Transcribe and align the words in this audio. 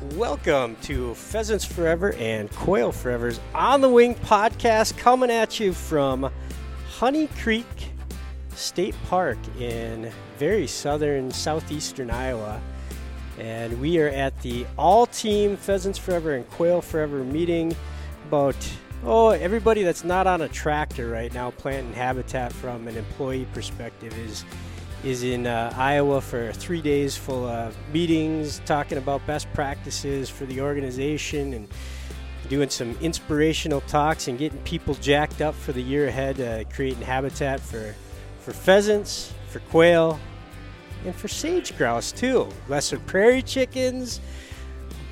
Welcome 0.00 0.76
to 0.82 1.12
Pheasants 1.14 1.64
Forever 1.64 2.12
and 2.12 2.48
Quail 2.52 2.92
Forever's 2.92 3.40
On 3.52 3.80
the 3.80 3.88
Wing 3.88 4.14
podcast 4.14 4.96
coming 4.96 5.28
at 5.28 5.58
you 5.58 5.72
from 5.72 6.30
Honey 6.88 7.26
Creek 7.42 7.66
State 8.54 8.94
Park 9.08 9.38
in 9.58 10.12
very 10.38 10.68
southern 10.68 11.32
southeastern 11.32 12.12
Iowa. 12.12 12.60
And 13.40 13.80
we 13.80 13.98
are 13.98 14.06
at 14.06 14.40
the 14.40 14.66
all 14.78 15.06
team 15.06 15.56
Pheasants 15.56 15.98
Forever 15.98 16.34
and 16.36 16.48
Quail 16.48 16.80
Forever 16.80 17.24
meeting. 17.24 17.74
About, 18.28 18.56
oh, 19.02 19.30
everybody 19.30 19.82
that's 19.82 20.04
not 20.04 20.28
on 20.28 20.42
a 20.42 20.48
tractor 20.48 21.08
right 21.10 21.34
now 21.34 21.50
planting 21.50 21.92
habitat 21.92 22.52
from 22.52 22.86
an 22.86 22.96
employee 22.96 23.48
perspective 23.52 24.16
is 24.16 24.44
is 25.04 25.22
in 25.22 25.46
uh, 25.46 25.72
Iowa 25.76 26.20
for 26.20 26.52
three 26.52 26.82
days 26.82 27.16
full 27.16 27.46
of 27.46 27.76
meetings, 27.92 28.60
talking 28.66 28.98
about 28.98 29.24
best 29.26 29.52
practices 29.52 30.28
for 30.28 30.44
the 30.46 30.60
organization 30.60 31.52
and 31.52 31.68
doing 32.48 32.70
some 32.70 32.96
inspirational 33.00 33.80
talks 33.82 34.28
and 34.28 34.38
getting 34.38 34.58
people 34.60 34.94
jacked 34.94 35.40
up 35.40 35.54
for 35.54 35.72
the 35.72 35.82
year 35.82 36.08
ahead, 36.08 36.40
uh, 36.40 36.64
creating 36.72 37.02
habitat 37.02 37.60
for, 37.60 37.94
for 38.40 38.52
pheasants, 38.52 39.32
for 39.48 39.60
quail, 39.60 40.18
and 41.04 41.14
for 41.14 41.28
sage 41.28 41.76
grouse 41.76 42.10
too. 42.10 42.48
Lesser 42.68 42.98
prairie 42.98 43.42
chickens, 43.42 44.20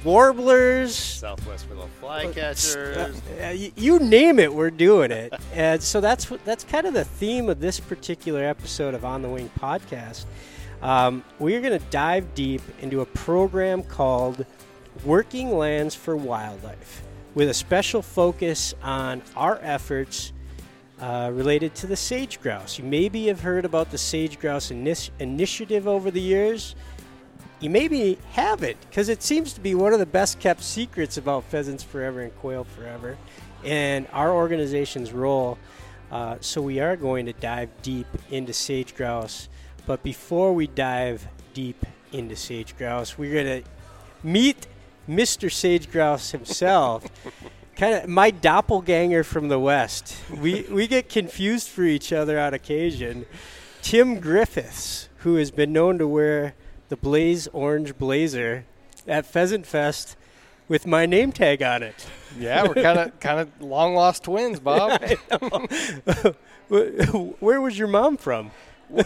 warblers, 0.07 0.95
Southwest 0.95 1.69
willow 1.69 1.91
flycatchers. 2.01 3.21
uh, 3.45 3.51
you, 3.51 3.73
you 3.77 3.99
name 3.99 4.39
it, 4.39 4.55
we're 4.55 4.71
doing 4.71 5.11
it. 5.11 5.35
and 5.53 5.83
so 5.83 6.01
that's 6.01 6.27
that's 6.45 6.65
kind 6.65 6.87
of 6.87 6.95
the 6.95 7.05
theme 7.05 7.49
of 7.49 7.61
this 7.61 7.81
particular 7.81 8.45
episode 8.45 8.95
of 8.95 9.05
On 9.05 9.21
the 9.21 9.29
Wing 9.29 9.51
podcast. 9.59 10.25
Um, 10.81 11.25
we're 11.39 11.61
going 11.61 11.79
to 11.79 11.85
dive 11.87 12.35
deep 12.35 12.63
into 12.81 13.01
a 13.01 13.07
program 13.07 13.83
called 13.83 14.47
Working 15.05 15.57
Lands 15.57 15.95
for 15.95 16.17
Wildlife, 16.17 17.03
with 17.35 17.49
a 17.49 17.55
special 17.55 18.03
focus 18.03 18.75
on 18.83 19.23
our 19.35 19.59
efforts 19.63 20.33
uh, 21.01 21.31
related 21.33 21.75
to 21.75 21.87
the 21.87 21.97
sage 21.97 22.41
grouse. 22.41 22.79
You 22.79 22.85
maybe 22.85 23.27
have 23.27 23.41
heard 23.41 23.65
about 23.65 23.91
the 23.91 23.99
sage 23.99 24.39
grouse 24.39 24.71
Ini- 24.71 25.11
initiative 25.19 25.89
over 25.89 26.11
the 26.11 26.21
years 26.21 26.77
you 27.61 27.71
maybe 27.71 28.19
haven't 28.33 28.79
because 28.89 29.09
it 29.09 29.23
seems 29.23 29.53
to 29.55 29.61
be 29.61 29.75
one 29.75 29.93
of 29.93 29.99
the 29.99 30.07
best 30.07 30.39
kept 30.41 30.63
secrets 30.63 31.17
about 31.17 31.45
pheasants 31.45 31.83
forever 31.83 32.21
and 32.21 32.37
quail 32.37 32.65
forever 32.65 33.17
and 33.65 34.07
our 34.13 34.31
organization's 34.33 35.13
role. 35.13 35.59
Uh, 36.11 36.37
so 36.41 36.61
we 36.61 36.79
are 36.81 36.97
going 36.97 37.27
to 37.27 37.33
dive 37.35 37.71
deep 37.83 38.07
into 38.31 38.53
sage 38.53 38.95
grouse. 38.95 39.49
But 39.87 40.03
before 40.03 40.53
we 40.53 40.67
dive 40.67 41.27
deep 41.55 41.85
into 42.13 42.37
sage 42.37 42.77
grouse 42.77 43.19
we're 43.19 43.33
going 43.33 43.63
to 43.63 43.69
meet 44.23 44.67
mr 45.09 45.51
sage 45.51 45.91
grouse 45.91 46.31
himself. 46.31 47.07
Kind 47.77 47.95
of 47.95 48.09
my 48.09 48.31
doppelganger 48.31 49.23
from 49.23 49.49
the 49.49 49.59
west. 49.59 50.17
We, 50.35 50.63
we 50.63 50.87
get 50.87 51.11
confused 51.11 51.69
for 51.69 51.83
each 51.83 52.11
other 52.11 52.41
on 52.41 52.55
occasion. 52.55 53.27
Tim 53.83 54.19
griffiths 54.19 55.11
who 55.19 55.37
has 55.37 55.51
been 55.51 55.75
known 55.75 55.99
to 55.99 56.09
wear 56.09 56.55
the 56.89 56.97
Blaze 56.97 57.49
Orange 57.53 57.97
Blazer 57.99 58.65
at 59.07 59.27
Pheasant 59.27 59.67
Fest 59.67 60.17
with 60.69 60.87
my 60.87 61.07
name 61.07 61.33
tag 61.33 61.63
on 61.63 61.83
it. 61.83 62.07
Yeah, 62.39 62.65
we're 62.65 62.75
kind 62.75 62.99
of 62.99 63.21
kind 63.21 63.41
of 63.41 63.61
long 63.61 63.95
lost 63.95 64.25
twins, 64.25 64.61
Bob. 64.61 65.01
Where 66.69 67.61
was 67.61 67.79
your 67.79 67.89
mom 67.89 68.17
from? 68.17 68.51
well, 68.91 69.05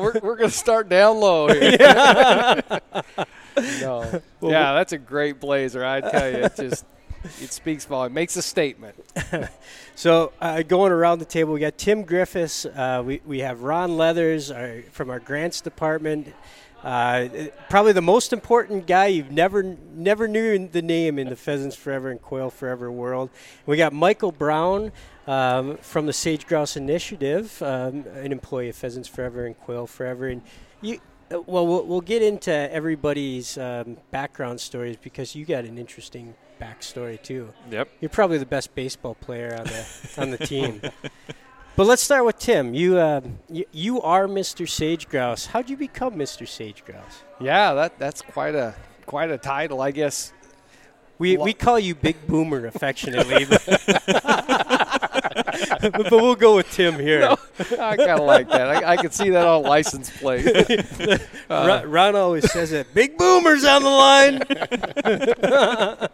we're 0.00 0.18
we're 0.20 0.36
gonna 0.36 0.50
start 0.50 0.88
down 0.88 1.20
low 1.20 1.48
here. 1.48 1.76
no, 3.80 4.22
Well, 4.40 4.50
yeah, 4.50 4.74
that's 4.74 4.92
a 4.92 4.98
great 4.98 5.40
blazer. 5.40 5.84
I 5.84 6.00
tell 6.00 6.30
you, 6.30 6.38
it 6.38 6.56
just 6.56 6.84
it 7.40 7.52
speaks 7.52 7.84
volume, 7.84 8.14
makes 8.14 8.36
a 8.36 8.42
statement. 8.42 8.96
So 9.94 10.32
uh, 10.40 10.62
going 10.62 10.92
around 10.92 11.18
the 11.18 11.24
table, 11.24 11.52
we 11.52 11.58
got 11.58 11.76
Tim 11.76 12.04
Griffiths. 12.04 12.64
Uh, 12.64 13.02
we 13.04 13.20
we 13.26 13.40
have 13.40 13.62
Ron 13.64 13.96
Leathers 13.96 14.52
our, 14.52 14.82
from 14.92 15.10
our 15.10 15.18
grants 15.18 15.60
department. 15.60 16.32
Uh, 16.84 17.26
probably 17.68 17.90
the 17.90 18.00
most 18.00 18.32
important 18.32 18.86
guy 18.86 19.06
you've 19.06 19.32
never 19.32 19.76
never 19.92 20.28
knew 20.28 20.68
the 20.68 20.82
name 20.82 21.18
in 21.18 21.28
the 21.28 21.34
Pheasants 21.34 21.74
Forever 21.74 22.10
and 22.12 22.22
Quail 22.22 22.48
Forever 22.50 22.92
world. 22.92 23.30
We 23.66 23.76
got 23.76 23.92
Michael 23.92 24.30
Brown 24.30 24.92
um, 25.26 25.78
from 25.78 26.06
the 26.06 26.12
Sage 26.12 26.46
Grouse 26.46 26.76
Initiative, 26.76 27.60
um, 27.60 28.04
an 28.14 28.30
employee 28.30 28.68
of 28.68 28.76
Pheasants 28.76 29.08
Forever 29.08 29.46
and 29.46 29.58
Quail 29.58 29.88
Forever, 29.88 30.28
and 30.28 30.42
you. 30.80 31.00
uh, 31.32 31.40
Well, 31.40 31.66
we'll, 31.66 31.84
we'll 31.84 32.00
get 32.00 32.22
into 32.22 32.52
everybody's 32.52 33.58
um, 33.58 33.96
background 34.12 34.60
stories 34.60 34.96
because 34.96 35.34
you 35.34 35.44
got 35.44 35.64
an 35.64 35.76
interesting 35.76 36.34
backstory 36.58 37.20
too. 37.22 37.48
Yep. 37.70 37.88
You're 38.00 38.08
probably 38.08 38.38
the 38.38 38.46
best 38.46 38.74
baseball 38.74 39.14
player 39.14 39.54
on 39.58 39.64
the 39.64 39.86
on 40.18 40.30
the 40.30 40.38
team. 40.38 40.80
But 41.76 41.86
let's 41.86 42.02
start 42.02 42.24
with 42.24 42.38
Tim. 42.38 42.74
You, 42.74 42.98
uh, 42.98 43.20
you 43.48 43.64
you 43.72 44.02
are 44.02 44.26
Mr. 44.26 44.68
Sage 44.68 45.08
Grouse. 45.08 45.46
How'd 45.46 45.70
you 45.70 45.76
become 45.76 46.14
Mr. 46.14 46.46
Sage 46.46 46.84
Grouse? 46.84 47.22
Yeah, 47.40 47.72
that 47.74 47.98
that's 47.98 48.20
quite 48.20 48.54
a 48.56 48.74
quite 49.06 49.30
a 49.30 49.38
title, 49.38 49.80
I 49.80 49.92
guess. 49.92 50.32
We 51.18 51.36
Wha- 51.36 51.44
we 51.44 51.52
call 51.52 51.78
you 51.78 51.94
Big 51.94 52.26
Boomer 52.26 52.66
affectionately, 52.66 53.44
but, 53.48 53.62
but 55.80 56.10
we'll 56.12 56.34
go 56.36 56.56
with 56.56 56.70
Tim 56.70 56.94
here. 56.94 57.20
No, 57.20 57.36
I 57.80 57.96
kind 57.96 58.10
of 58.10 58.20
like 58.26 58.48
that. 58.50 58.84
I, 58.84 58.92
I 58.92 58.96
can 58.96 59.10
see 59.10 59.30
that 59.30 59.46
on 59.46 59.62
license 59.62 60.10
plate. 60.10 60.46
Ron, 61.50 61.90
Ron 61.90 62.16
always 62.16 62.50
says 62.52 62.72
it. 62.72 62.92
Big 62.94 63.16
Boomer's 63.18 63.64
on 63.64 63.82
the 63.82 63.90
line. 63.90 64.42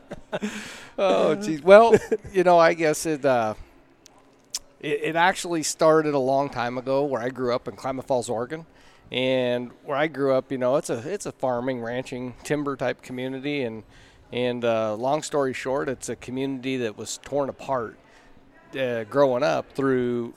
oh, 0.98 1.34
geez. 1.34 1.62
Well, 1.62 1.94
you 2.32 2.44
know, 2.44 2.58
I 2.58 2.74
guess 2.74 3.06
it, 3.06 3.24
uh, 3.24 3.54
it 4.80 5.00
it 5.02 5.16
actually 5.16 5.62
started 5.62 6.14
a 6.14 6.18
long 6.18 6.50
time 6.50 6.78
ago 6.78 7.04
where 7.04 7.22
I 7.22 7.28
grew 7.30 7.54
up 7.54 7.68
in 7.68 7.76
Klamath 7.76 8.06
Falls, 8.06 8.28
Oregon, 8.28 8.66
and 9.10 9.70
where 9.84 9.96
I 9.96 10.06
grew 10.06 10.34
up, 10.34 10.50
you 10.50 10.58
know, 10.58 10.76
it's 10.76 10.90
a 10.90 10.98
it's 11.10 11.26
a 11.26 11.32
farming, 11.32 11.80
ranching, 11.80 12.34
timber 12.42 12.76
type 12.76 13.02
community, 13.02 13.62
and 13.62 13.82
and 14.32 14.64
uh, 14.64 14.94
long 14.94 15.22
story 15.22 15.52
short, 15.52 15.88
it's 15.88 16.08
a 16.08 16.16
community 16.16 16.76
that 16.78 16.96
was 16.96 17.18
torn 17.22 17.48
apart 17.48 17.96
uh, 18.78 19.04
growing 19.04 19.42
up 19.42 19.70
through, 19.72 20.34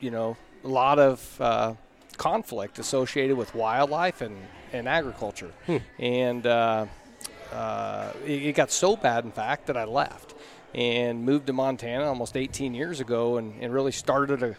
you 0.00 0.10
know, 0.10 0.36
a 0.64 0.68
lot 0.68 0.98
of 0.98 1.40
uh, 1.40 1.74
conflict 2.16 2.78
associated 2.78 3.36
with 3.36 3.54
wildlife 3.54 4.20
and 4.20 4.36
and 4.72 4.88
agriculture, 4.88 5.52
and. 5.98 6.46
Uh, 7.52 8.12
it, 8.24 8.42
it 8.42 8.54
got 8.54 8.70
so 8.70 8.96
bad, 8.96 9.24
in 9.24 9.32
fact, 9.32 9.66
that 9.66 9.76
I 9.76 9.84
left 9.84 10.34
and 10.74 11.24
moved 11.24 11.46
to 11.46 11.52
Montana 11.52 12.04
almost 12.04 12.36
18 12.36 12.74
years 12.74 13.00
ago, 13.00 13.38
and, 13.38 13.54
and 13.62 13.72
really 13.72 13.92
started 13.92 14.42
a, 14.42 14.56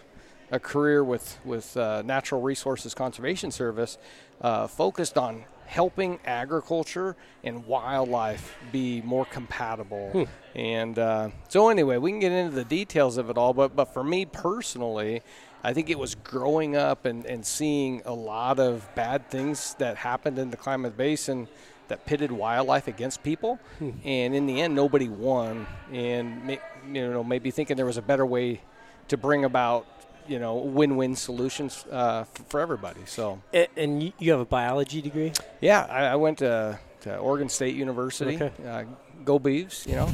a 0.51 0.59
career 0.59 1.03
with 1.03 1.37
with 1.45 1.77
uh, 1.77 2.01
Natural 2.01 2.41
Resources 2.41 2.93
Conservation 2.93 3.51
Service, 3.51 3.97
uh, 4.41 4.67
focused 4.67 5.17
on 5.17 5.45
helping 5.65 6.19
agriculture 6.25 7.15
and 7.43 7.63
wildlife 7.67 8.57
be 8.71 9.01
more 9.03 9.25
compatible. 9.25 10.27
And 10.55 10.97
uh, 10.97 11.29
so, 11.47 11.69
anyway, 11.69 11.97
we 11.97 12.09
can 12.09 12.19
get 12.19 12.31
into 12.31 12.55
the 12.55 12.65
details 12.65 13.17
of 13.17 13.29
it 13.29 13.37
all, 13.37 13.53
but 13.53 13.75
but 13.75 13.93
for 13.93 14.03
me 14.03 14.25
personally. 14.25 15.21
I 15.61 15.73
think 15.73 15.89
it 15.89 15.99
was 15.99 16.15
growing 16.15 16.77
up 16.77 17.03
and, 17.03 17.25
and 17.25 17.45
seeing 17.45 18.01
a 18.05 18.13
lot 18.13 18.61
of 18.61 18.87
bad 18.95 19.29
things 19.29 19.75
that 19.79 19.97
happened 19.97 20.39
in 20.39 20.51
the 20.51 20.55
Klamath 20.55 20.95
Basin 20.95 21.49
that 21.89 22.05
pitted 22.05 22.31
wildlife 22.31 22.87
against 22.87 23.23
people, 23.23 23.59
and 23.79 24.35
in 24.35 24.45
the 24.45 24.61
end, 24.61 24.75
nobody 24.75 25.09
won. 25.09 25.67
And 25.91 26.57
you 26.91 27.09
know, 27.11 27.23
maybe 27.23 27.51
thinking 27.51 27.77
there 27.77 27.85
was 27.85 27.97
a 27.97 28.01
better 28.01 28.25
way 28.25 28.61
to 29.09 29.17
bring 29.17 29.45
about 29.45 29.85
you 30.27 30.39
know 30.39 30.55
win-win 30.55 31.15
solutions 31.15 31.85
uh, 31.91 32.23
for 32.47 32.59
everybody. 32.59 33.01
So 33.05 33.41
and 33.75 34.01
you, 34.03 34.13
you 34.19 34.31
have 34.31 34.41
a 34.41 34.45
biology 34.45 35.01
degree. 35.01 35.33
yeah, 35.59 35.85
I, 35.89 36.05
I 36.05 36.15
went 36.15 36.39
to, 36.39 36.79
to 37.01 37.17
Oregon 37.17 37.49
State 37.49 37.75
University. 37.75 38.35
Okay. 38.35 38.51
Uh, 38.65 38.83
go 39.25 39.39
Beavs, 39.39 39.85
you 39.85 39.95
know. 39.95 40.07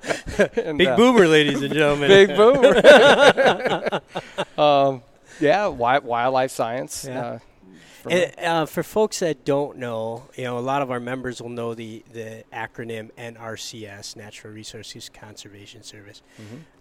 And, 0.56 0.78
Big 0.78 0.88
uh, 0.88 0.96
Boomer, 0.96 1.28
ladies 1.28 1.62
and 1.62 1.72
gentlemen. 1.72 2.08
Big 2.26 2.36
boomer. 2.36 4.00
um, 4.58 5.02
yeah, 5.38 5.66
wildlife 5.68 6.50
science. 6.50 7.04
Yeah. 7.08 7.38
Uh, 8.06 8.10
for. 8.10 8.16
And, 8.16 8.46
uh, 8.46 8.66
for 8.66 8.82
folks 8.82 9.20
that 9.20 9.44
don't 9.44 9.78
know, 9.78 10.24
you 10.36 10.44
know, 10.44 10.58
a 10.58 10.60
lot 10.60 10.82
of 10.82 10.90
our 10.90 11.00
members 11.00 11.40
will 11.40 11.50
know 11.50 11.74
the, 11.74 12.04
the 12.12 12.44
acronym 12.52 13.10
NRCS, 13.12 14.16
Natural 14.16 14.52
Resources 14.52 15.08
Conservation 15.08 15.82
Service. 15.82 16.22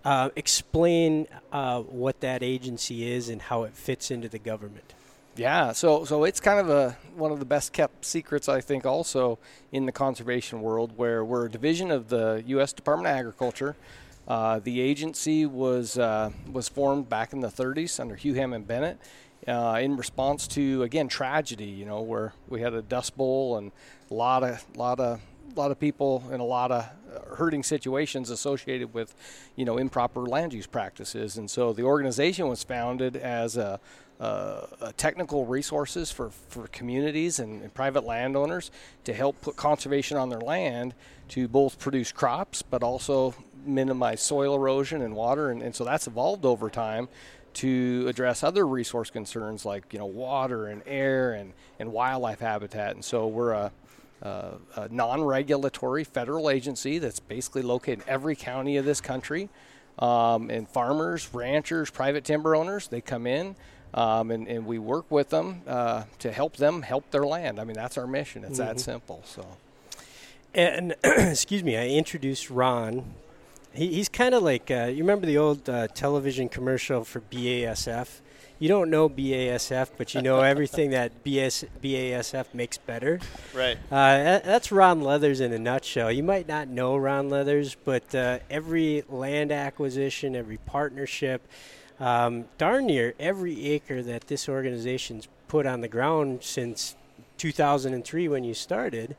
Uh, 0.04 0.30
explain 0.36 1.28
uh, 1.52 1.82
what 1.82 2.20
that 2.22 2.44
agency 2.44 3.12
is 3.12 3.30
and 3.30 3.42
how 3.44 3.64
it 3.64 3.76
fits 3.76 4.12
into 4.12 4.28
the 4.28 4.40
government. 4.40 4.94
Yeah, 5.36 5.72
so 5.72 6.06
so 6.06 6.26
it's 6.26 6.40
kind 6.40 6.60
of 6.60 6.70
a 6.70 6.96
one 7.16 7.32
of 7.32 7.40
the 7.40 7.46
best 7.46 7.74
kept 7.74 8.06
secrets 8.06 8.48
I 8.48 8.62
think 8.62 8.86
also 8.86 9.40
in 9.72 9.88
the 9.88 9.92
conservation 9.92 10.62
world 10.62 10.92
where 10.96 11.26
we're 11.26 11.48
a 11.48 11.50
division 11.50 11.90
of 11.90 12.10
the 12.10 12.44
US 12.46 12.72
Department 12.72 13.08
of 13.08 13.18
Agriculture. 13.18 13.76
Uh, 14.28 14.60
the 14.60 14.80
agency 14.80 15.46
was 15.46 15.98
uh, 15.98 16.30
was 16.52 16.70
formed 16.70 17.10
back 17.10 17.34
in 17.34 17.40
the 17.40 17.48
30s 17.48 18.00
under 18.00 18.16
Hugh 18.16 18.36
Hammond 18.36 18.68
Bennett 18.68 19.00
uh, 19.48 19.80
in 19.82 19.98
response 19.98 20.48
to 20.50 20.84
again 20.84 21.08
tragedy. 21.08 21.66
You 21.66 21.86
know, 21.86 22.02
where 22.02 22.34
we 22.48 22.62
had 22.62 22.74
a 22.74 22.82
dust 22.82 23.18
bowl 23.18 23.58
and 23.58 23.72
a 24.10 24.14
lot 24.14 24.44
of 24.44 24.66
lot 24.76 25.00
of 25.00 25.22
lot 25.56 25.72
of 25.72 25.80
people 25.80 26.24
in 26.32 26.40
a 26.40 26.46
lot 26.46 26.72
of 26.72 26.90
hurting 27.36 27.64
situations 27.64 28.30
associated 28.30 28.94
with, 28.94 29.14
you 29.56 29.66
know, 29.66 29.78
improper 29.78 30.22
land 30.22 30.54
use 30.54 30.68
practices. 30.68 31.38
And 31.38 31.50
so 31.50 31.74
the 31.74 31.84
organization 31.84 32.48
was 32.48 32.64
founded 32.64 33.16
as 33.16 33.58
a, 33.58 33.80
a 34.20 34.94
technical 34.98 35.46
resources 35.46 36.12
for, 36.12 36.30
for 36.30 36.68
communities 36.68 37.40
and, 37.40 37.62
and, 37.62 37.74
private 37.74 38.06
landowners 38.06 38.72
to 39.04 39.14
help 39.14 39.42
put 39.42 39.56
conservation 39.56 40.18
on 40.18 40.30
their 40.30 40.40
land 40.40 40.94
to 41.30 41.48
both 41.48 41.78
produce 41.80 42.12
crops 42.12 42.62
but 42.62 42.84
also 42.84 43.36
minimize 43.66 44.22
soil 44.22 44.56
erosion 44.56 45.02
and 45.02 45.16
water. 45.16 45.50
And, 45.50 45.62
and 45.62 45.76
so 45.76 45.84
that's 45.84 46.08
evolved 46.08 46.46
over 46.46 46.70
time 46.70 47.10
to 47.56 48.06
address 48.08 48.44
other 48.44 48.66
resource 48.68 49.10
concerns 49.10 49.66
like 49.66 49.92
you 49.92 50.00
know 50.00 50.06
water 50.06 50.68
and 50.68 50.82
air 50.86 51.34
and, 51.34 51.54
and 51.80 51.92
wildlife 51.92 52.40
habitat. 52.40 52.96
And 52.96 53.04
so 53.04 53.28
we're 53.28 53.52
a 53.52 53.72
uh, 54.22 54.54
a 54.78 54.88
non-regulatory 54.88 56.06
federal 56.06 56.50
agency 56.50 56.98
that's 56.98 57.20
basically 57.20 57.62
located 57.62 58.00
in 58.00 58.06
every 58.08 58.38
county 58.38 58.78
of 58.78 58.86
this 58.86 59.02
country. 59.02 59.50
Um, 60.00 60.50
and 60.50 60.68
farmers, 60.68 61.30
ranchers, 61.34 61.92
private 61.92 62.24
timber 62.24 62.56
owners, 62.56 62.88
they 62.88 63.02
come 63.02 63.28
in 63.28 63.56
um, 63.94 64.32
and, 64.32 64.48
and, 64.48 64.66
we 64.66 64.80
work 64.80 65.06
with 65.12 65.30
them 65.30 65.62
uh, 65.68 66.06
to 66.20 66.32
help 66.32 66.58
them 66.58 66.82
help 66.82 67.12
their 67.12 67.26
land. 67.26 67.60
I 67.60 67.64
mean, 67.64 67.76
that's 67.76 67.98
our 67.98 68.08
mission. 68.08 68.44
It's 68.44 68.58
mm-hmm. 68.58 68.70
that 68.70 68.80
simple. 68.80 69.22
So. 69.26 69.46
And 70.56 70.96
excuse 71.04 71.64
me, 71.64 71.78
I 71.78 71.90
introduced 71.90 72.50
Ron. 72.50 73.14
He, 73.74 73.94
he's 73.94 74.10
kind 74.10 74.36
of 74.36 74.44
like 74.44 74.70
uh, 74.72 74.86
you 74.86 75.00
remember 75.00 75.26
the 75.26 75.38
old 75.38 75.70
uh, 75.70 75.88
television 75.88 76.50
commercial 76.50 77.04
for 77.04 77.22
BASF 77.22 78.22
you 78.64 78.70
don't 78.70 78.90
know 78.90 79.10
BASF, 79.10 79.90
but 79.98 80.14
you 80.14 80.22
know 80.22 80.40
everything 80.40 80.92
that 80.92 81.22
BS, 81.26 81.66
BASF 81.82 82.54
makes 82.54 82.78
better. 82.78 83.20
Right. 83.54 83.78
Uh, 83.92 84.40
that's 84.40 84.72
Ron 84.72 85.02
Leathers 85.02 85.42
in 85.42 85.52
a 85.52 85.60
nutshell. 85.60 86.10
You 86.10 86.24
might 86.24 86.48
not 86.48 86.70
know 86.70 86.96
Ron 86.96 87.30
Leathers, 87.30 87.76
but 87.76 88.16
uh, 88.16 88.40
every 88.50 89.04
land 89.10 89.52
acquisition, 89.52 90.34
every 90.34 90.56
partnership, 90.58 91.46
um, 92.00 92.46
darn 92.58 92.86
near 92.86 93.14
every 93.20 93.66
acre 93.66 94.02
that 94.02 94.28
this 94.28 94.48
organization's 94.48 95.28
put 95.50 95.66
on 95.66 95.82
the 95.82 95.90
ground 95.90 96.42
since 96.42 96.96
2003 97.40 98.30
when 98.30 98.46
you 98.46 98.54
started, 98.54 99.18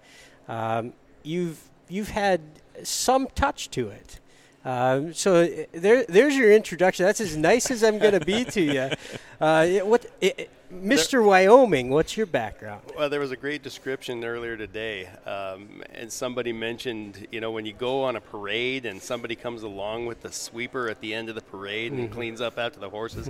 um, 0.49 0.95
you've 1.23 1.69
you've 1.91 2.09
had 2.09 2.41
some 2.83 3.27
touch 3.35 3.69
to 3.73 3.89
it. 3.91 4.21
Um, 4.65 5.13
so 5.13 5.43
uh, 5.43 5.49
there, 5.73 6.05
there's 6.05 6.37
your 6.37 6.53
introduction. 6.53 7.05
That's 7.05 7.21
as 7.21 7.37
nice 7.37 7.71
as 7.71 7.85
I'm 7.85 7.99
going 7.99 8.19
to 8.19 8.25
be 8.25 8.45
to 8.45 8.61
you. 8.61 8.91
Uh, 9.41 9.81
what, 9.81 10.07
it, 10.23 10.49
Mr. 10.73 11.11
There, 11.11 11.23
Wyoming, 11.23 11.91
what's 11.91 12.17
your 12.17 12.25
background? 12.25 12.83
Well, 12.97 13.11
there 13.11 13.21
was 13.21 13.33
a 13.33 13.37
great 13.37 13.63
description 13.63 14.25
earlier 14.25 14.57
today, 14.57 15.09
um, 15.27 15.83
and 15.93 16.11
somebody 16.11 16.53
mentioned, 16.53 17.27
you 17.31 17.41
know, 17.41 17.51
when 17.51 17.67
you 17.67 17.75
go 17.75 18.05
on 18.05 18.17
a 18.17 18.21
parade 18.21 18.87
and 18.87 19.03
somebody 19.03 19.35
comes 19.35 19.63
along 19.63 20.07
with 20.07 20.23
the 20.23 20.33
sweeper 20.33 20.89
at 20.89 21.01
the 21.01 21.13
end 21.13 21.29
of 21.29 21.35
the 21.35 21.43
parade 21.43 21.93
mm-hmm. 21.93 22.03
and 22.03 22.13
cleans 22.13 22.41
up 22.41 22.59
after 22.59 22.81
the 22.81 22.89
horses. 22.89 23.29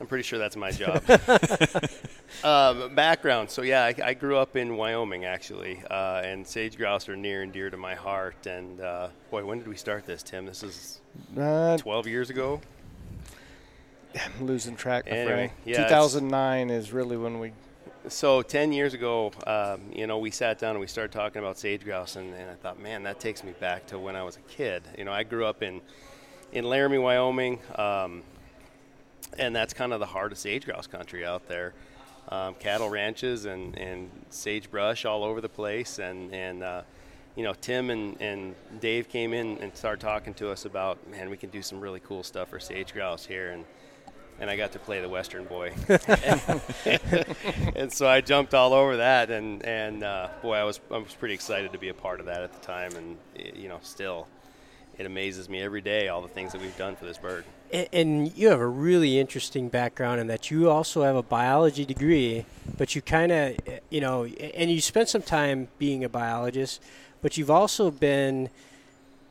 I'm 0.00 0.06
pretty 0.06 0.24
sure 0.24 0.38
that's 0.38 0.56
my 0.56 0.70
job. 0.70 1.02
um, 2.44 2.94
background. 2.94 3.50
So 3.50 3.62
yeah, 3.62 3.84
I, 3.84 3.94
I, 4.04 4.14
grew 4.14 4.36
up 4.36 4.56
in 4.56 4.76
Wyoming 4.76 5.24
actually, 5.24 5.82
uh, 5.90 6.20
and 6.24 6.46
sage 6.46 6.76
grouse 6.76 7.08
are 7.08 7.16
near 7.16 7.42
and 7.42 7.52
dear 7.52 7.70
to 7.70 7.76
my 7.76 7.94
heart. 7.94 8.46
And 8.46 8.80
uh, 8.80 9.08
boy, 9.30 9.44
when 9.44 9.58
did 9.58 9.68
we 9.68 9.76
start 9.76 10.04
this, 10.04 10.22
Tim? 10.22 10.44
This 10.44 10.62
is 10.62 11.00
uh, 11.38 11.78
12 11.78 12.06
years 12.06 12.30
ago. 12.30 12.60
I'm 14.14 14.32
losing 14.46 14.76
track. 14.76 15.04
Anyway, 15.06 15.52
yeah, 15.64 15.84
2009 15.84 16.70
is 16.70 16.92
really 16.92 17.16
when 17.16 17.38
we. 17.38 17.52
So 18.08 18.40
10 18.40 18.72
years 18.72 18.94
ago, 18.94 19.32
um, 19.48 19.80
you 19.92 20.06
know, 20.06 20.18
we 20.18 20.30
sat 20.30 20.60
down 20.60 20.72
and 20.72 20.80
we 20.80 20.86
started 20.86 21.10
talking 21.10 21.40
about 21.40 21.58
sage 21.58 21.82
grouse, 21.82 22.14
and, 22.14 22.32
and 22.34 22.48
I 22.48 22.54
thought, 22.54 22.80
man, 22.80 23.02
that 23.02 23.18
takes 23.18 23.42
me 23.42 23.52
back 23.58 23.86
to 23.86 23.98
when 23.98 24.14
I 24.14 24.22
was 24.22 24.36
a 24.36 24.40
kid. 24.42 24.84
You 24.96 25.04
know, 25.04 25.12
I 25.12 25.22
grew 25.22 25.44
up 25.44 25.62
in 25.62 25.80
in 26.52 26.64
Laramie, 26.64 26.98
Wyoming. 26.98 27.58
Um, 27.74 28.22
and 29.38 29.54
that's 29.54 29.74
kind 29.74 29.92
of 29.92 30.00
the 30.00 30.06
heart 30.06 30.32
of 30.32 30.38
sage 30.38 30.64
grouse 30.64 30.86
country 30.86 31.24
out 31.24 31.48
there. 31.48 31.74
Um, 32.28 32.54
cattle 32.54 32.88
ranches 32.88 33.44
and, 33.44 33.78
and 33.78 34.10
sagebrush 34.30 35.04
all 35.04 35.22
over 35.22 35.40
the 35.40 35.48
place, 35.48 36.00
and 36.00 36.32
and 36.34 36.62
uh, 36.62 36.82
you 37.36 37.44
know 37.44 37.54
Tim 37.54 37.90
and, 37.90 38.20
and 38.20 38.54
Dave 38.80 39.08
came 39.08 39.32
in 39.32 39.58
and 39.58 39.76
started 39.76 40.00
talking 40.00 40.34
to 40.34 40.50
us 40.50 40.64
about 40.64 41.08
man 41.08 41.30
we 41.30 41.36
can 41.36 41.50
do 41.50 41.62
some 41.62 41.80
really 41.80 42.00
cool 42.00 42.24
stuff 42.24 42.48
for 42.48 42.58
sage 42.58 42.92
grouse 42.92 43.24
here, 43.24 43.50
and 43.50 43.64
and 44.40 44.50
I 44.50 44.56
got 44.56 44.72
to 44.72 44.78
play 44.78 45.00
the 45.00 45.08
Western 45.08 45.44
boy, 45.44 45.72
and, 47.74 47.92
so 47.92 48.06
I 48.06 48.20
jumped 48.20 48.54
all 48.54 48.72
over 48.72 48.96
that, 48.96 49.30
and 49.30 49.64
and 49.64 50.02
uh, 50.02 50.28
boy 50.42 50.54
I 50.56 50.64
was 50.64 50.80
I 50.90 50.98
was 50.98 51.14
pretty 51.14 51.34
excited 51.34 51.72
to 51.72 51.78
be 51.78 51.90
a 51.90 51.94
part 51.94 52.18
of 52.18 52.26
that 52.26 52.42
at 52.42 52.52
the 52.52 52.66
time, 52.66 52.92
and 52.96 53.16
you 53.54 53.68
know 53.68 53.78
still 53.82 54.26
it 54.98 55.06
amazes 55.06 55.48
me 55.48 55.60
every 55.60 55.80
day 55.80 56.08
all 56.08 56.22
the 56.22 56.28
things 56.28 56.52
that 56.52 56.60
we've 56.60 56.76
done 56.76 56.96
for 56.96 57.04
this 57.04 57.18
bird. 57.18 57.44
And, 57.72 58.36
you 58.36 58.48
have 58.48 58.60
a 58.60 58.66
really 58.66 59.18
interesting 59.18 59.68
background 59.68 60.20
in 60.20 60.26
that 60.28 60.50
you 60.50 60.70
also 60.70 61.02
have 61.02 61.16
a 61.16 61.22
biology 61.22 61.84
degree, 61.84 62.46
but 62.76 62.94
you 62.94 63.02
kind 63.02 63.32
of, 63.32 63.56
you 63.90 64.00
know, 64.00 64.24
and 64.24 64.70
you 64.70 64.80
spent 64.80 65.08
some 65.08 65.22
time 65.22 65.68
being 65.78 66.04
a 66.04 66.08
biologist, 66.08 66.82
but 67.22 67.36
you've 67.36 67.50
also 67.50 67.90
been 67.90 68.50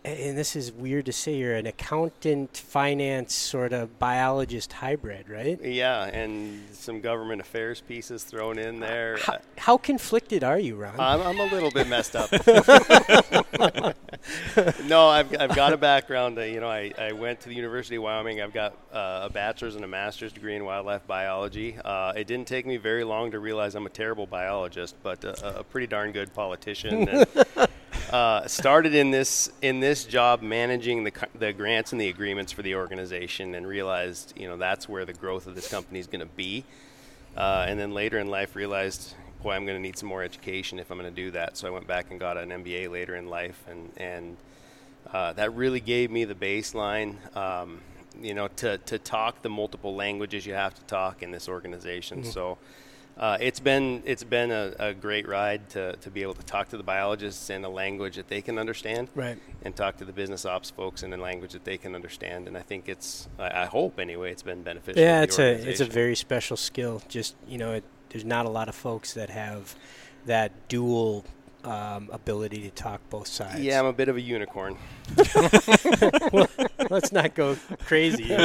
and 0.05 0.37
this 0.37 0.55
is 0.55 0.71
weird 0.71 1.07
to 1.07 1.11
say, 1.11 1.35
you're 1.35 1.55
an 1.55 1.65
accountant, 1.65 2.55
finance 2.55 3.33
sort 3.33 3.73
of 3.73 3.97
biologist 3.97 4.73
hybrid, 4.73 5.27
right? 5.27 5.59
Yeah, 5.63 6.05
and 6.05 6.63
some 6.73 7.01
government 7.01 7.41
affairs 7.41 7.81
pieces 7.81 8.23
thrown 8.23 8.59
in 8.59 8.79
there. 8.79 9.17
How, 9.17 9.39
how 9.57 9.77
conflicted 9.77 10.43
are 10.43 10.59
you, 10.59 10.75
Ron? 10.75 10.99
I'm, 10.99 11.21
I'm 11.21 11.39
a 11.39 11.45
little 11.45 11.71
bit 11.71 11.87
messed 11.87 12.15
up. 12.15 12.31
no, 14.85 15.07
I've, 15.07 15.35
I've 15.39 15.55
got 15.55 15.73
a 15.73 15.77
background. 15.77 16.37
Uh, 16.37 16.43
you 16.43 16.59
know, 16.59 16.69
I, 16.69 16.93
I 16.99 17.13
went 17.13 17.41
to 17.41 17.49
the 17.49 17.55
University 17.55 17.95
of 17.95 18.03
Wyoming. 18.03 18.41
I've 18.41 18.53
got 18.53 18.73
uh, 18.93 19.21
a 19.23 19.29
bachelor's 19.31 19.75
and 19.75 19.83
a 19.83 19.87
master's 19.87 20.31
degree 20.31 20.55
in 20.55 20.65
wildlife 20.65 21.07
biology. 21.07 21.77
Uh, 21.83 22.13
it 22.15 22.27
didn't 22.27 22.47
take 22.47 22.67
me 22.67 22.77
very 22.77 23.03
long 23.03 23.31
to 23.31 23.39
realize 23.39 23.73
I'm 23.73 23.87
a 23.87 23.89
terrible 23.89 24.27
biologist, 24.27 24.95
but 25.01 25.23
a, 25.23 25.59
a 25.59 25.63
pretty 25.63 25.87
darn 25.87 26.11
good 26.11 26.31
politician. 26.33 27.09
And, 27.09 27.27
uh, 28.11 28.47
started 28.47 28.93
in 28.93 29.11
this 29.11 29.51
in 29.61 29.79
this 29.79 30.05
job 30.05 30.41
managing 30.41 31.03
the 31.03 31.11
the 31.37 31.53
grants 31.53 31.91
and 31.91 31.99
the 31.99 32.09
agreements 32.09 32.51
for 32.51 32.61
the 32.61 32.75
organization, 32.75 33.55
and 33.55 33.67
realized 33.67 34.33
you 34.35 34.47
know 34.47 34.57
that's 34.57 34.87
where 34.87 35.05
the 35.05 35.13
growth 35.13 35.47
of 35.47 35.55
this 35.55 35.69
company 35.69 35.99
is 35.99 36.07
going 36.07 36.19
to 36.19 36.33
be. 36.35 36.63
Uh, 37.35 37.65
and 37.67 37.79
then 37.79 37.93
later 37.93 38.17
in 38.17 38.27
life, 38.27 38.55
realized 38.55 39.13
boy, 39.43 39.53
I'm 39.53 39.65
going 39.65 39.77
to 39.77 39.81
need 39.81 39.97
some 39.97 40.09
more 40.09 40.23
education 40.23 40.79
if 40.79 40.89
I'm 40.89 40.97
going 40.97 41.13
to 41.13 41.21
do 41.21 41.31
that. 41.31 41.57
So 41.57 41.67
I 41.67 41.71
went 41.71 41.85
back 41.85 42.09
and 42.09 42.19
got 42.19 42.37
an 42.37 42.49
MBA 42.49 42.89
later 42.89 43.15
in 43.15 43.29
life, 43.29 43.63
and 43.69 43.91
and 43.97 44.37
uh, 45.11 45.33
that 45.33 45.53
really 45.53 45.79
gave 45.79 46.11
me 46.11 46.25
the 46.25 46.35
baseline. 46.35 47.15
Um, 47.35 47.81
you 48.21 48.33
know, 48.33 48.47
to, 48.47 48.77
to 48.79 48.97
talk 48.97 49.41
the 49.41 49.49
multiple 49.49 49.95
languages 49.95 50.45
you 50.45 50.53
have 50.53 50.73
to 50.73 50.81
talk 50.83 51.21
in 51.21 51.31
this 51.31 51.49
organization. 51.49 52.21
Mm-hmm. 52.21 52.31
So, 52.31 52.57
uh, 53.17 53.37
it's 53.39 53.61
been 53.61 54.03
it's 54.05 54.23
been 54.23 54.51
a, 54.51 54.73
a, 54.77 54.93
great 54.93 55.27
ride 55.27 55.69
to, 55.69 55.95
to 55.97 56.11
be 56.11 56.21
able 56.21 56.33
to 56.33 56.43
talk 56.43 56.67
to 56.69 56.77
the 56.77 56.83
biologists 56.83 57.49
in 57.49 57.63
a 57.63 57.69
language 57.69 58.17
that 58.17 58.27
they 58.27 58.41
can 58.41 58.59
understand, 58.59 59.07
right? 59.15 59.37
And 59.61 59.73
talk 59.73 59.97
to 59.97 60.05
the 60.05 60.11
business 60.11 60.45
ops 60.45 60.69
folks 60.69 61.01
in 61.01 61.13
a 61.13 61.17
language 61.17 61.53
that 61.53 61.63
they 61.63 61.77
can 61.77 61.95
understand. 61.95 62.47
And 62.47 62.57
I 62.57 62.61
think 62.61 62.89
it's 62.89 63.29
I, 63.39 63.63
I 63.63 63.65
hope 63.67 63.99
anyway 63.99 64.31
it's 64.31 64.43
been 64.43 64.63
beneficial. 64.63 65.01
Yeah, 65.01 65.21
it's 65.21 65.39
a 65.39 65.69
it's 65.69 65.79
a 65.79 65.85
very 65.85 66.15
special 66.15 66.57
skill. 66.57 67.01
Just 67.07 67.35
you 67.47 67.57
know, 67.57 67.73
it, 67.73 67.85
there's 68.09 68.25
not 68.25 68.45
a 68.45 68.49
lot 68.49 68.67
of 68.67 68.75
folks 68.75 69.13
that 69.13 69.29
have 69.29 69.75
that 70.25 70.67
dual 70.67 71.23
um, 71.65 72.09
ability 72.11 72.61
to 72.61 72.69
talk 72.69 73.01
both 73.09 73.27
sides. 73.27 73.59
Yeah, 73.59 73.79
I'm 73.79 73.85
a 73.85 73.93
bit 73.93 74.07
of 74.09 74.15
a 74.17 74.21
unicorn. 74.21 74.77
well, 76.31 76.47
let's 76.89 77.11
not 77.11 77.35
go 77.35 77.57
crazy. 77.85 78.31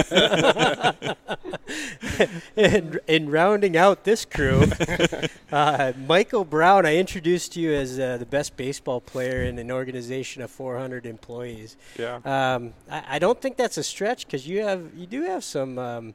and 2.56 3.00
in 3.06 3.30
rounding 3.30 3.76
out 3.76 4.04
this 4.04 4.24
crew, 4.24 4.64
uh, 5.52 5.92
Michael 6.06 6.44
Brown, 6.44 6.86
I 6.86 6.96
introduced 6.96 7.56
you 7.56 7.72
as 7.72 7.98
uh, 7.98 8.16
the 8.16 8.26
best 8.26 8.56
baseball 8.56 9.00
player 9.00 9.42
in 9.42 9.58
an 9.58 9.70
organization 9.70 10.42
of 10.42 10.50
400 10.50 11.06
employees. 11.06 11.76
Yeah. 11.98 12.20
Um, 12.24 12.72
I, 12.90 13.04
I, 13.16 13.18
don't 13.18 13.40
think 13.40 13.56
that's 13.56 13.76
a 13.78 13.82
stretch 13.82 14.26
because 14.26 14.46
you 14.46 14.60
have 14.60 14.90
you 14.96 15.06
do 15.06 15.22
have 15.22 15.44
some. 15.44 15.78
Um, 15.78 16.14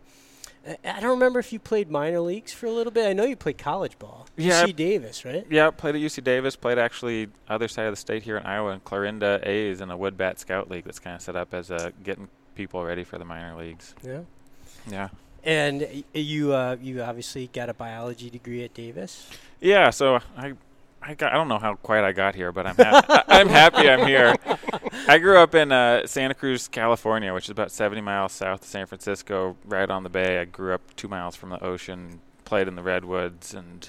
I 0.65 1.00
don't 1.00 1.12
remember 1.12 1.39
if 1.39 1.53
you 1.53 1.60
played 1.60 1.91
minor 1.91 2.19
leagues 2.19 2.51
for 2.51 2.65
a 2.65 2.72
little 2.72 2.91
bit. 2.91 3.07
I 3.07 3.13
know 3.13 3.24
you 3.24 3.36
played 3.36 3.57
college 3.57 4.00
ball. 4.00 4.25
Yeah, 4.36 4.65
UC 4.65 4.75
Davis, 4.75 5.24
right? 5.24 5.45
Yeah, 5.50 5.69
played 5.69 5.95
at 5.95 6.01
UC 6.01 6.24
Davis. 6.24 6.55
Played 6.55 6.79
actually 6.79 7.29
other 7.48 7.67
side 7.67 7.86
of 7.86 7.93
the 7.93 7.98
state 7.98 8.24
here 8.24 8.38
in 8.38 8.45
Iowa 8.45 8.72
in 8.72 8.79
Clarinda 8.79 9.39
A's 9.43 9.81
in 9.81 9.91
a 9.91 9.98
wood 9.98 10.17
bat 10.17 10.39
scout 10.39 10.69
league 10.69 10.86
that's 10.86 11.00
kind 11.00 11.15
of 11.15 11.22
set 11.22 11.36
up 11.36 11.53
as 11.53 11.69
a 11.69 11.93
getting 12.03 12.29
people 12.55 12.84
ready 12.84 13.03
for 13.03 13.19
the 13.19 13.25
minor 13.25 13.55
leagues. 13.55 13.93
Yeah. 14.03 14.22
Yeah. 14.89 15.10
And 15.43 16.03
you 16.13 16.53
uh, 16.53 16.77
you 16.81 17.03
obviously 17.03 17.48
got 17.53 17.69
a 17.69 17.74
biology 17.75 18.31
degree 18.31 18.63
at 18.63 18.74
Davis. 18.74 19.29
Yeah, 19.62 19.91
so 19.91 20.19
I 20.36 20.53
I, 21.07 21.13
got, 21.13 21.33
I 21.33 21.35
don't 21.35 21.47
know 21.47 21.59
how 21.59 21.75
quite 21.75 22.03
I 22.03 22.12
got 22.12 22.33
here, 22.33 22.51
but 22.51 22.65
I'm 22.65 22.75
ha- 22.75 23.24
I'm 23.27 23.47
happy 23.47 23.88
I'm 23.89 24.07
here. 24.07 24.35
I 25.07 25.19
grew 25.19 25.38
up 25.38 25.53
in 25.53 25.71
uh, 25.71 26.07
Santa 26.07 26.33
Cruz, 26.33 26.67
California, 26.67 27.31
which 27.33 27.45
is 27.45 27.51
about 27.51 27.71
70 27.71 28.01
miles 28.01 28.31
south 28.31 28.63
of 28.63 28.67
San 28.67 28.88
Francisco, 28.88 29.55
right 29.65 29.89
on 29.89 30.03
the 30.03 30.09
bay. 30.09 30.39
I 30.39 30.45
grew 30.45 30.74
up 30.74 30.95
two 30.95 31.07
miles 31.07 31.35
from 31.35 31.50
the 31.50 31.63
ocean, 31.63 32.21
played 32.43 32.67
in 32.67 32.75
the 32.75 32.81
redwoods, 32.81 33.53
and 33.53 33.88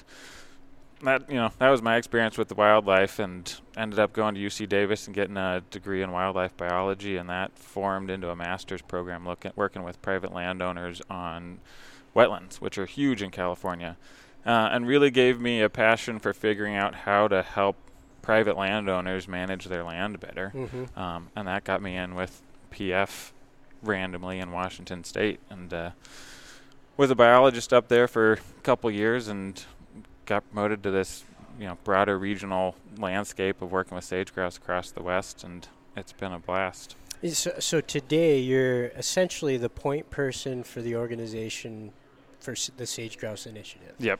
that 1.01 1.29
you 1.29 1.35
know 1.37 1.51
that 1.57 1.69
was 1.69 1.81
my 1.81 1.95
experience 1.97 2.37
with 2.37 2.49
the 2.49 2.55
wildlife, 2.55 3.17
and 3.17 3.61
ended 3.75 3.97
up 3.97 4.13
going 4.13 4.35
to 4.35 4.41
UC 4.41 4.69
Davis 4.69 5.07
and 5.07 5.15
getting 5.15 5.37
a 5.37 5.63
degree 5.71 6.03
in 6.03 6.11
wildlife 6.11 6.55
biology, 6.55 7.17
and 7.17 7.29
that 7.29 7.57
formed 7.57 8.11
into 8.11 8.29
a 8.29 8.35
master's 8.35 8.83
program 8.83 9.25
looking 9.25 9.53
working 9.55 9.81
with 9.81 9.99
private 10.03 10.33
landowners 10.33 11.01
on 11.09 11.57
wetlands, 12.15 12.57
which 12.57 12.77
are 12.77 12.85
huge 12.85 13.23
in 13.23 13.31
California 13.31 13.97
uh, 14.47 14.69
and 14.71 14.87
really 14.87 15.11
gave 15.11 15.39
me 15.39 15.61
a 15.61 15.69
passion 15.69 16.19
for 16.19 16.33
figuring 16.33 16.75
out 16.75 16.95
how 16.95 17.27
to 17.27 17.43
help 17.43 17.75
private 18.21 18.57
landowners 18.57 19.27
manage 19.27 19.65
their 19.65 19.83
land 19.83 20.19
better. 20.19 20.53
Mm-hmm. 20.55 20.97
Um, 20.97 21.27
and 21.35 21.47
that 21.47 21.65
got 21.65 21.81
me 21.81 21.97
in 21.97 22.15
with 22.15 22.41
PF 22.71 23.31
randomly 23.83 24.39
in 24.39 24.51
Washington 24.51 25.03
State, 25.03 25.41
and 25.49 25.73
uh, 25.73 25.91
was 26.95 27.11
a 27.11 27.15
biologist 27.15 27.73
up 27.73 27.89
there 27.89 28.07
for 28.07 28.33
a 28.33 28.61
couple 28.63 28.89
years, 28.89 29.27
and 29.27 29.63
got 30.25 30.49
promoted 30.49 30.81
to 30.83 30.91
this 30.91 31.23
you 31.59 31.67
know 31.67 31.77
broader 31.83 32.17
regional 32.17 32.75
landscape 32.97 33.61
of 33.61 33.71
working 33.71 33.95
with 33.95 34.03
sage 34.05 34.33
grouse 34.33 34.57
across 34.57 34.91
the 34.91 35.03
West, 35.03 35.43
and 35.43 35.67
it's 35.95 36.13
been 36.13 36.31
a 36.31 36.39
blast. 36.39 36.95
So, 37.31 37.53
so 37.59 37.81
today 37.81 38.39
you're 38.39 38.85
essentially 38.87 39.57
the 39.57 39.69
point 39.69 40.09
person 40.09 40.63
for 40.63 40.81
the 40.81 40.95
organization 40.95 41.91
for 42.39 42.55
the 42.77 42.85
Sage 42.85 43.17
Grouse 43.17 43.47
Initiative. 43.47 43.95
Yep. 43.99 44.19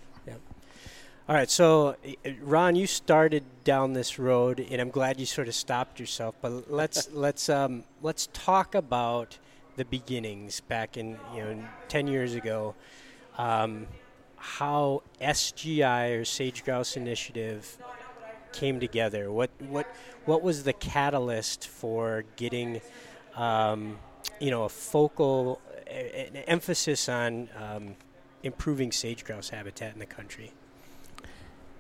All 1.30 1.36
right, 1.36 1.50
so 1.50 1.98
uh, 2.26 2.30
Ron, 2.42 2.78
you 2.78 2.88
started 2.88 3.44
down 3.66 3.92
this 3.92 4.18
road, 4.18 4.66
and 4.72 4.80
I'm 4.80 4.90
glad 4.90 5.20
you 5.20 5.26
sort 5.26 5.50
of 5.50 5.56
stopped 5.56 6.00
yourself. 6.00 6.36
But 6.42 6.72
let's 6.72 7.10
let's 7.14 7.50
um, 7.50 7.84
let's 8.02 8.30
talk 8.32 8.74
about 8.74 9.38
the 9.76 9.84
beginnings 9.84 10.62
back 10.62 10.96
in 10.96 11.18
you 11.36 11.44
know 11.44 11.64
ten 11.90 12.08
years 12.08 12.34
ago. 12.34 12.76
Um, 13.38 13.88
how 14.38 15.04
SGI 15.20 16.22
or 16.22 16.24
Sage 16.24 16.64
Grouse 16.64 16.96
Initiative 16.96 17.78
came 18.54 18.80
together. 18.80 19.30
What 19.30 19.50
what 19.68 19.86
what 20.24 20.42
was 20.42 20.64
the 20.64 20.72
catalyst 20.72 21.68
for 21.68 22.24
getting 22.38 22.80
um, 23.36 24.00
you 24.40 24.50
know 24.50 24.64
a 24.64 24.70
focal 24.70 25.60
an 25.88 26.38
emphasis 26.48 27.10
on 27.10 27.50
um, 27.62 27.98
improving 28.44 28.94
sage 28.94 29.26
grouse 29.26 29.50
habitat 29.50 29.92
in 29.92 30.00
the 30.00 30.06
country? 30.06 30.54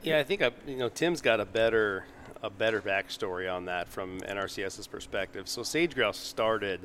Yeah, 0.03 0.19
I 0.19 0.23
think 0.23 0.41
I, 0.41 0.51
you 0.67 0.77
know 0.77 0.89
Tim's 0.89 1.21
got 1.21 1.39
a 1.39 1.45
better 1.45 2.05
a 2.43 2.49
better 2.49 2.81
backstory 2.81 3.51
on 3.51 3.65
that 3.65 3.87
from 3.87 4.19
NRCS's 4.21 4.87
perspective. 4.87 5.47
So 5.47 5.63
sage 5.63 5.95
grouse 5.95 6.17
started 6.17 6.81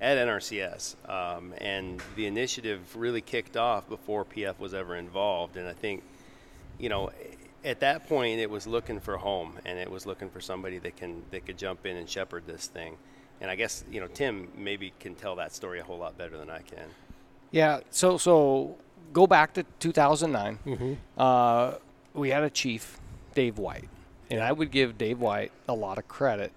at 0.00 0.18
NRCS, 0.18 0.96
um, 1.08 1.54
and 1.58 2.02
the 2.16 2.26
initiative 2.26 2.96
really 2.96 3.20
kicked 3.20 3.56
off 3.56 3.88
before 3.88 4.24
PF 4.24 4.58
was 4.58 4.74
ever 4.74 4.96
involved. 4.96 5.56
And 5.56 5.68
I 5.68 5.72
think, 5.72 6.02
you 6.78 6.88
know, 6.88 7.10
at 7.64 7.80
that 7.80 8.08
point 8.08 8.40
it 8.40 8.50
was 8.50 8.66
looking 8.66 8.98
for 8.98 9.16
home, 9.16 9.58
and 9.64 9.78
it 9.78 9.90
was 9.90 10.04
looking 10.04 10.28
for 10.28 10.40
somebody 10.40 10.78
that 10.78 10.96
can 10.96 11.22
that 11.30 11.46
could 11.46 11.56
jump 11.56 11.86
in 11.86 11.96
and 11.96 12.08
shepherd 12.08 12.44
this 12.46 12.66
thing. 12.66 12.96
And 13.40 13.50
I 13.50 13.54
guess 13.54 13.84
you 13.90 14.00
know 14.00 14.08
Tim 14.08 14.48
maybe 14.56 14.92
can 14.98 15.14
tell 15.14 15.36
that 15.36 15.54
story 15.54 15.80
a 15.80 15.84
whole 15.84 15.98
lot 15.98 16.18
better 16.18 16.36
than 16.36 16.50
I 16.50 16.60
can. 16.62 16.88
Yeah. 17.52 17.80
So 17.90 18.18
so 18.18 18.76
go 19.12 19.26
back 19.26 19.54
to 19.54 19.64
2009. 19.78 20.58
Mm-hmm. 20.66 20.92
Uh, 21.16 21.74
we 22.14 22.30
had 22.30 22.42
a 22.42 22.50
chief, 22.50 22.98
Dave 23.34 23.58
White, 23.58 23.88
and 24.30 24.40
I 24.40 24.52
would 24.52 24.70
give 24.70 24.98
Dave 24.98 25.20
White 25.20 25.52
a 25.68 25.74
lot 25.74 25.98
of 25.98 26.08
credit 26.08 26.52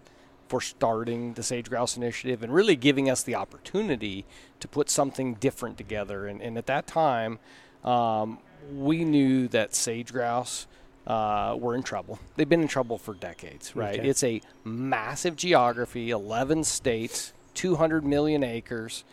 for 0.48 0.62
starting 0.62 1.34
the 1.34 1.44
Sage 1.44 1.70
Grouse 1.70 1.98
Initiative 1.98 2.44
and 2.44 2.54
really 2.54 2.76
giving 2.76 3.10
us 3.10 3.24
the 3.24 3.36
opportunity 3.36 4.26
to 4.60 4.68
put 4.68 4.90
something 4.90 5.36
different 5.36 5.78
together. 5.78 6.28
And, 6.28 6.42
and 6.42 6.58
at 6.58 6.68
that 6.68 6.86
time, 6.86 7.40
um, 7.84 8.40
we 8.74 9.04
knew 9.04 9.48
that 9.50 9.76
sage 9.76 10.12
grouse 10.12 10.68
uh, 11.08 11.56
were 11.58 11.76
in 11.76 11.84
trouble. 11.84 12.20
They've 12.36 12.50
been 12.50 12.62
in 12.62 12.68
trouble 12.68 12.98
for 12.98 13.14
decades, 13.14 13.76
right? 13.76 14.00
Okay. 14.00 14.10
It's 14.10 14.24
a 14.24 14.42
massive 14.64 15.36
geography, 15.36 16.10
11 16.10 16.64
states, 16.64 17.34
200 17.54 18.04
million 18.04 18.44
acres. 18.44 19.04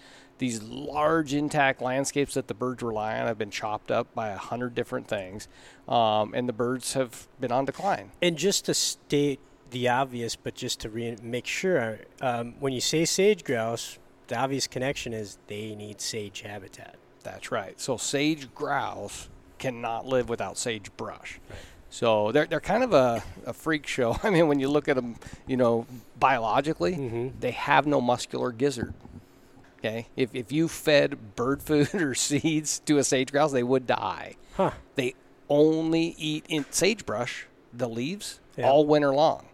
These 0.43 0.61
large 0.65 1.35
intact 1.35 1.81
landscapes 1.81 2.35
that 2.35 2.49
the 2.49 2.55
birds 2.55 2.83
rely 2.83 3.17
on 3.17 3.29
have 3.29 3.39
been 3.39 3.53
chopped 3.53 3.93
up 3.93 4.13
by 4.13 4.31
a 4.31 4.37
hundred 4.37 4.75
different 4.75 5.07
things, 5.07 5.47
um, 5.89 6.35
and 6.35 6.49
the 6.49 6.53
birds 6.53 6.95
have 6.95 7.29
been 7.39 7.53
on 7.53 7.65
decline. 7.65 8.11
And 8.21 8.37
just 8.37 8.65
to 8.65 8.75
state 8.75 9.39
the 9.71 9.89
obvious, 9.89 10.35
but 10.35 10.57
just 10.57 10.81
to 10.81 10.91
re- 10.91 11.17
make 11.23 11.47
sure, 11.47 12.01
um, 12.21 12.55
when 12.59 12.73
you 12.73 12.81
say 12.81 13.05
sage 13.05 13.45
grouse, 13.45 14.01
the 14.27 14.37
obvious 14.37 14.67
connection 14.67 15.13
is 15.13 15.39
they 15.47 15.77
need 15.77 16.01
sage 16.01 16.41
habitat. 16.41 16.97
That's 17.23 17.53
right. 17.53 17.81
So 17.81 17.97
sage 17.97 18.53
grouse 18.53 19.29
cannot 19.61 20.07
live 20.07 20.29
without 20.29 20.59
sagebrush. 20.59 21.39
So 21.89 22.33
they're 22.33 22.47
they're 22.47 22.59
kind 22.59 22.83
of 22.83 22.93
a, 22.93 23.23
a 23.47 23.53
freak 23.53 23.87
show. 23.87 24.17
I 24.25 24.31
mean, 24.31 24.49
when 24.49 24.59
you 24.59 24.69
look 24.69 24.89
at 24.89 24.97
them, 24.97 25.15
you 25.47 25.57
know, 25.57 25.87
biologically, 26.19 26.97
Mhm. 26.97 27.33
they 27.39 27.53
have 27.53 27.87
no 27.87 28.01
muscular 28.01 28.51
gizzard. 28.51 28.93
Okay, 29.85 30.07
if 30.17 30.33
if 30.33 30.53
you 30.53 30.69
fed 30.69 31.35
bird 31.35 31.61
food 31.63 31.93
or 32.01 32.15
seeds 32.15 32.79
to 32.87 32.99
a 32.99 33.05
sage 33.05 33.33
grouse, 33.33 33.51
they 33.53 33.65
would 33.65 33.87
die. 33.87 34.37
Huh. 34.57 34.71
They 34.95 35.15
only 35.49 36.15
eat 36.19 36.45
in 36.49 36.65
sagebrush, 36.71 37.47
the 37.73 37.89
leaves, 37.89 38.39
Yeah. 38.57 38.69
all 38.71 38.87
winter 38.87 39.13
long, 39.13 39.47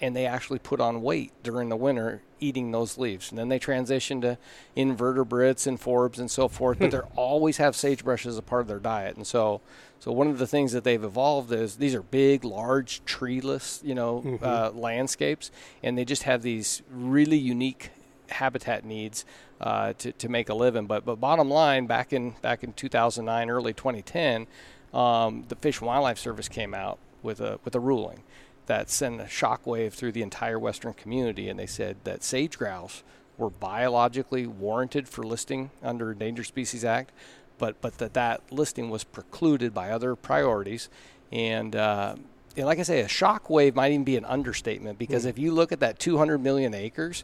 and 0.00 0.16
they 0.16 0.26
actually 0.26 0.58
put 0.58 0.80
on 0.80 1.02
weight 1.02 1.32
during 1.44 1.68
the 1.68 1.76
winter 1.76 2.22
eating 2.40 2.72
those 2.72 2.96
leaves. 2.98 3.30
And 3.30 3.38
then 3.38 3.48
they 3.48 3.58
transition 3.58 4.20
to 4.22 4.38
invertebrates 4.74 5.66
and 5.66 5.78
forbs 5.80 6.18
and 6.18 6.30
so 6.30 6.48
forth, 6.48 6.78
but 6.78 6.90
they 6.90 6.98
always 7.14 7.58
have 7.58 7.76
sagebrush 7.76 8.24
as 8.26 8.38
a 8.38 8.42
part 8.42 8.62
of 8.62 8.68
their 8.68 8.78
diet. 8.78 9.14
And 9.16 9.26
so, 9.26 9.60
so 9.98 10.10
one 10.10 10.28
of 10.28 10.38
the 10.38 10.46
things 10.46 10.72
that 10.72 10.82
they've 10.82 11.04
evolved 11.04 11.52
is 11.52 11.76
these 11.76 11.94
are 11.94 12.02
big, 12.02 12.44
large, 12.44 13.04
treeless, 13.04 13.80
you 13.84 13.94
know, 13.94 14.38
uh, 14.42 14.70
landscapes, 14.74 15.50
and 15.82 15.96
they 15.98 16.04
just 16.06 16.22
have 16.24 16.40
these 16.42 16.80
really 16.90 17.36
unique 17.38 17.90
habitat 18.30 18.84
needs 18.84 19.24
uh, 19.60 19.92
to, 19.94 20.12
to 20.12 20.28
make 20.28 20.48
a 20.48 20.54
living. 20.54 20.86
But 20.86 21.04
but 21.04 21.16
bottom 21.16 21.50
line, 21.50 21.86
back 21.86 22.12
in 22.12 22.34
back 22.42 22.64
in 22.64 22.72
2009, 22.72 23.50
early 23.50 23.72
2010, 23.72 24.46
um, 24.92 25.44
the 25.48 25.56
Fish 25.56 25.78
and 25.78 25.86
Wildlife 25.86 26.18
Service 26.18 26.48
came 26.48 26.74
out 26.74 26.98
with 27.22 27.40
a 27.40 27.58
with 27.64 27.74
a 27.74 27.80
ruling 27.80 28.22
that 28.66 28.88
sent 28.88 29.20
a 29.20 29.24
shockwave 29.24 29.92
through 29.92 30.12
the 30.12 30.22
entire 30.22 30.58
Western 30.58 30.92
community, 30.94 31.48
and 31.48 31.58
they 31.58 31.66
said 31.66 31.96
that 32.04 32.22
sage 32.22 32.56
grouse 32.56 33.02
were 33.36 33.50
biologically 33.50 34.46
warranted 34.46 35.08
for 35.08 35.24
listing 35.24 35.70
under 35.82 36.12
Endangered 36.12 36.46
Species 36.46 36.84
Act, 36.84 37.12
but 37.58 37.80
but 37.80 37.98
that 37.98 38.14
that 38.14 38.40
listing 38.50 38.90
was 38.90 39.04
precluded 39.04 39.74
by 39.74 39.90
other 39.90 40.16
priorities, 40.16 40.88
and. 41.30 41.76
Uh, 41.76 42.16
and 42.56 42.66
like 42.66 42.80
I 42.80 42.82
say, 42.82 43.00
a 43.00 43.06
shockwave 43.06 43.76
might 43.76 43.92
even 43.92 44.02
be 44.02 44.16
an 44.16 44.24
understatement 44.24 44.98
because 44.98 45.24
if 45.24 45.38
you 45.38 45.52
look 45.52 45.70
at 45.70 45.78
that 45.80 46.00
200 46.00 46.38
million 46.38 46.74
acres, 46.74 47.22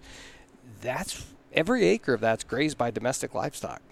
that's 0.81 1.27
every 1.57 1.85
acre 1.85 2.15
of 2.15 2.21
that's 2.21 2.45
grazed 2.45 2.79
by 2.79 2.91
domestic 2.91 3.35
livestock. 3.35 3.83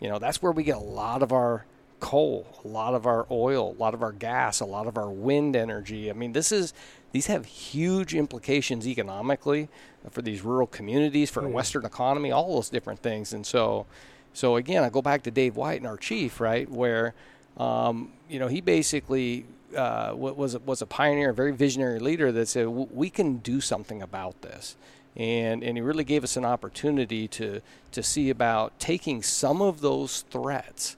You 0.00 0.08
know, 0.08 0.18
that's 0.18 0.40
where 0.40 0.52
we 0.52 0.62
get 0.62 0.76
a 0.76 0.80
lot 0.80 1.22
of 1.22 1.32
our 1.32 1.64
coal, 2.00 2.46
a 2.64 2.68
lot 2.68 2.94
of 2.94 3.06
our 3.06 3.26
oil, 3.30 3.74
a 3.76 3.78
lot 3.80 3.92
of 3.92 4.02
our 4.02 4.12
gas, 4.12 4.60
a 4.60 4.64
lot 4.64 4.86
of 4.86 4.96
our 4.96 5.10
wind 5.10 5.56
energy. 5.56 6.08
I 6.08 6.12
mean, 6.12 6.32
this 6.32 6.52
is 6.52 6.72
these 7.10 7.26
have 7.26 7.44
huge 7.46 8.14
implications 8.14 8.86
economically 8.86 9.68
for 10.10 10.22
these 10.22 10.42
rural 10.42 10.66
communities, 10.68 11.30
for 11.30 11.42
our 11.42 11.48
Western 11.48 11.84
economy, 11.84 12.30
all 12.30 12.54
those 12.54 12.68
different 12.70 13.00
things. 13.00 13.32
And 13.32 13.44
so, 13.44 13.86
so 14.32 14.54
again, 14.56 14.84
I 14.84 14.88
go 14.90 15.02
back 15.02 15.22
to 15.24 15.30
Dave 15.32 15.56
White 15.56 15.78
and 15.80 15.86
our 15.86 15.96
chief, 15.96 16.40
right, 16.40 16.70
where 16.70 17.14
um, 17.56 18.12
you 18.28 18.38
know 18.38 18.46
he 18.46 18.60
basically 18.60 19.44
uh, 19.76 20.12
was 20.14 20.54
a- 20.54 20.60
was 20.60 20.80
a 20.80 20.86
pioneer, 20.86 21.30
a 21.30 21.34
very 21.34 21.50
visionary 21.52 21.98
leader 21.98 22.30
that 22.30 22.46
said 22.46 22.64
"W- 22.66 22.88
we 22.92 23.10
can 23.10 23.38
do 23.38 23.60
something 23.60 24.00
about 24.00 24.40
this 24.42 24.76
and 25.16 25.62
and 25.62 25.76
he 25.76 25.82
really 25.82 26.04
gave 26.04 26.24
us 26.24 26.36
an 26.36 26.44
opportunity 26.44 27.28
to 27.28 27.60
to 27.92 28.02
see 28.02 28.30
about 28.30 28.78
taking 28.78 29.22
some 29.22 29.60
of 29.60 29.80
those 29.80 30.22
threats 30.30 30.96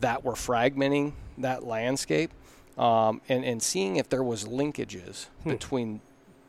that 0.00 0.24
were 0.24 0.34
fragmenting 0.34 1.12
that 1.38 1.64
landscape 1.64 2.30
um, 2.76 3.20
and 3.28 3.44
and 3.44 3.62
seeing 3.62 3.96
if 3.96 4.08
there 4.08 4.22
was 4.22 4.44
linkages 4.44 5.26
between 5.46 6.00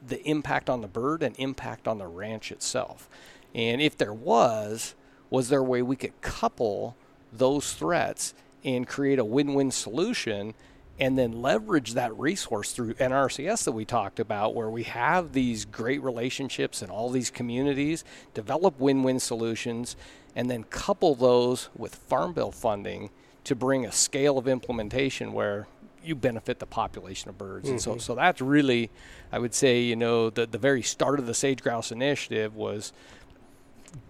the 0.08 0.22
impact 0.28 0.70
on 0.70 0.82
the 0.82 0.88
bird 0.88 1.24
and 1.24 1.36
impact 1.40 1.88
on 1.88 1.98
the 1.98 2.08
ranch 2.08 2.52
itself. 2.52 3.10
And 3.54 3.82
if 3.82 3.98
there 3.98 4.14
was 4.14 4.96
was 5.30 5.50
there 5.50 5.60
a 5.60 5.64
way 5.64 5.82
we 5.82 5.96
could 5.96 6.20
couple 6.22 6.96
those 7.32 7.74
threats 7.74 8.34
and 8.64 8.88
create 8.88 9.20
a 9.20 9.26
win-win 9.26 9.72
solution 9.72 10.54
and 11.00 11.18
then 11.18 11.42
leverage 11.42 11.94
that 11.94 12.18
resource 12.18 12.72
through 12.72 12.94
NRCS 12.96 13.66
that 13.66 13.74
we 13.74 13.84
talked 13.84 14.20
about, 14.20 14.56
where 14.56 14.70
we 14.70 14.84
have 14.84 15.34
these 15.34 15.66
great 15.66 16.02
relationships 16.02 16.82
in 16.82 16.90
all 16.90 17.10
these 17.10 17.30
communities, 17.30 18.04
develop 18.34 18.80
win 18.80 19.04
win 19.04 19.20
solutions, 19.20 19.96
and 20.36 20.50
then 20.50 20.64
couple 20.64 21.16
those 21.16 21.70
with 21.76 21.96
Farm 21.96 22.34
Bill 22.34 22.52
funding 22.52 23.10
to 23.44 23.56
bring 23.56 23.86
a 23.86 23.92
scale 23.92 24.38
of 24.38 24.48
implementation 24.48 25.34
where 25.34 25.68
you 26.04 26.16
benefit 26.16 26.60
the 26.60 26.66
population 26.66 27.30
of 27.30 27.38
birds. 27.38 27.66
Mm-hmm. 27.66 27.74
And 27.74 27.82
so, 27.82 27.98
so 27.98 28.16
that's 28.16 28.42
really, 28.42 28.90
I 29.32 29.40
would 29.40 29.54
say, 29.54 29.82
you 29.82 29.96
know, 29.96 30.30
the, 30.30 30.46
the 30.46 30.58
very 30.58 30.82
start 30.82 31.20
of 31.20 31.26
the 31.26 31.34
sage 31.34 31.62
grouse 31.62 31.92
initiative 31.92 32.56
was 32.56 32.94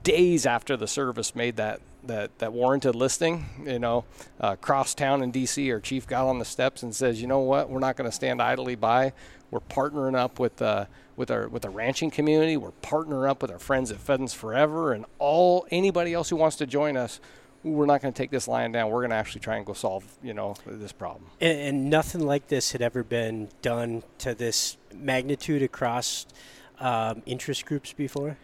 days 0.04 0.46
after 0.46 0.76
the 0.76 0.88
service 0.88 1.36
made 1.36 1.56
that 1.56 1.80
that, 2.08 2.38
that 2.40 2.54
warranted 2.54 2.96
listing, 2.96 3.46
you 3.66 3.80
know, 3.80 4.06
uh, 4.40 4.56
town 4.56 5.22
in 5.22 5.32
D.C., 5.32 5.72
our 5.72 5.80
chief 5.80 6.08
got 6.08 6.28
on 6.28 6.40
the 6.40 6.46
steps 6.46 6.84
and 6.84 6.96
says, 6.96 7.22
you 7.22 7.28
know 7.28 7.40
what, 7.40 7.70
we're 7.70 7.80
not 7.80 7.96
going 7.96 8.10
to 8.10 8.16
stand 8.16 8.42
idly 8.42 8.76
by. 8.76 9.14
We're 9.52 9.60
partnering 9.60 10.16
up 10.18 10.40
with 10.40 10.62
uh, 10.62 10.86
with 11.16 11.32
our 11.32 11.48
with 11.48 11.62
the 11.62 11.70
ranching 11.70 12.10
community. 12.10 12.58
We're 12.58 12.72
partnering 12.82 13.30
up 13.30 13.42
with 13.42 13.52
our 13.52 13.60
friends 13.60 13.92
at 13.92 14.00
Pheasants 14.00 14.34
Forever 14.34 14.92
and 14.92 15.06
all 15.18 15.66
anybody 15.72 16.14
else 16.14 16.30
who 16.30 16.36
wants 16.36 16.58
to 16.58 16.66
join 16.66 16.98
us 16.98 17.20
we're 17.66 17.88
not 17.88 18.02
going 18.02 18.14
to 18.14 18.18
take 18.18 18.30
this 18.30 18.48
line 18.48 18.72
down. 18.72 18.92
We're 18.92 19.02
going 19.02 19.10
to 19.10 19.16
actually 19.16 19.42
try 19.42 19.58
and 19.58 19.66
go 19.66 19.74
solve, 19.74 20.06
you 20.22 20.34
know, 20.34 20.56
this 20.68 20.92
problem. 20.92 21.26
And, 21.42 21.60
and, 21.60 21.90
nothing 21.90 22.22
like 22.22 22.48
this 22.48 22.72
had 22.72 22.82
ever 22.82 23.04
been 23.04 23.50
done 23.62 24.04
to 24.20 24.36
this 24.36 24.78
magnitude 24.94 25.64
across 25.64 26.28
um, 26.80 27.24
interest 27.26 27.66
groups 27.66 27.92
before. 27.92 28.38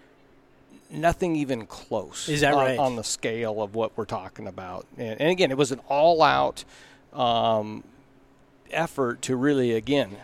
Nothing 0.91 1.36
even 1.36 1.65
close. 1.65 2.27
Is 2.27 2.41
that 2.41 2.53
on, 2.53 2.65
right? 2.65 2.79
On 2.79 2.95
the 2.95 3.03
scale 3.03 3.62
of 3.62 3.75
what 3.75 3.98
we're 3.98 4.05
talking 4.05 4.48
about, 4.48 4.86
and, 4.98 5.19
and 5.21 5.29
again, 5.29 5.51
it 5.51 5.57
was 5.57 5.71
an 5.71 5.79
all-out 5.88 6.63
um, 7.13 7.83
effort 8.71 9.21
to 9.24 9.36
really, 9.36 9.74
again, 9.74 10.17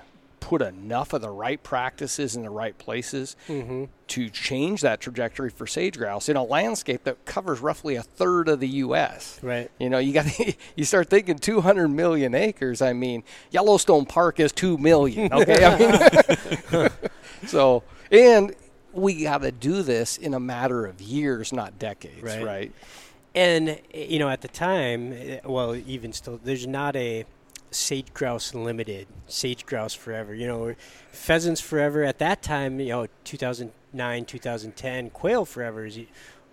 put 0.48 0.62
enough 0.62 1.12
of 1.12 1.22
the 1.22 1.30
right 1.30 1.62
practices 1.62 2.34
in 2.34 2.42
the 2.42 2.50
right 2.50 2.78
places 2.78 3.36
mm-hmm. 3.50 3.84
to 4.08 4.30
change 4.30 4.80
that 4.80 5.02
trajectory 5.02 5.50
for 5.50 5.68
sage 5.68 5.98
grouse 5.98 6.30
in 6.30 6.38
a 6.38 6.44
landscape 6.44 7.04
that 7.04 7.26
covers 7.26 7.60
roughly 7.60 7.96
a 7.96 8.02
third 8.02 8.48
of 8.48 8.62
the 8.62 8.68
U.S. 8.68 9.40
Right. 9.44 9.70
You 9.78 9.90
know, 9.90 9.98
you 9.98 10.14
got 10.14 10.26
you 10.76 10.86
start 10.86 11.10
thinking 11.10 11.38
200 11.38 11.90
million 11.90 12.34
acres. 12.34 12.82
I 12.82 12.94
mean, 12.94 13.24
Yellowstone 13.52 14.06
Park 14.06 14.40
is 14.40 14.54
two 14.54 14.78
million. 14.78 15.34
Okay. 15.34 15.66
I 15.66 16.80
mean, 16.80 16.90
so 17.46 17.84
and 18.10 18.56
we 18.98 19.24
got 19.24 19.44
to 19.44 19.52
do 19.52 19.84
this 19.84 20.18
in 20.18 20.34
a 20.34 20.40
matter 20.40 20.86
of 20.86 21.00
years, 21.00 21.54
not 21.54 21.78
decades. 21.80 22.24
Right. 22.24 22.44
right? 22.44 22.72
And 23.36 23.80
you 23.94 24.18
know, 24.18 24.30
at 24.30 24.42
the 24.42 24.48
time, 24.48 25.14
eh, 25.14 25.40
well, 25.46 25.76
even 25.76 26.12
still, 26.12 26.40
there's 26.44 26.66
not 26.66 26.96
a 26.96 27.26
sage 27.70 28.12
grouse 28.14 28.56
limited, 28.56 29.08
sage 29.28 29.66
grouse 29.66 29.94
forever. 29.94 30.34
You 30.34 30.48
know, 30.48 30.76
pheasants 31.12 31.62
forever 31.62 32.04
at 32.04 32.18
that 32.18 32.42
time. 32.42 32.80
You 32.80 32.90
know, 32.90 33.08
2009, 33.24 34.26
2010, 34.26 35.10
quail 35.12 35.46
forever 35.46 35.86
is 35.86 36.00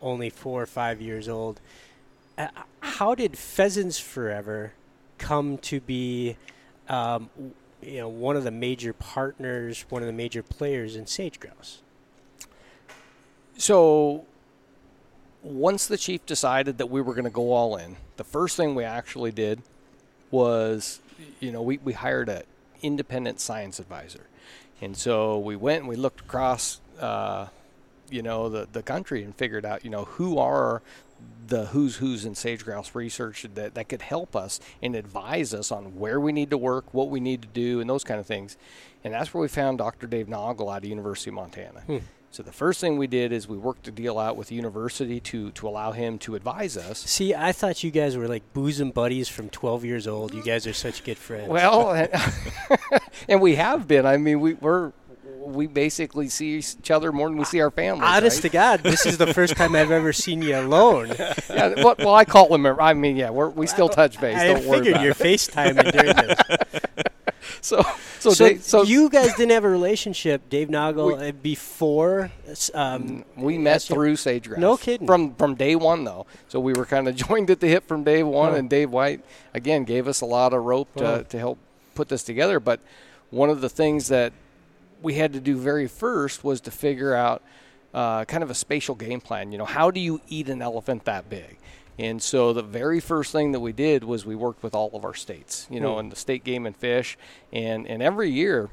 only 0.02 0.28
four 0.28 0.62
or 0.62 0.66
five 0.66 1.00
years 1.00 1.28
old. 1.28 1.60
Uh, 2.36 2.48
how 2.80 3.14
did 3.14 3.38
pheasants 3.38 3.98
forever 3.98 4.74
come 5.16 5.56
to 5.58 5.80
be? 5.80 6.36
Um, 6.88 7.30
you 7.80 7.98
know, 7.98 8.08
one 8.08 8.36
of 8.36 8.44
the 8.44 8.50
major 8.50 8.92
partners, 8.92 9.84
one 9.88 10.02
of 10.02 10.06
the 10.06 10.12
major 10.12 10.42
players 10.42 10.96
in 10.96 11.06
sage 11.06 11.38
grouse. 11.38 11.82
So 13.56 14.24
once 15.42 15.86
the 15.86 15.96
chief 15.96 16.24
decided 16.26 16.78
that 16.78 16.90
we 16.90 17.00
were 17.00 17.14
going 17.14 17.24
to 17.24 17.30
go 17.30 17.52
all 17.52 17.76
in, 17.76 17.96
the 18.16 18.24
first 18.24 18.56
thing 18.56 18.74
we 18.74 18.84
actually 18.84 19.32
did 19.32 19.62
was 20.30 21.00
you 21.40 21.52
know, 21.52 21.62
we, 21.62 21.78
we 21.78 21.92
hired 21.92 22.28
an 22.28 22.42
independent 22.82 23.40
science 23.40 23.78
advisor. 23.78 24.26
And 24.80 24.96
so 24.96 25.38
we 25.38 25.56
went 25.56 25.80
and 25.80 25.88
we 25.88 25.96
looked 25.96 26.20
across, 26.20 26.80
uh, 27.00 27.46
you 28.10 28.22
know, 28.22 28.48
the, 28.48 28.68
the 28.72 28.82
country 28.82 29.22
and 29.22 29.34
figured 29.34 29.64
out, 29.64 29.84
you 29.84 29.90
know, 29.90 30.04
who 30.04 30.38
are 30.38 30.82
the 31.46 31.66
who's 31.66 31.96
who's 31.96 32.24
in 32.24 32.34
sage 32.34 32.64
grouse 32.64 32.94
research 32.94 33.46
that, 33.54 33.74
that 33.74 33.88
could 33.88 34.02
help 34.02 34.34
us 34.34 34.60
and 34.82 34.94
advise 34.94 35.54
us 35.54 35.70
on 35.70 35.98
where 35.98 36.20
we 36.20 36.32
need 36.32 36.50
to 36.50 36.58
work, 36.58 36.92
what 36.92 37.08
we 37.08 37.20
need 37.20 37.42
to 37.42 37.48
do, 37.48 37.80
and 37.80 37.88
those 37.88 38.04
kind 38.04 38.20
of 38.20 38.26
things. 38.26 38.56
And 39.04 39.14
that's 39.14 39.32
where 39.32 39.40
we 39.40 39.48
found 39.48 39.78
Dr. 39.78 40.06
Dave 40.06 40.26
Naugle 40.26 40.70
out 40.70 40.76
of 40.76 40.82
the 40.82 40.88
University 40.88 41.30
of 41.30 41.34
Montana. 41.34 41.80
Hmm. 41.80 41.98
So 42.34 42.42
the 42.42 42.50
first 42.50 42.80
thing 42.80 42.98
we 42.98 43.06
did 43.06 43.30
is 43.30 43.46
we 43.46 43.56
worked 43.56 43.86
a 43.86 43.92
deal 43.92 44.18
out 44.18 44.36
with 44.36 44.48
the 44.48 44.56
university 44.56 45.20
to 45.20 45.52
to 45.52 45.68
allow 45.68 45.92
him 45.92 46.18
to 46.18 46.34
advise 46.34 46.76
us. 46.76 46.98
See, 46.98 47.32
I 47.32 47.52
thought 47.52 47.84
you 47.84 47.92
guys 47.92 48.16
were 48.16 48.26
like 48.26 48.42
bosom 48.52 48.90
buddies 48.90 49.28
from 49.28 49.50
12 49.50 49.84
years 49.84 50.08
old. 50.08 50.34
You 50.34 50.42
guys 50.42 50.66
are 50.66 50.72
such 50.72 51.04
good 51.04 51.16
friends. 51.16 51.48
Well, 51.48 51.92
and 53.28 53.40
we 53.40 53.54
have 53.54 53.86
been. 53.86 54.04
I 54.04 54.16
mean, 54.16 54.40
we, 54.40 54.54
we're 54.54 54.90
we 55.44 55.68
basically 55.68 56.28
see 56.28 56.58
each 56.58 56.90
other 56.90 57.12
more 57.12 57.28
than 57.28 57.38
we 57.38 57.44
see 57.44 57.60
our 57.60 57.70
families. 57.70 58.02
Honest 58.04 58.38
right? 58.38 58.42
to 58.42 58.48
God, 58.48 58.80
this 58.82 59.06
is 59.06 59.16
the 59.16 59.32
first 59.32 59.54
time 59.54 59.76
I've 59.76 59.92
ever 59.92 60.12
seen 60.12 60.42
you 60.42 60.58
alone. 60.58 61.10
yeah, 61.48 61.74
well, 61.84 61.94
well, 62.00 62.14
I 62.16 62.24
call 62.24 62.52
him. 62.52 62.66
I 62.66 62.94
mean, 62.94 63.16
yeah, 63.16 63.30
we 63.30 63.46
we 63.50 63.68
still 63.68 63.88
touch 63.88 64.20
base. 64.20 64.38
I, 64.38 64.48
Don't 64.48 64.64
figured 64.64 65.00
you're 65.02 65.14
FaceTiming 65.14 65.92
during 65.92 66.16
this. 66.16 67.04
so, 67.60 67.82
so, 68.20 68.30
so, 68.30 68.48
Dave, 68.48 68.62
so, 68.62 68.82
you 68.82 69.08
guys 69.08 69.34
didn't 69.34 69.52
have 69.52 69.64
a 69.64 69.68
relationship, 69.68 70.48
Dave 70.48 70.68
Naugle, 70.68 71.18
we, 71.18 71.28
uh, 71.28 71.32
before. 71.32 72.30
Um, 72.72 73.24
we 73.36 73.58
met 73.58 73.82
through 73.82 74.16
Sage 74.16 74.48
Grouse. 74.48 74.60
No 74.60 74.76
kidding. 74.76 75.06
From 75.06 75.34
from 75.34 75.54
day 75.54 75.76
one, 75.76 76.04
though. 76.04 76.26
So 76.48 76.60
we 76.60 76.72
were 76.72 76.86
kind 76.86 77.08
of 77.08 77.16
joined 77.28 77.50
at 77.50 77.60
the 77.60 77.68
hip 77.68 77.86
from 77.86 78.04
day 78.04 78.22
one, 78.22 78.52
oh. 78.52 78.56
and 78.56 78.70
Dave 78.70 78.90
White 78.90 79.24
again 79.52 79.84
gave 79.84 80.08
us 80.08 80.20
a 80.20 80.26
lot 80.26 80.52
of 80.52 80.62
rope 80.64 80.94
to, 80.96 81.06
oh. 81.06 81.22
to 81.22 81.38
help 81.38 81.58
put 81.94 82.08
this 82.08 82.22
together. 82.22 82.60
But 82.60 82.80
one 83.30 83.50
of 83.50 83.60
the 83.60 83.68
things 83.68 84.08
that 84.08 84.32
we 85.02 85.14
had 85.14 85.32
to 85.34 85.40
do 85.40 85.56
very 85.56 85.86
first 85.86 86.44
was 86.44 86.60
to 86.62 86.70
figure 86.70 87.14
out 87.14 87.42
uh, 87.92 88.24
kind 88.24 88.42
of 88.42 88.50
a 88.50 88.54
spatial 88.54 88.94
game 88.94 89.20
plan. 89.20 89.52
You 89.52 89.58
know, 89.58 89.64
how 89.64 89.90
do 89.90 90.00
you 90.00 90.20
eat 90.28 90.48
an 90.48 90.62
elephant 90.62 91.04
that 91.04 91.28
big? 91.28 91.58
And 91.98 92.20
so 92.20 92.52
the 92.52 92.62
very 92.62 93.00
first 93.00 93.32
thing 93.32 93.52
that 93.52 93.60
we 93.60 93.72
did 93.72 94.04
was 94.04 94.26
we 94.26 94.34
worked 94.34 94.62
with 94.62 94.74
all 94.74 94.90
of 94.94 95.04
our 95.04 95.14
states, 95.14 95.66
you 95.70 95.80
know, 95.80 95.94
mm. 95.94 96.00
and 96.00 96.12
the 96.12 96.16
state 96.16 96.42
game 96.42 96.66
and 96.66 96.76
fish. 96.76 97.16
And, 97.52 97.86
and 97.86 98.02
every 98.02 98.30
year, 98.30 98.68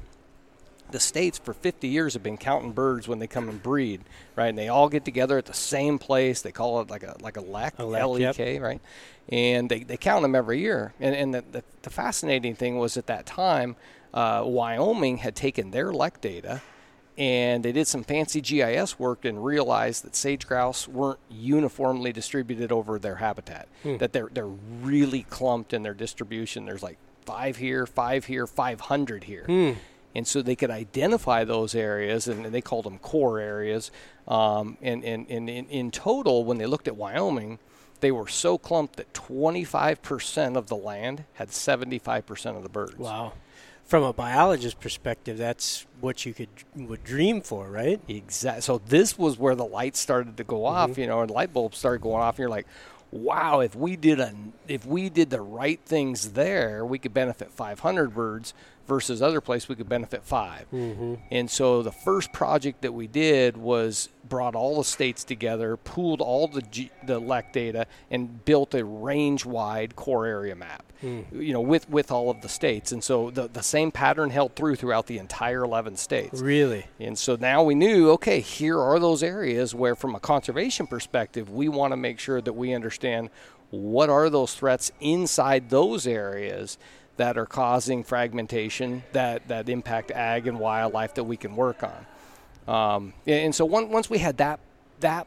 the 0.90 0.98
states 0.98 1.38
for 1.38 1.54
50 1.54 1.86
years 1.88 2.14
have 2.14 2.22
been 2.22 2.36
counting 2.36 2.72
birds 2.72 3.06
when 3.06 3.20
they 3.20 3.28
come 3.28 3.48
and 3.48 3.62
breed, 3.62 4.02
right? 4.34 4.48
And 4.48 4.58
they 4.58 4.68
all 4.68 4.88
get 4.88 5.04
together 5.04 5.38
at 5.38 5.46
the 5.46 5.54
same 5.54 5.98
place. 5.98 6.42
They 6.42 6.52
call 6.52 6.80
it 6.80 6.90
like 6.90 7.04
a 7.04 7.16
like 7.20 7.36
a 7.36 7.40
lek, 7.40 7.74
L-E-K, 7.78 8.54
yep. 8.54 8.62
right? 8.62 8.80
And 9.28 9.70
they, 9.70 9.84
they 9.84 9.96
count 9.96 10.22
them 10.22 10.34
every 10.34 10.60
year. 10.60 10.92
And, 11.00 11.14
and 11.14 11.34
the, 11.34 11.44
the, 11.52 11.64
the 11.82 11.90
fascinating 11.90 12.56
thing 12.56 12.78
was 12.78 12.96
at 12.96 13.06
that 13.06 13.24
time, 13.24 13.76
uh, 14.12 14.42
Wyoming 14.44 15.18
had 15.18 15.36
taken 15.36 15.70
their 15.70 15.92
lek 15.92 16.20
data– 16.20 16.60
and 17.18 17.62
they 17.62 17.72
did 17.72 17.86
some 17.86 18.02
fancy 18.04 18.40
GIS 18.40 18.98
work 18.98 19.24
and 19.24 19.44
realized 19.44 20.04
that 20.04 20.16
sage 20.16 20.46
grouse 20.46 20.88
weren't 20.88 21.18
uniformly 21.28 22.12
distributed 22.12 22.72
over 22.72 22.98
their 22.98 23.16
habitat. 23.16 23.68
Hmm. 23.82 23.98
That 23.98 24.12
they're 24.12 24.30
they're 24.32 24.46
really 24.46 25.24
clumped 25.24 25.72
in 25.72 25.82
their 25.82 25.94
distribution. 25.94 26.64
There's 26.64 26.82
like 26.82 26.98
five 27.24 27.56
here, 27.56 27.86
five 27.86 28.24
here, 28.26 28.46
five 28.46 28.80
hundred 28.80 29.24
here. 29.24 29.44
Hmm. 29.44 29.72
And 30.14 30.26
so 30.26 30.42
they 30.42 30.56
could 30.56 30.70
identify 30.70 31.44
those 31.44 31.74
areas, 31.74 32.28
and 32.28 32.44
they 32.44 32.60
called 32.60 32.84
them 32.84 32.98
core 32.98 33.40
areas. 33.40 33.90
Um, 34.28 34.76
and, 34.82 35.02
and, 35.04 35.26
and 35.30 35.48
in, 35.48 35.66
in 35.68 35.90
total, 35.90 36.44
when 36.44 36.58
they 36.58 36.66
looked 36.66 36.86
at 36.86 36.96
Wyoming, 36.96 37.58
they 38.00 38.12
were 38.12 38.28
so 38.28 38.58
clumped 38.58 38.96
that 38.96 39.14
25% 39.14 40.58
of 40.58 40.66
the 40.66 40.76
land 40.76 41.24
had 41.34 41.48
75% 41.48 42.56
of 42.56 42.62
the 42.62 42.68
birds. 42.68 42.98
Wow 42.98 43.32
from 43.84 44.02
a 44.02 44.12
biologist 44.12 44.80
perspective, 44.80 45.38
that's 45.38 45.86
what 46.00 46.24
you 46.24 46.32
could 46.34 46.48
would 46.74 47.04
dream 47.04 47.40
for, 47.40 47.68
right? 47.68 48.00
Exactly. 48.08 48.62
So 48.62 48.80
this 48.86 49.18
was 49.18 49.38
where 49.38 49.54
the 49.54 49.64
lights 49.64 50.00
started 50.00 50.36
to 50.38 50.44
go 50.44 50.56
mm-hmm. 50.56 50.90
off, 50.90 50.98
you 50.98 51.06
know, 51.06 51.20
and 51.20 51.30
light 51.30 51.52
bulbs 51.52 51.78
started 51.78 52.02
going 52.02 52.22
off, 52.22 52.34
and 52.34 52.40
you're 52.40 52.48
like, 52.48 52.66
"Wow! 53.10 53.60
If 53.60 53.74
we 53.74 53.96
did 53.96 54.20
a 54.20 54.34
if 54.68 54.86
we 54.86 55.08
did 55.08 55.30
the 55.30 55.40
right 55.40 55.80
things 55.84 56.32
there, 56.32 56.84
we 56.86 56.98
could 56.98 57.12
benefit 57.12 57.50
500 57.50 58.14
birds 58.14 58.54
versus 58.86 59.22
other 59.22 59.40
place 59.40 59.68
we 59.68 59.76
could 59.76 59.88
benefit 59.88 60.24
5 60.24 60.66
mm-hmm. 60.72 61.14
And 61.30 61.50
so 61.50 61.82
the 61.82 61.92
first 61.92 62.32
project 62.32 62.82
that 62.82 62.92
we 62.92 63.06
did 63.06 63.56
was 63.56 64.08
brought 64.28 64.54
all 64.54 64.78
the 64.78 64.84
states 64.84 65.24
together, 65.24 65.76
pooled 65.76 66.20
all 66.20 66.48
the 66.48 66.62
G, 66.62 66.90
the 67.06 67.18
lek 67.18 67.52
data, 67.52 67.86
and 68.10 68.44
built 68.44 68.74
a 68.74 68.84
range-wide 68.84 69.96
core 69.96 70.26
area 70.26 70.54
map. 70.54 70.91
Mm. 71.02 71.24
You 71.32 71.52
know, 71.52 71.60
with 71.60 71.88
with 71.90 72.12
all 72.12 72.30
of 72.30 72.40
the 72.42 72.48
states, 72.48 72.92
and 72.92 73.02
so 73.02 73.30
the 73.30 73.48
the 73.48 73.62
same 73.62 73.90
pattern 73.90 74.30
held 74.30 74.54
through 74.54 74.76
throughout 74.76 75.06
the 75.06 75.18
entire 75.18 75.64
11 75.64 75.96
states. 75.96 76.40
Really. 76.40 76.86
And 77.00 77.18
so 77.18 77.36
now 77.36 77.62
we 77.64 77.74
knew, 77.74 78.10
okay, 78.12 78.40
here 78.40 78.78
are 78.78 78.98
those 79.00 79.22
areas 79.22 79.74
where, 79.74 79.96
from 79.96 80.14
a 80.14 80.20
conservation 80.20 80.86
perspective, 80.86 81.50
we 81.50 81.68
want 81.68 81.92
to 81.92 81.96
make 81.96 82.20
sure 82.20 82.40
that 82.40 82.52
we 82.52 82.72
understand 82.72 83.30
what 83.70 84.10
are 84.10 84.28
those 84.30 84.54
threats 84.54 84.92
inside 85.00 85.70
those 85.70 86.06
areas 86.06 86.78
that 87.16 87.36
are 87.36 87.46
causing 87.46 88.04
fragmentation 88.04 89.02
that, 89.12 89.46
that 89.48 89.68
impact 89.68 90.10
ag 90.10 90.46
and 90.46 90.58
wildlife 90.58 91.14
that 91.14 91.24
we 91.24 91.36
can 91.36 91.56
work 91.56 91.82
on. 91.82 92.06
Um, 92.68 93.12
and 93.26 93.54
so 93.54 93.64
one, 93.64 93.90
once 93.90 94.08
we 94.08 94.18
had 94.18 94.38
that, 94.38 94.60
that, 95.00 95.26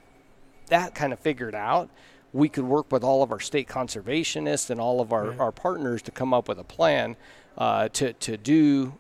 that 0.68 0.96
kind 0.96 1.12
of 1.14 1.20
figured 1.20 1.56
out, 1.56 1.90
we 2.36 2.50
could 2.50 2.66
work 2.66 2.92
with 2.92 3.02
all 3.02 3.24
of 3.24 3.32
our 3.32 3.40
state 3.40 3.66
conservationists 3.66 4.70
and 4.70 4.78
all 4.78 5.00
of 5.00 5.14
our, 5.14 5.30
right. 5.30 5.40
our 5.40 5.54
partners 5.54 6.02
to 6.02 6.12
come 6.12 6.34
up 6.34 6.50
with 6.50 6.60
a 6.60 6.66
plan 6.66 7.16
uh, 7.58 7.88
to, 7.88 8.12
to 8.12 8.36
do 8.36 8.94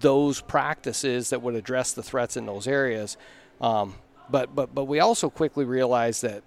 those 0.00 0.40
practices 0.40 1.30
that 1.30 1.40
would 1.40 1.54
address 1.54 1.92
the 1.92 2.02
threats 2.02 2.36
in 2.36 2.44
those 2.44 2.66
areas. 2.66 3.16
Um, 3.60 3.94
but, 4.28 4.56
but, 4.56 4.74
but 4.74 4.86
we 4.86 4.98
also 4.98 5.30
quickly 5.30 5.64
realized 5.64 6.22
that, 6.22 6.42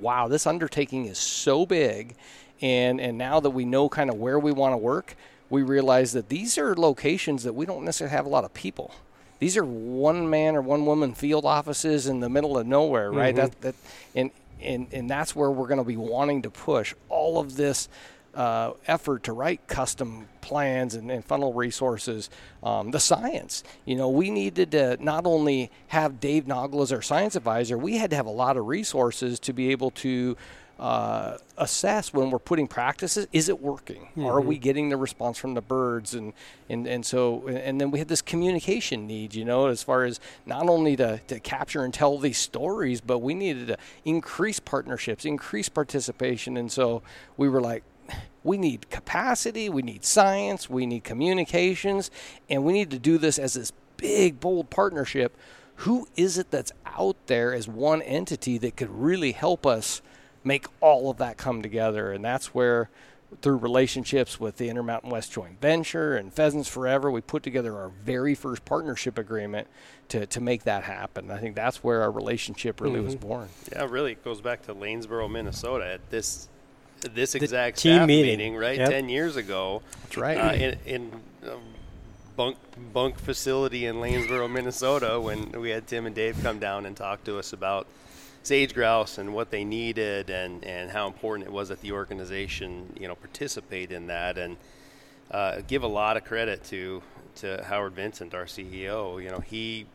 wow, 0.00 0.26
this 0.26 0.46
undertaking 0.46 1.04
is 1.04 1.18
so 1.18 1.66
big. 1.66 2.16
And, 2.62 2.98
and 2.98 3.18
now 3.18 3.38
that 3.40 3.50
we 3.50 3.66
know 3.66 3.90
kind 3.90 4.08
of 4.08 4.16
where 4.16 4.38
we 4.38 4.52
want 4.52 4.72
to 4.72 4.78
work, 4.78 5.14
we 5.50 5.60
realize 5.60 6.12
that 6.12 6.30
these 6.30 6.56
are 6.56 6.74
locations 6.74 7.42
that 7.42 7.52
we 7.52 7.66
don't 7.66 7.84
necessarily 7.84 8.16
have 8.16 8.24
a 8.24 8.30
lot 8.30 8.44
of 8.44 8.54
people. 8.54 8.94
These 9.38 9.58
are 9.58 9.64
one 9.64 10.30
man 10.30 10.56
or 10.56 10.62
one 10.62 10.86
woman 10.86 11.12
field 11.12 11.44
offices 11.44 12.06
in 12.06 12.20
the 12.20 12.30
middle 12.30 12.56
of 12.56 12.66
nowhere, 12.66 13.12
right? 13.12 13.34
Mm-hmm. 13.34 13.44
That, 13.44 13.60
that, 13.60 13.74
and, 14.14 14.30
and, 14.62 14.86
and 14.92 15.08
that's 15.08 15.34
where 15.34 15.50
we're 15.50 15.66
going 15.66 15.78
to 15.78 15.84
be 15.84 15.96
wanting 15.96 16.42
to 16.42 16.50
push 16.50 16.94
all 17.08 17.38
of 17.38 17.56
this 17.56 17.88
uh, 18.34 18.72
effort 18.86 19.22
to 19.24 19.32
write 19.32 19.66
custom 19.66 20.28
plans 20.40 20.94
and, 20.94 21.10
and 21.10 21.24
funnel 21.24 21.52
resources, 21.52 22.30
um, 22.62 22.90
the 22.90 23.00
science. 23.00 23.62
You 23.84 23.96
know, 23.96 24.08
we 24.08 24.30
needed 24.30 24.72
to 24.72 24.96
not 25.02 25.26
only 25.26 25.70
have 25.88 26.20
Dave 26.20 26.44
Naugle 26.44 26.82
as 26.82 26.92
our 26.92 27.02
science 27.02 27.36
advisor, 27.36 27.78
we 27.78 27.96
had 27.96 28.10
to 28.10 28.16
have 28.16 28.26
a 28.26 28.30
lot 28.30 28.56
of 28.56 28.66
resources 28.66 29.38
to 29.40 29.52
be 29.52 29.70
able 29.70 29.90
to 29.92 30.36
uh, 30.78 31.36
assess 31.56 32.12
when 32.12 32.30
we're 32.30 32.38
putting 32.38 32.66
practices 32.66 33.26
is 33.32 33.48
it 33.48 33.60
working? 33.60 34.08
Are 34.26 34.40
we 34.40 34.58
getting 34.58 34.88
the 34.88 34.96
response 34.96 35.38
from 35.38 35.54
the 35.54 35.62
birds? 35.62 36.14
And 36.14 36.32
and, 36.68 36.86
and 36.86 37.06
so 37.06 37.46
and 37.46 37.80
then 37.80 37.90
we 37.90 37.98
had 37.98 38.08
this 38.08 38.22
communication 38.22 39.06
need 39.06 39.34
you 39.34 39.44
know 39.44 39.66
as 39.66 39.82
far 39.82 40.04
as 40.04 40.18
not 40.46 40.68
only 40.68 40.96
to, 40.96 41.20
to 41.28 41.38
capture 41.40 41.84
and 41.84 41.94
tell 41.94 42.18
these 42.18 42.38
stories 42.38 43.00
but 43.00 43.18
we 43.18 43.34
needed 43.34 43.68
to 43.68 43.76
increase 44.04 44.60
partnerships 44.60 45.24
increase 45.24 45.68
participation. 45.68 46.56
And 46.56 46.70
so 46.70 47.02
we 47.36 47.48
were 47.48 47.60
like 47.60 47.84
we 48.42 48.58
need 48.58 48.90
capacity, 48.90 49.68
we 49.70 49.82
need 49.82 50.04
science, 50.04 50.68
we 50.68 50.84
need 50.84 51.02
communications, 51.02 52.10
and 52.50 52.62
we 52.62 52.74
need 52.74 52.90
to 52.90 52.98
do 52.98 53.16
this 53.16 53.38
as 53.38 53.54
this 53.54 53.72
big, 53.96 54.38
bold 54.38 54.70
partnership. 54.70 55.36
Who 55.76 56.06
is 56.14 56.38
it 56.38 56.50
that's 56.50 56.72
out 56.86 57.16
there 57.26 57.54
as 57.54 57.66
one 57.66 58.02
entity 58.02 58.58
that 58.58 58.76
could 58.76 58.90
really 58.90 59.32
help 59.32 59.66
us 59.66 60.02
make 60.44 60.66
all 60.80 61.10
of 61.10 61.16
that 61.18 61.36
come 61.36 61.62
together? 61.62 62.12
And 62.12 62.24
that's 62.24 62.54
where, 62.54 62.88
through 63.42 63.56
relationships 63.56 64.38
with 64.38 64.58
the 64.58 64.68
Intermountain 64.68 65.10
West 65.10 65.32
Joint 65.32 65.60
Venture 65.60 66.16
and 66.16 66.32
Pheasants 66.32 66.68
Forever, 66.68 67.10
we 67.10 67.20
put 67.20 67.42
together 67.42 67.76
our 67.76 67.88
very 68.04 68.34
first 68.34 68.64
partnership 68.64 69.18
agreement 69.18 69.66
to, 70.10 70.26
to 70.26 70.40
make 70.40 70.64
that 70.64 70.84
happen. 70.84 71.30
I 71.30 71.38
think 71.38 71.56
that's 71.56 71.82
where 71.82 72.02
our 72.02 72.10
relationship 72.10 72.80
really 72.80 73.00
was 73.00 73.16
born. 73.16 73.48
Yeah, 73.72 73.86
really, 73.88 74.12
it 74.12 74.22
goes 74.24 74.40
back 74.40 74.62
to 74.66 74.74
Lanesboro, 74.74 75.30
Minnesota. 75.30 75.94
At 75.94 76.10
this 76.10 76.48
this 77.12 77.32
The 77.32 77.38
exact 77.42 77.78
team 77.78 77.96
staff 77.96 78.06
meeting. 78.08 78.56
right? 78.56 78.78
Yep. 78.78 78.88
Ten 78.90 79.08
years 79.10 79.36
ago, 79.36 79.82
That's 80.04 80.16
right. 80.16 80.38
uh, 80.38 80.52
in, 80.54 80.78
in 80.86 81.12
a 81.46 81.56
bunk 82.36 82.56
bunk 82.92 83.18
facility 83.18 83.84
in 83.86 83.96
Lanesboro, 83.96 84.50
Minnesota, 84.50 85.20
when 85.20 85.50
we 85.60 85.70
had 85.70 85.86
Tim 85.86 86.06
and 86.06 86.14
Dave 86.14 86.40
come 86.42 86.58
down 86.58 86.86
and 86.86 86.96
talk 86.96 87.22
to 87.24 87.38
us 87.38 87.52
about 87.52 87.86
sage 88.44 88.74
grouse 88.74 89.18
and 89.18 89.34
what 89.34 89.50
they 89.50 89.64
needed 89.64 90.30
and, 90.30 90.64
and 90.64 90.90
how 90.90 91.06
important 91.06 91.48
it 91.48 91.52
was 91.52 91.68
that 91.70 91.80
the 91.80 91.92
organization 91.92 92.92
you 92.98 93.08
know 93.08 93.14
participate 93.14 93.90
in 93.90 94.06
that 94.06 94.38
and 94.38 94.56
uh, 95.30 95.60
give 95.66 95.82
a 95.82 95.88
lot 95.88 96.16
of 96.16 96.24
credit 96.24 96.62
to 96.62 97.02
to 97.34 97.64
Howard 97.64 97.94
Vincent, 97.94 98.32
our 98.34 98.44
CEO. 98.44 99.22
You 99.22 99.30
know 99.30 99.40
he 99.40 99.86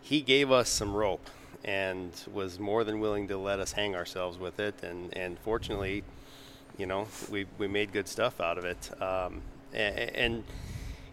he 0.00 0.20
gave 0.20 0.50
us 0.50 0.68
some 0.68 0.94
rope 0.94 1.30
and 1.64 2.12
was 2.32 2.58
more 2.58 2.84
than 2.84 3.00
willing 3.00 3.28
to 3.28 3.38
let 3.38 3.60
us 3.60 3.72
hang 3.72 3.94
ourselves 3.94 4.38
with 4.38 4.58
it 4.58 4.82
and 4.82 5.16
and 5.16 5.38
fortunately 5.38 6.02
you 6.76 6.86
know, 6.86 7.06
we, 7.30 7.46
we 7.58 7.68
made 7.68 7.92
good 7.92 8.08
stuff 8.08 8.40
out 8.40 8.58
of 8.58 8.64
it. 8.64 8.90
Um, 9.00 9.42
and, 9.72 9.98
and, 9.98 10.44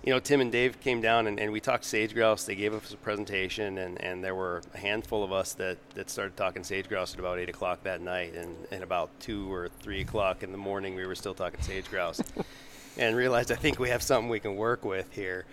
you 0.04 0.12
know, 0.12 0.20
Tim 0.20 0.42
and 0.42 0.52
Dave 0.52 0.80
came 0.80 1.00
down 1.00 1.28
and, 1.28 1.40
and 1.40 1.52
we 1.52 1.60
talked 1.60 1.86
sage 1.86 2.14
grouse. 2.14 2.44
They 2.44 2.56
gave 2.56 2.74
us 2.74 2.92
a 2.92 2.98
presentation, 2.98 3.78
and, 3.78 4.02
and 4.02 4.24
there 4.24 4.34
were 4.34 4.64
a 4.74 4.78
handful 4.78 5.24
of 5.24 5.32
us 5.32 5.54
that, 5.54 5.78
that 5.94 6.10
started 6.10 6.36
talking 6.36 6.64
sage 6.64 6.90
grouse 6.90 7.14
at 7.14 7.20
about 7.20 7.38
8 7.38 7.50
o'clock 7.50 7.84
that 7.84 8.02
night. 8.02 8.34
And, 8.34 8.56
and 8.72 8.84
about 8.84 9.12
2 9.20 9.52
or 9.52 9.70
3 9.82 10.02
o'clock 10.02 10.42
in 10.42 10.52
the 10.52 10.58
morning, 10.58 10.96
we 10.96 11.06
were 11.06 11.14
still 11.14 11.36
talking 11.36 11.62
sage 11.62 11.90
grouse 11.90 12.20
and 12.98 13.16
realized 13.16 13.52
I 13.52 13.56
think 13.56 13.78
we 13.78 13.90
have 13.90 14.02
something 14.02 14.28
we 14.28 14.40
can 14.40 14.56
work 14.56 14.84
with 14.84 15.14
here. 15.14 15.46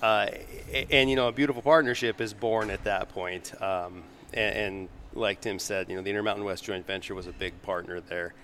Uh, 0.00 0.26
and, 0.72 0.86
and, 0.90 1.10
you 1.10 1.16
know, 1.16 1.28
a 1.28 1.32
beautiful 1.32 1.62
partnership 1.62 2.20
is 2.20 2.34
born 2.34 2.68
at 2.68 2.84
that 2.84 3.08
point. 3.08 3.54
Um, 3.62 4.02
and, 4.34 4.56
and 4.56 4.88
like 5.14 5.40
Tim 5.40 5.58
said, 5.58 5.88
you 5.88 5.96
know, 5.96 6.02
the 6.02 6.10
Intermountain 6.10 6.44
West 6.44 6.62
joint 6.62 6.86
venture 6.86 7.14
was 7.14 7.26
a 7.26 7.32
big 7.32 7.60
partner 7.62 8.00
there 8.00 8.34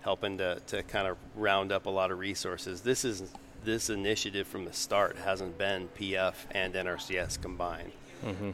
helping 0.00 0.38
to, 0.38 0.58
to 0.66 0.82
kind 0.84 1.06
of 1.06 1.18
round 1.36 1.72
up 1.72 1.84
a 1.84 1.90
lot 1.90 2.10
of 2.10 2.18
resources. 2.18 2.80
This 2.80 3.04
is 3.04 3.22
this 3.64 3.90
initiative 3.90 4.46
from 4.46 4.64
the 4.64 4.72
start 4.72 5.16
hasn't 5.16 5.58
been 5.58 5.88
PF 5.98 6.34
and 6.52 6.74
NRCS 6.74 7.40
combined. 7.40 7.92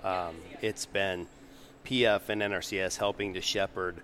Um, 0.05 0.37
it's 0.63 0.87
been 0.87 1.27
PF 1.85 2.29
and 2.29 2.43
NRCS 2.43 2.97
helping 2.99 3.35
to 3.35 3.41
shepherd 3.41 3.97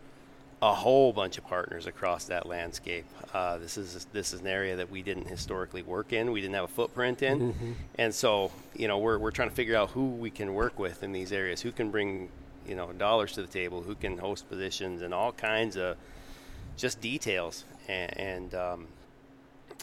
a 0.61 0.73
whole 0.73 1.13
bunch 1.13 1.39
of 1.39 1.47
partners 1.47 1.87
across 1.87 2.27
that 2.27 2.47
landscape. 2.47 3.05
Uh, 3.35 3.59
this 3.59 3.77
is 3.77 4.07
this 4.13 4.33
is 4.33 4.41
an 4.41 4.47
area 4.47 4.77
that 4.77 4.91
we 4.91 5.03
didn't 5.03 5.27
historically 5.27 5.83
work 5.83 6.13
in. 6.13 6.31
We 6.31 6.41
didn't 6.41 6.55
have 6.55 6.65
a 6.65 6.69
footprint 6.69 7.23
in, 7.23 7.77
and 7.97 8.15
so 8.15 8.53
you 8.75 8.87
know 8.87 8.99
we're 8.99 9.19
we're 9.19 9.33
trying 9.33 9.51
to 9.51 9.55
figure 9.55 9.77
out 9.77 9.91
who 9.91 10.07
we 10.11 10.31
can 10.31 10.55
work 10.55 10.79
with 10.79 11.03
in 11.03 11.11
these 11.13 11.33
areas. 11.33 11.61
Who 11.63 11.73
can 11.73 11.91
bring 11.91 12.29
you 12.67 12.77
know 12.77 12.93
dollars 12.93 13.33
to 13.33 13.43
the 13.43 13.49
table? 13.49 13.83
Who 13.83 13.97
can 13.97 14.19
host 14.19 14.49
positions 14.49 15.03
and 15.03 15.13
all 15.13 15.33
kinds 15.33 15.77
of 15.77 15.97
just 16.77 17.01
details, 17.01 17.65
and, 17.89 18.17
and 18.19 18.55
um, 18.55 18.87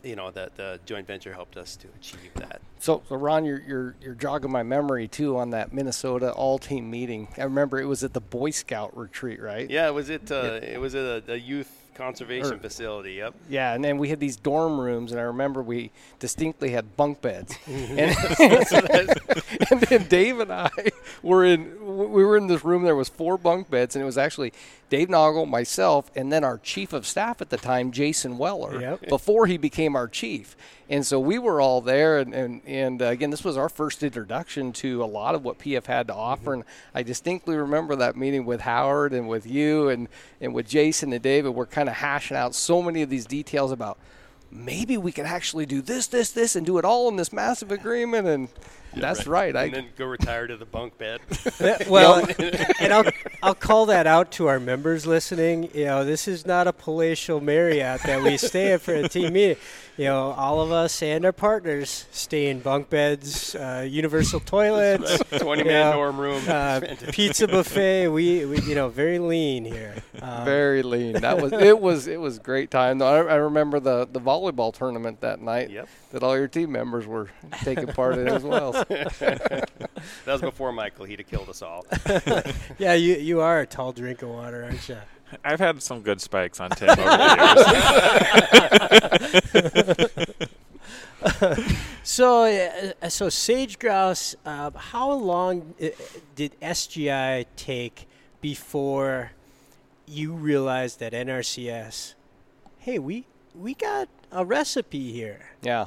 you 0.03 0.15
know 0.15 0.31
that 0.31 0.55
the 0.55 0.79
joint 0.85 1.07
venture 1.07 1.33
helped 1.33 1.57
us 1.57 1.75
to 1.77 1.87
achieve 1.99 2.31
that. 2.35 2.61
So, 2.79 3.01
so 3.09 3.15
Ron, 3.15 3.45
you're, 3.45 3.61
you're 3.61 3.95
you're 4.01 4.15
jogging 4.15 4.51
my 4.51 4.63
memory 4.63 5.07
too 5.07 5.37
on 5.37 5.49
that 5.51 5.73
Minnesota 5.73 6.31
all-team 6.31 6.89
meeting. 6.89 7.27
I 7.37 7.43
remember 7.43 7.79
it 7.79 7.85
was 7.85 8.03
at 8.03 8.13
the 8.13 8.21
Boy 8.21 8.51
Scout 8.51 8.95
retreat, 8.95 9.41
right? 9.41 9.69
Yeah, 9.69 9.87
it 9.87 9.93
was 9.93 10.09
it. 10.09 10.31
Uh, 10.31 10.59
It 10.61 10.79
was 10.79 10.95
at 10.95 11.27
a, 11.27 11.33
a 11.33 11.35
youth 11.35 11.69
conservation 11.95 12.53
Or- 12.53 12.59
facility. 12.59 13.13
Yep. 13.15 13.33
Yeah, 13.49 13.73
and 13.73 13.83
then 13.83 13.97
we 13.97 14.07
had 14.07 14.21
these 14.21 14.37
dorm 14.37 14.79
rooms, 14.79 15.11
and 15.11 15.19
I 15.19 15.23
remember 15.25 15.61
we 15.61 15.91
distinctly 16.19 16.69
had 16.71 16.95
bunk 16.95 17.19
beds. 17.21 17.57
and, 17.67 18.15
and 19.69 19.81
then 19.81 20.07
Dave 20.07 20.39
and 20.39 20.51
I 20.51 20.69
were 21.21 21.43
in 21.43 21.75
we 21.99 22.23
were 22.23 22.37
in 22.37 22.47
this 22.47 22.63
room. 22.63 22.83
There 22.83 22.95
was 22.95 23.09
four 23.09 23.37
bunk 23.37 23.69
beds, 23.69 23.95
and 23.95 24.01
it 24.03 24.05
was 24.05 24.17
actually 24.17 24.53
Dave 24.89 25.07
Naugle, 25.07 25.47
myself, 25.47 26.09
and 26.15 26.31
then 26.31 26.43
our 26.43 26.57
chief 26.57 26.93
of 26.93 27.05
staff 27.05 27.41
at 27.41 27.49
the 27.49 27.57
time, 27.57 27.91
Jason 27.91 28.37
Weller, 28.37 28.81
Yep. 28.81 29.07
before 29.09 29.45
he 29.45 29.57
became 29.57 29.95
our 29.95 30.07
chief. 30.07 30.57
And 30.89 31.05
so 31.05 31.19
we 31.19 31.37
were 31.37 31.61
all 31.61 31.81
there, 31.81 32.17
and 32.17 32.33
and, 32.33 32.61
and 32.65 33.01
uh, 33.01 33.05
again, 33.05 33.29
this 33.29 33.43
was 33.43 33.55
our 33.57 33.69
first 33.69 34.01
introduction 34.01 34.73
to 34.73 35.03
a 35.03 35.05
lot 35.05 35.35
of 35.35 35.43
what 35.43 35.59
PF 35.59 35.85
had 35.85 36.07
to 36.07 36.15
offer. 36.15 36.53
And 36.53 36.63
I 36.95 37.03
distinctly 37.03 37.55
remember 37.55 37.95
that 37.97 38.15
meeting 38.17 38.45
with 38.45 38.61
Howard 38.61 39.13
and 39.13 39.29
with 39.29 39.45
you 39.45 39.89
and 39.89 40.07
and 40.41 40.53
with 40.53 40.67
Jason 40.67 41.13
and 41.13 41.21
David. 41.21 41.49
We're 41.51 41.67
kind 41.67 41.89
of 41.89 41.95
hashing 41.95 42.35
out 42.37 42.55
so 42.55 42.81
many 42.81 43.03
of 43.03 43.09
these 43.11 43.27
details 43.27 43.71
about 43.71 43.99
maybe 44.51 44.97
we 44.97 45.11
could 45.11 45.27
actually 45.27 45.67
do 45.67 45.79
this, 45.79 46.07
this, 46.07 46.31
this, 46.31 46.55
and 46.55 46.65
do 46.65 46.79
it 46.79 46.85
all 46.85 47.07
in 47.07 47.15
this 47.17 47.31
massive 47.31 47.71
agreement. 47.71 48.27
And 48.27 48.47
that's 48.95 49.27
right. 49.27 49.55
I 49.55 49.65
and 49.65 49.73
then 49.73 49.85
go 49.97 50.05
retire 50.05 50.47
to 50.47 50.57
the 50.57 50.65
bunk 50.65 50.97
bed. 50.97 51.21
well, 51.89 52.25
and 52.79 52.93
I'll 52.93 53.05
I'll 53.43 53.55
call 53.55 53.85
that 53.87 54.07
out 54.07 54.31
to 54.33 54.47
our 54.47 54.59
members 54.59 55.05
listening. 55.05 55.69
You 55.73 55.85
know, 55.85 56.05
this 56.05 56.27
is 56.27 56.45
not 56.45 56.67
a 56.67 56.73
palatial 56.73 57.41
Marriott 57.41 58.01
that 58.03 58.23
we 58.23 58.37
stay 58.37 58.73
at 58.73 58.81
for 58.81 58.93
a 58.93 59.07
team 59.09 59.33
meeting. 59.33 59.57
You 59.97 60.05
know, 60.05 60.31
all 60.31 60.61
of 60.61 60.71
us 60.71 61.03
and 61.03 61.25
our 61.25 61.33
partners 61.33 62.05
stay 62.11 62.47
in 62.47 62.61
bunk 62.61 62.89
beds, 62.89 63.53
uh, 63.55 63.85
universal 63.87 64.39
toilets, 64.39 65.19
Twenty 65.39 65.65
Yeah. 65.65 65.89
man 65.89 65.93
dorm 65.95 66.17
room. 66.17 66.41
uh, 66.47 66.79
pizza 67.11 67.47
buffet. 67.49 68.07
We, 68.07 68.45
we 68.45 68.61
you 68.61 68.75
know 68.75 68.87
very 68.87 69.19
lean 69.19 69.65
here. 69.65 69.95
Um, 70.21 70.45
very 70.45 70.83
lean. 70.83 71.13
That 71.13 71.41
was 71.41 71.51
it. 71.51 71.79
Was 71.81 72.07
it 72.07 72.19
was 72.21 72.39
great 72.39 72.71
time. 72.71 72.99
Though 72.99 73.07
I, 73.27 73.33
I 73.33 73.35
remember 73.35 73.79
the 73.81 74.07
the 74.09 74.21
volleyball 74.21 74.73
tournament 74.73 75.19
that 75.21 75.41
night. 75.41 75.69
Yep. 75.69 75.89
That 76.11 76.23
all 76.23 76.35
your 76.37 76.47
team 76.47 76.71
members 76.71 77.05
were 77.05 77.29
taking 77.63 77.87
part 77.87 78.17
in 78.17 78.27
as 78.29 78.41
well. 78.43 78.78
That 80.25 80.33
was 80.33 80.41
before 80.41 80.71
Michael. 80.71 81.05
He'd 81.05 81.19
have 81.19 81.27
killed 81.27 81.49
us 81.49 81.61
all. 81.61 81.85
yeah, 82.77 82.93
you 82.93 83.15
you 83.15 83.41
are 83.41 83.61
a 83.61 83.65
tall 83.65 83.91
drink 83.91 84.21
of 84.21 84.29
water, 84.29 84.63
aren't 84.63 84.87
you? 84.87 84.97
I've 85.43 85.59
had 85.59 85.81
some 85.81 86.01
good 86.01 86.21
spikes 86.21 86.59
on 86.59 86.69
Tim 86.71 86.89
over 86.89 87.01
the 87.01 87.17
years. 90.21 90.39
So, 92.03 92.45
uh, 92.45 93.09
so 93.09 93.29
sage 93.29 93.77
grouse. 93.77 94.35
Uh, 94.43 94.71
how 94.71 95.11
long 95.11 95.75
uh, 95.81 95.89
did 96.35 96.59
SGI 96.59 97.45
take 97.55 98.07
before 98.41 99.33
you 100.07 100.33
realized 100.33 100.99
that 101.01 101.13
NRCS? 101.13 102.15
Hey, 102.79 102.97
we 102.97 103.25
we 103.53 103.75
got 103.75 104.09
a 104.31 104.43
recipe 104.43 105.11
here. 105.11 105.51
Yeah. 105.61 105.85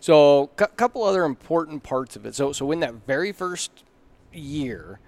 So, 0.00 0.50
a 0.58 0.66
couple 0.66 1.02
other 1.04 1.24
important 1.24 1.82
parts 1.82 2.16
of 2.16 2.26
it. 2.26 2.34
So, 2.34 2.52
so 2.52 2.70
in 2.72 2.80
that 2.80 2.94
very 3.06 3.32
first 3.32 3.70
year, 4.32 5.00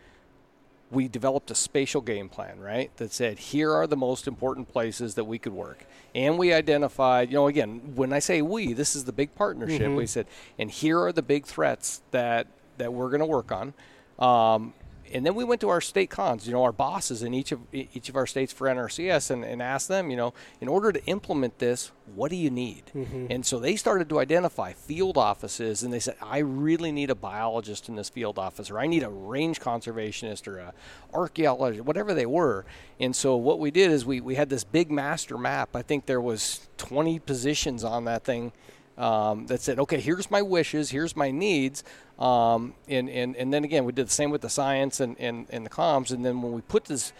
we 0.90 1.06
developed 1.08 1.50
a 1.50 1.54
spatial 1.54 2.00
game 2.00 2.28
plan, 2.28 2.58
right? 2.58 2.94
That 2.96 3.12
said, 3.12 3.38
here 3.38 3.72
are 3.72 3.86
the 3.86 3.96
most 3.96 4.26
important 4.26 4.68
places 4.68 5.14
that 5.14 5.24
we 5.24 5.38
could 5.38 5.52
work. 5.52 5.86
And 6.14 6.36
we 6.36 6.52
identified, 6.52 7.28
you 7.30 7.34
know, 7.36 7.46
again, 7.46 7.92
when 7.94 8.12
I 8.12 8.18
say 8.18 8.42
we, 8.42 8.72
this 8.72 8.96
is 8.96 9.04
the 9.04 9.12
big 9.12 9.34
partnership. 9.34 9.82
We 9.96 10.06
said, 10.06 10.26
and 10.58 10.70
here 10.70 11.00
are 11.00 11.12
the 11.12 11.22
big 11.22 11.46
threats 11.46 12.02
that 12.10 12.48
that 12.78 12.92
we're 12.92 13.10
going 13.10 13.20
to 13.20 13.26
work 13.26 13.52
on. 13.52 13.74
Um, 14.18 14.72
and 15.12 15.26
then 15.26 15.34
we 15.34 15.44
went 15.44 15.60
to 15.62 15.68
our 15.68 15.80
state 15.80 16.10
cons, 16.10 16.46
you 16.46 16.52
know, 16.52 16.62
our 16.62 16.72
bosses 16.72 17.22
in 17.22 17.34
each 17.34 17.52
of 17.52 17.60
each 17.72 18.08
of 18.08 18.16
our 18.16 18.26
states 18.26 18.52
for 18.52 18.66
NRCS, 18.66 19.30
and, 19.30 19.44
and 19.44 19.60
asked 19.60 19.88
them, 19.88 20.10
you 20.10 20.16
know, 20.16 20.32
in 20.60 20.68
order 20.68 20.92
to 20.92 21.04
implement 21.06 21.58
this, 21.58 21.92
what 22.14 22.30
do 22.30 22.36
you 22.36 22.50
need? 22.50 22.84
Mm-hmm. 22.94 23.26
And 23.30 23.44
so 23.44 23.58
they 23.58 23.76
started 23.76 24.08
to 24.08 24.20
identify 24.20 24.72
field 24.72 25.16
offices, 25.18 25.82
and 25.82 25.92
they 25.92 26.00
said, 26.00 26.16
I 26.22 26.38
really 26.38 26.92
need 26.92 27.10
a 27.10 27.14
biologist 27.14 27.88
in 27.88 27.96
this 27.96 28.08
field 28.08 28.38
office, 28.38 28.70
or 28.70 28.78
I 28.78 28.86
need 28.86 29.02
a 29.02 29.10
range 29.10 29.60
conservationist, 29.60 30.46
or 30.46 30.58
a 30.58 30.74
archaeologist, 31.12 31.84
whatever 31.84 32.14
they 32.14 32.26
were. 32.26 32.64
And 32.98 33.14
so 33.14 33.36
what 33.36 33.58
we 33.58 33.70
did 33.70 33.90
is 33.90 34.04
we 34.04 34.20
we 34.20 34.34
had 34.34 34.48
this 34.48 34.64
big 34.64 34.90
master 34.90 35.36
map. 35.36 35.74
I 35.74 35.82
think 35.82 36.06
there 36.06 36.20
was 36.20 36.68
20 36.78 37.18
positions 37.20 37.84
on 37.84 38.04
that 38.04 38.24
thing 38.24 38.52
um, 39.00 39.46
that 39.46 39.62
said, 39.62 39.78
okay, 39.78 39.98
here's 39.98 40.30
my 40.30 40.42
wishes, 40.42 40.90
here's 40.90 41.16
my 41.16 41.30
needs. 41.30 41.82
Um, 42.20 42.74
and, 42.87 43.09
and, 43.09 43.35
and 43.37 43.52
then 43.52 43.64
again, 43.64 43.85
we 43.85 43.92
did 43.92 44.06
the 44.06 44.12
same 44.12 44.30
with 44.30 44.42
the 44.42 44.50
science 44.50 45.00
and, 45.00 45.16
and, 45.18 45.46
and 45.50 45.64
the 45.64 45.70
comms. 45.70 46.11
And 46.11 46.24
then 46.24 46.42
when 46.42 46.52
we 46.52 46.61
put 46.61 46.85
this 46.85 47.12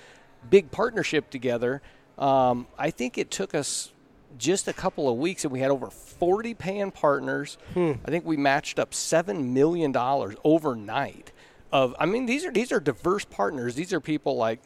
big 0.51 0.71
partnership 0.71 1.31
together, 1.31 1.81
um, 2.19 2.67
I 2.79 2.91
think 2.91 3.17
it 3.17 3.31
took 3.31 3.55
us 3.55 3.93
just 4.39 4.69
a 4.69 4.73
couple 4.73 5.09
of 5.09 5.17
weeks 5.17 5.45
and 5.45 5.53
we 5.53 5.61
had 5.61 5.71
over 5.71 5.91
40 5.91 6.55
paying 6.55 6.91
partners. 6.91 7.57
Hmm. 7.75 7.93
I 8.05 8.11
think 8.11 8.25
we 8.27 8.37
matched 8.37 8.79
up 8.79 8.91
$7 8.93 9.45
million 9.49 9.95
overnight. 10.45 11.33
Of, 11.73 11.95
I 11.99 12.07
mean, 12.07 12.27
these 12.27 12.45
are 12.45 12.51
these 12.51 12.73
are 12.73 12.81
diverse 12.81 13.25
partners. 13.25 13.77
These 13.77 13.93
are 13.93 14.01
people 14.01 14.37
like 14.37 14.61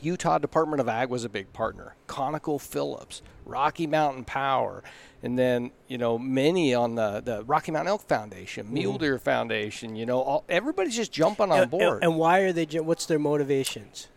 Utah 0.00 0.38
Department 0.38 0.80
of 0.80 0.88
Ag 0.88 1.08
was 1.08 1.24
a 1.24 1.28
big 1.28 1.52
partner. 1.52 1.94
ConocoPhillips, 2.08 3.22
Rocky 3.44 3.86
Mountain 3.86 4.24
Power, 4.24 4.82
and 5.22 5.38
then 5.38 5.70
you 5.88 5.98
know 5.98 6.18
many 6.18 6.74
on 6.74 6.94
the, 6.94 7.20
the 7.24 7.44
Rocky 7.44 7.72
Mountain 7.72 7.88
Elk 7.88 8.02
Foundation, 8.02 8.72
Mule 8.72 8.94
mm-hmm. 8.94 9.02
Deer 9.02 9.18
Foundation. 9.18 9.96
You 9.96 10.06
know, 10.06 10.20
all, 10.20 10.44
everybody's 10.48 10.96
just 10.96 11.12
jumping 11.12 11.50
on 11.50 11.60
and, 11.60 11.70
board. 11.70 12.02
And 12.02 12.16
why 12.16 12.40
are 12.40 12.52
they? 12.52 12.64
What's 12.80 13.06
their 13.06 13.18
motivations? 13.18 14.08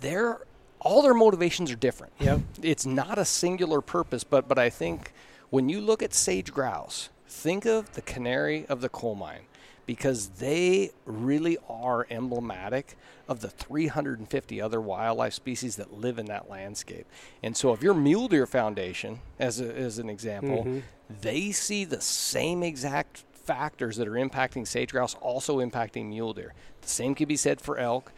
They're 0.00 0.40
all 0.80 1.02
their 1.02 1.14
motivations 1.14 1.70
are 1.70 1.76
different. 1.76 2.12
Yep. 2.20 2.40
It's 2.62 2.86
not 2.86 3.18
a 3.18 3.24
singular 3.24 3.80
purpose, 3.80 4.24
but 4.24 4.48
but 4.48 4.58
I 4.58 4.70
think 4.70 5.12
when 5.50 5.68
you 5.68 5.80
look 5.80 6.02
at 6.02 6.14
sage 6.14 6.52
grouse, 6.52 7.10
think 7.26 7.66
of 7.66 7.92
the 7.94 8.02
canary 8.02 8.66
of 8.66 8.80
the 8.80 8.88
coal 8.88 9.14
mine 9.14 9.42
because 9.88 10.28
they 10.28 10.90
really 11.06 11.56
are 11.66 12.06
emblematic 12.10 12.94
of 13.26 13.40
the 13.40 13.48
350 13.48 14.60
other 14.60 14.82
wildlife 14.82 15.32
species 15.32 15.76
that 15.76 15.94
live 15.94 16.18
in 16.18 16.26
that 16.26 16.50
landscape. 16.50 17.06
And 17.42 17.56
so, 17.56 17.72
if 17.72 17.82
your 17.82 17.94
Mule 17.94 18.28
Deer 18.28 18.46
Foundation, 18.46 19.20
as, 19.38 19.62
a, 19.62 19.74
as 19.74 19.98
an 19.98 20.10
example, 20.10 20.64
mm-hmm. 20.64 20.80
they 21.22 21.52
see 21.52 21.86
the 21.86 22.02
same 22.02 22.62
exact 22.62 23.24
factors 23.32 23.96
that 23.96 24.06
are 24.06 24.12
impacting 24.12 24.66
sage 24.68 24.92
grouse 24.92 25.14
also 25.22 25.56
impacting 25.56 26.10
mule 26.10 26.34
deer. 26.34 26.52
The 26.82 26.88
same 26.88 27.14
can 27.14 27.26
be 27.26 27.36
said 27.36 27.58
for 27.62 27.78
elk. 27.78 28.12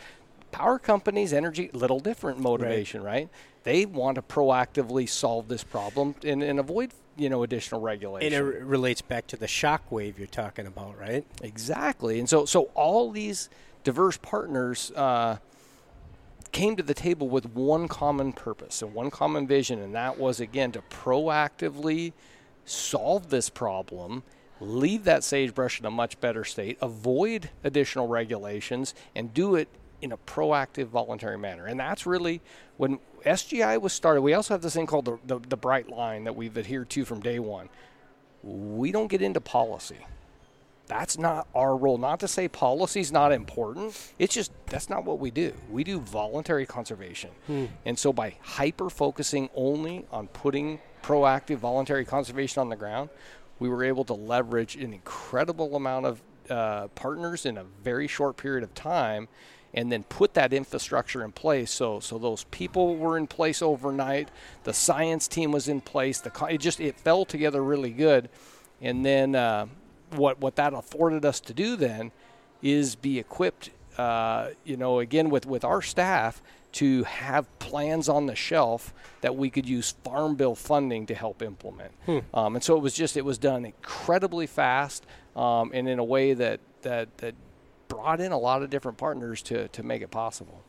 Power 0.51 0.81
companies, 0.81 1.33
energy, 1.33 1.71
little 1.73 2.01
different 2.01 2.41
motivation, 2.41 3.05
right? 3.05 3.13
right? 3.13 3.29
They 3.63 3.87
want 3.87 4.17
to 4.17 4.23
proactively 4.23 5.09
solve 5.09 5.47
this 5.47 5.63
problem 5.63 6.17
and, 6.25 6.43
and 6.43 6.59
avoid 6.59 6.91
you 7.21 7.29
know 7.29 7.43
additional 7.43 7.81
regulation. 7.81 8.33
And 8.33 8.35
it 8.35 8.59
r- 8.61 8.65
relates 8.65 9.03
back 9.03 9.27
to 9.29 9.37
the 9.37 9.47
shock 9.47 9.93
wave 9.93 10.19
you're 10.19 10.27
talking 10.27 10.67
about, 10.67 10.99
right? 10.99 11.25
Exactly. 11.43 12.19
And 12.19 12.29
so 12.29 12.45
so 12.45 12.65
all 12.75 13.11
these 13.11 13.51
diverse 13.85 14.17
partners 14.17 14.91
uh, 14.97 15.37
came 16.53 16.77
to 16.77 16.83
the 16.83 16.95
table 16.95 17.29
with 17.29 17.47
one 17.47 17.89
common 17.89 18.33
purpose 18.33 18.83
and 18.83 18.95
one 18.95 19.11
common 19.11 19.47
vision, 19.47 19.81
and 19.81 19.95
that 19.95 20.19
was 20.19 20.41
again 20.41 20.73
to 20.73 20.83
proactively 20.91 22.13
solve 22.65 23.31
this 23.31 23.51
problem. 23.51 24.23
Leave 24.61 25.05
that 25.05 25.25
sagebrush 25.25 25.81
in 25.81 25.87
a 25.87 25.91
much 25.91 26.21
better 26.21 26.45
state, 26.45 26.77
avoid 26.83 27.51
additional 27.65 28.09
regulations, 28.09 28.95
and 29.15 29.33
do 29.33 29.55
it 29.55 29.69
in 30.03 30.13
a 30.13 30.17
proactive, 30.17 30.87
voluntary 30.87 31.39
manner. 31.39 31.67
And 31.67 31.79
that's 31.79 32.07
really 32.07 32.41
when 32.77 32.99
SGI 33.25 33.81
was 33.81 33.93
started. 33.93 34.23
We 34.23 34.35
also 34.35 34.55
have 34.55 34.63
this 34.63 34.75
thing 34.75 34.87
called 34.87 35.05
the, 35.05 35.19
the, 35.27 35.39
the 35.39 35.57
bright 35.57 35.89
line 35.89 36.25
that 36.25 36.35
we've 36.35 36.57
adhered 36.57 36.91
to 36.91 37.05
from 37.05 37.21
day 37.21 37.39
one. 37.39 37.69
We 38.43 38.93
don't 38.93 39.09
get 39.09 39.23
into 39.23 39.41
policy. 39.41 40.07
That's 40.87 41.19
not 41.19 41.47
our 41.55 41.77
role. 41.77 41.99
Not 41.99 42.19
to 42.21 42.29
say 42.29 42.49
policy 42.49 43.01
is 43.01 43.13
not 43.13 43.31
important. 43.31 43.97
It's 44.19 44.35
just 44.35 44.51
that's 44.67 44.91
not 44.91 45.05
what 45.05 45.21
we 45.21 45.31
do. 45.31 45.53
We 45.71 45.85
do 45.85 46.01
voluntary 46.01 46.67
conservation. 46.67 47.31
Hmm. 47.47 47.67
And 47.87 47.97
so 47.97 48.13
by 48.13 48.35
hyper 48.41 48.91
focusing 48.91 49.51
only 49.55 50.07
on 50.11 50.27
putting 50.29 50.81
proactive 51.03 51.59
voluntary 51.59 52.05
conservation 52.05 52.61
on 52.61 52.71
the 52.71 52.77
ground, 52.77 53.11
we 53.61 53.69
were 53.69 53.85
able 53.85 54.05
to 54.05 54.15
leverage 54.15 54.75
an 54.75 54.93
incredible 54.93 55.77
amount 55.77 56.07
of 56.07 56.23
uh, 56.49 56.89
partners 56.89 57.47
in 57.47 57.57
a 57.57 57.65
very 57.85 58.09
short 58.09 58.37
period 58.37 58.65
of 58.65 58.75
time 58.75 59.29
and 59.73 59.91
then 59.91 60.03
put 60.05 60.35
that 60.35 60.53
infrastructure 60.53 61.25
in 61.25 61.33
place. 61.33 61.71
So, 61.71 62.01
so 62.01 62.19
those 62.19 62.45
people 62.51 62.97
were 62.97 63.17
in 63.17 63.27
place 63.27 63.63
overnight. 63.63 64.29
The 64.65 64.73
science 64.73 65.29
team 65.29 65.53
was 65.53 65.69
in 65.69 65.81
place. 65.81 66.21
The 66.21 66.33
it 66.51 66.59
just 66.59 66.81
it 66.81 66.97
fell 66.97 67.25
together 67.25 67.63
really 67.63 67.91
good. 67.91 68.29
And 68.81 69.05
then 69.05 69.35
uh, 69.35 69.67
what 70.11 70.41
what 70.41 70.57
that 70.57 70.75
afforded 70.75 71.25
us 71.25 71.41
to 71.41 71.55
do 71.55 71.77
then 71.77 72.13
is 72.63 72.97
be 72.97 73.19
equipped, 73.19 73.71
uh, 73.97 74.49
you 74.65 74.77
know, 74.77 74.99
again 74.99 75.31
with 75.31 75.47
with 75.47 75.65
our 75.65 75.83
staff 75.83 76.43
to 76.73 77.03
have 77.05 77.59
plans 77.59 78.09
on 78.09 78.27
the 78.27 78.37
shelf 78.37 78.95
that 79.23 79.35
we 79.35 79.51
could 79.51 79.69
use 79.69 79.95
farm 80.05 80.37
bill 80.37 80.55
funding 80.55 81.05
to 81.07 81.15
help 81.15 81.43
implement. 81.43 81.93
Hmm. 82.07 82.19
Um, 82.33 82.55
and 82.57 82.65
so 82.65 82.77
it 82.77 82.81
was 82.81 82.95
just 82.95 83.17
it 83.17 83.25
was 83.25 83.39
done 83.39 83.65
incredibly 83.65 84.47
fast 84.47 85.05
um, 85.37 85.71
and 85.75 85.89
in 85.89 85.99
a 85.99 86.05
way 86.05 86.33
that 86.35 86.61
that 86.83 87.17
that 87.19 87.35
brought 87.91 88.21
in 88.21 88.33
a 88.33 88.39
lot 88.39 88.63
of 88.63 88.71
different 88.71 88.97
partners 88.97 89.43
to, 89.43 89.69
to 89.69 89.83
make 89.83 90.01
it 90.01 90.11
possible. 90.11 90.63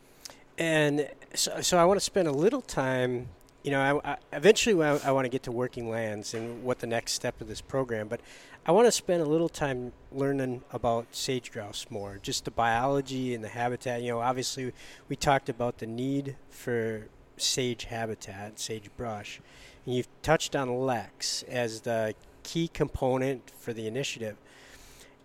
And 0.57 1.07
so, 1.33 1.61
so 1.61 1.77
I 1.77 1.85
want 1.85 1.99
to 1.99 2.03
spend 2.03 2.27
a 2.27 2.33
little 2.33 2.61
time. 2.61 3.27
You 3.63 3.71
know, 3.71 4.01
I, 4.03 4.13
I 4.13 4.17
eventually 4.33 4.83
I, 4.83 4.97
I 4.97 5.11
want 5.11 5.25
to 5.25 5.29
get 5.29 5.43
to 5.43 5.51
working 5.51 5.89
lands 5.89 6.33
and 6.33 6.63
what 6.63 6.79
the 6.79 6.87
next 6.87 7.13
step 7.13 7.39
of 7.39 7.47
this 7.47 7.61
program. 7.61 8.07
But 8.09 8.19
I 8.65 8.71
want 8.71 8.87
to 8.87 8.91
spend 8.91 9.21
a 9.21 9.25
little 9.25 9.49
time 9.49 9.93
learning 10.11 10.63
about 10.73 11.07
sage 11.11 11.51
grouse 11.51 11.85
more, 11.89 12.19
just 12.21 12.43
the 12.43 12.51
biology 12.51 13.33
and 13.33 13.43
the 13.43 13.49
habitat. 13.49 14.01
You 14.01 14.11
know, 14.11 14.19
obviously 14.19 14.73
we 15.07 15.15
talked 15.15 15.47
about 15.47 15.77
the 15.77 15.87
need 15.87 16.35
for 16.49 17.07
sage 17.37 17.85
habitat, 17.85 18.59
sagebrush, 18.59 19.39
and 19.85 19.95
you've 19.95 20.09
touched 20.21 20.55
on 20.55 20.69
leks 20.69 21.43
as 21.43 21.81
the 21.81 22.15
key 22.43 22.67
component 22.67 23.51
for 23.59 23.73
the 23.73 23.87
initiative. 23.87 24.37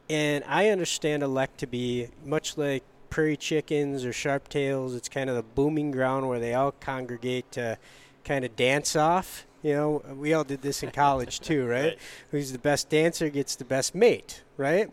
And 0.08 0.44
I 0.46 0.68
understand 0.68 1.22
a 1.22 1.28
lek 1.28 1.56
to 1.58 1.66
be 1.66 2.08
much 2.24 2.56
like 2.56 2.84
prairie 3.10 3.36
chickens 3.36 4.04
or 4.04 4.12
sharp 4.12 4.48
tails. 4.48 4.94
It's 4.94 5.08
kind 5.08 5.28
of 5.28 5.36
the 5.36 5.42
booming 5.42 5.90
ground 5.90 6.28
where 6.28 6.38
they 6.38 6.54
all 6.54 6.72
congregate 6.72 7.50
to 7.52 7.78
kind 8.24 8.44
of 8.44 8.54
dance 8.56 8.94
off. 8.94 9.46
You 9.62 9.74
know, 9.74 10.02
we 10.16 10.32
all 10.32 10.44
did 10.44 10.62
this 10.62 10.82
in 10.82 10.90
college 10.90 11.40
too, 11.40 11.66
right? 11.68 11.84
right? 11.84 11.98
Who's 12.30 12.52
the 12.52 12.58
best 12.58 12.88
dancer 12.88 13.28
gets 13.28 13.56
the 13.56 13.64
best 13.64 13.94
mate, 13.94 14.42
right? 14.56 14.90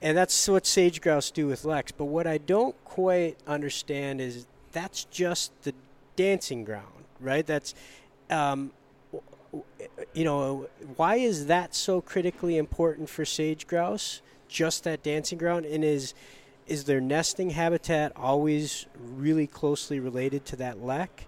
And 0.00 0.16
that's 0.16 0.48
what 0.48 0.66
sage 0.66 1.00
grouse 1.00 1.30
do 1.30 1.46
with 1.46 1.62
leks. 1.62 1.92
But 1.96 2.06
what 2.06 2.26
I 2.26 2.38
don't 2.38 2.76
quite 2.84 3.38
understand 3.46 4.20
is 4.20 4.46
that's 4.72 5.04
just 5.04 5.52
the 5.62 5.74
dancing 6.16 6.64
ground, 6.64 7.04
right? 7.20 7.46
That's, 7.46 7.74
um, 8.28 8.72
you 10.12 10.24
know, 10.24 10.68
why 10.96 11.16
is 11.16 11.46
that 11.46 11.74
so 11.74 12.00
critically 12.00 12.58
important 12.58 13.08
for 13.08 13.24
sage 13.24 13.66
grouse? 13.66 14.22
Just 14.52 14.84
that 14.84 15.02
dancing 15.02 15.38
ground? 15.38 15.64
And 15.64 15.84
is 15.84 16.14
is 16.66 16.84
their 16.84 17.00
nesting 17.00 17.50
habitat 17.50 18.12
always 18.14 18.86
really 18.96 19.46
closely 19.46 19.98
related 19.98 20.44
to 20.46 20.56
that 20.56 20.82
lek? 20.82 21.26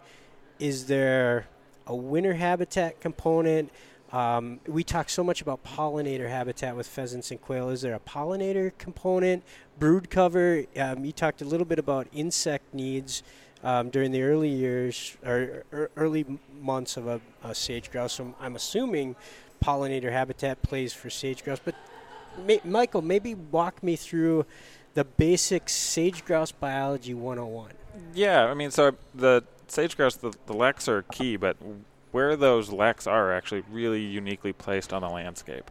Is 0.61 0.87
there 0.87 1.49
a 1.87 1.95
winter 1.95 2.35
habitat 2.35 3.01
component? 3.01 3.71
Um, 4.13 4.61
we 4.69 4.85
talk 4.85 5.09
so 5.09 5.25
much 5.25 5.43
about 5.43 5.65
pollinator 5.65 6.29
habitat 6.29 6.77
with 6.77 6.87
pheasants 6.87 7.33
and 7.33 7.41
quail. 7.41 7.69
Is 7.71 7.83
there 7.83 7.95
a 7.95 8.01
pollinator 8.01 8.71
component? 8.79 9.43
Brood 9.79 10.09
cover. 10.09 10.65
Um, 10.79 11.05
you 11.05 11.11
talked 11.11 11.43
a 11.43 11.45
little 11.45 11.67
bit 11.67 11.81
about 11.81 12.07
insect 12.15 12.73
needs 12.73 13.25
um, 13.65 13.91
during 13.91 14.13
the 14.13 14.23
early 14.23 14.51
years 14.51 15.17
or, 15.27 15.65
or 15.73 15.91
early 15.97 16.25
months 16.61 16.97
of 16.97 17.09
a, 17.09 17.21
a 17.43 17.55
sage 17.55 17.91
grouse. 17.91 18.13
So 18.13 18.35
I'm 18.41 18.55
assuming 18.55 19.17
pollinator 19.63 20.13
habitat 20.13 20.63
plays 20.63 20.93
for 20.93 21.11
sage 21.11 21.43
grouse. 21.43 21.61
But 21.65 21.75
Michael, 22.65 23.03
maybe 23.03 23.35
walk 23.35 23.83
me 23.83 23.97
through 23.97 24.47
the 24.95 25.05
basic 25.05 25.69
sage 25.69 26.25
grouse 26.25 26.53
biology 26.53 27.15
101. 27.15 27.73
Yeah, 28.15 28.45
I 28.47 28.55
mean, 28.55 28.71
so 28.71 28.97
the 29.15 29.45
sage 29.69 29.97
grouse, 29.97 30.17
the, 30.17 30.33
the 30.47 30.53
leks 30.53 30.89
are 30.89 31.03
key, 31.03 31.37
but 31.37 31.57
where 32.13 32.37
those 32.37 32.71
leks 32.71 33.07
are 33.07 33.33
actually 33.33 33.65
really 33.71 34.01
uniquely 34.01 34.53
placed 34.53 34.93
on 34.93 35.03
the 35.03 35.09
landscape. 35.09 35.71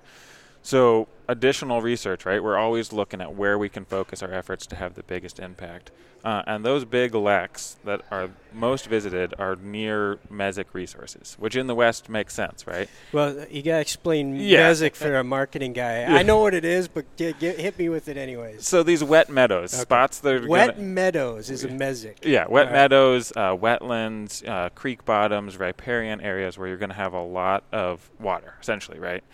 So 0.66 1.10
additional 1.28 1.82
research, 1.82 2.26
right? 2.26 2.42
We're 2.42 2.58
always 2.58 2.94
looking 2.94 3.22
at 3.22 3.36
where 3.36 3.58
we 3.58 3.68
can 3.68 3.84
focus 3.84 4.24
our 4.24 4.34
efforts 4.34 4.66
to 4.68 4.78
have 4.78 4.96
the 4.96 5.04
biggest 5.04 5.40
impact. 5.40 5.92
Uh, 6.24 6.42
and 6.48 6.64
those 6.64 6.86
big 6.86 7.14
leks 7.14 7.76
that 7.84 8.02
are 8.10 8.30
most 8.54 8.86
visited 8.86 9.34
are 9.38 9.58
near 9.58 10.20
mesic 10.32 10.68
resources, 10.74 11.36
which 11.38 11.58
in 11.58 11.68
the 11.68 11.76
West 11.76 12.08
makes 12.08 12.34
sense, 12.34 12.66
right? 12.66 12.90
Well, 13.12 13.46
you 13.52 13.62
gotta 13.62 13.82
explain 13.82 14.38
Yeah. 14.38 14.70
mesic 14.72 14.96
for 14.96 15.18
a 15.18 15.24
marketing 15.24 15.74
guy. 15.74 16.04
I 16.06 16.24
know 16.24 16.40
what 16.40 16.54
it 16.54 16.64
is, 16.64 16.88
but 16.88 17.06
get, 17.18 17.40
get, 17.42 17.60
hit 17.60 17.78
me 17.78 17.90
with 17.90 18.08
it 18.08 18.16
anyways. 18.16 18.66
So 18.66 18.84
these 18.84 19.04
wet 19.04 19.30
meadows, 19.30 19.74
Okay. 19.74 19.82
spots 19.82 20.20
that 20.20 20.34
are 20.34 20.48
Wet 20.48 20.80
meadows 20.80 21.50
is 21.50 21.66
a 21.66 21.70
mesic. 21.70 22.24
Yeah, 22.24 22.46
wet 22.48 22.68
Right. 22.68 22.74
meadows, 22.74 23.34
uh, 23.36 23.54
wetlands, 23.58 24.48
uh, 24.48 24.70
creek 24.70 25.04
bottoms, 25.04 25.58
riparian 25.58 26.22
areas 26.22 26.58
where 26.58 26.70
you're 26.70 26.78
going 26.78 26.90
to 26.90 26.96
have 26.96 27.14
a 27.14 27.22
lot 27.22 27.66
of 27.74 28.10
water, 28.18 28.54
essentially, 28.62 28.98
right? 29.00 29.26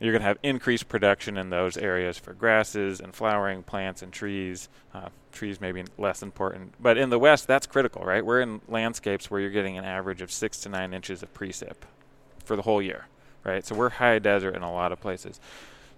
You're 0.00 0.12
going 0.12 0.22
to 0.22 0.28
have 0.28 0.38
increased 0.42 0.88
production 0.88 1.36
in 1.36 1.50
those 1.50 1.76
areas 1.76 2.16
for 2.16 2.32
grasses 2.32 3.00
and 3.00 3.14
flowering 3.14 3.62
plants 3.62 4.02
and 4.02 4.12
trees. 4.12 4.68
Uh, 4.94 5.10
trees 5.32 5.60
maybe 5.60 5.84
less 5.98 6.22
important, 6.22 6.74
but 6.80 6.98
in 6.98 7.10
the 7.10 7.18
West, 7.18 7.46
that's 7.46 7.66
critical, 7.66 8.02
right? 8.02 8.24
We're 8.24 8.40
in 8.40 8.60
landscapes 8.68 9.30
where 9.30 9.40
you're 9.40 9.50
getting 9.50 9.78
an 9.78 9.84
average 9.84 10.22
of 10.22 10.32
six 10.32 10.58
to 10.62 10.68
nine 10.68 10.92
inches 10.92 11.22
of 11.22 11.32
precip 11.32 11.76
for 12.44 12.56
the 12.56 12.62
whole 12.62 12.82
year, 12.82 13.06
right? 13.44 13.64
So 13.64 13.74
we're 13.74 13.90
high 13.90 14.18
desert 14.18 14.56
in 14.56 14.62
a 14.62 14.72
lot 14.72 14.90
of 14.90 15.00
places. 15.00 15.40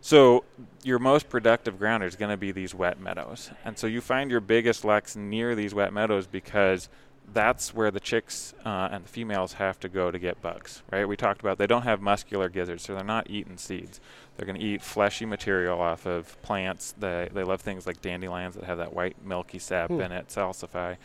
So 0.01 0.45
your 0.83 0.99
most 0.99 1.29
productive 1.31 1.79
ground 1.79 2.05
is 2.05 2.17
going 2.17 2.31
to 2.31 2.37
be 2.37 2.53
these 2.53 2.75
wet 2.75 3.01
meadows, 3.01 3.51
and 3.65 3.79
so 3.79 3.87
you 3.87 4.01
find 4.01 4.31
your 4.31 4.41
biggest 4.41 4.85
leks 4.85 5.17
near 5.17 5.55
these 5.55 5.73
wet 5.73 5.93
meadows 5.93 6.27
because 6.27 6.89
that's 7.33 7.73
where 7.75 7.91
the 7.91 8.01
chicks 8.01 8.53
uh, 8.65 8.89
and 8.93 9.05
the 9.05 9.09
females 9.09 9.55
have 9.55 9.81
to 9.81 9.89
go 9.89 10.11
to 10.11 10.19
get 10.19 10.43
bugs, 10.43 10.83
right? 10.91 11.07
We 11.07 11.17
talked 11.17 11.41
about 11.41 11.59
they 11.59 11.67
don't 11.67 11.83
have 11.83 12.01
muscular 12.03 12.49
gizzards, 12.49 12.83
so 12.83 12.95
they're 12.95 13.05
not 13.05 13.31
eating 13.31 13.57
seeds. 13.57 14.01
They're 14.37 14.47
going 14.47 14.59
to 14.59 14.65
eat 14.65 14.83
fleshy 14.83 15.25
material 15.25 15.81
off 15.81 16.07
of 16.07 16.41
plants. 16.43 16.95
They 16.99 17.29
they 17.33 17.43
love 17.45 17.61
things 17.61 17.87
like 17.87 18.01
dandelions 18.03 18.55
that 18.55 18.65
have 18.65 18.79
that 18.79 18.93
white 18.95 19.17
milky 19.25 19.59
sap 19.59 19.89
Hmm. 19.91 20.01
in 20.01 20.13
it, 20.13 20.29
salsify, 20.29 20.97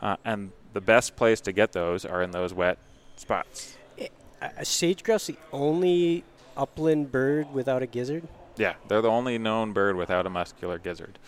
uh, 0.00 0.16
and 0.24 0.52
the 0.72 0.80
best 0.80 1.16
place 1.16 1.40
to 1.42 1.52
get 1.52 1.72
those 1.72 2.04
are 2.04 2.22
in 2.22 2.30
those 2.30 2.52
wet 2.54 2.78
spots. 3.16 3.76
A, 3.98 4.08
a 4.58 4.64
sage 4.64 5.02
grouse, 5.02 5.26
the 5.26 5.36
only 5.52 6.24
upland 6.56 7.10
bird 7.10 7.52
without 7.52 7.82
a 7.82 7.86
gizzard. 7.86 8.26
Yeah, 8.56 8.74
they're 8.88 9.00
the 9.02 9.08
only 9.08 9.38
known 9.38 9.72
bird 9.72 9.96
without 9.96 10.26
a 10.26 10.30
muscular 10.30 10.78
gizzard. 10.78 11.18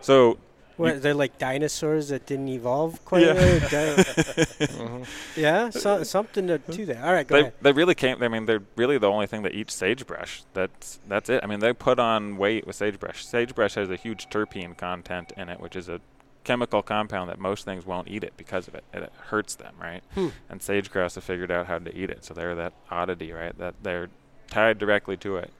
So 0.00 0.38
What, 0.76 1.02
they're 1.02 1.14
like 1.14 1.38
dinosaurs 1.38 2.08
that 2.08 2.26
didn't 2.26 2.48
evolve 2.48 3.04
quite. 3.04 3.22
Yeah. 3.22 3.32
right? 3.32 3.70
Di- 3.70 5.04
yeah, 5.36 5.70
so, 5.70 6.02
something 6.02 6.48
to, 6.48 6.58
to 6.58 6.86
that. 6.86 7.04
All 7.04 7.12
right, 7.12 7.26
go 7.26 7.36
they 7.36 7.40
ahead. 7.42 7.52
they 7.62 7.72
really 7.72 7.94
came. 7.94 8.22
I 8.22 8.28
mean, 8.28 8.46
they're 8.46 8.62
really 8.76 8.98
the 8.98 9.10
only 9.10 9.26
thing 9.26 9.42
that 9.42 9.54
eats 9.54 9.74
sagebrush. 9.74 10.42
That's 10.52 10.98
that's 11.08 11.30
it. 11.30 11.44
I 11.44 11.46
mean, 11.46 11.60
they 11.60 11.72
put 11.72 11.98
on 11.98 12.36
weight 12.36 12.66
with 12.66 12.76
sagebrush. 12.76 13.24
Sagebrush 13.24 13.74
has 13.74 13.88
a 13.90 13.96
huge 13.96 14.28
terpene 14.28 14.76
content 14.76 15.32
in 15.36 15.48
it, 15.48 15.60
which 15.60 15.76
is 15.76 15.88
a 15.88 16.00
chemical 16.44 16.82
compound 16.82 17.30
that 17.30 17.38
most 17.38 17.64
things 17.64 17.86
won't 17.86 18.08
eat 18.08 18.22
it 18.22 18.34
because 18.36 18.68
of 18.68 18.74
it. 18.74 18.84
It 18.92 19.12
hurts 19.28 19.54
them, 19.54 19.74
right? 19.80 20.02
Hmm. 20.14 20.28
And 20.50 20.62
sage 20.62 20.90
grouse 20.90 21.14
have 21.14 21.24
figured 21.24 21.50
out 21.50 21.66
how 21.66 21.78
to 21.78 21.96
eat 21.96 22.10
it, 22.10 22.24
so 22.24 22.34
they're 22.34 22.54
that 22.54 22.74
oddity, 22.90 23.32
right? 23.32 23.56
That 23.58 23.74
they're 23.82 24.10
tied 24.48 24.78
directly 24.78 25.16
to 25.18 25.36
it. 25.36 25.50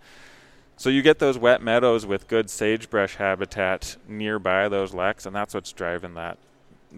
So 0.77 0.91
you 0.91 1.03
get 1.03 1.19
those 1.19 1.39
wet 1.39 1.63
meadows 1.63 2.05
with 2.05 2.27
good 2.27 2.51
sagebrush 2.51 3.17
habitat 3.17 3.97
nearby 4.09 4.69
those 4.69 4.93
leks, 4.93 5.25
and 5.25 5.35
that's 5.35 5.55
what's 5.55 5.73
driving 5.73 6.15
that 6.15 6.39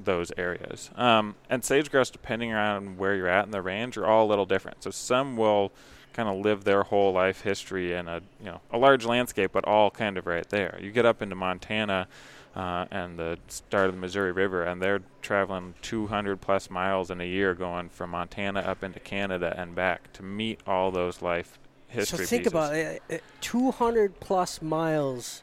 those 0.05 0.31
areas. 0.37 0.91
Um, 0.95 1.35
and 1.49 1.65
sage 1.65 1.91
grouse, 1.91 2.11
depending 2.11 2.53
on 2.53 2.97
where 2.97 3.15
you're 3.15 3.29
at 3.29 3.47
in 3.47 3.51
the 3.51 3.63
range, 3.63 3.97
are 3.97 4.07
all 4.07 4.27
a 4.27 4.29
little 4.29 4.47
different. 4.47 4.83
So 4.83 4.91
some 4.91 5.37
will 5.37 5.73
kind 6.13 6.29
of 6.29 6.45
live 6.45 6.65
their 6.65 6.83
whole 6.83 7.13
life 7.13 7.43
history 7.43 7.93
in 7.93 8.09
a 8.09 8.23
you 8.41 8.47
know 8.47 8.61
a 8.73 8.79
large 8.79 9.05
landscape, 9.05 9.53
but 9.53 9.65
all 9.65 9.91
kind 9.91 10.17
of 10.17 10.27
right 10.27 10.49
there. 10.49 10.79
You 10.81 10.91
get 10.91 11.07
up 11.07 11.23
into 11.23 11.35
Montana. 11.35 12.09
Uh, 12.55 12.87
and 12.91 13.19
the 13.19 13.39
start 13.49 13.85
of 13.85 13.95
the 13.95 14.01
Missouri 14.01 14.33
River, 14.33 14.63
and 14.63 14.81
they're 14.81 15.03
traveling 15.21 15.75
200 15.83 16.41
plus 16.41 16.71
miles 16.71 17.11
in 17.11 17.21
a 17.21 17.27
year, 17.27 17.53
going 17.53 17.91
from 17.91 18.09
Montana 18.09 18.61
up 18.61 18.83
into 18.83 18.99
Canada 18.99 19.53
and 19.59 19.75
back 19.75 20.11
to 20.15 20.23
meet 20.23 20.61
all 20.67 20.91
those 20.91 21.21
life 21.21 21.59
history. 21.89 22.19
So 22.19 22.25
think 22.25 22.41
pieces. 22.43 22.53
about 22.53 22.75
it. 22.75 23.03
uh, 23.11 23.17
200 23.41 24.21
plus 24.21 24.61
miles 24.63 25.43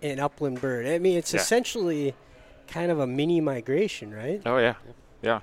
in 0.00 0.18
upland 0.20 0.60
bird. 0.60 0.86
I 0.86 0.98
mean, 0.98 1.16
it's 1.16 1.32
Yeah. 1.32 1.40
essentially 1.40 2.14
kind 2.68 2.90
of 2.90 2.98
a 2.98 3.06
mini 3.06 3.40
migration, 3.40 4.12
right? 4.14 4.40
Oh 4.46 4.58
yeah, 4.58 4.74
yeah, 5.22 5.40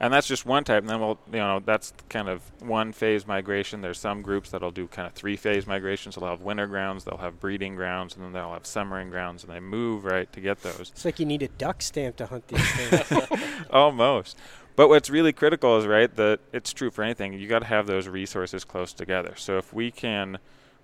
and 0.00 0.12
that's 0.12 0.26
just 0.26 0.44
one 0.46 0.64
type. 0.64 0.82
And 0.82 0.88
then 0.88 1.00
we'll, 1.00 1.18
you 1.32 1.38
know, 1.38 1.60
that's 1.64 1.92
kind 2.08 2.28
of 2.28 2.42
one 2.60 2.92
phase 2.92 3.26
migration. 3.26 3.80
There's 3.80 3.98
some 3.98 4.22
groups 4.22 4.50
that'll 4.50 4.70
do 4.72 4.86
kind 4.88 5.06
of 5.06 5.14
three 5.14 5.36
phase 5.36 5.66
migrations. 5.66 6.14
So 6.14 6.20
they'll 6.20 6.30
have 6.30 6.42
winter 6.42 6.66
grounds, 6.66 7.04
they'll 7.04 7.16
have 7.18 7.40
breeding 7.40 7.74
grounds, 7.76 8.14
and 8.16 8.24
then 8.24 8.32
they'll 8.32 8.52
have 8.52 8.66
summering 8.66 9.10
grounds, 9.10 9.44
and 9.44 9.52
they 9.52 9.60
move 9.60 10.04
right 10.04 10.32
to 10.32 10.40
get 10.40 10.62
those. 10.62 10.90
It's 10.92 11.04
like 11.04 11.18
you 11.20 11.26
need 11.26 11.42
a 11.42 11.48
duck 11.48 11.82
stamp 11.82 12.16
to 12.16 12.26
hunt 12.26 12.46
these 12.48 12.70
things. 12.72 13.40
Almost. 13.70 14.36
But 14.76 14.88
what's 14.88 15.08
really 15.08 15.32
critical 15.32 15.76
is 15.78 15.86
right 15.86 16.12
that 16.16 16.40
it's 16.52 16.72
true 16.72 16.90
for 16.90 17.02
anything. 17.04 17.32
You 17.32 17.46
got 17.48 17.60
to 17.60 17.66
have 17.66 17.86
those 17.86 18.08
resources 18.08 18.64
close 18.64 18.92
together. 18.92 19.34
So 19.36 19.56
if 19.58 19.72
we 19.72 19.90
can 19.90 20.38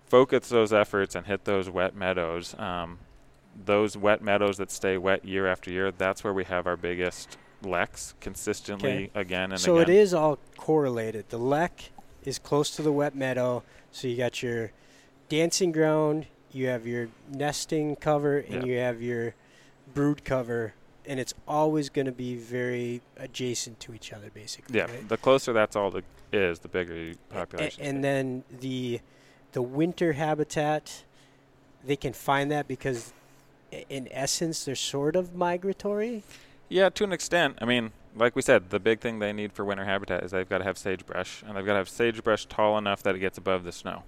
focus 0.06 0.48
those 0.48 0.72
efforts 0.72 1.14
and 1.14 1.26
hit 1.26 1.44
those 1.44 1.68
wet 1.68 1.94
meadows, 1.94 2.54
um, 2.58 2.98
those 3.64 3.96
wet 3.96 4.22
meadows 4.22 4.58
that 4.58 4.70
stay 4.70 4.96
wet 4.96 5.24
year 5.24 5.46
after 5.46 5.70
year, 5.72 5.90
that's 5.90 6.22
where 6.22 6.32
we 6.32 6.44
have 6.44 6.66
our 6.66 6.76
biggest 6.76 7.36
leks 7.62 8.14
consistently 8.20 8.88
Okay. 8.88 9.10
again 9.14 9.50
and 9.52 9.60
so 9.60 9.76
again. 9.78 9.90
it 9.90 10.00
is 10.00 10.14
all 10.14 10.38
correlated. 10.56 11.28
The 11.28 11.38
lek 11.38 11.90
is 12.24 12.38
close 12.38 12.70
to 12.76 12.82
the 12.82 12.92
wet 12.92 13.14
meadow, 13.14 13.62
so 13.90 14.06
you 14.08 14.16
got 14.16 14.42
your 14.42 14.70
dancing 15.28 15.72
ground, 15.72 16.26
you 16.52 16.68
have 16.68 16.86
your 16.86 17.08
nesting 17.28 17.96
cover, 17.96 18.38
and 18.38 18.62
Yeah. 18.64 18.72
you 18.72 18.78
have 18.78 19.02
your 19.02 19.34
brood 19.92 20.24
cover, 20.24 20.74
and 21.06 21.18
it's 21.18 21.34
always 21.48 21.88
going 21.88 22.06
to 22.06 22.12
be 22.12 22.36
very 22.36 23.00
adjacent 23.16 23.80
to 23.80 23.94
each 23.94 24.12
other, 24.12 24.30
basically. 24.32 24.76
Yeah, 24.76 24.84
right? 24.84 25.08
the 25.08 25.16
closer 25.16 25.52
that's 25.52 25.76
all 25.76 25.90
the, 25.90 26.02
is, 26.32 26.60
the 26.60 26.68
bigger 26.68 26.94
the 26.94 27.16
population. 27.30 27.84
and 27.84 28.04
then 28.04 28.44
the 28.60 29.00
the 29.52 29.62
winter 29.62 30.12
habitat, 30.12 31.02
they 31.84 31.96
can 31.96 32.12
find 32.12 32.50
that 32.52 32.68
because, 32.68 33.12
in 33.88 34.08
essence, 34.12 34.64
they're 34.64 34.76
sort 34.76 35.16
of 35.16 35.34
migratory. 35.34 36.22
yeah, 36.68 36.88
to 36.90 37.04
an 37.04 37.12
extent. 37.12 37.58
I 37.60 37.64
mean, 37.64 37.90
like 38.14 38.36
we 38.36 38.42
said, 38.42 38.70
the 38.70 38.78
big 38.80 39.00
thing 39.00 39.18
they 39.18 39.32
need 39.32 39.52
for 39.52 39.64
winter 39.64 39.84
habitat 39.84 40.22
is 40.22 40.30
they've 40.30 40.48
got 40.48 40.58
to 40.58 40.64
have 40.64 40.78
sagebrush, 40.78 41.42
and 41.42 41.56
they've 41.56 41.66
got 41.66 41.72
to 41.72 41.78
have 41.78 41.88
sagebrush 41.88 42.46
tall 42.46 42.78
enough 42.78 43.02
that 43.02 43.14
it 43.14 43.18
gets 43.18 43.38
above 43.38 43.64
the 43.64 43.72
snow. 43.72 44.04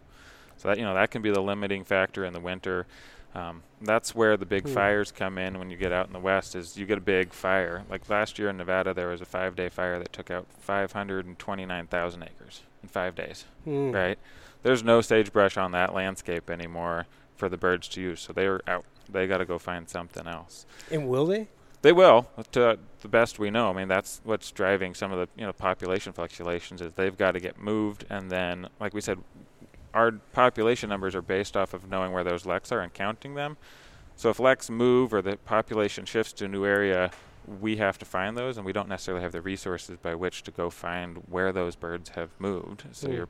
So 0.56 0.68
that 0.68 0.78
you 0.78 0.84
know 0.84 0.94
that 0.94 1.10
can 1.10 1.22
be 1.22 1.30
the 1.30 1.42
limiting 1.42 1.84
factor 1.84 2.24
in 2.24 2.32
the 2.32 2.40
winter. 2.40 2.86
Um, 3.34 3.62
that's 3.80 4.14
where 4.14 4.36
the 4.36 4.44
big 4.46 4.64
Hmm. 4.68 4.74
fires 4.74 5.10
come 5.10 5.38
in 5.38 5.58
when 5.58 5.70
you 5.70 5.76
get 5.76 5.90
out 5.92 6.06
in 6.06 6.12
the 6.12 6.18
west. 6.18 6.54
Is 6.54 6.76
you 6.76 6.84
get 6.86 6.98
a 6.98 7.02
big 7.02 7.32
fire. 7.32 7.84
Like 7.88 8.08
last 8.10 8.38
year 8.38 8.48
in 8.50 8.56
Nevada, 8.58 8.92
there 8.92 9.08
was 9.08 9.20
a 9.20 9.24
five-day 9.24 9.70
fire 9.70 9.98
that 9.98 10.12
took 10.12 10.30
out 10.30 10.46
529,000 10.60 12.22
acres 12.22 12.62
in 12.82 12.88
five 12.88 13.14
days. 13.14 13.44
Hmm. 13.64 13.90
right? 13.92 14.18
There's 14.62 14.84
no 14.84 15.00
sagebrush 15.00 15.56
on 15.56 15.72
that 15.72 15.94
landscape 15.94 16.50
anymore 16.50 17.06
for 17.36 17.48
the 17.48 17.56
birds 17.56 17.88
to 17.88 18.00
use, 18.00 18.20
so 18.20 18.32
they're 18.32 18.60
out. 18.68 18.84
They 19.10 19.26
got 19.26 19.38
to 19.38 19.44
go 19.44 19.58
find 19.58 19.88
something 19.88 20.26
else. 20.28 20.66
And 20.90 21.08
will 21.08 21.26
they? 21.26 21.48
They 21.82 21.90
will, 21.92 22.28
to 22.52 22.78
the 23.00 23.08
best 23.08 23.40
we 23.40 23.50
know. 23.50 23.68
I 23.68 23.72
mean, 23.72 23.88
that's 23.88 24.20
what's 24.22 24.52
driving 24.52 24.94
some 24.94 25.10
of 25.10 25.18
the 25.18 25.28
you 25.40 25.44
know 25.44 25.52
population 25.52 26.12
fluctuations. 26.12 26.80
Is 26.80 26.92
they've 26.92 27.16
got 27.18 27.32
to 27.32 27.40
get 27.40 27.58
moved, 27.58 28.04
and 28.08 28.30
then, 28.30 28.68
like 28.78 28.94
we 28.94 29.00
said, 29.00 29.18
our 29.94 30.12
population 30.32 30.88
numbers 30.88 31.14
are 31.14 31.22
based 31.22 31.56
off 31.56 31.74
of 31.74 31.88
knowing 31.90 32.12
where 32.12 32.24
those 32.24 32.46
leks 32.46 32.72
are 32.72 32.80
and 32.80 32.92
counting 32.92 33.34
them. 33.34 33.56
So 34.16 34.30
if 34.30 34.38
leks 34.38 34.70
move 34.70 35.12
or 35.12 35.22
the 35.22 35.36
population 35.36 36.04
shifts 36.04 36.32
to 36.34 36.44
a 36.44 36.48
new 36.48 36.64
area, 36.64 37.10
we 37.60 37.76
have 37.78 37.98
to 37.98 38.04
find 38.04 38.36
those, 38.36 38.56
and 38.56 38.64
we 38.64 38.72
don't 38.72 38.88
necessarily 38.88 39.22
have 39.22 39.32
the 39.32 39.40
resources 39.40 39.96
by 40.00 40.14
which 40.14 40.42
to 40.44 40.50
go 40.50 40.70
find 40.70 41.18
where 41.28 41.50
those 41.52 41.74
birds 41.74 42.10
have 42.10 42.30
moved. 42.38 42.84
So 42.92 43.08
Mm. 43.08 43.14
your 43.14 43.28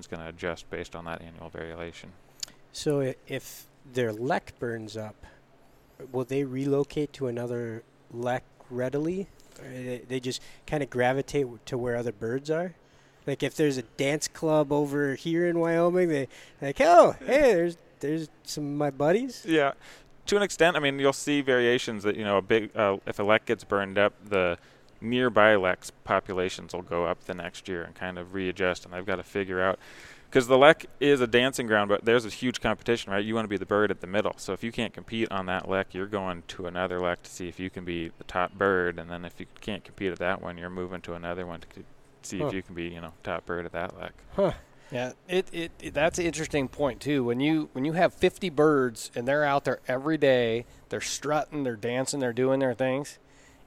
is 0.00 0.06
going 0.06 0.20
to 0.20 0.28
adjust 0.28 0.68
based 0.70 0.94
on 0.94 1.04
that 1.06 1.22
annual 1.22 1.48
variation. 1.48 2.12
So 2.72 3.00
i- 3.00 3.16
if 3.26 3.66
their 3.90 4.12
lek 4.12 4.52
burns 4.58 4.96
up, 4.96 5.16
will 6.12 6.24
they 6.24 6.44
relocate 6.44 7.12
to 7.14 7.26
another 7.26 7.82
lek 8.12 8.44
readily? 8.70 9.28
They, 9.60 10.02
they 10.06 10.20
just 10.20 10.42
kind 10.66 10.82
of 10.82 10.90
gravitate 10.90 11.42
w- 11.42 11.58
to 11.64 11.78
where 11.78 11.96
other 11.96 12.12
birds 12.12 12.50
are? 12.50 12.74
Like 13.28 13.42
if 13.42 13.54
there's 13.54 13.76
a 13.76 13.82
dance 13.82 14.26
club 14.26 14.72
over 14.72 15.14
here 15.14 15.46
in 15.46 15.58
Wyoming, 15.58 16.08
they 16.08 16.28
like, 16.62 16.80
oh, 16.80 17.14
hey, 17.26 17.52
there's 17.52 17.76
there's 18.00 18.30
some 18.44 18.64
of 18.64 18.72
my 18.72 18.90
buddies. 18.90 19.44
Yeah, 19.46 19.72
to 20.26 20.36
an 20.38 20.42
extent. 20.42 20.78
I 20.78 20.80
mean, 20.80 20.98
you'll 20.98 21.12
see 21.12 21.42
variations 21.42 22.04
that 22.04 22.16
you 22.16 22.24
know 22.24 22.38
a 22.38 22.42
big 22.42 22.74
uh, 22.74 22.96
if 23.06 23.18
a 23.18 23.22
lek 23.22 23.44
gets 23.44 23.64
burned 23.64 23.98
up, 23.98 24.14
the 24.24 24.56
nearby 25.02 25.56
leks 25.56 25.92
populations 26.04 26.72
will 26.72 26.80
go 26.80 27.04
up 27.04 27.24
the 27.24 27.34
next 27.34 27.68
year 27.68 27.82
and 27.82 27.94
kind 27.94 28.18
of 28.18 28.32
readjust, 28.32 28.86
and 28.86 28.94
they've 28.94 29.04
got 29.04 29.16
to 29.16 29.22
figure 29.22 29.60
out 29.60 29.78
because 30.30 30.46
the 30.46 30.56
lek 30.56 30.86
is 30.98 31.20
a 31.20 31.26
dancing 31.26 31.66
ground, 31.66 31.90
but 31.90 32.06
there's 32.06 32.24
a 32.24 32.30
huge 32.30 32.62
competition, 32.62 33.12
right? 33.12 33.22
You 33.22 33.34
want 33.34 33.44
to 33.44 33.50
be 33.50 33.58
the 33.58 33.66
bird 33.66 33.90
at 33.90 34.00
the 34.00 34.06
middle, 34.06 34.34
so 34.38 34.54
if 34.54 34.64
you 34.64 34.72
can't 34.72 34.94
compete 34.94 35.30
on 35.30 35.44
that 35.46 35.68
lek, 35.68 35.92
you're 35.92 36.06
going 36.06 36.44
to 36.48 36.66
another 36.66 36.98
lek 36.98 37.22
to 37.24 37.30
see 37.30 37.46
if 37.46 37.60
you 37.60 37.68
can 37.68 37.84
be 37.84 38.10
the 38.16 38.24
top 38.24 38.54
bird, 38.54 38.98
and 38.98 39.10
then 39.10 39.26
if 39.26 39.38
you 39.38 39.44
can't 39.60 39.84
compete 39.84 40.12
at 40.12 40.18
that 40.18 40.40
one, 40.40 40.56
you're 40.56 40.70
moving 40.70 41.02
to 41.02 41.12
another 41.12 41.46
one 41.46 41.60
to 41.60 41.66
see 42.28 42.38
Huh. 42.38 42.46
if 42.48 42.54
you 42.54 42.62
can 42.62 42.74
be 42.74 42.84
you 42.84 43.00
know 43.00 43.12
top 43.22 43.46
bird 43.46 43.66
at 43.66 43.72
that 43.72 43.98
lek. 43.98 44.12
Huh. 44.36 44.52
Yeah, 44.90 45.12
it, 45.28 45.46
it, 45.52 45.70
it 45.82 45.94
that's 45.94 46.18
an 46.18 46.24
interesting 46.24 46.66
point 46.68 47.00
too. 47.00 47.22
When 47.24 47.40
you 47.40 47.68
when 47.72 47.84
you 47.84 47.92
have 47.92 48.14
50 48.14 48.48
birds 48.50 49.10
and 49.14 49.28
they're 49.28 49.44
out 49.44 49.64
there 49.64 49.80
every 49.86 50.16
day, 50.16 50.64
they're 50.88 51.00
strutting, 51.02 51.64
they're 51.64 51.76
dancing, 51.76 52.20
they're 52.20 52.32
doing 52.32 52.60
their 52.60 52.72
things. 52.74 53.18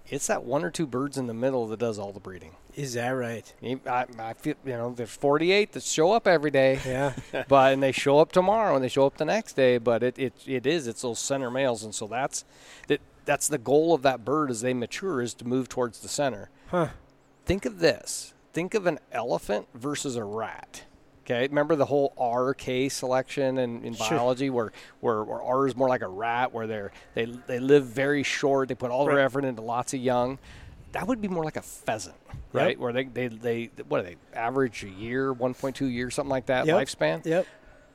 It's 0.08 0.28
that 0.28 0.44
one 0.44 0.64
or 0.66 0.72
two 0.72 0.88
birds 0.88 1.18
in 1.18 1.28
the 1.28 1.34
middle 1.34 1.68
that 1.68 1.80
does 1.80 2.00
all 2.00 2.12
the 2.12 2.20
breeding. 2.20 2.56
Is 2.76 2.96
that 2.96 3.10
right? 3.10 3.54
I, 3.86 4.06
I 4.18 4.34
feel 4.34 4.56
you 4.66 4.72
know 4.74 4.94
there's 4.96 5.12
48 5.16 5.74
that 5.74 5.84
show 5.84 6.12
up 6.12 6.28
every 6.28 6.50
day, 6.50 6.80
Yeah. 6.86 7.14
but 7.48 7.74
and 7.74 7.84
they 7.84 7.92
show 7.92 8.18
up 8.18 8.32
tomorrow 8.32 8.76
and 8.76 8.84
they 8.84 8.90
show 8.90 9.06
up 9.06 9.18
the 9.18 9.26
next 9.26 9.54
day. 9.54 9.78
But 9.78 10.02
it, 10.02 10.18
it, 10.18 10.34
it 10.48 10.66
is 10.66 10.88
it's 10.88 11.04
those 11.04 11.20
center 11.20 11.52
males, 11.52 11.84
and 11.84 11.94
so 11.94 12.08
that's 12.08 12.46
that 12.88 13.00
that's 13.26 13.48
the 13.48 13.60
goal 13.60 13.94
of 13.94 14.02
that 14.02 14.26
bird 14.26 14.50
as 14.50 14.62
they 14.62 14.74
mature 14.74 15.22
is 15.22 15.36
to 15.36 15.48
move 15.48 15.70
towards 15.70 16.00
the 16.00 16.08
center. 16.10 16.50
Huh. 16.70 16.88
Think 17.46 17.66
of 17.66 17.78
this. 17.80 18.34
Think 18.54 18.74
of 18.74 18.86
an 18.86 19.00
elephant 19.12 19.68
versus 19.74 20.16
a 20.16 20.24
rat. 20.24 20.84
Okay, 21.24 21.44
remember 21.48 21.76
the 21.76 21.86
whole 21.86 22.14
RK 22.20 22.92
selection 22.92 23.58
in, 23.60 23.84
in 23.86 23.94
Sure. 23.94 24.10
biology, 24.18 24.50
where, 24.50 24.72
where 25.00 25.24
where 25.24 25.42
R 25.42 25.68
is 25.68 25.76
more 25.76 25.88
like 25.88 26.02
a 26.02 26.08
rat, 26.08 26.52
where 26.52 26.68
they're 26.68 26.92
they 27.14 27.26
they 27.26 27.60
live 27.60 27.86
very 27.86 28.24
short, 28.24 28.68
they 28.70 28.76
put 28.76 28.92
all 28.92 29.06
their 29.06 29.20
effort 29.20 29.46
into 29.46 29.62
lots 29.62 29.94
of 29.94 30.00
young. 30.02 30.40
That 30.94 31.08
would 31.08 31.22
be 31.22 31.28
more 31.30 31.46
like 31.46 31.56
a 31.56 31.62
pheasant, 31.62 32.18
right? 32.52 32.78
Where 32.78 32.92
they, 32.92 33.06
they 33.06 33.28
they 33.30 33.70
what 33.88 34.02
are 34.02 34.04
they 34.04 34.16
average 34.34 34.84
a 34.84 34.90
year, 34.90 35.32
one 35.32 35.54
point 35.54 35.76
two 35.76 35.86
years, 35.86 36.16
something 36.16 36.30
like 36.32 36.48
that 36.48 36.66
Yep. 36.66 36.76
lifespan. 36.78 37.26
Yep. 37.26 37.48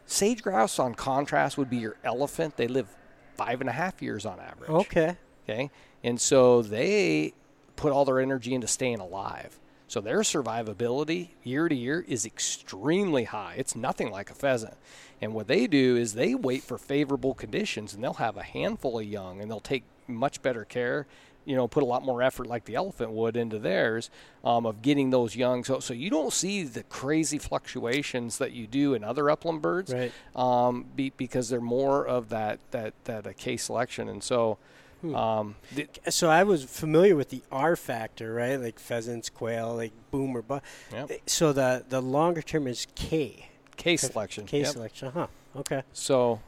Sage 0.07 0.43
grouse, 0.43 0.79
on 0.79 0.95
contrast, 0.95 1.59
would 1.59 1.69
be 1.69 1.79
your 1.79 1.97
elephant. 2.05 2.57
They 2.57 2.69
live 2.69 2.87
five 3.37 3.61
and 3.61 3.69
a 3.69 3.73
half 3.73 4.01
years 4.01 4.25
on 4.25 4.39
average. 4.41 4.71
Okay. 4.71 5.17
Okay. 5.49 5.71
And 6.05 6.19
so 6.21 6.63
they 6.63 7.35
put 7.75 7.93
all 7.93 8.05
their 8.05 8.21
energy 8.21 8.55
into 8.55 8.69
staying 8.69 9.01
alive. 9.01 9.59
So 9.89 10.01
their 10.01 10.21
survivability 10.21 11.29
year 11.45 11.69
to 11.69 11.75
year 11.75 12.05
is 12.09 12.27
extremely 12.27 13.25
high. 13.25 13.55
It's 13.57 13.77
nothing 13.77 14.11
like 14.11 14.31
a 14.31 14.35
pheasant. 14.35 14.75
And 15.21 15.33
what 15.33 15.47
they 15.47 15.67
do 15.67 15.97
is 15.97 16.15
they 16.15 16.35
wait 16.35 16.63
for 16.63 16.77
favorable 16.77 17.35
conditions 17.35 17.95
and 17.95 18.03
they'll 18.03 18.15
have 18.15 18.37
a 18.37 18.43
handful 18.43 18.99
of 18.99 19.05
young 19.07 19.41
and 19.41 19.51
they'll 19.51 19.61
take 19.61 19.85
much 20.09 20.43
better 20.43 20.65
care, 20.65 21.07
you 21.45 21.55
know, 21.55 21.69
put 21.69 21.83
a 21.83 21.87
lot 21.87 22.05
more 22.05 22.21
effort 22.21 22.49
like 22.49 22.65
the 22.65 22.75
elephant 22.75 23.13
would 23.13 23.37
into 23.37 23.59
theirs 23.59 24.11
um, 24.45 24.67
of 24.67 24.83
getting 24.83 25.11
those 25.11 25.37
young. 25.37 25.63
So, 25.63 25.79
so 25.79 25.95
you 25.95 26.11
don't 26.11 26.33
see 26.33 26.65
the 26.65 26.83
crazy 26.83 27.39
fluctuations 27.39 28.39
that 28.39 28.53
you 28.53 28.67
do 28.67 28.93
in 28.95 29.05
other 29.05 29.31
upland 29.31 29.63
birds 29.63 29.95
Right. 29.95 30.13
um, 30.35 30.87
be, 30.97 31.13
because 31.17 31.49
they're 31.49 31.61
more 31.61 32.05
of 32.07 32.29
that, 32.31 32.59
that, 32.73 32.93
that 33.05 33.27
uh, 33.27 33.33
K 33.37 33.57
selection. 33.57 34.09
And 34.09 34.23
so, 34.23 34.59
um, 35.05 35.55
the, 35.75 35.87
So 36.11 36.29
I 36.31 36.43
was 36.43 36.65
familiar 36.65 37.15
with 37.17 37.31
the 37.31 37.43
R 37.53 37.77
factor, 37.77 38.33
right? 38.35 38.57
Like 38.57 38.79
pheasants, 38.79 39.29
quail, 39.31 39.75
like 39.77 39.93
boomer, 40.11 40.43
but 40.43 40.63
Yep. 40.93 41.11
so 41.27 41.53
the 41.53 41.85
the 41.89 42.01
longer 42.01 42.43
term 42.43 42.67
is 42.67 42.87
K. 42.95 43.49
K 43.77 43.97
selection. 43.97 44.47
K 44.47 44.61
Yep. 44.61 44.73
selection. 44.73 45.13
Huh. 45.13 45.27
Okay. 45.57 45.83
So, 45.93 46.41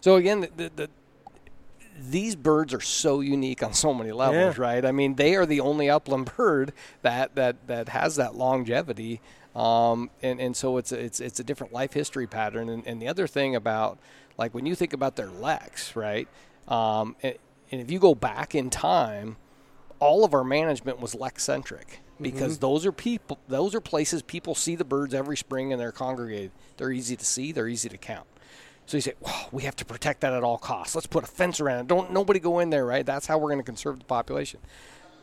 so 0.00 0.16
again, 0.16 0.40
the, 0.40 0.50
the, 0.56 0.70
the 0.76 0.90
these 1.98 2.36
birds 2.36 2.74
are 2.74 2.80
so 2.80 3.20
unique 3.20 3.62
on 3.62 3.72
so 3.72 3.94
many 3.94 4.12
levels, 4.12 4.56
Yeah. 4.58 4.62
right? 4.62 4.84
I 4.84 4.92
mean, 4.92 5.14
they 5.14 5.34
are 5.34 5.46
the 5.46 5.60
only 5.60 5.88
upland 5.88 6.30
bird 6.36 6.72
that 7.02 7.34
that 7.34 7.66
that 7.68 7.88
has 7.90 8.16
that 8.16 8.34
longevity, 8.34 9.20
um, 9.54 10.10
and 10.22 10.40
and 10.40 10.56
so 10.56 10.76
it's 10.76 10.92
a, 10.92 10.98
it's 11.02 11.20
it's 11.20 11.40
a 11.40 11.44
different 11.44 11.72
life 11.72 11.92
history 11.94 12.26
pattern. 12.26 12.68
And, 12.68 12.86
and 12.86 13.00
the 13.00 13.08
other 13.08 13.26
thing 13.26 13.56
about 13.56 13.98
like 14.36 14.54
when 14.54 14.66
you 14.66 14.74
think 14.74 14.92
about 14.92 15.16
their 15.16 15.30
leks, 15.30 15.96
right? 15.96 16.28
Um, 16.68 17.16
and, 17.22 17.36
and 17.70 17.80
if 17.80 17.90
you 17.90 17.98
go 17.98 18.14
back 18.14 18.54
in 18.54 18.70
time, 18.70 19.36
all 19.98 20.24
of 20.24 20.34
our 20.34 20.44
management 20.44 21.00
was 21.00 21.14
lek 21.14 21.40
centric 21.40 22.00
because 22.20 22.54
mm-hmm. 22.54 22.60
those 22.60 22.86
are 22.86 22.92
people 22.92 23.38
those 23.48 23.74
are 23.74 23.80
places 23.80 24.22
people 24.22 24.54
see 24.54 24.74
the 24.74 24.84
birds 24.84 25.14
every 25.14 25.36
spring 25.36 25.72
and 25.72 25.80
they're 25.80 25.92
congregated. 25.92 26.52
They're 26.76 26.92
easy 26.92 27.16
to 27.16 27.24
see 27.24 27.52
they're 27.52 27.68
easy 27.68 27.88
to 27.88 27.98
count. 27.98 28.26
So 28.86 28.96
you 28.96 29.00
say 29.00 29.14
wow 29.20 29.48
we 29.52 29.64
have 29.64 29.76
to 29.76 29.84
protect 29.84 30.20
that 30.20 30.32
at 30.32 30.44
all 30.44 30.58
costs. 30.58 30.94
Let's 30.94 31.06
put 31.06 31.24
a 31.24 31.26
fence 31.26 31.60
around 31.60 31.80
it. 31.80 31.86
Don't 31.88 32.12
nobody 32.12 32.40
go 32.40 32.60
in 32.60 32.70
there 32.70 32.86
right? 32.86 33.04
That's 33.04 33.26
how 33.26 33.38
we're 33.38 33.50
going 33.50 33.58
to 33.58 33.64
conserve 33.64 33.98
the 33.98 34.04
population. 34.04 34.60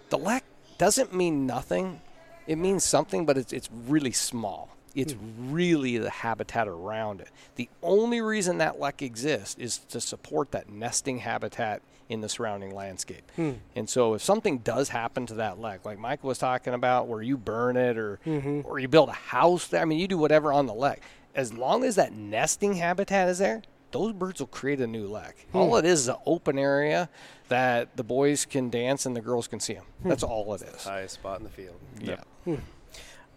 The 0.10 0.18
lek 0.18 0.44
doesn't 0.78 1.14
mean 1.14 1.46
nothing. 1.46 2.02
It 2.46 2.58
means 2.58 2.84
something 2.84 3.26
but 3.26 3.38
it's, 3.38 3.54
it's 3.54 3.70
really 3.88 4.12
small. 4.12 4.76
It's 4.96 5.14
hmm. 5.14 5.54
really 5.54 5.98
the 5.98 6.10
habitat 6.10 6.68
around 6.68 7.22
it. 7.22 7.30
The 7.56 7.70
only 7.82 8.22
reason 8.22 8.60
that 8.60 8.80
lek 8.80 9.02
exists 9.02 9.56
is 9.58 9.80
to 9.90 10.00
support 10.00 10.52
that 10.52 10.70
nesting 10.70 11.20
habitat 11.20 11.82
in 12.10 12.22
the 12.22 12.30
surrounding 12.30 12.74
landscape 12.74 13.32
hmm. 13.36 13.54
and 13.76 13.90
so 13.90 14.14
if 14.14 14.22
something 14.22 14.60
does 14.60 14.90
happen 14.90 15.26
to 15.26 15.36
that 15.36 15.60
lek 15.60 15.86
like 15.86 15.98
mike 15.98 16.24
was 16.24 16.38
talking 16.38 16.74
about 16.74 17.08
where 17.08 17.22
you 17.22 17.38
burn 17.38 17.78
it 17.78 17.98
or 17.98 18.20
mm-hmm. 18.26 18.62
or 18.66 18.80
you 18.80 18.88
build 18.88 19.10
a 19.10 19.14
house 19.14 19.68
there 19.68 19.82
i 19.82 19.86
mean 19.86 20.00
you 20.00 20.08
do 20.08 20.18
whatever 20.18 20.52
on 20.52 20.66
the 20.66 20.74
lek 20.74 21.02
as 21.36 21.54
long 21.54 21.84
as 21.84 21.96
that 21.96 22.14
nesting 22.14 22.74
habitat 22.74 23.30
is 23.30 23.40
there 23.40 23.62
those 23.94 24.12
birds 24.12 24.40
will 24.40 24.48
create 24.48 24.82
a 24.82 24.88
new 24.88 25.08
lek. 25.08 25.46
Hmm. 25.52 25.58
All 25.58 25.78
it 25.78 25.86
is 25.86 26.02
is 26.02 26.08
an 26.10 26.16
open 26.26 26.60
area 26.60 27.10
that 27.48 27.96
the 27.96 28.04
boys 28.04 28.44
can 28.44 28.70
dance 28.70 29.06
and 29.06 29.16
the 29.16 29.22
girls 29.22 29.48
can 29.48 29.60
see 29.60 29.76
them. 29.76 29.86
Hmm. 30.02 30.10
That's 30.10 30.24
all 30.24 30.54
it 30.56 30.64
is. 30.64 30.84
Highest 30.84 31.14
spot 31.14 31.38
in 31.38 31.46
the 31.46 31.50
field. 31.50 31.80
Yeah. 32.02 32.24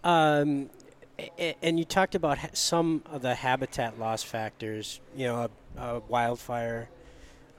Um, 0.02 0.70
a- 1.18 1.30
a- 1.38 1.56
and 1.62 1.78
you 1.78 1.84
talked 1.84 2.14
about 2.14 2.38
some 2.56 3.02
of 3.06 3.22
the 3.22 3.34
habitat 3.34 3.98
loss 4.00 4.22
factors. 4.22 5.00
You 5.14 5.26
know, 5.26 5.50
a, 5.76 5.80
a 5.80 6.00
wildfire. 6.00 6.88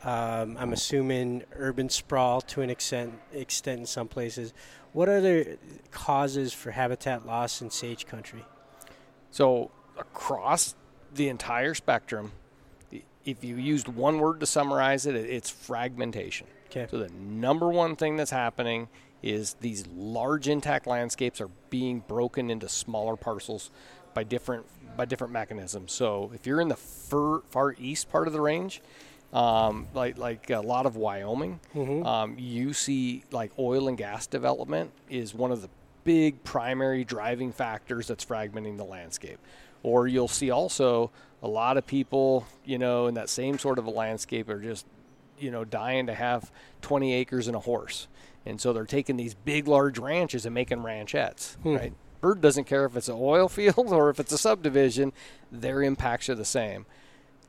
Um, 0.04 0.58
I'm 0.60 0.74
assuming 0.74 1.44
urban 1.54 1.90
sprawl 1.90 2.42
to 2.42 2.62
an 2.62 2.70
extent, 2.70 3.14
extent 3.34 3.80
in 3.82 3.86
some 3.86 4.08
places. 4.08 4.54
What 4.94 5.10
other 5.10 5.58
causes 5.92 6.54
for 6.54 6.72
habitat 6.72 7.26
loss 7.26 7.62
in 7.62 7.70
sage 7.72 8.06
country? 8.06 8.46
So 9.32 9.72
across 9.98 10.76
the 11.14 11.30
entire 11.30 11.74
spectrum, 11.74 12.32
if 13.26 13.44
you 13.44 13.58
used 13.58 13.88
one 13.88 14.20
word 14.20 14.40
to 14.40 14.46
summarize 14.46 15.06
it, 15.06 15.16
it- 15.16 15.30
it's 15.30 15.50
fragmentation. 15.50 16.48
Okay. 16.68 16.88
So 16.90 17.00
the 17.00 17.10
number 17.10 17.70
one 17.70 17.96
thing 17.96 18.18
that's 18.18 18.32
happening 18.32 18.90
is 19.24 19.56
these 19.62 19.86
large 19.88 20.48
intact 20.48 20.86
landscapes 20.86 21.42
are 21.42 21.50
being 21.70 22.02
broken 22.02 22.50
into 22.52 22.70
smaller 22.70 23.16
parcels 23.16 23.72
by 24.14 24.24
different 24.24 24.66
by 24.96 25.06
different 25.06 25.32
mechanisms. 25.32 25.92
So 25.92 26.32
if 26.34 26.48
you're 26.48 26.60
in 26.60 26.70
the 26.70 26.76
far 26.76 27.76
east 27.78 28.10
part 28.10 28.26
of 28.26 28.34
the 28.34 28.42
range, 28.42 28.82
um, 29.34 29.88
like 29.94 30.18
like 30.18 30.50
a 30.50 30.60
lot 30.62 30.86
of 30.86 30.96
Wyoming, 30.96 31.60
um, 32.06 32.36
you 32.38 32.74
see 32.74 33.24
like 33.32 33.52
oil 33.60 33.88
and 33.88 33.98
gas 33.98 34.28
development 34.28 34.92
is 35.10 35.34
one 35.34 35.52
of 35.52 35.62
the 35.62 35.70
big 36.04 36.44
primary 36.44 37.04
driving 37.04 37.52
factors 37.52 38.08
that's 38.08 38.24
fragmenting 38.24 38.78
the 38.78 38.86
landscape. 38.86 39.40
Or 39.84 40.08
you'll 40.08 40.28
see 40.30 40.50
also 40.50 41.12
a 41.44 41.48
lot 41.48 41.78
of 41.78 41.86
people, 41.86 42.48
you 42.66 42.78
know, 42.78 43.08
in 43.08 43.14
that 43.16 43.30
same 43.30 43.60
sort 43.60 43.78
of 43.80 43.86
a 43.86 43.90
landscape 43.92 44.50
are 44.50 44.60
just 44.62 44.86
you 45.40 45.52
know, 45.52 45.64
dying 45.64 46.08
to 46.08 46.14
have 46.16 46.52
20 46.82 47.14
acres 47.14 47.46
and 47.46 47.56
a 47.56 47.60
horse. 47.60 48.08
And 48.46 48.60
so 48.60 48.74
they're 48.74 48.86
taking 48.86 49.18
these 49.18 49.36
big, 49.36 49.68
large 49.68 50.00
ranches 50.00 50.46
and 50.48 50.56
making 50.56 50.80
ranchettes, 50.80 51.58
right? 51.76 51.94
Bird 52.22 52.42
doesn't 52.42 52.64
care 52.64 52.86
if 52.86 52.96
it's 52.96 53.08
an 53.08 53.18
oil 53.20 53.48
field 53.58 53.92
or 53.94 54.10
if 54.10 54.20
it's 54.20 54.32
a 54.32 54.38
subdivision, 54.40 55.14
their 55.52 55.84
impacts 55.84 56.28
are 56.30 56.34
the 56.36 56.44
same. 56.44 56.88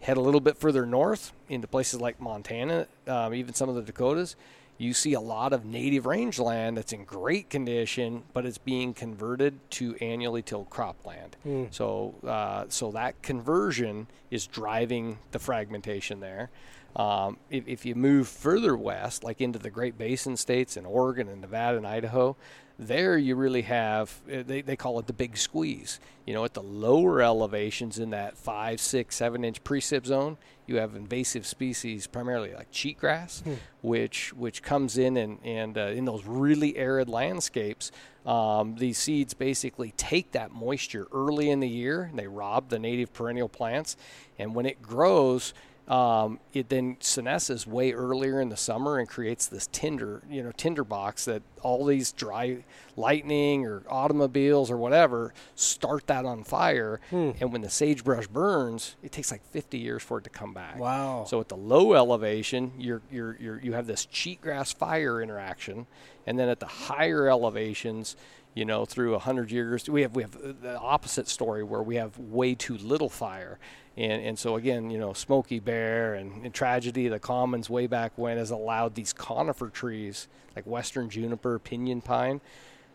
Head 0.01 0.17
a 0.17 0.21
little 0.21 0.41
bit 0.41 0.57
further 0.57 0.87
north 0.87 1.33
into 1.49 1.67
places 1.67 2.01
like 2.01 2.21
Montana, 2.21 2.87
um, 3.07 3.35
even 3.35 3.55
some 3.55 3.69
of 3.69 3.75
the 3.75 3.83
Dakotas, 3.83 4.37
you 4.79 4.95
see 4.95 5.13
a 5.15 5.21
lot 5.21 5.53
of 5.53 5.65
native 5.65 6.07
rangeland 6.07 6.77
that's 6.77 6.93
in 6.93 7.05
great 7.05 7.51
condition, 7.51 8.23
but 8.33 8.47
it's 8.47 8.59
being 8.59 8.95
converted 8.95 9.59
to 9.71 9.97
annually 9.97 10.41
tilled 10.41 10.71
cropland. 10.71 11.33
So, 11.73 12.15
uh, 12.25 12.67
so 12.69 12.93
that 12.93 13.21
conversion 13.23 14.07
is 14.31 14.47
driving 14.47 15.19
the 15.33 15.41
fragmentation 15.41 16.21
there. 16.21 16.51
Um, 16.95 17.39
if, 17.51 17.67
if 17.67 17.85
you 17.85 17.97
move 17.97 18.29
further 18.29 18.77
west, 18.77 19.25
like 19.25 19.41
into 19.41 19.59
the 19.59 19.71
Great 19.71 19.99
Basin 19.99 20.37
states 20.37 20.77
in 20.77 20.87
Oregon 20.87 21.29
and 21.29 21.41
Nevada 21.41 21.77
and 21.77 21.87
Idaho, 21.87 22.37
there 22.79 23.19
you 23.19 23.35
really 23.35 23.63
have 23.63 24.21
uh, 24.33 24.43
they, 24.47 24.63
they 24.63 24.77
call 24.77 24.99
it 24.99 25.07
the 25.07 25.13
big 25.13 25.37
squeeze. 25.37 25.99
You 26.27 26.35
know, 26.35 26.45
at 26.45 26.55
the 26.55 26.63
lower 26.63 27.23
elevations 27.23 27.99
in 27.99 28.11
that 28.11 28.37
five, 28.37 28.81
six, 28.81 29.17
seven 29.17 29.45
inch 29.45 29.65
precip 29.65 30.07
zone, 30.07 30.37
you 30.67 30.77
have 30.77 30.95
invasive 30.95 31.47
species, 31.47 32.07
primarily 32.07 32.53
like 32.55 32.71
cheatgrass, 32.71 33.43
which 33.81 34.33
which 34.35 34.63
comes 34.63 34.99
in 34.99 35.17
and 35.17 35.39
and 35.45 35.77
uh, 35.77 35.87
in 35.87 36.05
those 36.05 36.25
really 36.25 36.77
arid 36.77 37.09
landscapes, 37.09 37.91
um, 38.27 38.77
these 38.77 38.99
seeds 38.99 39.35
basically 39.35 39.93
take 39.97 40.33
that 40.33 40.53
moisture 40.53 41.09
early 41.13 41.51
in 41.51 41.61
the 41.61 41.69
year. 41.69 42.03
And 42.03 42.19
they 42.19 42.27
rob 42.29 42.69
the 42.69 42.79
native 42.79 43.13
perennial 43.13 43.49
plants, 43.49 43.97
and 44.39 44.55
when 44.55 44.67
it 44.67 44.83
grows, 44.83 45.55
um, 45.89 46.39
it 46.53 46.69
then 46.69 46.97
senesces 46.97 47.67
way 47.67 47.93
earlier 47.93 48.43
in 48.43 48.51
the 48.51 48.57
summer 48.59 48.99
and 48.99 49.09
creates 49.09 49.47
this 49.47 49.67
tinder, 49.69 50.23
you 50.31 50.43
know, 50.43 50.53
tinder 50.53 50.85
box 50.85 51.25
that 51.25 51.43
all 51.63 51.87
these 51.87 52.13
dry 52.13 52.59
lightning 52.95 53.65
or 53.65 53.83
automobiles 53.89 54.71
or 54.71 54.77
whatever 54.77 55.33
start 55.55 56.07
that 56.09 56.27
on 56.27 56.45
fire. 56.45 57.01
And 57.41 57.53
when 57.53 57.63
the 57.63 57.71
sagebrush 57.71 58.27
burns, 58.27 58.97
it 59.03 59.13
takes 59.13 59.31
like 59.31 59.43
50 59.51 59.79
years 59.79 60.03
for 60.03 60.19
it 60.19 60.25
to 60.25 60.31
come 60.31 60.53
back. 60.53 60.79
Wow. 60.79 61.25
So 61.27 61.41
at 61.41 61.49
the 61.49 61.57
low 61.57 61.95
elevation, 61.95 62.73
you're, 62.79 63.01
you're, 63.11 63.39
you're, 63.41 63.61
you 63.61 63.73
have 63.73 63.87
this 63.87 64.05
cheatgrass 64.05 64.75
fire 64.77 65.23
interaction. 65.23 65.87
And 66.27 66.39
then 66.39 66.51
at 66.51 66.61
the 66.61 66.67
higher 66.67 67.29
elevations, 67.29 68.15
you 68.55 68.65
know, 68.65 68.85
through 68.85 69.15
a 69.15 69.19
hundred 69.19 69.51
years, 69.51 69.89
we 69.89 70.03
have 70.03 70.15
we 70.15 70.23
have 70.23 70.33
the 70.63 70.79
opposite 70.79 71.29
story 71.29 71.63
where 71.63 71.83
we 71.83 71.97
have 71.97 72.19
way 72.19 72.55
too 72.55 72.77
little 72.79 73.09
fire, 73.09 73.59
and 73.97 74.23
and 74.23 74.39
so 74.39 74.57
again, 74.57 74.91
you 74.91 74.99
know, 74.99 75.13
Smokey 75.13 75.61
Bear 75.61 76.15
and, 76.15 76.45
and 76.45 76.53
tragedy, 76.53 77.09
the 77.09 77.19
commons 77.19 77.71
way 77.71 77.87
back 77.87 78.13
when 78.17 78.37
has 78.37 78.51
allowed 78.51 78.95
these 78.95 79.13
conifer 79.13 79.69
trees 79.69 80.29
like 80.57 80.67
western 80.67 81.09
juniper, 81.09 81.59
pinyon 81.59 82.01
pine, 82.01 82.41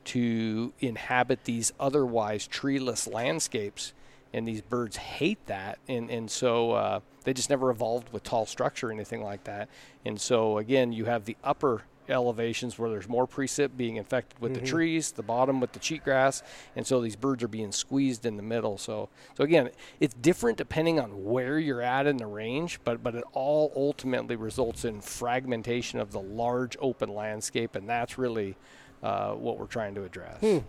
to 0.06 0.74
inhabit 0.80 1.46
these 1.46 1.72
otherwise 1.80 2.46
treeless 2.46 3.08
landscapes, 3.08 3.94
and 4.34 4.46
these 4.48 4.62
birds 4.62 4.98
hate 4.98 5.46
that, 5.46 5.80
and 5.88 6.10
and 6.10 6.30
so 6.30 6.72
uh, 6.72 7.00
they 7.24 7.34
just 7.34 7.50
never 7.50 7.70
evolved 7.70 8.12
with 8.12 8.24
tall 8.24 8.46
structure 8.46 8.90
or 8.90 8.92
anything 8.92 9.24
like 9.24 9.46
that, 9.46 9.70
and 10.04 10.20
so 10.20 10.58
again, 10.58 10.92
you 10.92 11.06
have 11.06 11.24
the 11.24 11.38
upper 11.44 11.84
elevations 12.10 12.78
where 12.78 12.90
there's 12.90 13.08
more 13.08 13.28
precip 13.28 13.72
being 13.78 13.98
infected 13.98 14.40
with 14.40 14.54
mm-hmm. 14.54 14.64
the 14.64 14.70
trees, 14.70 15.12
the 15.12 15.24
bottom 15.24 15.60
with 15.60 15.72
the 15.74 15.80
cheatgrass, 15.80 16.42
and 16.76 16.86
so 16.86 17.02
these 17.02 17.16
birds 17.16 17.44
are 17.44 17.48
being 17.48 17.72
squeezed 17.72 18.26
in 18.26 18.38
the 18.38 18.44
middle. 18.44 18.78
So, 18.78 19.10
so 19.36 19.44
again, 19.44 19.70
it's 20.00 20.14
different 20.14 20.58
depending 20.58 21.00
on 21.00 21.24
where 21.24 21.60
you're 21.60 21.82
at 21.82 22.08
in 22.08 22.18
the 22.18 22.28
range, 22.28 22.80
but 22.84 23.04
but 23.04 23.16
it 23.16 23.24
all 23.34 23.72
ultimately 23.76 24.36
results 24.36 24.86
in 24.86 25.02
fragmentation 25.02 26.00
of 26.00 26.12
the 26.12 26.22
large 26.22 26.78
open 26.80 27.14
landscape, 27.14 27.76
and 27.76 27.88
that's 27.88 28.18
really 28.18 28.56
uh, 29.02 29.34
what 29.34 29.60
we're 29.60 29.66
trying 29.66 29.96
to 29.96 30.04
address. 30.04 30.40
Hmm. 30.40 30.60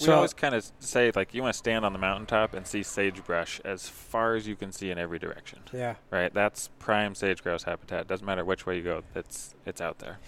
We 0.00 0.06
so, 0.06 0.14
always 0.14 0.32
kind 0.32 0.54
of 0.54 0.64
say 0.78 1.12
like 1.14 1.34
you 1.34 1.42
want 1.42 1.52
to 1.52 1.58
stand 1.58 1.84
on 1.84 1.92
the 1.92 1.98
mountaintop 1.98 2.54
and 2.54 2.66
see 2.66 2.82
sagebrush 2.82 3.60
as 3.64 3.86
far 3.86 4.34
as 4.34 4.46
you 4.46 4.56
can 4.56 4.72
see 4.72 4.90
in 4.90 4.98
every 4.98 5.18
direction. 5.18 5.58
Yeah. 5.72 5.96
Right. 6.10 6.32
That's 6.32 6.68
prime 6.78 7.14
sage 7.14 7.42
grouse 7.42 7.64
habitat. 7.64 8.06
Doesn't 8.06 8.24
matter 8.24 8.44
which 8.44 8.64
way 8.64 8.76
you 8.76 8.82
go. 8.82 9.02
It's 9.14 9.54
it's 9.66 9.80
out 9.80 9.98
there. 9.98 10.18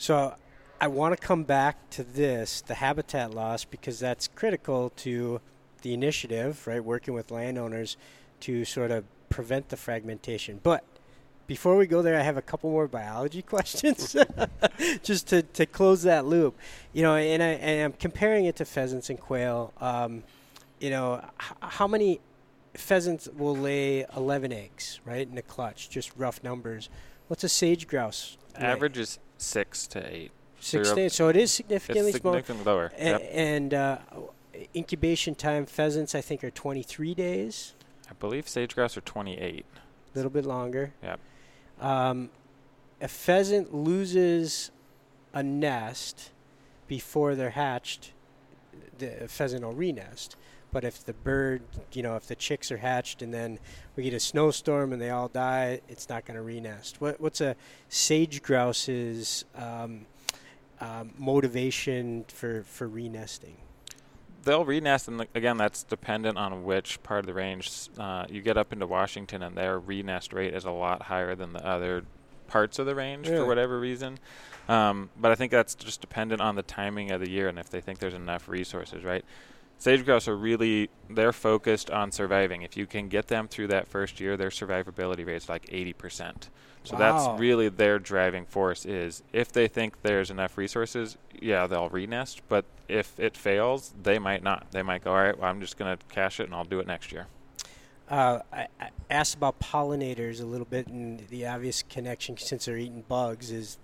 So 0.00 0.34
I 0.80 0.86
want 0.86 1.14
to 1.14 1.26
come 1.26 1.44
back 1.44 1.90
to 1.90 2.02
this, 2.02 2.62
the 2.62 2.72
habitat 2.72 3.34
loss, 3.34 3.66
because 3.66 4.00
that's 4.00 4.28
critical 4.28 4.88
to 4.96 5.42
the 5.82 5.92
initiative, 5.92 6.66
right? 6.66 6.82
Working 6.82 7.12
with 7.12 7.30
landowners 7.30 7.98
to 8.40 8.64
sort 8.64 8.92
of 8.92 9.04
prevent 9.28 9.68
the 9.68 9.76
fragmentation. 9.76 10.58
But 10.62 10.84
before 11.46 11.76
we 11.76 11.86
go 11.86 12.00
there, 12.00 12.18
I 12.18 12.22
have 12.22 12.38
a 12.38 12.42
couple 12.42 12.70
more 12.70 12.88
biology 12.88 13.42
questions, 13.54 14.16
just 15.02 15.28
to, 15.28 15.42
to 15.42 15.66
close 15.66 16.02
that 16.04 16.24
loop. 16.24 16.58
You 16.94 17.02
know, 17.02 17.16
and, 17.16 17.42
I, 17.42 17.48
and 17.48 17.84
I'm 17.84 17.92
comparing 17.92 18.46
it 18.46 18.56
to 18.56 18.64
pheasants 18.64 19.10
and 19.10 19.20
quail. 19.20 19.74
Um, 19.82 20.22
you 20.80 20.88
know, 20.88 21.22
h- 21.42 21.56
how 21.60 21.86
many 21.86 22.20
pheasants 22.72 23.28
will 23.36 23.54
lay 23.54 24.06
11 24.16 24.50
eggs, 24.50 24.98
right, 25.04 25.28
in 25.30 25.36
a 25.36 25.42
clutch? 25.42 25.90
Just 25.90 26.10
rough 26.16 26.42
numbers. 26.42 26.88
What's 27.28 27.44
a 27.44 27.50
sage 27.50 27.86
grouse? 27.86 28.38
Average 28.56 28.96
is 28.96 29.18
six 29.40 29.86
to 29.88 30.14
eight. 30.14 30.30
Six 30.60 30.92
to 30.92 31.00
eight. 31.00 31.12
So 31.12 31.28
it 31.28 31.36
is 31.36 31.50
significantly, 31.50 32.12
significantly 32.12 32.64
lower. 32.64 32.92
A- 32.98 33.04
yep. 33.04 33.30
And 33.32 33.74
uh, 33.74 33.98
incubation 34.74 35.34
time 35.34 35.66
pheasants, 35.66 36.14
I 36.14 36.20
think, 36.20 36.44
are 36.44 36.50
23 36.50 37.14
days. 37.14 37.74
I 38.08 38.14
believe 38.14 38.48
sage 38.48 38.74
grouse 38.74 38.96
are 38.96 39.02
28. 39.02 39.64
A 40.14 40.18
little 40.18 40.30
bit 40.30 40.44
longer. 40.44 40.92
Yep. 41.02 41.20
Um, 41.80 42.30
a 43.00 43.08
pheasant 43.08 43.74
loses 43.74 44.70
a 45.32 45.42
nest 45.42 46.30
before 46.86 47.34
they're 47.34 47.50
hatched, 47.50 48.12
the 48.98 49.26
pheasant 49.28 49.64
will 49.64 49.74
renest. 49.74 50.34
But 50.72 50.84
if 50.84 51.04
the 51.04 51.12
bird, 51.12 51.62
you 51.92 52.02
know, 52.02 52.16
if 52.16 52.26
the 52.26 52.36
chicks 52.36 52.70
are 52.70 52.76
hatched 52.76 53.22
and 53.22 53.32
then 53.34 53.58
we 53.96 54.04
get 54.04 54.14
a 54.14 54.20
snowstorm 54.20 54.92
and 54.92 55.00
they 55.00 55.10
all 55.10 55.28
die, 55.28 55.80
it's 55.88 56.08
not 56.08 56.24
going 56.24 56.36
to 56.36 56.44
renest. 56.44 57.00
What, 57.00 57.20
what's 57.20 57.40
a 57.40 57.56
sage 57.88 58.42
grouse's 58.42 59.44
um, 59.54 60.06
um, 60.80 61.12
motivation 61.18 62.24
for, 62.28 62.62
for 62.62 62.88
renesting? 62.88 63.54
They'll 64.44 64.64
renest, 64.64 65.08
and 65.08 65.26
again, 65.34 65.58
that's 65.58 65.82
dependent 65.82 66.38
on 66.38 66.64
which 66.64 67.02
part 67.02 67.20
of 67.20 67.26
the 67.26 67.34
range. 67.34 67.90
Uh, 67.98 68.24
you 68.30 68.40
get 68.40 68.56
up 68.56 68.72
into 68.72 68.86
Washington, 68.86 69.42
and 69.42 69.54
their 69.54 69.78
renest 69.78 70.32
rate 70.32 70.54
is 70.54 70.64
a 70.64 70.70
lot 70.70 71.02
higher 71.02 71.34
than 71.34 71.52
the 71.52 71.66
other 71.66 72.04
parts 72.50 72.78
of 72.78 72.86
the 72.86 72.94
range 72.94 73.28
really? 73.28 73.40
for 73.40 73.46
whatever 73.46 73.78
reason. 73.78 74.18
Um, 74.68 75.10
but 75.18 75.32
I 75.32 75.34
think 75.34 75.52
that's 75.52 75.74
just 75.74 76.00
dependent 76.00 76.40
on 76.40 76.54
the 76.54 76.62
timing 76.62 77.10
of 77.10 77.20
the 77.20 77.30
year 77.30 77.48
and 77.48 77.58
if 77.58 77.70
they 77.70 77.80
think 77.80 77.98
there's 77.98 78.14
enough 78.14 78.48
resources, 78.48 79.02
right? 79.02 79.24
Sage 79.80 80.04
grouse 80.04 80.28
are 80.28 80.36
really 80.36 80.90
they're 81.08 81.32
focused 81.32 81.90
on 81.90 82.12
surviving. 82.12 82.62
If 82.62 82.76
you 82.76 82.86
can 82.86 83.08
get 83.08 83.26
them 83.26 83.48
through 83.48 83.68
that 83.68 83.88
first 83.88 84.20
year, 84.20 84.36
their 84.36 84.50
survivability 84.50 85.26
rate 85.26 85.36
is 85.36 85.48
like 85.48 85.66
80%. 85.66 86.48
So 86.84 86.96
wow. 86.96 86.98
that's 86.98 87.40
really 87.40 87.68
their 87.68 87.98
driving 87.98 88.44
force 88.44 88.86
is 88.86 89.22
if 89.32 89.50
they 89.50 89.68
think 89.68 90.02
there's 90.02 90.30
enough 90.30 90.56
resources, 90.56 91.16
yeah, 91.40 91.66
they'll 91.66 91.90
renest, 91.90 92.40
but 92.48 92.64
if 92.88 93.18
it 93.18 93.36
fails, 93.36 93.92
they 94.02 94.18
might 94.18 94.42
not. 94.42 94.70
They 94.70 94.82
might 94.82 95.02
go, 95.02 95.10
"All 95.12 95.22
right, 95.22 95.38
well, 95.38 95.50
I'm 95.50 95.60
just 95.60 95.78
going 95.78 95.96
to 95.96 96.04
cash 96.06 96.40
it 96.40 96.44
and 96.44 96.54
I'll 96.54 96.64
do 96.64 96.80
it 96.80 96.86
next 96.86 97.12
year." 97.12 97.26
Uh, 98.08 98.40
I, 98.52 98.66
I 98.80 98.90
asked 99.08 99.34
about 99.34 99.60
pollinators 99.60 100.42
a 100.42 100.46
little 100.46 100.66
bit, 100.66 100.88
and 100.88 101.20
the 101.28 101.46
obvious 101.46 101.84
connection, 101.88 102.36
since 102.36 102.64
they're 102.64 102.78
eating 102.78 103.04
bugs, 103.08 103.50
is 103.50 103.78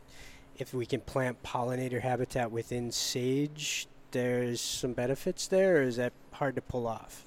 if 0.56 0.74
we 0.74 0.86
can 0.86 1.00
plant 1.00 1.42
pollinator 1.42 2.00
habitat 2.00 2.50
within 2.50 2.90
sage 2.90 3.86
there's 4.16 4.62
some 4.62 4.94
benefits 4.94 5.46
there, 5.46 5.76
or 5.76 5.82
is 5.82 5.96
that 5.96 6.14
hard 6.32 6.54
to 6.54 6.62
pull 6.62 6.86
off? 6.86 7.22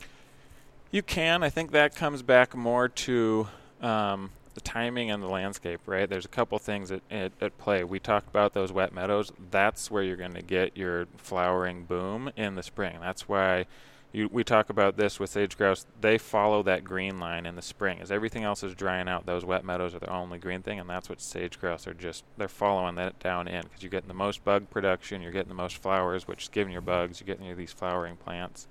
You 0.90 1.04
can. 1.04 1.44
I 1.44 1.50
think 1.50 1.72
that 1.72 1.96
comes 1.96 2.24
back 2.24 2.56
more 2.56 2.90
to 2.90 3.48
um, 3.80 4.32
the 4.56 4.62
timing 4.62 5.12
and 5.12 5.22
the 5.22 5.28
landscape, 5.28 5.82
right? 5.86 6.10
There's 6.10 6.26
a 6.26 6.30
couple 6.30 6.58
things 6.58 6.92
at, 6.92 7.02
at, 7.12 7.32
at, 7.42 7.56
play. 7.60 7.84
We 7.84 8.00
talked 8.00 8.28
about 8.28 8.54
those 8.54 8.72
wet 8.72 8.92
meadows. 8.92 9.32
That's 9.52 9.92
where 9.92 10.02
you're 10.02 10.16
going 10.16 10.34
to 10.34 10.42
get 10.42 10.76
your 10.76 11.06
flowering 11.18 11.84
boom 11.84 12.32
in 12.36 12.56
the 12.56 12.64
spring. 12.64 12.98
That's 13.00 13.30
why 13.30 13.68
you, 14.12 14.28
we 14.32 14.44
talk 14.44 14.70
about 14.70 14.98
this 14.98 15.20
with 15.20 15.30
sage 15.30 15.56
grouse. 15.56 15.86
They 16.02 16.18
follow 16.18 16.64
that 16.64 16.84
green 16.84 17.20
line 17.20 17.46
in 17.46 17.56
the 17.56 17.62
spring. 17.62 18.00
As 18.02 18.12
everything 18.12 18.44
else 18.44 18.64
is 18.64 18.74
drying 18.74 19.08
out, 19.08 19.28
those 19.28 19.46
wet 19.46 19.64
meadows 19.64 19.94
are 19.94 20.00
the 20.00 20.10
only 20.10 20.40
green 20.40 20.64
thing, 20.64 20.80
and 20.80 20.90
that's 20.90 21.10
what 21.10 21.22
sage 21.22 21.60
grouse 21.60 21.86
are 21.86 21.94
just. 21.94 22.24
They're 22.38 22.48
following 22.48 22.96
that 22.96 23.20
down 23.20 23.48
in 23.48 23.64
because 23.64 23.84
you're 23.84 23.92
getting 23.92 24.08
the 24.08 24.16
most 24.16 24.44
bug 24.44 24.70
production, 24.72 25.22
you're 25.22 25.32
getting 25.32 25.50
the 25.50 25.56
most 25.56 25.78
flowers, 25.78 26.28
which 26.28 26.44
is 26.44 26.50
giving 26.50 26.74
your 26.74 26.82
bugs. 26.82 27.22
You're 27.22 27.28
getting 27.28 27.56
these 27.56 27.72
flowering 27.72 28.16
plants. 28.16 28.68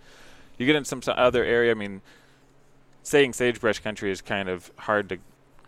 You 0.57 0.67
get 0.67 0.75
in 0.75 0.85
some, 0.85 1.03
some 1.03 1.15
other 1.17 1.45
area. 1.45 1.71
I 1.71 1.75
mean, 1.75 2.03
saying 3.05 3.33
sagebrush 3.33 3.79
country 3.79 4.11
is 4.11 4.21
kind 4.21 4.49
of 4.49 4.73
hard 4.77 5.09
to 5.11 5.19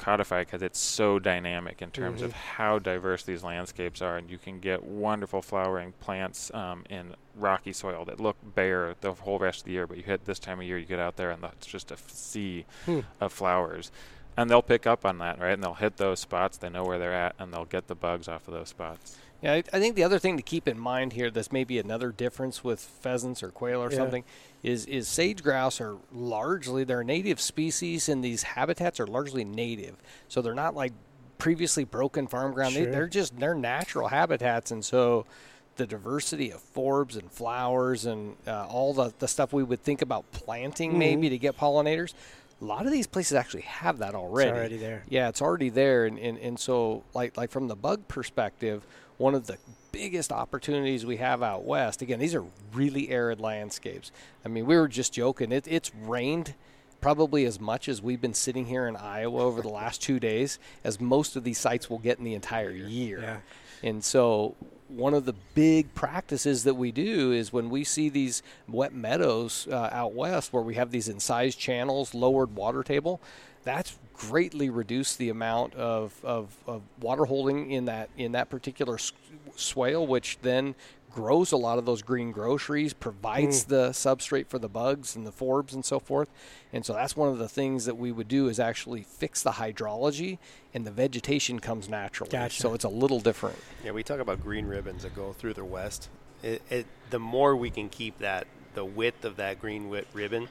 codify 0.00 0.40
because 0.42 0.62
it's 0.62 0.78
so 0.78 1.18
dynamic 1.18 1.82
in 1.82 1.90
terms 1.90 2.18
mm-hmm. 2.18 2.26
of 2.26 2.32
how 2.32 2.78
diverse 2.78 3.22
these 3.22 3.44
landscapes 3.44 4.02
are, 4.02 4.16
and 4.16 4.30
you 4.30 4.38
can 4.38 4.58
get 4.58 4.82
wonderful 4.82 5.42
flowering 5.42 5.92
plants 6.00 6.50
um, 6.54 6.84
in 6.90 7.14
rocky 7.36 7.72
soil 7.72 8.04
that 8.06 8.18
look 8.18 8.36
bare 8.54 8.94
the 9.00 9.12
whole 9.12 9.38
rest 9.38 9.60
of 9.60 9.64
the 9.66 9.72
year. 9.72 9.86
But 9.86 9.98
you 9.98 10.02
hit 10.02 10.24
this 10.24 10.38
time 10.38 10.58
of 10.58 10.64
year, 10.64 10.78
you 10.78 10.86
get 10.86 10.98
out 10.98 11.16
there, 11.16 11.30
and 11.30 11.44
it's 11.44 11.66
just 11.66 11.92
a 11.92 11.96
sea 12.08 12.64
hmm. 12.86 13.00
of 13.20 13.32
flowers. 13.32 13.92
And 14.36 14.48
they'll 14.48 14.62
pick 14.62 14.86
up 14.86 15.04
on 15.04 15.18
that, 15.18 15.38
right? 15.38 15.52
And 15.52 15.62
they'll 15.62 15.74
hit 15.74 15.98
those 15.98 16.20
spots. 16.20 16.56
They 16.56 16.70
know 16.70 16.84
where 16.84 16.98
they're 16.98 17.12
at, 17.12 17.34
and 17.38 17.52
they'll 17.52 17.64
get 17.64 17.88
the 17.88 17.94
bugs 17.94 18.26
off 18.26 18.48
of 18.48 18.54
those 18.54 18.70
spots. 18.70 19.18
Yeah, 19.42 19.54
I, 19.54 19.56
I 19.72 19.80
think 19.80 19.96
the 19.96 20.04
other 20.04 20.18
thing 20.18 20.36
to 20.36 20.42
keep 20.42 20.68
in 20.68 20.78
mind 20.78 21.14
here, 21.14 21.30
that's 21.30 21.52
maybe 21.52 21.78
another 21.78 22.12
difference 22.12 22.62
with 22.62 22.80
pheasants 22.80 23.42
or 23.42 23.48
quail 23.50 23.82
or 23.82 23.90
yeah. 23.90 23.96
something, 23.96 24.24
is 24.62 24.86
is 24.86 25.08
sage 25.08 25.42
grouse 25.42 25.80
are 25.80 25.96
largely 26.12 26.84
they're 26.84 27.04
native 27.04 27.40
species, 27.40 28.08
and 28.08 28.22
these 28.22 28.42
habitats 28.42 29.00
are 29.00 29.06
largely 29.06 29.44
native, 29.44 29.96
so 30.28 30.42
they're 30.42 30.54
not 30.54 30.74
like 30.74 30.92
previously 31.38 31.84
broken 31.84 32.26
farm 32.26 32.52
ground. 32.52 32.74
Sure. 32.74 32.84
They, 32.84 32.90
they're 32.90 33.08
just 33.08 33.38
they're 33.38 33.54
natural 33.54 34.08
habitats, 34.08 34.70
and 34.70 34.84
so 34.84 35.26
the 35.76 35.86
diversity 35.86 36.50
of 36.50 36.60
forbs 36.74 37.16
and 37.16 37.30
flowers 37.32 38.04
and 38.04 38.36
uh, 38.46 38.66
all 38.66 38.92
the, 38.92 39.14
the 39.18 39.28
stuff 39.28 39.52
we 39.52 39.62
would 39.62 39.82
think 39.82 40.02
about 40.02 40.30
planting 40.32 40.90
mm-hmm. 40.90 40.98
maybe 40.98 41.30
to 41.30 41.38
get 41.38 41.56
pollinators 41.56 42.12
a 42.60 42.64
lot 42.64 42.84
of 42.84 42.92
these 42.92 43.06
places 43.06 43.32
actually 43.32 43.62
have 43.62 43.98
that 43.98 44.14
already. 44.14 44.50
It's 44.50 44.58
already 44.58 44.76
there. 44.76 45.04
Yeah, 45.08 45.28
it's 45.28 45.40
already 45.40 45.70
there, 45.70 46.04
and, 46.04 46.18
and, 46.18 46.38
and 46.38 46.58
so 46.58 47.04
like 47.14 47.36
like 47.36 47.50
from 47.50 47.68
the 47.68 47.76
bug 47.76 48.06
perspective, 48.08 48.86
one 49.20 49.34
of 49.34 49.46
the 49.46 49.58
biggest 49.92 50.32
opportunities 50.32 51.04
we 51.04 51.18
have 51.18 51.42
out 51.42 51.64
west. 51.64 52.00
Again, 52.00 52.18
these 52.18 52.34
are 52.34 52.44
really 52.72 53.10
arid 53.10 53.38
landscapes. 53.38 54.10
I 54.46 54.48
mean, 54.48 54.64
we 54.64 54.76
were 54.76 54.88
just 54.88 55.12
joking. 55.12 55.52
It, 55.52 55.66
it's 55.68 55.94
rained 55.94 56.54
probably 57.02 57.44
as 57.44 57.60
much 57.60 57.86
as 57.86 58.00
we've 58.00 58.20
been 58.20 58.34
sitting 58.34 58.64
here 58.64 58.86
in 58.86 58.96
Iowa 58.96 59.42
over 59.42 59.60
the 59.60 59.68
last 59.68 60.00
two 60.00 60.20
days, 60.20 60.58
as 60.84 61.00
most 61.00 61.36
of 61.36 61.44
these 61.44 61.58
sites 61.58 61.90
will 61.90 61.98
get 61.98 62.18
in 62.18 62.24
the 62.24 62.32
entire 62.32 62.70
year. 62.70 63.20
Yeah. 63.20 63.36
And 63.82 64.02
so, 64.02 64.56
one 64.88 65.12
of 65.12 65.26
the 65.26 65.34
big 65.54 65.94
practices 65.94 66.64
that 66.64 66.74
we 66.74 66.90
do 66.90 67.32
is 67.32 67.52
when 67.52 67.68
we 67.68 67.84
see 67.84 68.08
these 68.08 68.42
wet 68.68 68.94
meadows 68.94 69.68
uh, 69.70 69.90
out 69.92 70.14
west 70.14 70.52
where 70.52 70.62
we 70.62 70.74
have 70.74 70.90
these 70.90 71.08
incised 71.08 71.58
channels, 71.58 72.14
lowered 72.14 72.56
water 72.56 72.82
table, 72.82 73.20
that's 73.64 73.98
greatly 74.28 74.68
reduce 74.68 75.16
the 75.16 75.30
amount 75.30 75.74
of, 75.74 76.14
of, 76.22 76.54
of 76.66 76.82
water 77.00 77.24
holding 77.24 77.70
in 77.70 77.86
that 77.86 78.10
in 78.18 78.32
that 78.32 78.50
particular 78.50 78.98
swale, 79.56 80.06
which 80.06 80.38
then 80.42 80.74
grows 81.10 81.50
a 81.52 81.56
lot 81.56 81.78
of 81.78 81.86
those 81.86 82.02
green 82.02 82.30
groceries, 82.30 82.92
provides 82.92 83.64
mm. 83.64 83.68
the 83.68 83.88
substrate 83.90 84.46
for 84.46 84.58
the 84.58 84.68
bugs 84.68 85.16
and 85.16 85.26
the 85.26 85.32
forbs 85.32 85.72
and 85.72 85.84
so 85.84 85.98
forth. 85.98 86.28
And 86.72 86.84
so 86.84 86.92
that's 86.92 87.16
one 87.16 87.28
of 87.28 87.38
the 87.38 87.48
things 87.48 87.86
that 87.86 87.96
we 87.96 88.12
would 88.12 88.28
do 88.28 88.48
is 88.48 88.60
actually 88.60 89.02
fix 89.02 89.42
the 89.42 89.52
hydrology 89.52 90.38
and 90.72 90.86
the 90.86 90.90
vegetation 90.92 91.58
comes 91.58 91.88
naturally. 91.88 92.30
Gotcha. 92.30 92.60
So 92.60 92.74
it's 92.74 92.84
a 92.84 92.88
little 92.88 93.20
different. 93.20 93.58
Yeah, 93.84 93.92
we 93.92 94.02
talk 94.02 94.20
about 94.20 94.40
green 94.42 94.66
ribbons 94.66 95.02
that 95.02 95.16
go 95.16 95.32
through 95.32 95.54
the 95.54 95.64
west 95.64 96.08
It, 96.42 96.62
it, 96.70 96.86
the 97.08 97.18
more 97.18 97.56
we 97.56 97.70
can 97.70 97.88
keep 97.88 98.18
that 98.18 98.46
the 98.74 98.84
width 98.84 99.24
of 99.24 99.36
that 99.36 99.60
green 99.60 99.88
wit 99.88 100.06
ribbon, 100.12 100.48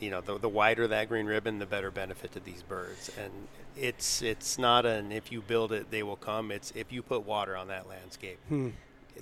you 0.00 0.10
know, 0.10 0.20
the, 0.20 0.38
the 0.38 0.48
wider 0.48 0.88
that 0.88 1.08
green 1.08 1.26
ribbon, 1.26 1.58
the 1.58 1.66
better 1.66 1.90
benefit 1.90 2.32
to 2.32 2.40
these 2.40 2.62
birds. 2.62 3.10
And 3.22 3.30
it's 3.76 4.22
it's 4.22 4.58
not 4.58 4.84
an 4.86 5.12
if 5.12 5.30
you 5.30 5.40
build 5.42 5.72
it, 5.72 5.90
they 5.90 6.02
will 6.02 6.16
come. 6.16 6.50
It's 6.50 6.72
if 6.74 6.90
you 6.92 7.02
put 7.02 7.24
water 7.26 7.56
on 7.56 7.68
that 7.68 7.88
landscape, 7.88 8.38
Hmm. 8.48 8.70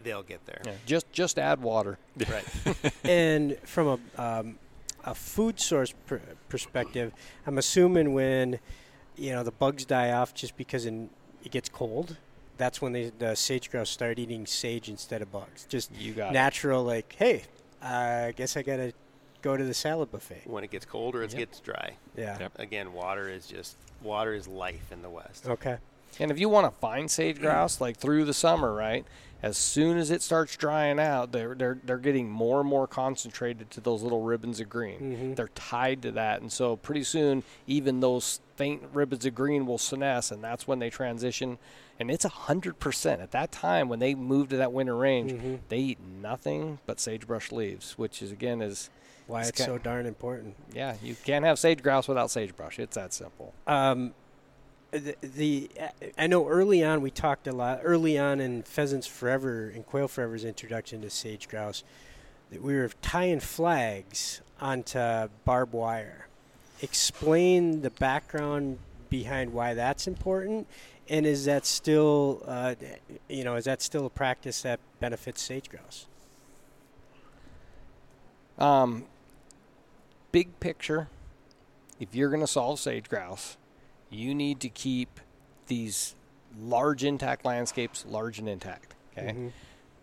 they'll 0.05 0.23
get 0.23 0.45
there. 0.47 0.63
Yeah, 0.65 0.73
just 0.87 1.11
just 1.13 1.39
add 1.39 1.61
water. 1.61 1.99
Right. 2.31 2.45
and 3.05 3.59
from 3.65 4.01
a 4.17 4.23
um, 4.23 4.59
a 5.05 5.15
food 5.15 5.61
source 5.61 5.93
pr- 6.07 6.17
perspective, 6.49 7.13
I'm 7.47 7.59
assuming 7.59 8.15
when 8.15 8.59
you 9.17 9.33
know 9.33 9.43
the 9.43 9.53
bugs 9.53 9.85
die 9.85 10.13
off 10.13 10.33
just 10.35 10.57
because 10.57 10.87
in, 10.87 11.11
it 11.45 11.51
gets 11.53 11.69
cold, 11.69 12.17
that's 12.57 12.81
when 12.83 12.93
they, 12.93 13.11
the 13.19 13.35
sage 13.35 13.71
grouse 13.71 13.91
start 13.91 14.19
eating 14.19 14.47
sage 14.47 14.89
instead 14.89 15.23
of 15.23 15.31
bugs. 15.33 15.67
Just 15.69 15.91
You 15.95 16.13
got 16.15 16.31
it. 16.31 16.35
natural, 16.35 16.83
like, 16.85 17.15
hey, 17.19 17.43
I 17.83 18.33
guess 18.37 18.57
I 18.57 18.63
gotta 18.63 18.93
go 19.43 19.57
to 19.57 19.65
the 19.65 19.75
salad 19.75 20.11
buffet. 20.11 20.43
when 20.47 20.65
it 20.65 20.71
gets 20.71 20.85
colder, 20.85 21.23
it 21.23 21.31
Yep. 21.33 21.39
gets 21.39 21.61
dry. 21.61 21.95
Yeah. 22.17 22.39
Yep. 22.39 22.53
Again, 22.59 22.93
water 22.93 23.29
is 23.29 23.47
just 23.47 23.77
water 24.03 24.33
is 24.35 24.47
life 24.49 24.91
in 24.93 25.03
the 25.03 25.11
West. 25.11 25.47
Okay. 25.49 25.79
And 26.21 26.31
if 26.31 26.39
you 26.39 26.49
want 26.49 26.73
to 26.73 26.81
find 26.81 27.11
sage 27.11 27.41
grouse 27.41 27.81
like 27.81 27.97
through 27.97 28.25
the 28.25 28.35
summer, 28.35 28.73
right? 28.73 29.05
As 29.41 29.57
soon 29.57 29.99
as 29.99 30.11
it 30.11 30.21
starts 30.21 30.57
drying 30.57 30.99
out, 30.99 31.31
they're 31.31 31.55
they're 31.55 31.79
they're 31.85 31.99
getting 31.99 32.29
more 32.29 32.59
and 32.61 32.69
more 32.69 32.89
concentrated 32.89 33.71
to 33.71 33.81
those 33.81 34.03
little 34.03 34.23
ribbons 34.23 34.59
of 34.59 34.69
green. 34.69 34.99
Mhm. 35.01 35.37
They're 35.37 35.49
tied 35.55 36.03
to 36.03 36.11
that, 36.13 36.41
and 36.41 36.51
so 36.51 36.75
pretty 36.77 37.05
soon, 37.05 37.45
even 37.69 38.01
those 38.01 38.41
faint 38.57 38.83
ribbons 38.93 39.25
of 39.27 39.37
green 39.37 39.65
will 39.65 39.79
senesce, 39.79 40.33
and 40.33 40.43
that's 40.43 40.67
when 40.67 40.81
they 40.81 40.91
transition. 40.91 41.59
And 42.01 42.11
it's 42.11 42.25
a 42.25 42.29
hundred 42.31 42.81
percent 42.81 43.21
at 43.21 43.31
that 43.31 43.53
time 43.53 43.89
when 43.89 44.01
they 44.01 44.15
move 44.17 44.49
to 44.49 44.57
that 44.57 44.73
winter 44.73 44.97
range. 44.97 45.31
Mhm. 45.33 45.61
They 45.69 45.79
eat 45.79 46.01
nothing 46.01 46.79
but 46.87 46.99
sagebrush 46.99 47.53
leaves, 47.53 47.97
which 47.97 48.21
is 48.23 48.33
again 48.33 48.61
is 48.61 48.91
Why 49.29 49.43
It's 49.43 49.51
it's 49.51 49.65
so 49.65 49.77
darn 49.79 50.07
important. 50.07 50.57
yeah, 50.75 50.97
you 51.03 51.15
can't 51.25 51.45
have 51.45 51.59
sage 51.59 51.83
grouse 51.83 52.09
without 52.09 52.31
sagebrush. 52.31 52.79
It's 52.79 52.97
that 52.97 53.13
simple. 53.13 53.53
Um, 53.67 54.15
the, 54.91 55.15
the 55.21 55.71
I 56.17 56.27
know 56.27 56.49
early 56.49 56.83
on 56.83 57.03
we 57.03 57.11
talked 57.11 57.47
a 57.47 57.53
lot 57.53 57.81
early 57.85 58.19
on 58.19 58.41
in 58.41 58.63
Pheasants 58.63 59.07
Forever 59.07 59.69
and 59.69 59.87
Quail 59.87 60.09
Forever's 60.09 60.45
introduction 60.45 61.03
to 61.03 61.11
sage 61.11 61.47
grouse 61.47 61.85
that 62.51 62.63
we 62.63 62.75
were 62.75 62.91
tying 63.03 63.41
flags 63.41 64.41
onto 64.61 65.29
barbed 65.45 65.75
wire. 65.75 66.27
Explain 66.81 67.83
the 67.83 67.91
background 67.91 68.79
behind 69.11 69.53
why 69.53 69.75
that's 69.75 70.07
important, 70.07 70.67
and 71.07 71.27
is 71.27 71.45
that 71.45 71.67
still 71.67 72.43
uh, 72.47 72.75
you 73.29 73.45
know 73.45 73.57
is 73.57 73.67
that 73.67 73.83
still 73.83 74.07
a 74.07 74.11
practice 74.11 74.63
that 74.63 74.81
benefits 75.01 75.43
sage 75.43 75.69
grouse? 75.69 76.07
Um, 78.59 79.05
big 80.33 80.59
picture, 80.61 81.09
if 82.01 82.15
you're 82.15 82.29
going 82.31 82.41
to 82.41 82.47
solve 82.47 82.79
sage 82.81 83.09
grouse, 83.09 83.57
you 84.11 84.35
need 84.35 84.61
to 84.61 84.69
keep 84.69 85.21
these 85.67 86.15
large 86.61 87.05
intact 87.05 87.45
landscapes 87.45 88.05
large 88.09 88.39
and 88.39 88.49
intact. 88.49 88.95
Okay. 89.17 89.33
Mhm. 89.33 89.53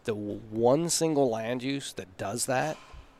The 0.04 0.14
w- 0.14 0.42
one 0.52 0.90
single 0.90 1.30
land 1.30 1.64
use 1.64 1.94
that 1.94 2.18
does 2.18 2.46
that 2.46 2.78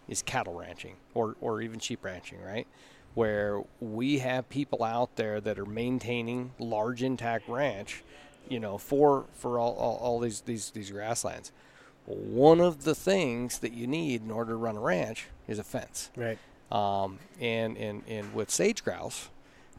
is 0.08 0.22
cattle 0.22 0.54
ranching 0.54 0.98
or, 1.16 1.36
or 1.42 1.62
even 1.62 1.80
sheep 1.80 2.04
ranching, 2.04 2.40
right? 2.42 2.68
Where 3.16 3.64
we 3.80 4.20
have 4.20 4.50
people 4.50 4.84
out 4.84 5.16
there 5.16 5.42
that 5.42 5.58
are 5.58 5.66
maintaining 5.66 6.52
large 6.60 7.02
intact 7.02 7.48
ranch, 7.50 8.04
you 8.48 8.60
know, 8.60 8.78
for 8.78 9.26
for 9.34 9.58
all, 9.58 9.74
all, 9.76 9.96
all 9.98 10.20
these, 10.20 10.42
these 10.42 10.70
these 10.72 10.92
grasslands. 10.92 11.52
One 12.06 12.60
of 12.62 12.84
the 12.84 12.94
things 12.94 13.58
that 13.60 13.74
you 13.74 13.88
need 13.88 14.22
in 14.22 14.30
order 14.30 14.52
to 14.52 14.58
run 14.58 14.78
a 14.78 14.82
ranch 14.82 15.28
is 15.48 15.58
a 15.58 15.64
fence. 15.64 16.12
Right. 16.16 16.38
Um, 16.72 17.20
and, 17.40 17.78
and, 17.78 18.04
and 18.08 18.34
with 18.34 18.50
sage 18.50 18.84
grouse, 18.84 19.30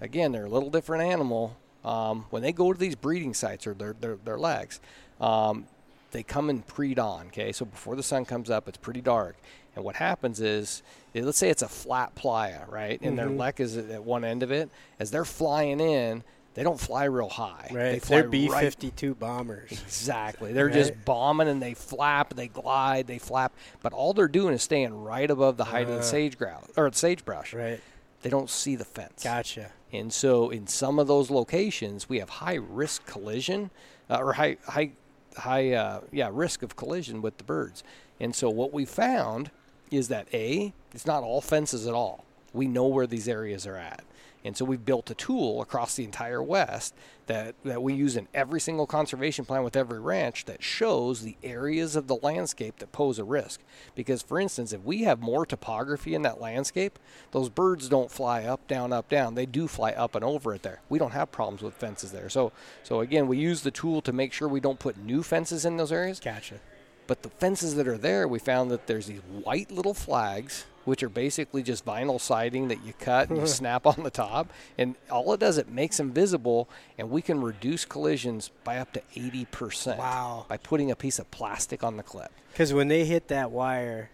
again, 0.00 0.32
they're 0.32 0.44
a 0.46 0.50
little 0.50 0.70
different 0.70 1.04
animal. 1.04 1.56
Um, 1.84 2.26
when 2.30 2.42
they 2.42 2.52
go 2.52 2.72
to 2.72 2.78
these 2.78 2.94
breeding 2.96 3.34
sites 3.34 3.66
or 3.66 3.74
their, 3.74 3.94
their, 4.00 4.16
their 4.16 4.38
leks, 4.38 4.80
um, 5.20 5.66
they 6.10 6.22
come 6.22 6.50
in 6.50 6.62
pre-dawn. 6.62 7.26
Okay, 7.28 7.52
so 7.52 7.64
before 7.64 7.96
the 7.96 8.02
sun 8.02 8.24
comes 8.24 8.50
up, 8.50 8.68
it's 8.68 8.78
pretty 8.78 9.00
dark. 9.00 9.36
And 9.74 9.84
what 9.84 9.96
happens 9.96 10.40
is, 10.40 10.82
eh, 11.14 11.20
let's 11.22 11.36
say 11.38 11.50
it's 11.50 11.62
a 11.62 11.68
flat 11.68 12.14
playa, 12.14 12.64
right? 12.68 12.98
And 13.02 13.18
their 13.18 13.28
Mhm. 13.28 13.38
lek 13.38 13.60
is 13.60 13.76
at 13.76 14.02
one 14.02 14.24
end 14.24 14.42
of 14.42 14.50
it. 14.50 14.70
As 14.98 15.10
they're 15.10 15.24
flying 15.26 15.80
in, 15.80 16.24
they 16.56 16.62
don't 16.64 16.80
fly 16.80 17.04
real 17.04 17.28
high. 17.28 17.68
They 17.70 17.98
fly 18.00 18.22
They're 18.22 18.28
B 18.28 18.48
fifty 18.48 18.90
two 18.90 19.14
bombers. 19.14 19.70
Exactly. 19.70 20.52
They're 20.52 20.66
Right. 20.66 20.74
just 20.74 21.04
bombing 21.04 21.46
and 21.48 21.62
they 21.62 21.74
flap, 21.74 22.34
they 22.34 22.48
glide, 22.48 23.06
they 23.06 23.18
flap, 23.18 23.52
but 23.82 23.92
all 23.92 24.12
they're 24.12 24.26
doing 24.26 24.54
is 24.54 24.62
staying 24.62 25.02
right 25.02 25.30
above 25.30 25.56
the 25.58 25.64
height 25.66 25.84
of 25.84 25.90
Uh. 25.94 25.96
the 25.98 26.02
sage 26.02 26.36
grouse 26.36 26.66
or 26.76 26.90
the 26.90 26.96
sagebrush. 26.96 27.52
Right. 27.54 27.80
They 28.22 28.30
don't 28.30 28.50
see 28.50 28.74
the 28.74 28.84
fence. 28.86 29.22
Gotcha. 29.22 29.70
And 29.92 30.12
so 30.12 30.50
in 30.50 30.66
some 30.66 30.98
of 30.98 31.06
those 31.06 31.30
locations, 31.30 32.08
we 32.08 32.18
have 32.18 32.28
high 32.28 32.54
risk 32.58 33.06
collision 33.06 33.70
uh, 34.10 34.16
or 34.18 34.32
high 34.32 34.56
high 34.66 34.90
high 35.36 35.72
uh, 35.72 36.00
yeah 36.10 36.30
risk 36.32 36.62
of 36.62 36.74
collision 36.74 37.22
with 37.22 37.36
the 37.38 37.44
birds. 37.44 37.84
And 38.18 38.34
so 38.34 38.48
what 38.50 38.72
we 38.72 38.84
found 38.86 39.50
is 39.90 40.08
that 40.08 40.26
a 40.32 40.72
it's 40.94 41.06
not 41.06 41.22
all 41.22 41.40
fences 41.42 41.86
at 41.86 41.92
all. 41.94 42.24
We 42.54 42.66
know 42.66 42.86
where 42.86 43.06
these 43.06 43.28
areas 43.28 43.66
are 43.66 43.76
at. 43.76 44.02
And 44.46 44.56
so 44.56 44.64
we've 44.64 44.84
built 44.84 45.10
a 45.10 45.14
tool 45.14 45.60
across 45.60 45.96
the 45.96 46.04
entire 46.04 46.42
West 46.42 46.94
that, 47.26 47.54
that 47.64 47.82
we 47.82 47.94
use 47.94 48.16
in 48.16 48.28
every 48.32 48.60
single 48.60 48.86
conservation 48.86 49.44
plan 49.44 49.64
with 49.64 49.76
every 49.76 49.98
ranch 49.98 50.44
that 50.44 50.62
shows 50.62 51.22
the 51.22 51.36
areas 51.42 51.96
of 51.96 52.06
the 52.06 52.16
landscape 52.16 52.78
that 52.78 52.92
pose 52.92 53.18
a 53.18 53.24
risk. 53.24 53.60
Because, 53.94 54.22
for 54.22 54.38
instance, 54.38 54.72
if 54.72 54.82
we 54.82 55.02
have 55.02 55.20
more 55.20 55.44
topography 55.44 56.14
in 56.14 56.22
that 56.22 56.40
landscape, 56.40 56.98
those 57.32 57.48
birds 57.48 57.88
don't 57.88 58.10
fly 58.10 58.44
up, 58.44 58.66
down, 58.68 58.92
up, 58.92 59.08
down. 59.08 59.34
They 59.34 59.46
do 59.46 59.66
fly 59.66 59.90
up 59.92 60.14
and 60.14 60.24
over 60.24 60.54
it 60.54 60.62
there. 60.62 60.80
We 60.88 60.98
don't 60.98 61.12
have 61.12 61.32
problems 61.32 61.62
with 61.62 61.74
fences 61.74 62.12
there. 62.12 62.28
So, 62.28 62.52
so 62.84 63.00
again, 63.00 63.26
we 63.26 63.38
use 63.38 63.62
the 63.62 63.70
tool 63.70 64.00
to 64.02 64.12
make 64.12 64.32
sure 64.32 64.48
we 64.48 64.60
don't 64.60 64.78
put 64.78 64.96
new 64.96 65.22
fences 65.22 65.64
in 65.64 65.76
those 65.76 65.92
areas. 65.92 66.20
Gotcha. 66.20 66.60
But 67.06 67.22
the 67.22 67.30
fences 67.30 67.74
that 67.76 67.86
are 67.86 67.98
there, 67.98 68.26
we 68.26 68.38
found 68.38 68.70
that 68.70 68.86
there's 68.86 69.06
these 69.06 69.20
white 69.42 69.70
little 69.70 69.94
flags, 69.94 70.66
which 70.84 71.02
are 71.02 71.08
basically 71.08 71.62
just 71.62 71.84
vinyl 71.84 72.20
siding 72.20 72.68
that 72.68 72.84
you 72.84 72.92
cut 72.98 73.28
and 73.30 73.38
you 73.40 73.46
snap 73.60 73.86
on 73.86 74.02
the 74.02 74.10
top. 74.10 74.50
And 74.78 74.94
all 75.10 75.32
it 75.32 75.40
does, 75.40 75.58
it 75.58 75.68
makes 75.68 75.96
them 75.98 76.12
visible, 76.12 76.68
and 76.98 77.10
we 77.10 77.22
can 77.22 77.40
reduce 77.40 77.84
collisions 77.84 78.50
by 78.64 78.78
up 78.78 78.92
to 78.94 79.02
80% 79.14 79.98
Wow. 79.98 80.46
by 80.48 80.56
putting 80.56 80.90
a 80.90 80.96
piece 80.96 81.18
of 81.18 81.30
plastic 81.30 81.82
on 81.84 81.96
the 81.96 82.02
clip. 82.02 82.32
Because 82.52 82.72
when 82.72 82.88
they 82.88 83.04
hit 83.04 83.28
that 83.28 83.50
wire, 83.50 84.10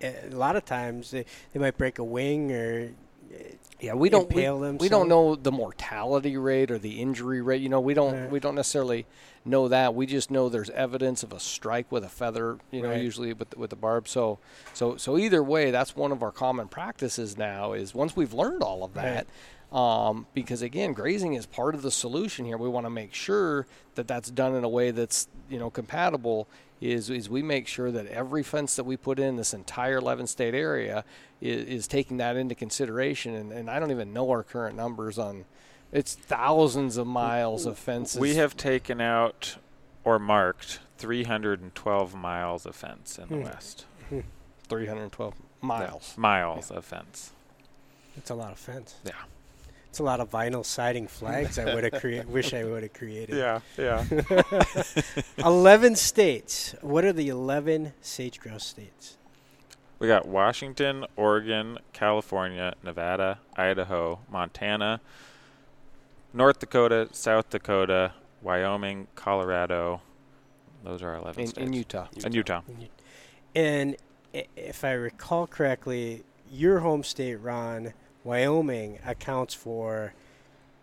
eh, 0.00 0.12
a 0.30 0.34
lot 0.36 0.56
of 0.56 0.64
times 0.64 1.10
they, 1.10 1.24
they 1.52 1.60
might 1.60 1.76
break 1.76 1.98
a 1.98 2.04
wing 2.04 2.52
or 2.52 2.90
Yeah, 3.80 3.94
we 3.94 4.10
don't 4.10 4.32
we, 4.32 4.42
we 4.78 4.88
don't 4.88 5.08
know 5.08 5.34
the 5.34 5.50
mortality 5.50 6.36
rate 6.36 6.70
or 6.70 6.78
the 6.78 7.00
injury 7.00 7.42
rate. 7.42 7.60
You 7.62 7.68
know, 7.68 7.80
we 7.80 7.94
don't 7.94 8.14
Right. 8.14 8.30
we 8.30 8.38
don't 8.40 8.54
necessarily 8.54 9.06
know 9.44 9.66
that. 9.68 9.94
We 9.94 10.06
just 10.06 10.30
know 10.30 10.48
there's 10.48 10.70
evidence 10.70 11.22
of 11.24 11.32
a 11.32 11.40
strike 11.40 11.90
with 11.90 12.04
a 12.04 12.08
feather. 12.08 12.58
You 12.70 12.82
know, 12.82 12.90
Right. 12.90 13.02
usually 13.02 13.32
with 13.32 13.50
the, 13.50 13.58
with 13.58 13.70
the 13.70 13.76
barb. 13.76 14.06
So 14.06 14.38
so 14.72 14.96
so 14.96 15.18
either 15.18 15.42
way, 15.42 15.70
that's 15.72 15.96
one 15.96 16.12
of 16.12 16.22
our 16.22 16.30
common 16.30 16.68
practices 16.68 17.36
now. 17.36 17.72
Is 17.72 17.94
once 17.94 18.14
we've 18.14 18.32
learned 18.34 18.62
all 18.62 18.84
of 18.84 18.94
that. 18.94 19.26
Um, 19.72 20.26
because 20.34 20.60
again, 20.60 20.92
grazing 20.92 21.32
is 21.32 21.46
part 21.46 21.74
of 21.74 21.80
the 21.80 21.90
solution 21.90 22.44
here. 22.44 22.58
We 22.58 22.68
want 22.68 22.84
to 22.84 22.90
make 22.90 23.14
sure 23.14 23.66
that 23.94 24.06
that's 24.06 24.30
done 24.30 24.54
in 24.54 24.64
a 24.64 24.68
way 24.68 24.90
that's 24.90 25.28
you 25.48 25.58
know 25.58 25.70
compatible. 25.70 26.46
Is 26.80 27.08
is 27.10 27.30
we 27.30 27.42
make 27.42 27.66
sure 27.66 27.90
that 27.90 28.06
every 28.08 28.42
fence 28.42 28.76
that 28.76 28.84
we 28.84 28.96
put 28.96 29.18
in 29.18 29.36
this 29.36 29.54
entire 29.54 29.96
11 29.98 30.26
state 30.26 30.54
area 30.54 31.04
is, 31.42 31.66
is 31.66 31.86
taking 31.88 32.16
that 32.18 32.36
into 32.36 32.54
consideration. 32.54 33.34
And, 33.34 33.52
and 33.52 33.68
I 33.70 33.78
don't 33.78 33.90
even 33.90 34.12
know 34.12 34.30
our 34.30 34.42
current 34.42 34.76
numbers 34.76 35.18
on. 35.18 35.44
It's 35.92 36.14
thousands 36.14 36.96
of 36.96 37.06
miles 37.06 37.66
of 37.66 37.76
fences. 37.78 38.18
We 38.18 38.36
have 38.36 38.56
taken 38.56 39.00
out 39.02 39.56
or 40.04 40.18
marked 40.18 40.78
312 40.98 42.14
miles 42.14 42.64
of 42.64 42.74
fence 42.74 43.18
in 43.18 43.28
the 43.28 43.36
Hmm. 43.36 43.42
West. 43.44 43.84
312 44.68 45.34
miles. 45.60 46.14
Yeah, 46.16 46.20
miles 46.20 46.70
of 46.70 46.84
fence. 46.84 47.32
it's 48.16 48.30
a 48.30 48.34
lot 48.34 48.52
of 48.52 48.58
fence. 48.58 48.94
Yeah. 49.04 49.12
It's 49.90 49.98
a 49.98 50.02
lot 50.02 50.20
of 50.20 50.30
vinyl 50.30 50.64
siding 50.64 51.06
flags. 51.06 51.58
I 51.58 51.74
would 51.74 51.84
have 51.84 52.00
created. 52.00 52.30
Wish 52.30 52.54
I 52.54 52.64
would 52.64 52.82
have 52.82 52.94
created. 52.94 53.36
Yeah, 53.36 53.60
yeah. 53.76 54.06
Eleven 55.38 55.96
states. 55.96 56.74
What 56.80 57.04
are 57.04 57.12
the 57.12 57.28
eleven 57.28 57.92
sage 58.00 58.40
grouse 58.40 58.64
states? 58.66 59.18
We 60.02 60.08
got 60.08 60.26
Washington, 60.26 61.06
Oregon, 61.14 61.78
California, 61.92 62.74
Nevada, 62.82 63.38
Idaho, 63.56 64.18
Montana, 64.28 65.00
North 66.34 66.58
Dakota, 66.58 67.08
South 67.12 67.48
Dakota, 67.50 68.12
Wyoming, 68.42 69.06
Colorado. 69.14 70.02
Those 70.82 71.04
are 71.04 71.10
our 71.10 71.16
11 71.18 71.40
In, 71.40 71.46
states. 71.46 71.66
in 71.68 71.72
Utah. 71.72 72.08
And 72.24 72.34
Utah. 72.34 72.62
And 73.54 73.96
if 74.32 74.82
I 74.82 74.90
recall 74.90 75.46
correctly, 75.46 76.24
your 76.50 76.80
home 76.80 77.04
state, 77.04 77.36
Ron, 77.36 77.92
Wyoming, 78.24 78.98
accounts 79.06 79.54
for 79.54 80.14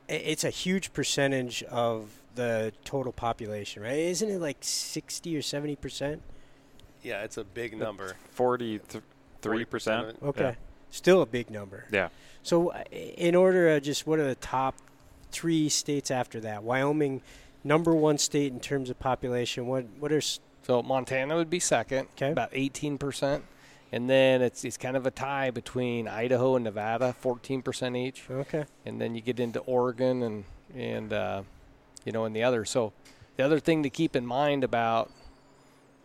it's 0.07 0.45
a 0.45 0.49
huge 0.49 0.93
percentage 0.93 1.61
of 1.63 2.21
the 2.35 2.71
total 2.85 3.11
population, 3.11 3.83
right? 3.83 3.99
Isn't 3.99 4.29
it 4.29 4.39
like 4.39 4.57
sixty 4.61 5.35
or 5.35 5.41
seventy 5.41 5.75
percent? 5.75 6.21
Yeah, 7.03 7.23
it's 7.23 7.37
a 7.37 7.43
big 7.43 7.77
number. 7.77 8.15
Forty-three 8.31 9.65
percent. 9.65 10.17
Okay, 10.23 10.55
still 10.89 11.21
a 11.21 11.25
big 11.25 11.49
number. 11.49 11.85
Yeah. 11.91 12.09
So, 12.43 12.71
uh, 12.71 12.83
in 12.91 13.35
order, 13.35 13.69
uh, 13.69 13.79
just 13.79 14.07
what 14.07 14.19
are 14.19 14.27
the 14.27 14.35
top 14.35 14.75
three 15.31 15.69
states 15.69 16.09
after 16.11 16.39
that? 16.41 16.63
Wyoming, 16.63 17.21
number 17.63 17.93
one 17.93 18.17
state 18.17 18.51
in 18.51 18.59
terms 18.59 18.89
of 18.89 18.99
population. 18.99 19.67
What 19.67 19.85
what 19.99 20.11
are 20.11 20.21
So 20.21 20.81
Montana 20.81 21.35
would 21.35 21.49
be 21.49 21.59
second, 21.59 22.07
okay. 22.15 22.31
about 22.31 22.51
18%. 22.51 23.41
And 23.91 24.07
then 24.07 24.43
it's, 24.43 24.63
it's 24.63 24.77
kind 24.77 24.95
of 24.95 25.07
a 25.07 25.11
tie 25.11 25.49
between 25.49 26.07
Idaho 26.07 26.55
and 26.55 26.63
Nevada, 26.63 27.15
14% 27.23 27.97
each. 27.97 28.23
okay? 28.29 28.65
And 28.85 29.01
then 29.01 29.15
you 29.15 29.21
get 29.21 29.39
into 29.39 29.59
Oregon 29.61 30.21
and, 30.21 30.43
and 30.75 31.11
uh, 31.11 31.41
you 32.05 32.11
know, 32.11 32.25
and 32.25 32.35
the 32.35 32.43
other. 32.43 32.65
So 32.65 32.93
the 33.35 33.43
other 33.43 33.59
thing 33.59 33.83
to 33.83 33.89
keep 33.89 34.15
in 34.15 34.25
mind 34.25 34.63
about 34.63 35.11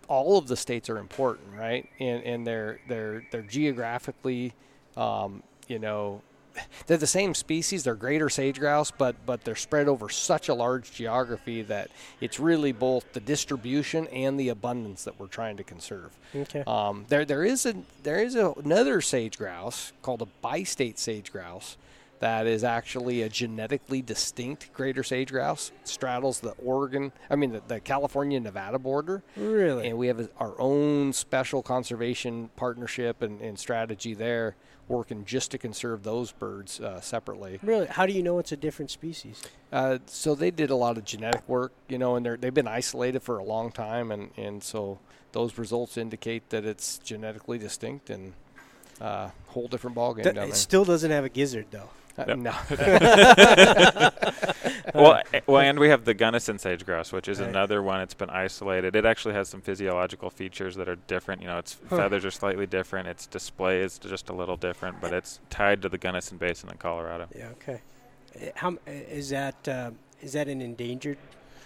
all 0.09 0.39
of 0.39 0.49
the 0.49 0.57
states 0.57 0.89
are 0.91 0.99
important, 0.99 1.49
right? 1.57 1.89
And, 2.01 2.23
and 2.25 2.47
they're, 2.47 2.81
they're, 2.89 3.25
they're 3.31 3.43
geographically, 3.43 4.53
um, 4.97 5.43
you 5.69 5.79
know, 5.79 6.23
they're 6.87 6.97
the 6.97 7.07
same 7.07 7.35
species. 7.35 7.85
They're 7.85 7.95
greater 7.95 8.29
sage 8.29 8.59
grouse, 8.59 8.91
but 8.91 9.17
but 9.27 9.45
they're 9.45 9.57
spread 9.57 9.89
over 9.89 10.09
such 10.09 10.49
a 10.49 10.55
large 10.55 10.93
geography 10.93 11.63
that 11.63 11.91
it's 12.21 12.39
really 12.39 12.73
both 12.73 13.13
the 13.13 13.21
distribution 13.21 14.07
and 14.09 14.39
the 14.39 14.49
abundance 14.49 15.05
that 15.05 15.19
we're 15.19 15.27
trying 15.27 15.57
to 15.57 15.65
conserve. 15.65 16.17
Okay. 16.35 16.63
Um, 16.67 17.07
there 17.09 17.25
there 17.25 17.45
is 17.45 17.67
a 17.67 17.75
there 18.03 18.23
is 18.23 18.35
a, 18.35 18.53
another 18.53 19.01
sage 19.01 19.39
grouse 19.39 19.93
called 20.03 20.23
a 20.23 20.27
bi-state 20.43 20.99
sage 20.99 21.33
grouse 21.33 21.77
that 22.25 22.47
is 22.47 22.65
actually 22.65 23.21
a 23.21 23.29
genetically 23.29 24.01
distinct 24.01 24.73
greater 24.73 25.03
sage 25.03 25.31
grouse. 25.31 25.73
Straddles 25.85 26.41
the 26.41 26.53
Oregon, 26.53 27.13
I 27.29 27.37
mean 27.37 27.53
the, 27.53 27.63
the 27.69 27.81
California 27.81 28.41
Nevada 28.41 28.79
border. 28.79 29.23
Really? 29.37 29.91
And 29.91 29.99
we 29.99 30.07
have 30.07 30.31
our 30.39 30.59
own 30.59 31.13
special 31.13 31.63
conservation 31.63 32.49
partnership 32.57 33.21
and, 33.21 33.43
and 33.43 33.59
strategy 33.59 34.15
there, 34.15 34.57
working 34.89 35.27
just 35.27 35.51
to 35.51 35.59
conserve 35.59 36.03
those 36.03 36.33
birds 36.33 36.81
uh, 36.81 36.99
separately. 37.03 37.59
Really? 37.63 37.89
How 37.89 38.07
do 38.07 38.15
you 38.15 38.23
know 38.23 38.39
it's 38.39 38.53
a 38.53 38.57
different 38.57 38.91
species? 38.91 39.43
Uh, 39.71 39.99
so 40.07 40.35
they 40.35 40.51
did 40.51 40.71
a 40.71 40.77
lot 40.77 40.97
of 40.97 41.05
genetic 41.05 41.47
work, 41.47 41.73
you 41.91 41.99
know, 41.99 42.17
and 42.17 42.25
they're, 42.25 42.39
they've 42.39 42.55
been 42.55 42.67
isolated 42.67 43.21
for 43.21 43.37
a 43.37 43.45
long 43.45 43.71
time, 43.71 44.11
and, 44.11 44.31
and 44.39 44.63
so 44.63 44.99
those 45.33 45.59
results 45.59 45.99
indicate 45.99 46.49
that 46.49 46.65
it's 46.65 46.97
genetically 47.01 47.59
distinct 47.59 48.09
and 48.09 48.33
uh, 48.99 49.29
whole 49.49 49.69
different 49.69 49.95
ballgame 49.95 50.23
Th- 50.23 50.29
it 50.29 50.35
there. 50.37 50.55
still 50.55 50.87
doesn't 50.87 51.11
have 51.11 51.27
a 51.27 51.29
gizzard 51.29 51.67
though. 51.71 51.91
Uh, 52.17 52.25
No, 52.35 52.55
well, 54.95 55.23
eh, 55.33 55.41
well, 55.47 55.61
and 55.61 55.79
we 55.79 55.89
have 55.89 56.05
the 56.05 56.15
Gunnison 56.15 56.59
sage 56.59 56.85
grouse, 56.87 57.13
which 57.13 57.29
is 57.29 57.41
Right. 57.41 57.49
another 57.49 57.83
one. 57.83 58.01
It's 58.01 58.15
been 58.15 58.31
isolated. 58.31 58.95
It 58.95 59.05
actually 59.05 59.35
has 59.35 59.49
some 59.49 59.61
physiological 59.61 60.31
features 60.31 60.77
that 60.77 60.89
are 60.89 60.97
different. 60.97 61.43
You 61.43 61.49
know, 61.49 61.59
its 61.59 61.77
Huh. 61.89 61.97
feathers 61.97 62.25
are 62.25 62.31
slightly 62.31 62.67
different. 62.67 63.09
Its 63.09 63.27
display 63.27 63.81
is 63.81 63.99
just 63.99 64.29
a 64.29 64.33
little 64.33 64.57
different, 64.57 65.01
but 65.01 65.13
it's 65.13 65.41
tied 65.51 65.83
to 65.83 65.89
the 65.89 65.99
Gunnison 65.99 66.39
Basin 66.39 66.71
in 66.71 66.77
Colorado. 66.77 67.27
Yeah. 67.37 67.49
Okay. 67.53 67.81
Uh, 68.37 68.51
How 68.57 68.71
uh, 68.71 68.77
is 68.87 69.31
that? 69.31 69.69
Uh, 69.69 69.91
is 70.23 70.33
that 70.33 70.49
an 70.49 70.61
endangered 70.63 71.19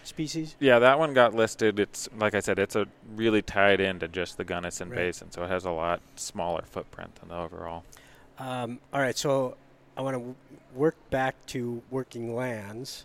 species? 0.04 0.56
Yeah, 0.58 0.78
that 0.78 0.98
one 0.98 1.12
got 1.14 1.34
listed. 1.34 1.78
It's 1.78 2.08
like 2.18 2.34
I 2.34 2.40
said, 2.40 2.58
it's 2.58 2.74
a 2.76 2.86
really 3.14 3.42
tied 3.42 3.80
into 3.80 4.08
just 4.08 4.36
the 4.38 4.44
Gunnison 4.44 4.88
Right. 4.88 4.96
Basin, 4.96 5.30
so 5.30 5.44
it 5.44 5.48
has 5.48 5.64
a 5.66 5.70
lot 5.70 6.00
smaller 6.16 6.62
footprint 6.62 7.14
than 7.16 7.28
the 7.28 7.36
overall. 7.36 7.84
Um, 8.38 8.78
all 8.92 9.00
right, 9.00 9.16
so 9.18 9.56
I 9.98 10.00
want 10.00 10.16
to 10.16 10.36
work 10.74 10.94
back 11.10 11.34
to 11.46 11.82
working 11.90 12.36
lands, 12.36 13.04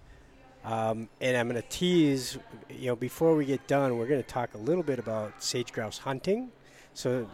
um, 0.64 1.10
and 1.20 1.36
I'm 1.36 1.50
going 1.50 1.60
to 1.60 1.68
tease. 1.68 2.38
You 2.70 2.88
know, 2.88 2.96
before 2.96 3.36
we 3.36 3.46
get 3.46 3.66
done, 3.66 3.98
we're 3.98 4.06
going 4.06 4.22
to 4.22 4.28
talk 4.28 4.54
a 4.54 4.60
little 4.60 4.84
bit 4.84 5.00
about 5.00 5.44
sage 5.44 5.74
grouse 5.74 5.98
hunting. 5.98 6.52
So 6.94 7.28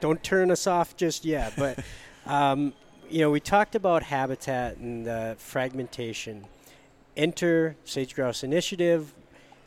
don't 0.00 0.22
turn 0.24 0.50
us 0.50 0.66
off 0.66 0.96
just 0.96 1.26
yet. 1.26 1.52
But 1.58 1.78
um, 2.26 2.72
you 3.10 3.20
know, 3.20 3.30
we 3.30 3.38
talked 3.38 3.74
about 3.74 4.02
habitat 4.02 4.78
and 4.78 5.06
uh, 5.06 5.34
fragmentation. 5.34 6.46
Enter 7.14 7.76
Sage 7.84 8.14
Grouse 8.14 8.42
Initiative. 8.42 9.12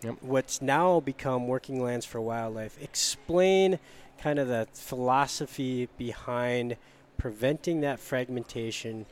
Yep. 0.01 0.15
What's 0.21 0.59
now 0.59 0.99
become 0.99 1.47
Working 1.47 1.83
Lands 1.83 2.07
for 2.07 2.19
Wildlife. 2.19 2.81
Explain 2.81 3.77
kind 4.19 4.39
of 4.39 4.47
the 4.47 4.67
philosophy 4.73 5.87
behind 5.99 6.77
preventing 7.17 7.81
that 7.81 7.99
fragmentation 7.99 9.05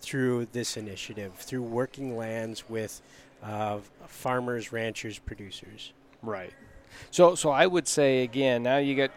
through 0.00 0.46
this 0.52 0.76
initiative, 0.76 1.34
through 1.34 1.62
working 1.62 2.16
lands 2.16 2.68
with 2.68 3.00
uh, 3.42 3.78
farmers, 4.06 4.72
ranchers, 4.72 5.18
producers. 5.18 5.92
Right. 6.22 6.52
So 7.10 7.34
so 7.34 7.50
I 7.50 7.66
would 7.66 7.86
say 7.86 8.22
again, 8.22 8.62
now 8.62 8.78
you 8.78 8.94
get 8.94 9.12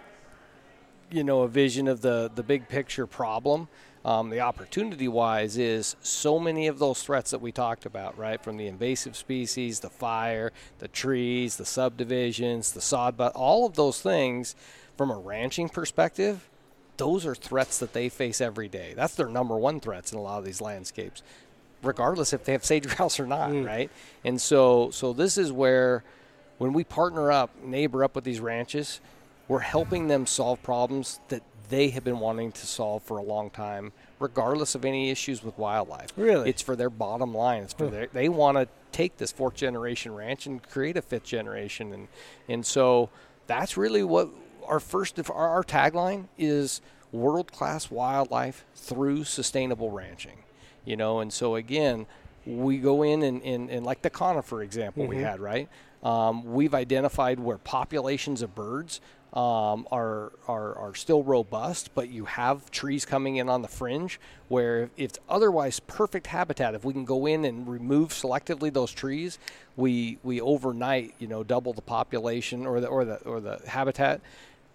you 1.09 1.23
know 1.23 1.41
a 1.41 1.47
vision 1.47 1.87
of 1.87 2.01
the 2.01 2.31
the 2.33 2.43
big 2.43 2.67
picture 2.67 3.07
problem. 3.07 3.67
Um, 4.03 4.31
the 4.31 4.39
opportunity 4.39 5.07
wise 5.07 5.57
is 5.57 5.95
so 6.01 6.39
many 6.39 6.65
of 6.65 6.79
those 6.79 7.03
threats 7.03 7.29
that 7.31 7.39
we 7.39 7.51
talked 7.51 7.85
about, 7.85 8.17
right? 8.17 8.43
From 8.43 8.57
the 8.57 8.65
invasive 8.65 9.15
species, 9.15 9.79
the 9.79 9.91
fire, 9.91 10.51
the 10.79 10.87
trees, 10.87 11.57
the 11.57 11.65
subdivisions, 11.65 12.71
the 12.71 12.81
sod, 12.81 13.15
but 13.15 13.31
all 13.35 13.67
of 13.67 13.75
those 13.75 14.01
things 14.01 14.55
from 14.97 15.11
a 15.11 15.17
ranching 15.17 15.69
perspective, 15.69 16.49
those 17.05 17.25
are 17.25 17.33
threats 17.35 17.79
that 17.79 17.93
they 17.93 18.09
face 18.09 18.39
every 18.41 18.67
day. 18.67 18.93
That's 18.95 19.15
their 19.15 19.27
number 19.27 19.57
one 19.57 19.79
threats 19.79 20.11
in 20.11 20.19
a 20.19 20.21
lot 20.21 20.37
of 20.39 20.45
these 20.45 20.61
landscapes 20.61 21.23
regardless 21.83 22.31
if 22.31 22.43
they 22.45 22.51
have 22.51 22.63
sage 22.63 22.87
grouse 22.95 23.19
or 23.19 23.25
not, 23.25 23.49
Mm. 23.49 23.65
right? 23.65 23.89
And 24.23 24.39
so 24.39 24.91
so 24.91 25.13
this 25.13 25.35
is 25.37 25.51
where 25.51 26.03
when 26.59 26.73
we 26.73 26.83
partner 26.83 27.31
up, 27.31 27.49
neighbor 27.63 28.03
up 28.03 28.13
with 28.13 28.23
these 28.23 28.39
ranches, 28.39 28.99
we're 29.47 29.65
helping 29.77 30.07
them 30.07 30.27
solve 30.27 30.61
problems 30.61 31.19
that 31.29 31.41
they 31.71 31.89
have 31.89 32.03
been 32.03 32.19
wanting 32.19 32.51
to 32.51 32.67
solve 32.67 33.01
for 33.01 33.17
a 33.17 33.23
long 33.23 33.49
time, 33.49 33.93
regardless 34.19 34.75
of 34.75 34.85
any 34.85 35.09
issues 35.09 35.41
with 35.43 35.57
wildlife. 35.57 36.09
Really? 36.15 36.49
It's 36.51 36.61
for 36.61 36.75
their 36.75 36.91
bottom 36.91 37.33
line. 37.33 37.63
It's 37.63 37.73
for 37.73 37.87
their, 37.87 38.07
they 38.13 38.29
want 38.29 38.57
to 38.57 38.67
take 38.91 39.17
this 39.17 39.31
fourth 39.31 39.55
generation 39.55 40.13
ranch 40.13 40.45
and 40.45 40.61
create 40.61 40.97
a 40.97 41.01
fifth 41.01 41.23
generation 41.23 41.93
and 41.93 42.07
and 42.47 42.63
so 42.65 43.09
that's 43.47 43.75
really 43.75 44.03
what 44.03 44.29
our 44.67 44.79
first 44.79 45.19
our, 45.29 45.47
our 45.49 45.63
tagline 45.63 46.25
is 46.37 46.81
world 47.11 47.51
class 47.51 47.91
wildlife 47.91 48.65
through 48.75 49.23
sustainable 49.23 49.91
ranching 49.91 50.37
you 50.85 50.95
know 50.95 51.19
and 51.19 51.31
so 51.33 51.55
again 51.55 52.05
we 52.45 52.77
go 52.79 53.03
in 53.03 53.21
and, 53.21 53.41
and, 53.43 53.69
and 53.69 53.85
like 53.85 54.01
the 54.01 54.09
conifer 54.09 54.63
example 54.63 55.05
we 55.05 55.17
Mhm. 55.17 55.23
had 55.23 55.39
right 55.39 55.69
um, 56.03 56.43
we've 56.53 56.73
identified 56.73 57.39
where 57.39 57.57
populations 57.59 58.41
of 58.41 58.55
birds 58.55 59.01
um, 59.33 59.87
are, 59.93 60.33
are 60.49 60.75
are 60.77 60.93
still 60.93 61.23
robust, 61.23 61.91
but 61.95 62.09
you 62.09 62.25
have 62.25 62.69
trees 62.69 63.05
coming 63.05 63.37
in 63.37 63.47
on 63.47 63.61
the 63.61 63.67
fringe 63.69 64.19
where 64.49 64.83
if 64.83 64.89
it's 64.97 65.19
otherwise 65.29 65.79
perfect 65.79 66.27
habitat, 66.27 66.75
if 66.75 66.83
we 66.83 66.91
can 66.91 67.05
go 67.05 67.25
in 67.25 67.45
and 67.45 67.65
remove 67.65 68.09
selectively 68.09 68.73
those 68.73 68.91
trees, 68.91 69.39
we 69.77 70.17
we 70.23 70.41
overnight 70.41 71.13
you 71.17 71.27
know 71.27 71.43
double 71.45 71.71
the 71.71 71.81
population 71.81 72.65
or 72.65 72.81
the 72.81 72.87
or 72.87 73.05
the 73.05 73.17
or 73.19 73.39
the 73.39 73.61
habitat. 73.67 74.19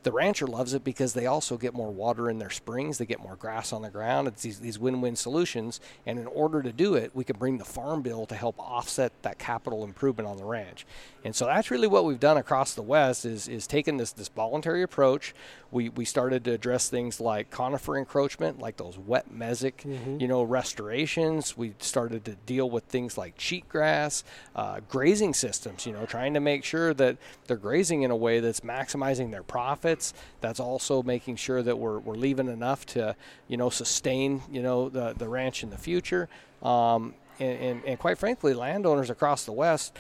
The 0.07 0.13
rancher 0.13 0.47
loves 0.47 0.73
it 0.73 0.85
because 0.85 1.15
they 1.15 1.27
also 1.27 1.57
get 1.57 1.75
more 1.75 1.91
water 1.91 2.31
in 2.31 2.39
their 2.39 2.49
springs. 2.49 2.99
They 2.99 3.07
get 3.07 3.19
more 3.19 3.35
grass 3.35 3.73
on 3.73 3.83
the 3.83 3.91
ground. 3.91 4.29
It's 4.29 4.41
these, 4.41 4.61
these 4.61 4.79
win-win 4.79 5.17
solutions. 5.17 5.81
And 6.07 6.17
in 6.17 6.29
order 6.29 6.63
to 6.63 6.71
do 6.71 6.95
it, 6.95 7.11
we 7.13 7.25
can 7.25 7.37
bring 7.37 7.59
the 7.59 7.65
farm 7.65 8.03
bill 8.03 8.25
to 8.27 8.37
help 8.37 8.55
offset 8.57 9.11
that 9.23 9.41
capital 9.41 9.83
improvement 9.83 10.29
on 10.29 10.37
the 10.37 10.45
ranch. 10.45 10.87
And 11.25 11.35
so 11.35 11.47
that's 11.47 11.73
really 11.73 11.89
what 11.89 12.05
we've 12.05 12.21
done 12.21 12.37
across 12.37 12.75
the 12.75 12.83
West 12.83 13.25
is, 13.25 13.49
is 13.49 13.67
taken 13.67 13.97
this, 13.97 14.13
this 14.13 14.29
voluntary 14.29 14.85
approach. 14.85 15.35
We, 15.73 15.89
we 15.89 16.05
started 16.05 16.45
to 16.45 16.53
address 16.53 16.89
things 16.89 17.21
like 17.21 17.51
conifer 17.51 17.99
encroachment, 17.99 18.61
like 18.61 18.77
those 18.77 18.97
wet 18.97 19.27
mesic, 19.37 19.85
you 20.21 20.29
know, 20.29 20.45
restorations. 20.45 21.57
We 21.57 21.75
started 21.81 22.25
to 22.27 22.37
deal 22.47 22.71
with 22.71 22.85
things 22.85 23.19
like 23.19 23.37
cheatgrass, 23.37 24.23
uh, 24.55 24.79
grazing 24.89 25.35
systems, 25.35 25.85
you 25.85 25.93
know, 25.93 26.07
trying 26.07 26.35
to 26.35 26.41
make 26.41 26.63
sure 26.63 26.95
that 26.95 27.17
they're 27.49 27.57
grazing 27.57 28.03
in 28.03 28.13
a 28.13 28.17
way 28.17 28.39
that's 28.39 28.61
maximizing 28.61 29.33
their 29.33 29.43
profits. 29.43 29.96
That's 30.41 30.61
also 30.61 31.03
making 31.03 31.37
sure 31.37 31.63
that 31.63 31.79
we're, 31.79 31.99
we're 31.99 32.15
leaving 32.15 32.49
enough 32.49 32.87
to, 32.87 33.17
you 33.49 33.57
know, 33.57 33.71
sustain, 33.71 34.43
you 34.51 34.63
know, 34.63 34.89
the, 34.89 35.15
the 35.17 35.29
ranch 35.29 35.63
in 35.63 35.71
the 35.71 35.79
future. 35.79 36.29
Um, 36.63 37.15
and, 37.39 37.59
and, 37.59 37.85
and 37.85 37.99
quite 37.99 38.19
frankly, 38.19 38.55
landowners 38.55 39.11
across 39.11 39.45
the 39.45 39.53
West 39.53 39.97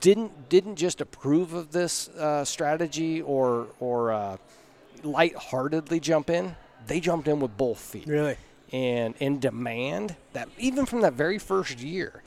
didn't 0.00 0.48
didn't 0.48 0.76
just 0.76 1.00
approve 1.00 1.54
of 1.54 1.72
this 1.72 2.08
uh, 2.10 2.44
strategy 2.44 3.22
or 3.22 3.68
or 3.80 4.12
uh, 4.12 4.36
lightheartedly 5.02 6.00
jump 6.00 6.30
in. 6.30 6.54
They 6.86 7.00
jumped 7.00 7.28
in 7.28 7.40
with 7.40 7.56
both 7.56 7.78
feet 7.78 8.06
Really? 8.06 8.36
and 8.72 9.14
in 9.18 9.40
demand 9.40 10.16
that 10.34 10.48
even 10.58 10.84
from 10.84 11.00
that 11.00 11.14
very 11.14 11.38
first 11.38 11.80
year 11.80 12.22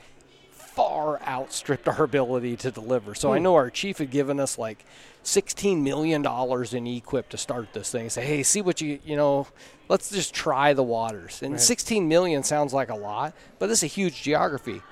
far 0.50 1.20
outstripped 1.22 1.86
our 1.88 2.02
ability 2.02 2.56
to 2.56 2.70
deliver. 2.70 3.14
So 3.14 3.32
I 3.32 3.38
know 3.38 3.54
our 3.54 3.70
chief 3.70 3.98
had 3.98 4.10
given 4.10 4.40
us 4.40 4.58
like 4.58 4.84
sixteen 5.28 5.84
million 5.84 6.22
dollars 6.22 6.74
in 6.74 6.84
EQIP 6.84 7.28
to 7.28 7.36
start 7.38 7.72
this 7.72 7.90
thing. 7.90 8.08
Say, 8.10 8.24
hey, 8.24 8.42
see 8.42 8.62
what 8.62 8.80
you 8.80 8.98
you 9.04 9.16
know, 9.16 9.46
let's 9.88 10.10
just 10.10 10.34
try 10.34 10.72
the 10.72 10.82
waters. 10.82 11.42
And 11.42 11.52
Right. 11.52 11.60
sixteen 11.60 12.08
million 12.08 12.42
sounds 12.42 12.72
like 12.72 12.88
a 12.88 12.94
lot, 12.96 13.34
but 13.58 13.66
this 13.68 13.78
is 13.80 13.84
a 13.84 13.86
huge 13.86 14.22
geography. 14.22 14.82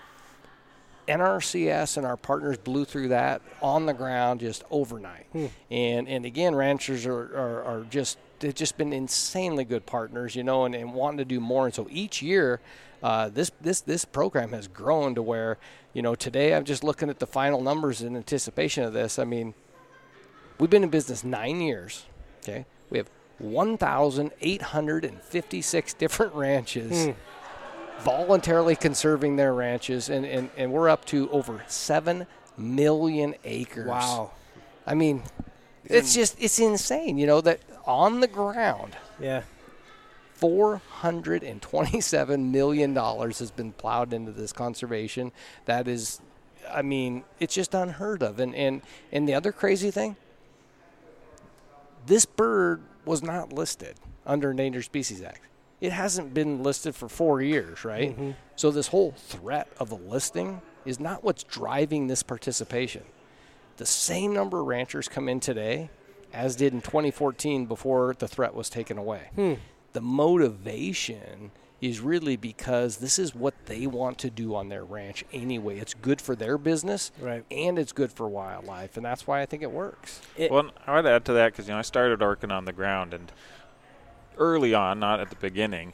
NRCS 1.09 1.97
and 1.97 2.05
our 2.05 2.17
partners 2.17 2.59
blew 2.59 2.85
through 2.85 3.09
that 3.09 3.41
on 3.63 3.87
the 3.87 3.95
ground 3.95 4.41
just 4.41 4.65
overnight. 4.71 5.27
Hmm. 5.33 5.47
And 5.71 6.09
and 6.09 6.25
again, 6.25 6.55
ranchers 6.55 7.07
are, 7.07 7.21
are, 7.37 7.63
are 7.65 7.87
just 7.89 8.19
they've 8.41 8.55
just 8.55 8.77
been 8.77 8.93
insanely 8.93 9.65
good 9.65 9.87
partners, 9.87 10.35
you 10.35 10.43
know, 10.43 10.65
and, 10.65 10.75
and 10.75 10.93
wanting 10.93 11.19
to 11.19 11.25
do 11.25 11.39
more. 11.41 11.65
And 11.67 11.75
so 11.75 11.87
each 11.91 12.23
year, 12.23 12.61
uh, 13.03 13.29
this 13.29 13.53
this 13.61 13.81
this 13.83 14.05
program 14.05 14.51
has 14.51 14.67
grown 14.67 15.15
to 15.15 15.23
where 15.23 15.59
you 15.93 16.03
know 16.03 16.17
today 16.17 16.55
I'm 16.55 16.65
just 16.65 16.83
looking 16.83 17.09
at 17.09 17.21
the 17.21 17.27
final 17.27 17.61
numbers 17.63 18.03
in 18.03 18.17
anticipation 18.17 18.83
of 18.83 18.93
this. 18.93 19.17
I 19.19 19.25
mean, 19.25 19.55
we've 20.59 20.71
been 20.71 20.83
in 20.83 20.89
business 20.91 21.23
nine 21.25 21.61
years. 21.61 22.07
Okay, 22.43 22.67
we 22.91 22.99
have 22.99 23.09
1,856 23.39 25.95
different 25.95 26.35
ranches. 26.35 27.07
Hmm. 27.07 27.13
Voluntarily 28.01 28.77
conserving 28.77 29.37
their 29.37 29.55
ranches, 29.55 30.11
and, 30.11 30.27
and, 30.27 30.51
and 30.57 30.71
we're 30.71 30.91
up 30.91 31.07
to 31.07 31.31
over 31.31 31.65
7 31.67 32.27
million 32.59 33.35
acres. 33.45 33.87
Wow. 33.87 34.33
I 34.87 34.95
mean, 34.95 35.23
it's 35.85 36.15
just, 36.15 36.37
it's 36.41 36.59
insane, 36.59 37.17
you 37.17 37.27
know, 37.27 37.41
that 37.41 37.61
on 37.87 38.21
the 38.21 38.29
ground, 38.29 38.97
Yeah. 39.21 39.43
$427 40.41 42.51
million 42.51 42.95
has 42.95 43.51
been 43.51 43.73
plowed 43.73 44.13
into 44.13 44.33
this 44.33 44.53
conservation. 44.53 45.33
That 45.65 45.89
is, 45.89 46.21
I 46.71 46.83
mean, 46.83 47.25
it's 47.41 47.55
just 47.55 47.73
unheard 47.73 48.23
of. 48.23 48.39
And, 48.39 48.55
and, 48.55 48.83
and 49.11 49.27
the 49.27 49.33
other 49.33 49.51
crazy 49.51 49.91
thing, 49.91 50.17
this 52.07 52.25
bird 52.25 52.83
was 53.05 53.23
not 53.23 53.53
listed 53.53 53.97
under 54.25 54.51
Endangered 54.51 54.85
Species 54.85 55.23
Act. 55.23 55.41
It 55.81 55.93
hasn't 55.93 56.33
been 56.33 56.63
listed 56.63 56.95
for 56.95 57.09
four 57.09 57.43
years, 57.43 57.85
right? 57.85 58.13
Mm-hmm. 58.13 58.31
So 58.57 58.71
this 58.71 58.89
whole 58.89 59.13
threat 59.13 59.69
of 59.79 59.93
a 59.93 59.95
listing 59.95 60.63
is 60.85 60.99
not 60.99 61.23
what's 61.23 61.43
driving 61.45 62.07
this 62.07 62.23
participation. 62.23 63.03
The 63.77 63.87
same 63.87 64.33
number 64.33 64.61
of 64.61 64.67
ranchers 64.67 65.09
come 65.09 65.29
in 65.29 65.41
today 65.41 65.91
as 66.33 66.57
did 66.57 66.73
in 66.73 66.81
2014 66.81 67.67
before 67.67 68.15
the 68.19 68.29
threat 68.29 68.55
was 68.55 68.69
taken 68.69 68.99
away. 68.99 69.31
Hmm. 69.35 69.55
The 69.93 70.01
motivation 70.01 71.51
is 71.81 72.01
really 72.01 72.37
because 72.37 72.97
this 72.99 73.19
is 73.19 73.35
what 73.35 73.55
they 73.67 73.87
want 73.87 74.17
to 74.19 74.31
do 74.31 74.55
on 74.55 74.69
their 74.71 74.85
ranch 74.85 75.25
anyway. 75.33 75.79
It's 75.79 75.93
good 75.95 76.21
for 76.21 76.35
their 76.35 76.57
business 76.57 77.13
Right. 77.21 77.45
and 77.51 77.79
it's 77.79 77.93
good 77.93 78.11
for 78.11 78.29
wildlife, 78.29 78.97
and 78.97 79.05
that's 79.05 79.27
why 79.27 79.43
I 79.43 79.47
think 79.47 79.63
it 79.63 79.71
works. 79.71 80.21
It- 80.37 80.51
Well, 80.51 80.71
I 80.87 80.95
would 80.97 81.07
add 81.07 81.25
to 81.27 81.33
that 81.35 81.53
because 81.53 81.69
you 81.69 81.75
know 81.75 81.79
I 81.79 81.83
started 81.83 82.21
working 82.21 82.51
on 82.51 82.65
the 82.65 82.73
ground 82.73 83.13
and 83.13 83.31
early 84.39 84.73
on, 84.75 84.99
not 84.99 85.21
at 85.21 85.29
the 85.31 85.37
beginning. 85.37 85.93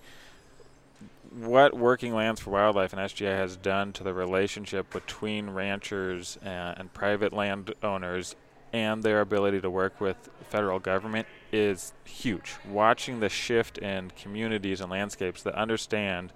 What 1.35 1.75
Working 1.75 2.15
Lands 2.15 2.41
for 2.41 2.51
Wildlife 2.51 2.93
and 2.93 3.01
SGI 3.01 3.37
has 3.37 3.57
done 3.57 3.93
to 3.95 4.05
the 4.05 4.13
relationship 4.13 4.91
between 4.93 5.51
ranchers 5.51 6.37
and, 6.43 6.79
and 6.79 6.93
private 6.93 7.33
landowners 7.33 8.37
and 8.73 9.03
their 9.03 9.21
ability 9.21 9.61
to 9.61 9.71
work 9.71 10.01
with 10.01 10.31
federal 10.49 10.79
government 10.79 11.27
is 11.53 11.93
huge. 12.05 12.57
Watching 12.69 13.21
the 13.21 13.29
shift 13.29 13.79
in 13.79 14.11
communities 14.11 14.81
and 14.81 14.91
landscapes 14.91 15.43
that 15.43 15.55
understand 15.55 16.33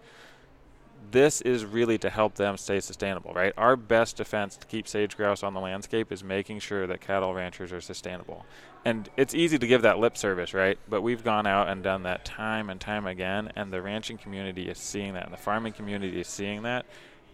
this 1.11 1.41
is 1.41 1.65
really 1.65 1.99
to 1.99 2.11
help 2.11 2.35
them 2.35 2.57
stay 2.57 2.81
sustainable, 2.81 3.33
right? 3.33 3.53
Our 3.57 3.77
best 3.77 4.17
defense 4.17 4.57
to 4.57 4.67
keep 4.67 4.89
sage 4.89 5.17
grouse 5.17 5.43
on 5.43 5.55
the 5.55 5.61
landscape 5.61 6.11
is 6.11 6.25
making 6.25 6.61
sure 6.61 6.87
that 6.87 7.01
cattle 7.01 7.33
ranchers 7.33 7.73
are 7.73 7.81
sustainable. 7.81 8.45
And 8.85 9.09
it's 9.17 9.35
easy 9.35 9.59
to 9.59 9.67
give 9.67 9.83
that 9.83 9.99
lip 9.99 10.17
service, 10.17 10.55
right? 10.55 10.79
But 10.89 11.03
we've 11.03 11.25
gone 11.25 11.47
out 11.47 11.69
and 11.69 11.83
done 11.83 12.03
that 12.05 12.25
time 12.25 12.71
and 12.71 12.81
time 12.81 13.07
again, 13.07 13.53
and 13.57 13.73
the 13.73 13.83
ranching 13.83 14.19
community 14.19 14.69
is 14.69 14.79
seeing 14.79 15.15
that, 15.15 15.25
and 15.25 15.33
the 15.33 15.39
farming 15.39 15.73
community 15.73 16.21
is 16.21 16.29
seeing 16.29 16.63
that, 16.63 16.87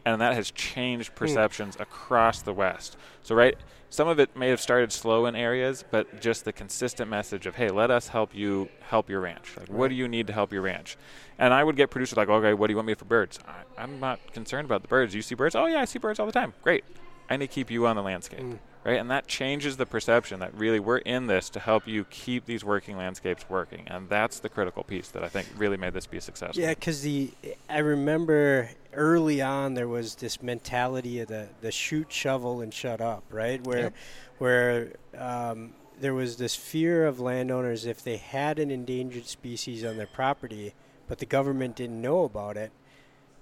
and 0.05 0.21
that 0.21 0.35
has 0.35 0.51
changed 0.51 1.11
hmm. 1.11 1.17
perceptions 1.17 1.77
across 1.79 2.43
the 2.43 2.53
West. 2.53 2.97
So, 3.23 3.35
right, 3.35 3.57
some 3.93 4.09
of 4.09 4.19
it 4.19 4.35
may 4.35 4.49
have 4.49 4.59
started 4.59 4.91
slow 4.91 5.27
in 5.27 5.37
areas, 5.37 5.85
but 5.91 6.19
just 6.19 6.47
the 6.47 6.53
consistent 6.53 7.11
message 7.11 7.45
of, 7.45 7.57
hey, 7.57 7.69
let 7.69 7.91
us 7.91 8.09
help 8.09 8.35
you 8.35 8.71
help 8.81 9.11
your 9.11 9.21
ranch. 9.21 9.55
Like, 9.55 9.69
what 9.69 9.89
do 9.89 9.95
you 9.95 10.09
need 10.09 10.29
to 10.29 10.33
help 10.33 10.51
your 10.51 10.63
ranch? 10.63 10.97
And 11.39 11.53
I 11.53 11.63
would 11.63 11.77
get 11.77 11.91
producers 11.91 12.17
like, 12.17 12.31
okay, 12.31 12.55
what 12.55 12.69
do 12.69 12.73
you 12.73 12.77
want 12.77 12.87
me 12.87 12.95
for 12.95 13.05
birds? 13.05 13.39
I, 13.47 13.83
I'm 13.83 14.01
not 14.01 14.33
concerned 14.33 14.65
about 14.65 14.81
the 14.81 14.89
birds. 14.89 15.15
You 15.15 15.21
see 15.21 15.35
birds? 15.35 15.55
Oh, 15.55 15.67
yeah, 15.67 15.81
I 15.81 15.85
see 15.85 15.99
birds 15.99 16.19
all 16.19 16.25
the 16.25 16.33
time. 16.33 16.55
Great. 16.63 16.85
I 17.29 17.37
need 17.37 17.49
to 17.49 17.53
keep 17.53 17.71
you 17.71 17.87
on 17.87 17.97
the 17.97 18.03
landscape. 18.03 18.41
Mm. 18.41 18.59
Right? 18.85 18.99
And 18.99 19.11
that 19.13 19.29
changes 19.29 19.77
the 19.77 19.87
perception 19.87 20.41
that 20.41 20.53
really 20.55 20.81
we're 20.81 20.99
in 20.99 21.29
this 21.29 21.49
to 21.51 21.61
help 21.61 21.87
you 21.87 22.05
keep 22.05 22.47
these 22.47 22.65
working 22.65 22.97
landscapes 22.97 23.49
working. 23.49 23.85
And 23.87 24.09
that's 24.09 24.41
the 24.41 24.49
critical 24.49 24.83
piece 24.83 25.09
that 25.11 25.23
I 25.23 25.29
think 25.29 25.49
really 25.57 25.77
made 25.77 25.95
this 25.95 26.07
be 26.07 26.19
successful. 26.19 26.61
Yeah, 26.61 26.75
because 26.75 27.03
the 27.03 27.31
I 27.71 27.79
remember 27.79 28.71
early 28.93 29.41
on 29.41 29.75
there 29.75 29.87
was 29.87 30.17
this 30.17 30.43
mentality 30.43 31.21
of 31.21 31.29
the 31.29 31.49
the 31.61 31.71
shoot, 31.71 32.13
shovel, 32.13 32.61
and 32.61 32.75
shut 32.75 33.01
up, 33.01 33.23
right? 33.31 33.65
Where 33.65 33.83
Yep. 33.83 33.95
where 34.39 34.93
um, 35.17 35.75
there 36.01 36.15
was 36.15 36.37
this 36.37 36.57
fear 36.57 37.07
of 37.07 37.21
landowners 37.21 37.87
if 37.87 38.03
they 38.03 38.17
had 38.17 38.59
an 38.59 38.73
endangered 38.73 39.27
species 39.27 39.85
on 39.85 39.97
their 39.97 40.09
property, 40.09 40.75
but 41.07 41.19
the 41.19 41.27
government 41.27 41.77
didn't 41.77 42.01
know 42.01 42.25
about 42.25 42.57
it, 42.57 42.73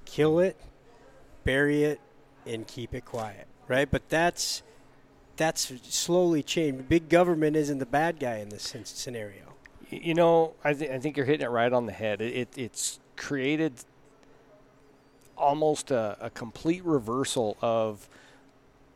kill 0.04 0.38
it, 0.38 0.60
bury 1.44 1.84
it, 1.84 1.98
and 2.44 2.66
keep 2.66 2.94
it 2.94 3.06
quiet, 3.06 3.46
right? 3.66 3.90
But 3.90 4.10
that's 4.10 4.62
that's 5.40 5.72
slowly 5.88 6.42
changed. 6.42 6.86
Big 6.86 7.08
government 7.08 7.56
isn't 7.56 7.78
the 7.78 7.86
bad 7.86 8.20
guy 8.20 8.36
in 8.36 8.50
this 8.50 8.76
scenario. 8.84 9.54
You 9.88 10.12
know, 10.12 10.52
I, 10.62 10.74
th- 10.74 10.90
I 10.90 10.98
think 10.98 11.16
you're 11.16 11.24
hitting 11.24 11.46
it 11.46 11.50
right 11.50 11.72
on 11.72 11.86
the 11.86 11.92
head. 11.92 12.20
It, 12.20 12.34
it, 12.34 12.48
it's 12.58 13.00
created 13.16 13.72
almost 15.38 15.90
a, 15.90 16.18
a 16.20 16.28
complete 16.28 16.84
reversal 16.84 17.56
of 17.62 18.06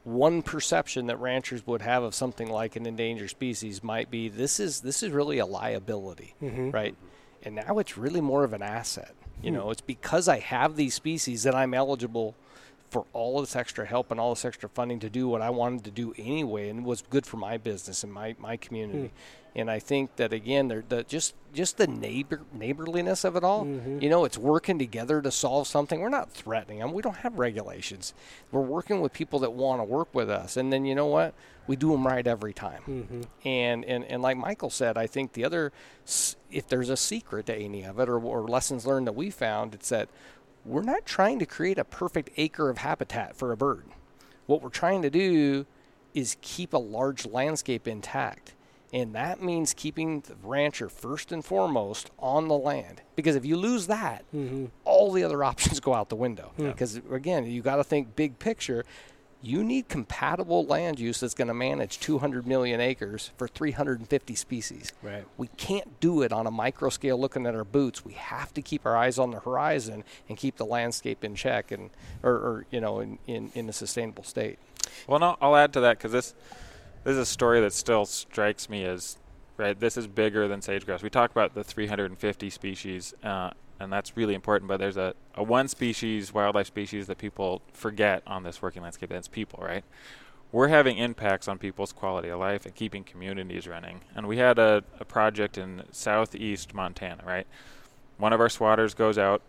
one 0.05 0.42
perception 0.42 1.07
that 1.07 1.18
ranchers 1.18 1.66
would 1.66 1.80
have 1.80 2.03
of 2.03 2.14
something 2.14 2.51
like 2.51 2.76
an 2.76 2.84
endangered 2.84 3.30
species 3.30 3.82
might 3.82 4.11
be 4.11 4.28
this 4.28 4.61
is 4.61 4.82
this 4.82 5.03
is 5.03 5.12
really 5.12 5.38
a 5.38 5.47
liability, 5.47 6.34
mm-hmm. 6.42 6.70
right? 6.72 6.95
And 7.42 7.55
now 7.55 7.78
it's 7.78 7.97
really 7.97 8.20
more 8.20 8.45
of 8.45 8.53
an 8.53 8.61
asset. 8.61 9.14
You 9.42 9.49
hmm. 9.49 9.57
know, 9.57 9.70
it's 9.70 9.80
because 9.80 10.28
I 10.28 10.40
have 10.40 10.76
these 10.76 10.92
species 10.92 11.45
that 11.45 11.55
I'm 11.55 11.72
eligible 11.72 12.34
for 12.95 13.07
all 13.12 13.40
this 13.40 13.57
extra 13.57 13.84
help 13.84 14.12
and 14.12 14.20
all 14.20 14.32
this 14.32 14.45
extra 14.45 14.68
funding 14.68 15.01
to 15.01 15.11
do 15.11 15.26
what 15.26 15.42
I 15.42 15.51
wanted 15.51 15.82
to 15.82 15.90
do 15.90 16.14
anyway, 16.16 16.68
and 16.68 16.84
was 16.84 17.03
good 17.03 17.26
for 17.26 17.38
my 17.38 17.59
business 17.59 18.05
and 18.05 18.12
my, 18.12 18.36
my 18.38 18.57
community. 18.57 19.09
Hmm. 19.09 19.59
And 19.59 19.68
I 19.68 19.80
think 19.80 20.14
that 20.14 20.32
again, 20.32 20.68
the 20.68 21.03
just 21.03 21.34
just 21.53 21.76
the 21.76 21.88
neighbor 21.88 22.42
neighborliness 22.53 23.24
of 23.24 23.34
it 23.34 23.42
all. 23.42 23.64
Mm-hmm. 23.64 24.01
You 24.01 24.11
know, 24.11 24.24
it's 24.24 24.38
working 24.38 24.78
together 24.78 25.20
to 25.22 25.32
solve 25.32 25.66
something. 25.66 26.01
We're 26.01 26.09
not 26.09 26.30
threatening 26.30 26.78
them. 26.78 26.92
We 26.92 27.03
don't 27.03 27.16
have 27.16 27.36
regulations. 27.36 28.14
We're 28.53 28.61
working 28.61 29.01
with 29.01 29.12
people 29.12 29.40
that 29.40 29.53
want 29.53 29.80
to 29.80 29.84
work 29.84 30.14
with 30.14 30.30
us, 30.30 30.57
and 30.57 30.72
then 30.72 30.84
you 30.84 30.95
know 30.95 31.07
what? 31.07 31.34
We 31.66 31.74
do 31.74 31.90
them 31.90 32.07
right 32.07 32.24
every 32.24 32.53
time. 32.53 32.82
Mm-hmm. 32.86 33.20
And 33.45 33.84
and 33.84 34.05
and 34.05 34.22
like 34.22 34.36
Michael 34.36 34.70
said, 34.70 34.97
I 34.97 35.09
think 35.09 35.32
the 35.32 35.45
other, 35.45 35.72
if 36.51 36.68
there's 36.68 36.90
a 36.90 36.97
secret 36.97 37.47
to 37.47 37.57
any 37.57 37.82
of 37.82 37.99
it 37.99 38.09
or, 38.09 38.20
or 38.20 38.47
lessons 38.47 38.86
learned 38.86 39.09
that 39.09 39.16
we 39.16 39.30
found, 39.30 39.74
it's 39.74 39.88
that 39.88 40.09
we're 40.65 40.83
not 40.83 41.05
trying 41.05 41.39
to 41.39 41.47
create 41.47 41.79
a 41.79 41.85
perfect 41.85 42.31
acre 42.37 42.71
of 42.71 42.79
habitat 42.79 43.37
for 43.37 43.53
a 43.53 43.57
bird. 43.57 43.85
What 44.47 44.62
we're 44.62 44.69
trying 44.69 45.03
to 45.03 45.11
do 45.11 45.67
is 46.15 46.37
keep 46.41 46.73
a 46.73 46.79
large 46.79 47.27
landscape 47.27 47.87
intact. 47.89 48.55
And 48.93 49.12
that 49.17 49.43
means 49.43 49.75
keeping 49.75 50.21
the 50.21 50.37
rancher 50.41 50.89
first 50.89 51.33
and 51.33 51.45
foremost 51.45 52.12
on 52.19 52.47
the 52.47 52.57
land. 52.57 53.03
Because 53.17 53.35
if 53.35 53.45
you 53.45 53.57
lose 53.57 53.89
that, 53.89 54.25
mm-hmm. 54.33 54.67
all 54.85 55.11
the 55.11 55.25
other 55.25 55.43
options 55.53 55.81
go 55.81 55.93
out 55.93 56.09
the 56.09 56.17
window. 56.17 56.53
Because 56.57 57.01
again, 57.11 57.45
you 57.47 57.61
got 57.61 57.77
to 57.77 57.85
think 57.85 58.15
big 58.15 58.39
picture. 58.39 58.85
You 59.45 59.62
need 59.62 59.88
compatible 59.88 60.64
land 60.64 60.99
use 60.99 61.20
that's 61.20 61.34
going 61.34 61.49
to 61.49 61.55
manage 61.55 62.01
200 62.01 62.47
million 62.47 62.80
acres 62.80 63.30
for 63.36 63.47
350 63.47 64.34
species. 64.34 64.92
Right. 65.03 65.24
We 65.36 65.49
can't 65.59 66.01
do 66.01 66.22
it 66.22 66.32
on 66.32 66.47
a 66.47 66.51
micro 66.51 66.88
scale 66.88 67.20
looking 67.20 67.47
at 67.47 67.55
our 67.55 67.64
boots. 67.64 68.05
We 68.05 68.14
have 68.14 68.55
to 68.55 68.62
keep 68.62 68.86
our 68.86 68.97
eyes 68.97 69.18
on 69.18 69.32
the 69.32 69.40
horizon 69.40 70.03
and 70.28 70.38
keep 70.38 70.57
the 70.57 70.64
landscape 70.64 71.22
in 71.22 71.34
check 71.34 71.70
and 71.70 71.90
or, 72.22 72.32
or 72.32 72.66
you 72.70 72.80
know 72.80 73.01
in, 73.01 73.18
in, 73.26 73.53
in 73.55 73.68
a 73.68 73.72
sustainable 73.72 74.24
state. 74.24 74.59
Well, 75.07 75.18
no, 75.18 75.36
I'll 75.40 75.57
add 75.57 75.72
to 75.74 75.80
that 75.80 75.99
because 75.99 76.12
this 76.12 76.34
this 77.05 77.12
is 77.12 77.18
a 77.18 77.26
story 77.26 77.61
that 77.61 77.72
still 77.74 78.07
strikes 78.07 78.70
me 78.70 78.84
as 78.84 79.18
right. 79.59 79.78
This 79.78 79.97
is 79.97 80.07
bigger 80.07 80.49
than 80.49 80.62
sage 80.62 80.86
grouse. 80.86 81.03
We 81.03 81.11
talk 81.11 81.30
about 81.30 81.55
the 81.55 81.62
350 81.62 82.51
species, 82.51 83.12
uh, 83.22 83.51
and 83.85 83.93
that's 83.93 84.16
really 84.16 84.35
important. 84.35 84.68
But 84.68 84.78
there's 84.78 84.97
a, 84.97 85.14
a 85.35 85.43
one 85.43 85.68
species 85.68 86.35
wildlife 86.35 86.66
species 86.66 87.07
that 87.07 87.18
people 87.18 87.62
forget 87.72 88.22
on 88.26 88.43
this 88.43 88.61
working 88.61 88.82
landscape. 88.82 89.11
That's 89.11 89.28
people, 89.28 89.61
right? 89.62 89.85
We're 90.51 90.68
having 90.68 90.99
impacts 90.99 91.49
on 91.49 91.59
people's 91.59 91.93
quality 91.93 92.28
of 92.28 92.39
life 92.39 92.64
and 92.64 92.74
keeping 92.74 93.05
communities 93.05 93.66
running. 93.66 94.03
And 94.14 94.26
we 94.26 94.39
had 94.39 94.59
a, 94.59 94.85
a 95.01 95.05
project 95.05 95.59
in 95.59 95.82
southeast 95.91 96.74
Montana, 96.74 97.22
right? 97.26 97.47
One 98.18 98.32
of 98.32 98.41
our 98.41 98.49
swatters 98.49 98.95
goes 98.95 99.18
out, 99.18 99.43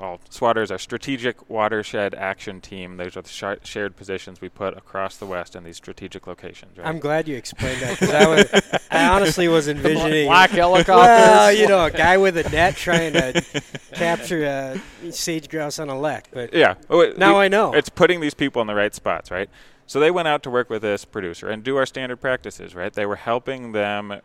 all 0.00 0.20
SWATR 0.30 0.62
is 0.62 0.70
our 0.70 0.78
Strategic 0.78 1.48
Watershed 1.50 2.14
Action 2.14 2.60
Team. 2.60 2.96
Those 2.96 3.16
are 3.16 3.22
the 3.22 3.28
sh- 3.28 3.66
shared 3.68 3.96
positions 3.96 4.40
we 4.40 4.48
put 4.48 4.76
across 4.76 5.16
the 5.16 5.26
West 5.26 5.54
in 5.56 5.64
these 5.64 5.76
strategic 5.76 6.26
locations. 6.26 6.78
Right? 6.78 6.86
I'm 6.86 6.98
glad 6.98 7.28
you 7.28 7.36
explained 7.36 7.80
that 7.82 7.98
because 7.98 8.14
I, 8.14 8.28
was, 8.28 8.80
I 8.90 9.08
honestly 9.08 9.48
was 9.48 9.68
envisioning 9.74 10.26
Black 10.28 10.50
helicopters. 10.62 10.96
Well, 10.96 11.52
you 11.52 11.68
know, 11.68 11.84
a 11.84 11.90
guy 11.90 12.16
with 12.16 12.36
a 12.36 12.48
net 12.50 12.76
trying 12.76 13.12
to 13.14 13.42
capture 13.92 14.44
a 14.44 14.80
sage 15.12 15.48
grouse 15.48 15.78
on 15.78 15.88
a 15.88 15.98
lek. 15.98 16.28
But 16.32 16.52
yeah, 16.54 16.74
oh, 16.90 17.12
now 17.16 17.38
we- 17.38 17.44
I 17.44 17.48
know. 17.48 17.72
It's 17.74 17.88
putting 17.88 18.20
these 18.20 18.34
people 18.34 18.60
in 18.62 18.66
the 18.66 18.74
right 18.74 18.94
spots, 18.94 19.30
right? 19.30 19.48
So 19.86 20.00
they 20.00 20.10
went 20.10 20.28
out 20.28 20.42
to 20.44 20.50
work 20.50 20.70
with 20.70 20.82
this 20.82 21.04
producer 21.04 21.48
and 21.50 21.62
do 21.62 21.76
our 21.76 21.84
standard 21.84 22.16
practices, 22.16 22.74
right? 22.74 22.92
They 22.92 23.04
were 23.04 23.16
helping 23.16 23.72
them 23.72 24.20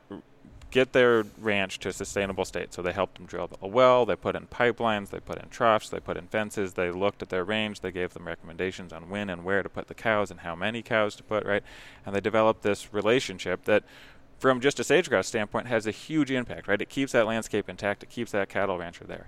get 0.71 0.93
their 0.93 1.23
ranch 1.39 1.79
to 1.79 1.89
a 1.89 1.93
sustainable 1.93 2.45
state. 2.45 2.73
So 2.73 2.81
they 2.81 2.93
helped 2.93 3.17
them 3.17 3.25
drill 3.25 3.49
a 3.61 3.67
well, 3.67 4.05
they 4.05 4.15
put 4.15 4.35
in 4.35 4.47
pipelines, 4.47 5.09
they 5.09 5.19
put 5.19 5.41
in 5.41 5.49
troughs, 5.49 5.89
they 5.89 5.99
put 5.99 6.17
in 6.17 6.27
fences, 6.27 6.73
they 6.73 6.91
looked 6.91 7.21
at 7.21 7.29
their 7.29 7.43
range, 7.43 7.81
they 7.81 7.91
gave 7.91 8.13
them 8.13 8.27
recommendations 8.27 8.93
on 8.93 9.09
when 9.09 9.29
and 9.29 9.43
where 9.43 9.63
to 9.63 9.69
put 9.69 9.87
the 9.87 9.93
cows 9.93 10.31
and 10.31 10.41
how 10.41 10.55
many 10.55 10.81
cows 10.81 11.15
to 11.15 11.23
put, 11.23 11.45
right? 11.45 11.63
And 12.05 12.15
they 12.15 12.21
developed 12.21 12.61
this 12.61 12.93
relationship 12.93 13.65
that 13.65 13.83
from 14.39 14.61
just 14.61 14.79
a 14.79 14.83
sage 14.83 15.09
grouse 15.09 15.27
standpoint 15.27 15.67
has 15.67 15.85
a 15.85 15.91
huge 15.91 16.31
impact, 16.31 16.67
right? 16.67 16.81
It 16.81 16.89
keeps 16.89 17.11
that 17.11 17.27
landscape 17.27 17.69
intact, 17.69 18.03
it 18.03 18.09
keeps 18.09 18.31
that 18.31 18.49
cattle 18.49 18.77
rancher 18.77 19.05
there. 19.05 19.27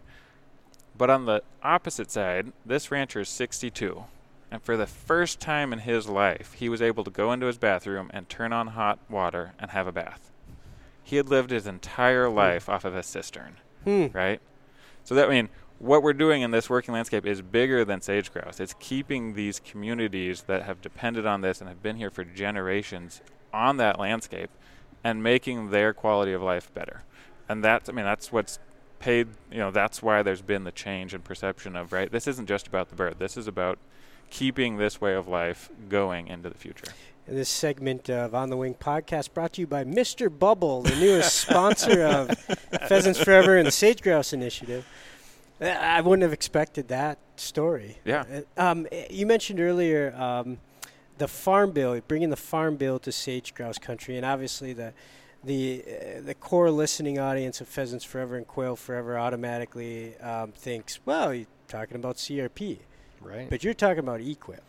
But 0.97 1.09
on 1.09 1.25
the 1.25 1.43
opposite 1.63 2.11
side, 2.11 2.51
this 2.65 2.91
rancher 2.91 3.21
is 3.21 3.29
62. 3.29 4.05
And 4.51 4.61
for 4.61 4.75
the 4.75 4.85
first 4.85 5.39
time 5.39 5.71
in 5.71 5.79
his 5.79 6.09
life, 6.09 6.53
he 6.53 6.67
was 6.67 6.81
able 6.81 7.05
to 7.05 7.11
go 7.11 7.31
into 7.31 7.45
his 7.45 7.57
bathroom 7.57 8.11
and 8.13 8.27
turn 8.27 8.51
on 8.51 8.67
hot 8.67 8.99
water 9.09 9.53
and 9.57 9.71
have 9.71 9.87
a 9.87 9.93
bath. 9.93 10.30
He 11.03 11.15
had 11.17 11.29
lived 11.29 11.49
his 11.51 11.67
entire 11.67 12.29
life 12.29 12.69
off 12.69 12.85
of 12.85 12.95
a 12.95 13.03
cistern, 13.03 13.57
Hmm. 13.83 14.07
right? 14.13 14.39
So 15.03 15.15
that 15.15 15.27
I 15.27 15.29
mean, 15.31 15.49
what 15.79 16.03
we're 16.03 16.13
doing 16.13 16.41
in 16.43 16.51
this 16.51 16.69
working 16.69 16.93
landscape 16.93 17.25
is 17.25 17.41
bigger 17.41 17.83
than 17.83 18.01
sage 18.01 18.31
grouse. 18.31 18.59
It's 18.59 18.75
keeping 18.79 19.33
these 19.33 19.59
communities 19.59 20.43
that 20.43 20.63
have 20.63 20.81
depended 20.81 21.25
on 21.25 21.41
this 21.41 21.59
and 21.59 21.67
have 21.67 21.81
been 21.81 21.95
here 21.95 22.11
for 22.11 22.23
generations 22.23 23.21
on 23.51 23.77
that 23.77 23.99
landscape 23.99 24.51
and 25.03 25.23
making 25.23 25.71
their 25.71 25.93
quality 25.93 26.33
of 26.33 26.41
life 26.43 26.71
better. 26.73 27.01
And 27.49 27.63
that's 27.63 27.89
I 27.89 27.93
mean, 27.93 28.05
that's 28.05 28.31
what's 28.31 28.59
paid, 28.99 29.29
you 29.51 29.57
know, 29.57 29.71
that's 29.71 30.03
why 30.03 30.21
there's 30.21 30.43
been 30.43 30.63
the 30.63 30.71
change 30.71 31.15
in 31.15 31.21
perception 31.21 31.75
of, 31.75 31.91
right? 31.91 32.11
This 32.11 32.27
isn't 32.27 32.45
just 32.47 32.67
about 32.67 32.89
the 32.89 32.95
bird. 32.95 33.15
This 33.17 33.35
is 33.35 33.47
about 33.47 33.79
keeping 34.29 34.77
this 34.77 35.01
way 35.01 35.15
of 35.15 35.27
life 35.27 35.71
going 35.89 36.27
into 36.27 36.49
the 36.49 36.57
future. 36.57 36.93
This 37.27 37.49
segment 37.49 38.09
of 38.09 38.35
On 38.35 38.49
the 38.49 38.57
Wing 38.57 38.73
podcast 38.73 39.33
brought 39.33 39.53
to 39.53 39.61
you 39.61 39.67
by 39.67 39.83
Mr. 39.85 40.27
Bubble, 40.35 40.81
the 40.81 40.95
newest 40.95 41.35
sponsor 41.35 42.03
of 42.03 42.37
Pheasants 42.87 43.21
Forever 43.23 43.57
and 43.57 43.65
the 43.67 43.71
Sage 43.71 44.01
Grouse 44.01 44.33
Initiative. 44.33 44.85
I 45.61 46.01
wouldn't 46.01 46.23
have 46.23 46.33
expected 46.33 46.87
that 46.89 47.19
story. 47.37 47.99
Yeah. 48.03 48.23
Uh, 48.57 48.61
Um, 48.61 48.87
you 49.09 49.25
mentioned 49.27 49.59
earlier 49.61 50.13
um, 50.15 50.57
the 51.19 51.27
farm 51.27 51.71
bill, 51.71 52.01
bringing 52.07 52.31
the 52.31 52.35
farm 52.35 52.75
bill 52.75 52.97
to 52.99 53.11
sage 53.11 53.53
grouse 53.53 53.77
country, 53.77 54.17
and 54.17 54.25
obviously 54.25 54.73
the 54.73 54.91
the 55.43 55.83
uh, 55.87 56.21
the 56.25 56.33
core 56.33 56.69
listening 56.71 57.17
audience 57.19 57.61
of 57.61 57.67
Pheasants 57.67 58.03
Forever 58.03 58.35
and 58.37 58.47
Quail 58.47 58.75
Forever 58.75 59.17
automatically 59.17 60.17
um, 60.17 60.51
thinks, 60.51 60.99
well, 61.05 61.33
you're 61.33 61.45
talking 61.67 61.95
about 61.95 62.17
CRP, 62.17 62.79
Right. 63.21 63.49
but 63.49 63.63
you're 63.63 63.73
talking 63.75 63.99
about 63.99 64.19
EQIP. 64.19 64.59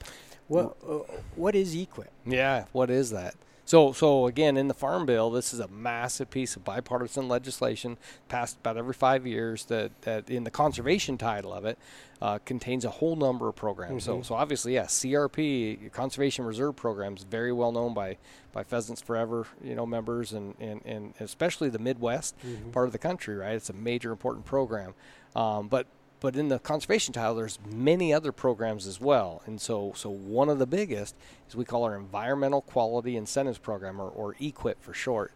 What 0.49 0.76
uh, 0.86 0.99
what 1.36 1.55
is 1.55 1.74
EQIP? 1.74 2.09
Yeah, 2.26 2.66
what 2.72 2.90
is 2.90 3.11
that? 3.11 3.34
So, 3.64 3.93
so 3.93 4.26
again, 4.26 4.57
in 4.57 4.68
the 4.68 4.74
Farm 4.74 5.07
Bill, 5.07 5.30
this 5.30 5.55
is 5.55 5.61
a 5.61 5.68
massive 5.68 6.30
piece 6.30 6.57
of 6.57 6.64
bipartisan 6.64 7.28
legislation 7.28 7.97
passed 8.28 8.59
about 8.59 8.76
every 8.76 8.93
five 8.93 9.26
years. 9.26 9.64
That, 9.66 10.03
that 10.03 10.28
in 10.28 10.45
the 10.45 10.51
conservation 10.51 11.16
title 11.16 11.53
of 11.53 11.64
it 11.64 11.78
uh, 12.20 12.38
contains 12.45 12.84
a 12.84 12.90
whole 12.90 13.16
number 13.16 13.49
of 13.49 13.55
programs. 13.57 14.05
So, 14.05 14.20
so 14.22 14.34
obviously, 14.34 14.74
yeah, 14.74 14.84
CRP, 14.84 15.93
Conservation 15.93 16.45
Reserve 16.45 16.76
Programs, 16.76 17.22
very 17.22 17.53
well 17.53 17.72
known 17.72 17.95
by 17.95 18.18
by 18.53 18.62
Pheasants 18.64 19.01
Forever, 19.01 19.47
you 19.62 19.74
know, 19.74 19.86
members 19.86 20.32
and 20.32 20.55
and, 20.61 20.82
and 20.84 21.14
especially 21.20 21.70
the 21.70 21.78
Midwest 21.78 22.34
part 22.72 22.86
of 22.86 22.93
the 22.93 22.99
country. 22.99 23.36
Right, 23.36 23.55
it's 23.55 23.70
a 23.70 23.74
major 23.74 24.11
important 24.11 24.45
program. 24.45 24.95
Um, 25.34 25.68
but 25.68 25.86
but 26.23 26.37
in 26.37 26.47
the 26.47 26.61
conservation 26.61 27.12
title, 27.12 27.35
there's 27.35 27.59
many 27.68 28.14
other 28.14 28.31
programs 28.31 28.87
as 28.87 29.01
well. 29.01 29.43
And 29.45 29.61
so, 29.61 29.93
so 29.97 30.09
one 30.09 30.49
of 30.49 30.61
the 30.61 30.68
biggest 30.68 31.16
is 31.49 31.57
we 31.57 31.64
call 31.64 31.83
our 31.83 31.97
Environmental 31.97 32.61
Quality 32.61 33.16
Incentives 33.16 33.59
Program, 33.59 34.01
or, 34.01 34.09
or 34.09 34.35
EQIP 34.35 34.77
for 34.79 34.95
short. 34.95 35.33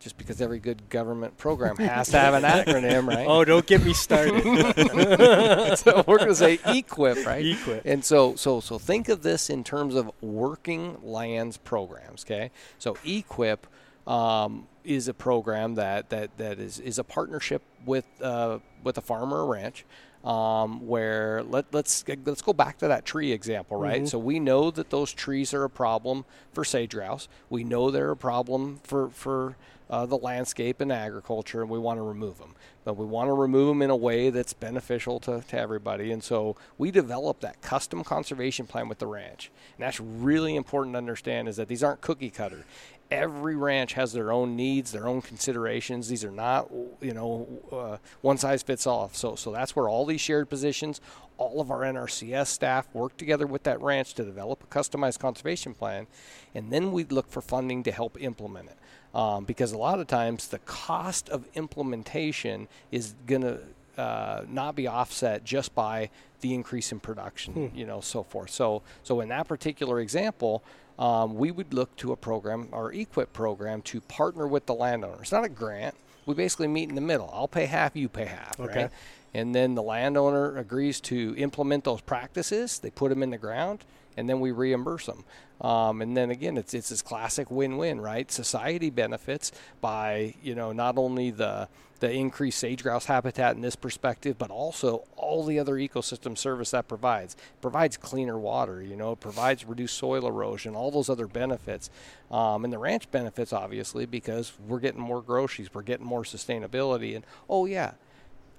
Just 0.00 0.16
because 0.16 0.40
every 0.40 0.58
good 0.58 0.88
government 0.88 1.36
program 1.36 1.76
has 1.76 2.08
to 2.08 2.18
have 2.18 2.32
an 2.32 2.44
acronym, 2.44 3.06
right? 3.06 3.26
Oh, 3.28 3.44
don't 3.44 3.66
get 3.66 3.84
me 3.84 3.92
started. 3.92 4.42
so 5.78 6.02
we're 6.06 6.16
going 6.16 6.30
to 6.30 6.34
say 6.34 6.56
EQIP, 6.56 7.26
right? 7.26 7.44
Equip. 7.44 7.84
And 7.84 8.02
so, 8.02 8.34
so, 8.34 8.60
so 8.60 8.78
think 8.78 9.10
of 9.10 9.22
this 9.22 9.50
in 9.50 9.62
terms 9.62 9.94
of 9.94 10.10
working 10.22 10.96
lands 11.02 11.58
programs. 11.58 12.24
Okay, 12.24 12.50
so 12.78 12.94
EQIP 13.04 13.58
um, 14.06 14.68
is 14.84 15.06
a 15.06 15.12
program 15.12 15.74
that 15.74 16.08
that 16.08 16.34
that 16.38 16.58
is 16.58 16.80
is 16.80 16.98
a 16.98 17.04
partnership 17.04 17.60
with 17.84 18.06
uh, 18.22 18.58
with 18.82 18.96
a 18.96 19.02
farmer 19.02 19.44
or 19.44 19.52
ranch. 19.52 19.84
Um, 20.22 20.86
where 20.86 21.42
let, 21.44 21.72
let's 21.72 22.04
let's 22.26 22.42
go 22.42 22.52
back 22.52 22.76
to 22.78 22.88
that 22.88 23.06
tree 23.06 23.32
example, 23.32 23.78
right? 23.78 24.06
So 24.06 24.18
we 24.18 24.38
know 24.38 24.70
that 24.70 24.90
those 24.90 25.14
trees 25.14 25.54
are 25.54 25.64
a 25.64 25.70
problem 25.70 26.26
for 26.52 26.62
sage 26.62 26.90
grouse. 26.90 27.26
We 27.48 27.64
know 27.64 27.90
they're 27.90 28.10
a 28.10 28.16
problem 28.16 28.80
for 28.84 29.08
for 29.08 29.56
uh, 29.90 30.06
the 30.06 30.16
landscape 30.16 30.80
and 30.80 30.92
agriculture, 30.92 31.62
and 31.62 31.70
we 31.70 31.78
want 31.78 31.98
to 31.98 32.02
remove 32.02 32.38
them. 32.38 32.54
But 32.84 32.96
we 32.96 33.04
want 33.04 33.28
to 33.28 33.32
remove 33.32 33.68
them 33.68 33.82
in 33.82 33.90
a 33.90 33.96
way 33.96 34.30
that's 34.30 34.52
beneficial 34.52 35.20
to, 35.20 35.42
to 35.48 35.58
everybody. 35.58 36.12
And 36.12 36.22
so 36.22 36.56
we 36.78 36.90
developed 36.90 37.42
that 37.42 37.60
custom 37.60 38.04
conservation 38.04 38.66
plan 38.66 38.88
with 38.88 38.98
the 38.98 39.06
ranch. 39.06 39.50
And 39.76 39.84
that's 39.84 40.00
really 40.00 40.54
important 40.54 40.94
to 40.94 40.98
understand 40.98 41.48
is 41.48 41.56
that 41.56 41.68
these 41.68 41.82
aren't 41.82 42.00
cookie 42.00 42.30
cutter. 42.30 42.64
Every 43.10 43.56
ranch 43.56 43.94
has 43.94 44.12
their 44.12 44.30
own 44.30 44.54
needs, 44.54 44.92
their 44.92 45.08
own 45.08 45.20
considerations. 45.20 46.08
These 46.08 46.24
are 46.24 46.30
not, 46.30 46.70
you 47.00 47.12
know, 47.12 47.48
uh, 47.72 47.96
one 48.20 48.38
size 48.38 48.62
fits 48.62 48.86
all. 48.86 49.10
So, 49.12 49.34
so 49.34 49.50
that's 49.50 49.74
where 49.74 49.88
all 49.88 50.06
these 50.06 50.20
shared 50.20 50.48
positions, 50.48 51.00
all 51.36 51.60
of 51.60 51.70
our 51.70 51.80
NRCS 51.80 52.46
staff 52.46 52.88
work 52.92 53.16
together 53.16 53.46
with 53.46 53.64
that 53.64 53.80
ranch 53.80 54.14
to 54.14 54.24
develop 54.24 54.62
a 54.62 54.66
customized 54.66 55.18
conservation 55.18 55.74
plan, 55.74 56.06
and 56.54 56.70
then 56.70 56.92
we 56.92 57.04
look 57.04 57.28
for 57.28 57.40
funding 57.40 57.82
to 57.82 57.90
help 57.90 58.20
implement 58.20 58.68
it. 58.68 58.76
Um, 59.12 59.44
because 59.44 59.72
a 59.72 59.78
lot 59.78 59.98
of 59.98 60.06
times 60.06 60.48
the 60.48 60.60
cost 60.60 61.28
of 61.30 61.44
implementation 61.54 62.68
is 62.92 63.16
going 63.26 63.42
to 63.42 63.58
uh, 64.00 64.44
not 64.48 64.76
be 64.76 64.86
offset 64.86 65.44
just 65.44 65.74
by 65.74 66.10
the 66.42 66.54
increase 66.54 66.92
in 66.92 67.00
production, 67.00 67.72
you 67.74 67.84
know, 67.84 68.00
so 68.00 68.22
forth. 68.22 68.50
So, 68.50 68.82
so 69.02 69.20
in 69.20 69.28
that 69.28 69.48
particular 69.48 70.00
example, 70.00 70.62
um, 71.00 71.34
we 71.34 71.50
would 71.50 71.72
look 71.74 71.96
to 71.96 72.12
a 72.12 72.16
program, 72.16 72.68
our 72.72 72.92
EQIP 72.92 73.32
program, 73.32 73.82
to 73.82 74.00
partner 74.02 74.46
with 74.46 74.66
the 74.66 74.74
landowner. 74.74 75.16
It's 75.22 75.32
not 75.32 75.44
a 75.44 75.48
grant. 75.48 75.94
We 76.26 76.34
basically 76.34 76.68
meet 76.68 76.90
in 76.90 76.94
the 76.94 77.00
middle. 77.00 77.30
I'll 77.32 77.48
pay 77.48 77.64
half, 77.66 77.96
you 77.96 78.08
pay 78.08 78.26
half, 78.26 78.60
Okay. 78.60 78.82
right? 78.82 78.90
And 79.32 79.54
then 79.54 79.74
the 79.74 79.82
landowner 79.82 80.56
agrees 80.58 81.00
to 81.02 81.34
implement 81.38 81.84
those 81.84 82.00
practices. 82.02 82.78
They 82.78 82.90
put 82.90 83.08
them 83.08 83.22
in 83.22 83.30
the 83.30 83.38
ground, 83.38 83.84
and 84.16 84.28
then 84.28 84.40
we 84.40 84.50
reimburse 84.50 85.06
them. 85.06 85.24
Um, 85.60 86.02
and 86.02 86.16
then 86.16 86.30
again, 86.30 86.56
it's 86.56 86.74
it's 86.74 86.88
this 86.88 87.00
classic 87.02 87.50
win-win, 87.50 88.00
right? 88.00 88.30
Society 88.30 88.90
benefits 88.90 89.52
by 89.80 90.34
you 90.42 90.54
know 90.54 90.72
not 90.72 90.98
only 90.98 91.30
the 91.30 91.68
the 92.00 92.10
increased 92.10 92.58
sage 92.58 92.82
grouse 92.82 93.06
habitat 93.06 93.54
in 93.54 93.62
this 93.62 93.76
perspective, 93.76 94.36
but 94.38 94.50
also 94.50 95.04
all 95.16 95.44
the 95.44 95.58
other 95.58 95.74
ecosystem 95.74 96.36
service 96.36 96.72
that 96.72 96.88
provides. 96.88 97.34
It 97.34 97.60
provides 97.60 97.96
cleaner 97.96 98.38
water, 98.38 98.82
you 98.82 98.96
know, 98.96 99.12
it 99.12 99.20
provides 99.20 99.64
reduced 99.64 99.96
soil 99.96 100.26
erosion, 100.26 100.74
all 100.74 100.90
those 100.90 101.08
other 101.08 101.26
benefits. 101.26 101.90
Um, 102.30 102.64
and 102.64 102.72
the 102.72 102.78
ranch 102.78 103.10
benefits, 103.10 103.52
obviously, 103.52 104.06
because 104.06 104.52
we're 104.66 104.80
getting 104.80 105.00
more 105.00 105.22
groceries, 105.22 105.72
we're 105.72 105.82
getting 105.82 106.06
more 106.06 106.22
sustainability. 106.22 107.14
And 107.14 107.24
oh, 107.48 107.66
yeah, 107.66 107.92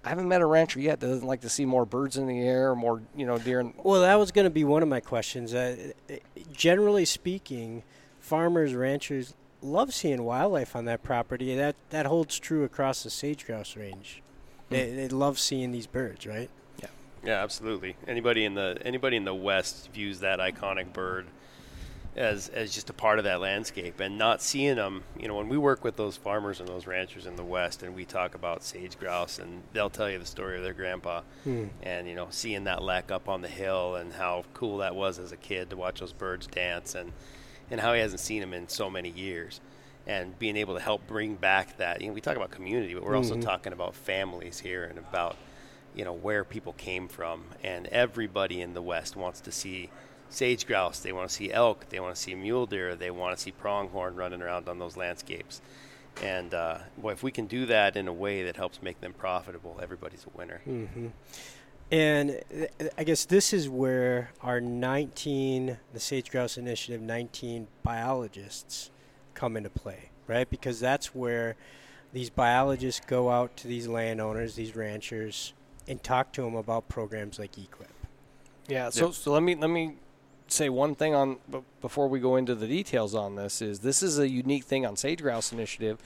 I 0.04 0.10
haven't 0.10 0.28
met 0.28 0.42
a 0.42 0.46
rancher 0.46 0.80
yet 0.80 1.00
that 1.00 1.08
doesn't 1.08 1.28
like 1.28 1.42
to 1.42 1.50
see 1.50 1.66
more 1.66 1.86
birds 1.86 2.18
in 2.18 2.28
the 2.28 2.40
air, 2.40 2.72
or 2.72 2.76
more, 2.76 3.02
you 3.16 3.26
know, 3.26 3.38
deer. 3.38 3.60
In, 3.60 3.74
Well, 3.84 4.02
that 4.02 4.16
was 4.16 4.32
going 4.32 4.46
to 4.46 4.52
be 4.52 4.64
one 4.64 4.84
of 4.84 4.90
my 4.90 5.00
questions. 5.00 5.54
Uh, 5.54 5.94
generally 6.52 7.06
speaking, 7.06 7.84
farmers, 8.20 8.74
ranchers 8.74 9.34
love 9.62 9.94
seeing 9.94 10.24
wildlife 10.24 10.76
on 10.76 10.86
that 10.86 11.04
property. 11.04 11.56
That 11.56 11.76
that 11.90 12.06
holds 12.06 12.40
true 12.40 12.64
across 12.64 13.04
the 13.04 13.10
sage 13.10 13.46
grouse 13.46 13.76
range. 13.76 14.22
Hmm. 14.70 14.76
They, 14.76 14.92
they 14.92 15.08
love 15.08 15.40
seeing 15.40 15.72
these 15.72 15.88
birds, 15.88 16.26
right? 16.26 16.50
Yeah, 16.82 16.88
yeah, 17.24 17.44
absolutely. 17.44 17.96
Anybody 18.08 18.46
in 18.46 18.56
the 18.56 18.78
anybody 18.84 19.18
in 19.18 19.26
the 19.26 19.36
West 19.36 19.90
views 19.94 20.20
that 20.20 20.40
iconic 20.40 20.94
bird 20.94 21.28
as 22.16 22.50
as 22.50 22.74
just 22.74 22.90
a 22.90 22.94
part 22.94 23.20
of 23.20 23.24
that 23.24 23.40
landscape, 23.40 24.00
and 24.00 24.18
not 24.18 24.42
seeing 24.42 24.76
them. 24.76 25.04
You 25.18 25.28
know, 25.28 25.36
when 25.36 25.48
we 25.48 25.58
work 25.58 25.84
with 25.84 25.96
those 25.96 26.18
farmers 26.18 26.60
and 26.60 26.68
those 26.68 26.88
ranchers 26.88 27.26
in 27.26 27.36
the 27.36 27.44
West, 27.44 27.84
and 27.84 27.96
we 27.96 28.06
talk 28.06 28.36
about 28.36 28.64
sage 28.64 28.98
grouse, 29.00 29.40
and 29.40 29.64
they'll 29.74 29.90
tell 29.90 30.10
you 30.10 30.20
the 30.20 30.26
story 30.26 30.58
of 30.58 30.64
their 30.64 30.74
grandpa, 30.74 31.22
hmm. 31.44 31.66
and 31.84 32.08
you 32.08 32.16
know, 32.16 32.28
seeing 32.30 32.66
that 32.66 32.84
lek 32.84 33.12
up 33.12 33.30
on 33.30 33.42
the 33.42 33.48
hill, 33.48 33.96
and 33.96 34.14
how 34.14 34.44
cool 34.54 34.78
that 34.78 34.96
was 34.96 35.20
as 35.20 35.32
a 35.32 35.38
kid 35.38 35.70
to 35.70 35.78
watch 35.78 36.00
those 36.00 36.14
birds 36.14 36.48
dance, 36.48 36.96
and 36.96 37.14
and 37.72 37.82
how 37.82 37.94
he 37.94 38.02
hasn't 38.02 38.20
seen 38.20 38.42
them 38.42 38.54
in 38.54 38.68
so 38.68 38.90
many 38.90 39.10
years. 39.10 39.60
And 40.06 40.38
being 40.38 40.58
able 40.58 40.76
to 40.76 40.82
help 40.82 41.08
bring 41.08 41.36
back 41.36 41.78
that, 41.78 42.02
you 42.02 42.08
know, 42.08 42.14
we 42.14 42.22
talk 42.22 42.36
about 42.36 42.52
community, 42.52 42.94
but 42.94 43.04
we're 43.04 43.16
also 43.16 43.40
talking 43.40 43.72
about 43.72 43.96
families 43.96 44.60
here 44.60 44.84
and 44.84 44.98
about 44.98 45.38
you 45.96 46.06
know 46.06 46.14
where 46.14 46.44
people 46.44 46.74
came 46.74 47.08
from, 47.08 47.44
and 47.64 47.88
everybody 47.88 48.62
in 48.62 48.74
the 48.74 48.82
West 48.82 49.16
wants 49.16 49.42
to 49.42 49.52
see 49.52 49.90
sage 50.30 50.66
grouse. 50.66 51.00
They 51.00 51.12
want 51.12 51.30
to 51.30 51.36
see 51.36 51.52
elk. 51.52 51.90
They 51.90 52.00
want 52.00 52.16
to 52.16 52.22
see 52.22 52.36
mule 52.36 52.66
deer. 52.66 52.96
They 52.96 53.12
want 53.12 53.36
to 53.36 53.42
see 53.42 53.52
pronghorn 53.52 54.16
running 54.16 54.42
around 54.42 54.70
on 54.70 54.80
those 54.80 54.96
landscapes. 54.96 55.62
And 56.22 56.54
uh, 56.54 56.80
boy, 56.98 57.12
if 57.12 57.24
we 57.24 57.32
can 57.32 57.48
do 57.48 57.66
that 57.68 57.96
in 57.96 58.08
a 58.08 58.14
way 58.14 58.44
that 58.44 58.56
helps 58.56 58.82
make 58.82 59.00
them 59.02 59.14
profitable, 59.14 59.80
everybody's 59.82 60.26
a 60.26 60.38
winner. 60.38 60.62
Mm-hmm. 60.68 61.08
And 61.92 62.40
uh, 62.80 62.86
I 62.98 63.04
guess 63.04 63.26
this 63.26 63.52
is 63.52 63.68
where 63.68 64.32
our 64.42 64.62
19, 64.62 65.78
the 65.94 66.00
Sage 66.00 66.32
Grouse 66.32 66.58
Initiative 66.58 67.02
19 67.02 67.68
biologists 67.84 68.92
come 69.34 69.58
into 69.58 69.70
play, 69.70 70.10
right? 70.28 70.50
Because 70.50 70.80
that's 70.80 71.14
where 71.14 71.56
these 72.14 72.30
biologists 72.30 73.02
go 73.06 73.30
out 73.30 73.58
to 73.58 73.68
these 73.68 73.88
landowners, 73.88 74.56
these 74.56 74.76
ranchers, 74.76 75.54
and 75.88 76.02
talk 76.02 76.32
to 76.34 76.42
them 76.42 76.56
about 76.56 76.88
programs 76.88 77.40
like 77.40 77.54
EQIP. 77.54 77.88
Yeah. 78.68 78.90
So, 78.90 79.08
yep. 79.08 79.16
so 79.16 79.34
let 79.34 79.44
me 79.44 79.56
let 79.56 79.70
me 79.70 79.96
say 80.48 80.70
one 80.70 80.96
thing 80.96 81.14
on 81.14 81.38
before 81.82 82.08
we 82.08 82.20
go 82.20 82.36
into 82.36 82.56
the 82.56 82.68
details 82.68 83.16
on 83.16 83.36
this 83.36 83.62
is 83.62 83.80
this 83.80 84.04
is 84.04 84.20
a 84.20 84.30
unique 84.30 84.64
thing 84.64 84.86
on 84.86 84.96
Sage 84.96 85.22
Grouse 85.22 85.52
Initiative 85.52 85.98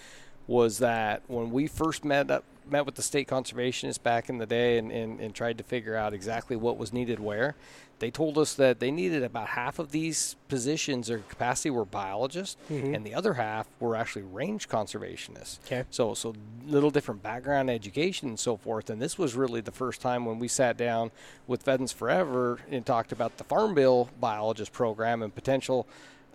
was 0.48 0.78
that 0.80 1.24
when 1.28 1.52
we 1.52 1.68
first 1.68 2.06
met 2.06 2.30
up 2.30 2.44
met 2.70 2.86
with 2.86 2.96
the 2.96 3.02
state 3.02 3.28
conservationists 3.28 4.02
back 4.02 4.30
in 4.30 4.38
the 4.38 4.46
day 4.46 4.78
and, 4.78 4.92
and, 4.92 5.20
and 5.20 5.34
tried 5.36 5.58
to 5.58 5.64
figure 5.64 5.96
out 5.96 6.14
exactly 6.14 6.56
what 6.56 6.78
was 6.78 6.92
needed 6.92 7.20
where, 7.20 7.56
they 8.00 8.12
told 8.12 8.38
us 8.38 8.56
that 8.56 8.80
they 8.80 8.92
needed 8.92 9.24
about 9.24 9.50
half 9.50 9.80
of 9.80 9.92
these 9.92 10.36
positions 10.50 11.10
or 11.10 11.20
capacity 11.20 11.70
were 11.70 11.86
biologists, 11.86 12.58
mm-hmm. 12.70 12.94
and 12.94 13.06
the 13.06 13.14
other 13.14 13.36
half 13.36 13.68
were 13.80 13.96
actually 13.96 14.24
range 14.24 14.68
conservationists. 14.68 15.60
Okay. 15.66 15.86
So, 15.92 16.14
so 16.14 16.34
little 16.68 16.90
different 16.90 17.24
background 17.24 17.70
education 17.70 18.28
and 18.28 18.40
so 18.40 18.58
forth. 18.58 18.90
And 18.90 19.02
this 19.02 19.18
was 19.18 19.36
really 19.36 19.62
the 19.62 19.72
first 19.72 20.02
time 20.02 20.26
when 20.26 20.40
we 20.40 20.48
sat 20.48 20.76
down 20.76 21.12
with 21.48 21.64
Pheasants 21.64 21.94
Forever 21.94 22.60
and 22.70 22.86
talked 22.86 23.12
about 23.12 23.38
the 23.38 23.46
Farm 23.46 23.74
Bill 23.74 24.10
biologist 24.20 24.74
program 24.74 25.22
and 25.24 25.34
potential 25.34 25.88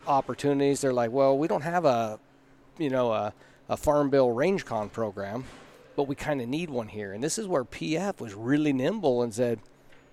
opportunities. 0.07 0.81
They're 0.81 0.95
like, 0.95 1.11
well, 1.11 1.37
we 1.37 1.47
don't 1.47 1.63
have 1.63 1.85
a, 1.85 2.19
you 2.79 2.89
know, 2.89 3.13
a, 3.13 3.35
a 3.69 3.77
Farm 3.77 4.09
Bill 4.09 4.31
range 4.31 4.65
con 4.65 4.89
program 4.89 5.45
but 5.97 6.05
we 6.05 6.15
kind 6.15 6.41
of 6.41 6.49
need 6.49 6.71
one 6.71 6.89
here. 6.89 7.13
And 7.13 7.23
this 7.23 7.39
is 7.39 7.47
where 7.47 7.65
PF 7.65 8.21
was 8.21 8.35
really 8.35 8.73
nimble 8.73 9.23
and 9.23 9.35
said, 9.35 9.61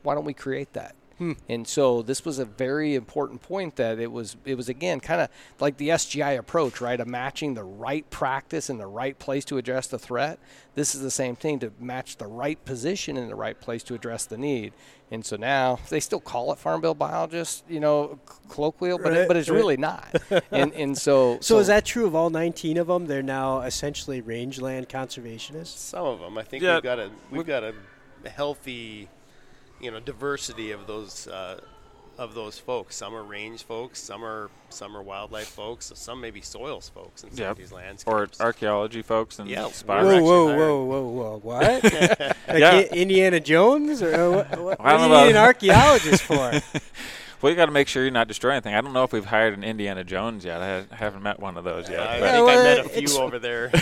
why 0.04 0.16
don't 0.16 0.26
we 0.26 0.34
create 0.34 0.74
that? 0.74 0.96
Hmm. 1.18 1.34
And 1.50 1.68
so 1.68 2.04
this 2.04 2.24
was 2.24 2.38
a 2.38 2.46
very 2.46 2.94
important 2.94 3.42
point 3.42 3.76
that 3.78 3.98
it 3.98 4.12
was 4.12 4.36
it 4.46 4.56
was 4.56 4.70
again 4.70 5.00
kind 5.00 5.22
of 5.22 5.30
like 5.60 5.78
the 5.78 5.90
SGI 5.90 6.38
approach, 6.38 6.80
right? 6.80 7.00
Of 7.00 7.08
matching 7.08 7.56
the 7.56 7.64
right 7.64 8.08
practice 8.12 8.70
in 8.70 8.78
the 8.78 8.86
right 8.86 9.18
place 9.18 9.44
to 9.46 9.58
address 9.58 9.88
the 9.88 9.98
threat. 9.98 10.38
This 10.76 10.94
is 10.94 11.02
the 11.02 11.10
same 11.10 11.36
thing 11.36 11.58
to 11.60 11.72
match 11.80 12.18
the 12.18 12.28
right 12.28 12.64
position 12.66 13.18
in 13.18 13.30
the 13.30 13.36
right 13.36 13.60
place 13.60 13.82
to 13.84 13.96
address 13.96 14.26
the 14.26 14.38
need. 14.38 14.74
And 15.10 15.26
so 15.26 15.38
now 15.38 15.80
they 15.90 16.00
still 16.00 16.20
call 16.20 16.52
it 16.52 16.60
farm 16.60 16.82
bill 16.82 16.94
biologist, 16.94 17.64
you 17.68 17.80
know, 17.80 18.20
colloquial, 18.50 19.00
but 19.00 19.14
right, 19.14 19.18
it, 19.22 19.28
but 19.28 19.38
it's 19.38 19.50
right. 19.50 19.56
really 19.56 19.78
not. 19.78 20.08
and 20.52 20.72
and 20.74 20.96
so, 20.96 21.36
so, 21.36 21.56
so 21.56 21.60
is 21.60 21.68
that 21.68 21.84
true 21.84 22.06
of 22.06 22.14
all 22.14 22.30
19 22.30 22.78
of 22.78 22.88
them? 22.88 23.08
They're 23.08 23.24
now 23.24 23.62
essentially 23.62 24.22
rangeland 24.22 24.88
conservationists. 24.88 25.78
Some 25.78 26.06
of 26.06 26.20
them, 26.20 26.38
I 26.38 26.44
think 26.44 26.62
yeah. 26.62 26.76
we've 26.76 26.84
got 26.84 27.00
a 27.00 27.10
we've 27.32 27.48
got 27.48 27.64
a 27.64 27.74
healthy 28.30 29.10
you 29.80 29.92
know 29.92 30.00
diversity 30.00 30.72
of 30.72 30.88
those 30.88 31.28
uh, 31.28 31.60
of 32.18 32.34
those 32.34 32.58
folks. 32.58 32.96
Some 32.96 33.14
are 33.14 33.24
range 33.24 33.64
folks, 33.64 34.00
some 34.00 34.24
are 34.24 34.50
some 34.70 34.96
are 34.98 35.04
wildlife 35.04 35.48
folks, 35.48 35.92
some 35.96 36.20
maybe 36.20 36.42
soils 36.42 36.90
folks 36.90 37.24
in 37.24 37.32
some 37.32 37.40
yep. 37.40 37.52
of 37.52 37.58
these 37.58 37.72
landscapes. 37.72 38.40
Or 38.40 38.46
archaeology 38.46 39.02
folks 39.02 39.40
and 39.40 39.50
yeah. 39.50 39.68
spots. 39.68 40.06
Whoa, 40.06 40.22
whoa, 40.22 40.56
whoa, 40.56 40.84
whoa, 40.84 41.08
whoa! 41.08 41.40
What? 41.42 41.84
like 42.48 42.60
yeah. 42.60 42.82
Indiana 42.82 43.40
Jones? 43.40 44.02
Or 44.02 44.14
uh, 44.14 44.32
what, 44.32 44.60
what, 44.60 44.80
what 44.80 44.98
do 44.98 45.04
you 45.04 45.10
need 45.10 45.30
an 45.32 45.38
archaeologist 45.38 46.24
for? 46.24 46.62
Well, 47.42 47.52
you 47.52 47.56
got 47.56 47.68
to 47.68 47.72
make 47.72 47.88
sure 47.88 48.04
you're 48.04 48.12
not 48.12 48.28
destroying 48.28 48.56
anything. 48.56 48.74
I 48.74 48.82
don't 48.82 48.94
know 48.94 49.04
if 49.04 49.14
we've 49.14 49.26
hired 49.26 49.56
an 49.56 49.64
Indiana 49.64 50.04
Jones 50.04 50.44
yet. 50.44 50.62
I 50.62 50.96
haven't 50.96 51.22
met 51.22 51.40
one 51.40 51.58
of 51.58 51.64
those 51.64 51.90
yet. 51.90 52.00
I 52.00 52.20
think 52.20 52.46
well, 52.46 52.50
I 52.50 52.64
met 52.64 52.86
a 52.86 52.90
few 52.90 53.18
over 53.20 53.38
there. 53.40 53.70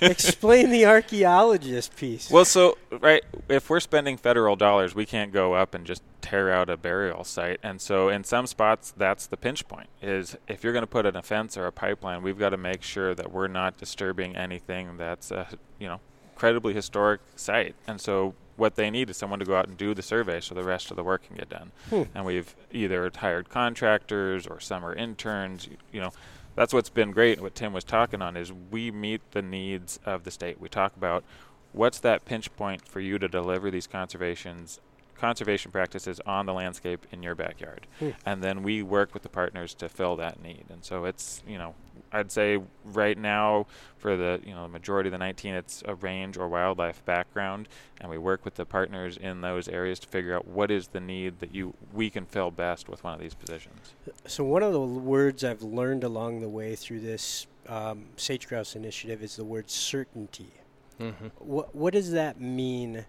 Explain 0.00 0.70
the 0.70 0.84
archaeologist 0.86 1.96
piece. 1.96 2.30
Well, 2.30 2.44
so 2.44 2.76
right, 2.90 3.22
if 3.48 3.70
we're 3.70 3.80
spending 3.80 4.16
federal 4.16 4.56
dollars, 4.56 4.94
we 4.94 5.06
can't 5.06 5.32
go 5.32 5.54
up 5.54 5.74
and 5.74 5.86
just 5.86 6.02
tear 6.20 6.52
out 6.52 6.68
a 6.68 6.76
burial 6.76 7.24
site. 7.24 7.60
And 7.62 7.80
so, 7.80 8.08
in 8.08 8.24
some 8.24 8.46
spots, 8.46 8.92
that's 8.96 9.26
the 9.26 9.36
pinch 9.36 9.66
point. 9.66 9.88
Is 10.02 10.36
if 10.46 10.62
you're 10.62 10.72
going 10.72 10.82
to 10.82 10.86
put 10.86 11.06
an 11.06 11.20
fence 11.22 11.56
or 11.56 11.66
a 11.66 11.72
pipeline, 11.72 12.22
we've 12.22 12.38
got 12.38 12.50
to 12.50 12.56
make 12.56 12.82
sure 12.82 13.14
that 13.14 13.32
we're 13.32 13.48
not 13.48 13.78
disturbing 13.78 14.36
anything 14.36 14.96
that's 14.96 15.30
a 15.30 15.48
you 15.78 15.88
know 15.88 16.00
incredibly 16.34 16.74
historic 16.74 17.20
site. 17.36 17.74
And 17.86 18.00
so 18.00 18.34
what 18.56 18.76
they 18.76 18.90
need 18.90 19.10
is 19.10 19.16
someone 19.16 19.38
to 19.38 19.44
go 19.44 19.56
out 19.56 19.66
and 19.66 19.76
do 19.76 19.94
the 19.94 20.02
survey 20.02 20.40
so 20.40 20.54
the 20.54 20.62
rest 20.62 20.90
of 20.90 20.96
the 20.96 21.04
work 21.04 21.26
can 21.26 21.36
get 21.36 21.48
done. 21.48 21.72
Hmm. 21.90 22.02
And 22.14 22.24
we've 22.24 22.54
either 22.72 23.10
hired 23.14 23.48
contractors 23.48 24.46
or 24.46 24.60
summer 24.60 24.94
interns. 24.94 25.68
You 25.92 26.00
know, 26.00 26.12
that's 26.54 26.72
what's 26.72 26.90
been 26.90 27.10
great. 27.10 27.40
What 27.40 27.54
Tim 27.54 27.72
was 27.72 27.84
talking 27.84 28.22
on 28.22 28.36
is 28.36 28.52
we 28.52 28.90
meet 28.90 29.20
the 29.32 29.42
needs 29.42 29.98
of 30.04 30.24
the 30.24 30.30
state. 30.30 30.60
We 30.60 30.68
talk 30.68 30.96
about 30.96 31.24
what's 31.72 31.98
that 32.00 32.24
pinch 32.24 32.54
point 32.56 32.86
for 32.86 33.00
you 33.00 33.18
to 33.18 33.28
deliver 33.28 33.70
these 33.70 33.86
conservations 33.86 34.80
conservation 35.24 35.70
practices 35.70 36.20
on 36.26 36.44
the 36.44 36.52
landscape 36.52 37.06
in 37.10 37.22
your 37.22 37.34
backyard. 37.34 37.86
Hmm. 37.98 38.10
And 38.26 38.42
then 38.42 38.62
we 38.62 38.82
work 38.82 39.14
with 39.14 39.22
the 39.22 39.30
partners 39.30 39.72
to 39.76 39.88
fill 39.88 40.16
that 40.16 40.42
need. 40.42 40.66
And 40.68 40.84
so 40.84 41.06
it's, 41.06 41.42
you 41.46 41.56
know, 41.56 41.74
I'd 42.12 42.30
say 42.30 42.60
right 42.84 43.16
now 43.16 43.66
for 43.96 44.16
the 44.16 44.40
you 44.44 44.54
know 44.54 44.62
the 44.62 44.68
majority 44.68 45.08
of 45.08 45.12
the 45.12 45.18
19, 45.18 45.54
it's 45.54 45.82
a 45.86 45.94
range 45.94 46.36
or 46.36 46.46
wildlife 46.46 47.04
background, 47.04 47.68
and 48.00 48.08
we 48.08 48.18
work 48.18 48.44
with 48.44 48.54
the 48.54 48.64
partners 48.66 49.16
in 49.16 49.40
those 49.40 49.66
areas 49.66 49.98
to 50.00 50.08
figure 50.08 50.36
out 50.36 50.46
what 50.46 50.70
is 50.70 50.88
the 50.88 51.00
need 51.00 51.40
that 51.40 51.54
you 51.54 51.74
we 51.92 52.10
can 52.10 52.24
fill 52.26 52.50
best 52.50 52.88
with 52.88 53.02
one 53.02 53.14
of 53.14 53.20
these 53.20 53.34
positions. 53.34 53.94
So 54.26 54.44
one 54.44 54.62
of 54.62 54.72
the 54.72 54.80
words 54.80 55.42
I've 55.42 55.62
learned 55.62 56.04
along 56.04 56.40
the 56.40 56.48
way 56.48 56.76
through 56.76 57.00
this 57.00 57.48
um, 57.68 58.06
sage 58.16 58.46
grouse 58.46 58.76
initiative 58.76 59.22
is 59.22 59.36
the 59.36 59.44
word 59.44 59.68
certainty. 59.68 60.52
Mm-hmm. 61.00 61.28
What 61.38 61.74
what 61.74 61.94
does 61.94 62.12
that 62.12 62.40
mean? 62.40 63.06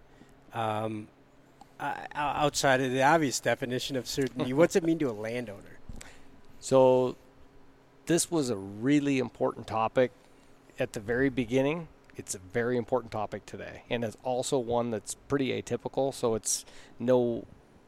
Um, 0.52 1.08
uh, 1.78 1.94
outside 2.14 2.80
of 2.80 2.90
the 2.92 3.02
obvious 3.02 3.40
definition 3.40 3.96
of 3.96 4.06
certainty, 4.06 4.52
what's 4.52 4.76
it 4.76 4.82
mean 4.82 4.98
to 4.98 5.10
a 5.10 5.12
landowner? 5.12 5.78
So 6.60 7.16
this 8.06 8.30
was 8.30 8.50
a 8.50 8.56
really 8.56 9.18
important 9.18 9.66
topic 9.66 10.10
at 10.78 10.92
the 10.92 11.00
very 11.00 11.28
beginning. 11.28 11.88
It's 12.16 12.34
a 12.34 12.38
very 12.38 12.78
important 12.78 13.12
topic 13.12 13.44
today, 13.44 13.82
and 13.90 14.02
it's 14.02 14.16
also 14.22 14.58
one 14.58 14.90
that's 14.90 15.14
pretty 15.14 15.50
atypical. 15.60 16.14
So 16.14 16.34
it's 16.34 16.64
no, 16.98 17.44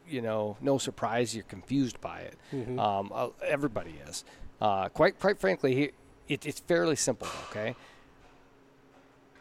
you 0.07 0.21
know, 0.21 0.59
no 0.61 0.77
surprise 0.77 1.35
you're 1.35 1.45
confused 1.45 2.01
by 2.01 2.21
it. 2.21 2.37
Mm-hmm. 2.53 2.79
Um, 2.79 3.11
uh, 3.15 3.29
everybody 3.43 3.95
is. 4.07 4.25
Uh, 4.61 4.89
quite, 4.91 5.19
quite 5.19 5.41
frankly, 5.41 5.93
it, 6.29 6.47
it's 6.47 6.61
fairly 6.61 6.97
simple. 6.97 7.29
Okay, 7.51 7.75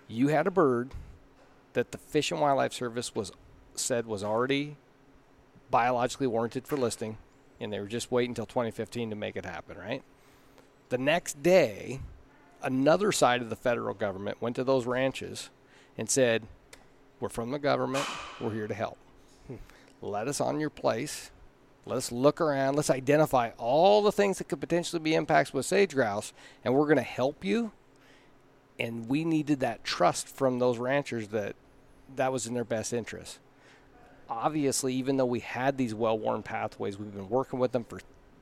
you 0.08 0.30
had 0.30 0.48
a 0.48 0.52
bird 0.52 0.92
that 1.74 1.92
the 1.92 1.98
Fish 1.98 2.32
and 2.32 2.40
Wildlife 2.40 2.74
Service 2.74 3.14
was 3.14 3.32
said 3.80 4.06
was 4.06 4.24
already 4.24 4.78
biologically 5.70 6.28
warranted 6.28 6.68
for 6.68 6.78
listing, 6.78 7.18
and 7.60 7.72
they 7.72 7.80
were 7.80 7.88
just 7.88 8.12
waiting 8.12 8.32
until 8.32 8.46
2015 8.46 9.10
to 9.10 9.16
make 9.16 9.36
it 9.36 9.46
happen. 9.46 9.78
Right? 9.78 10.04
The 10.90 10.98
next 10.98 11.42
day, 11.44 12.00
another 12.62 13.12
side 13.12 13.42
of 13.42 13.50
the 13.50 13.56
federal 13.56 13.94
government 13.94 14.42
went 14.42 14.56
to 14.56 14.64
those 14.64 14.86
ranches 14.86 15.50
and 15.98 16.10
said, 16.10 16.44
We're 17.20 17.30
from 17.30 17.52
the 17.52 17.60
government, 17.60 18.06
we're 18.40 18.54
here 18.54 18.68
to 18.68 18.74
help. 18.74 18.98
Let 20.02 20.28
us 20.28 20.40
on 20.40 20.60
your 20.60 20.70
place. 20.70 21.32
Let 21.86 21.98
us 21.98 22.12
look 22.12 22.42
around. 22.42 22.76
Let's 22.76 22.90
identify 22.90 23.52
all 23.58 24.04
the 24.04 24.12
things 24.12 24.38
that 24.38 24.50
could 24.50 24.60
potentially 24.60 25.00
be 25.00 25.16
impacts 25.16 25.54
with 25.54 25.66
sage 25.66 25.96
grouse, 25.96 26.34
and 26.64 26.74
we're 26.74 26.86
going 26.86 26.98
to 26.98 27.02
help 27.02 27.44
you. 27.44 27.72
And 28.78 29.08
we 29.10 29.26
needed 29.26 29.62
that 29.62 29.84
trust 29.84 30.28
from 30.28 30.60
those 30.60 30.78
ranchers 30.78 31.30
that 31.30 31.56
that 32.16 32.32
was 32.32 32.46
in 32.46 32.54
their 32.54 32.64
best 32.64 32.94
interest. 32.94 33.40
Obviously, 34.30 34.94
even 34.96 35.18
though 35.18 35.26
we 35.26 35.40
had 35.40 35.78
these 35.78 35.94
well 35.94 36.18
worn 36.18 36.44
pathways, 36.44 36.98
we've 36.98 37.14
been 37.14 37.30
working 37.30 37.60
with 37.60 37.72
them 37.72 37.84
for 37.84 38.00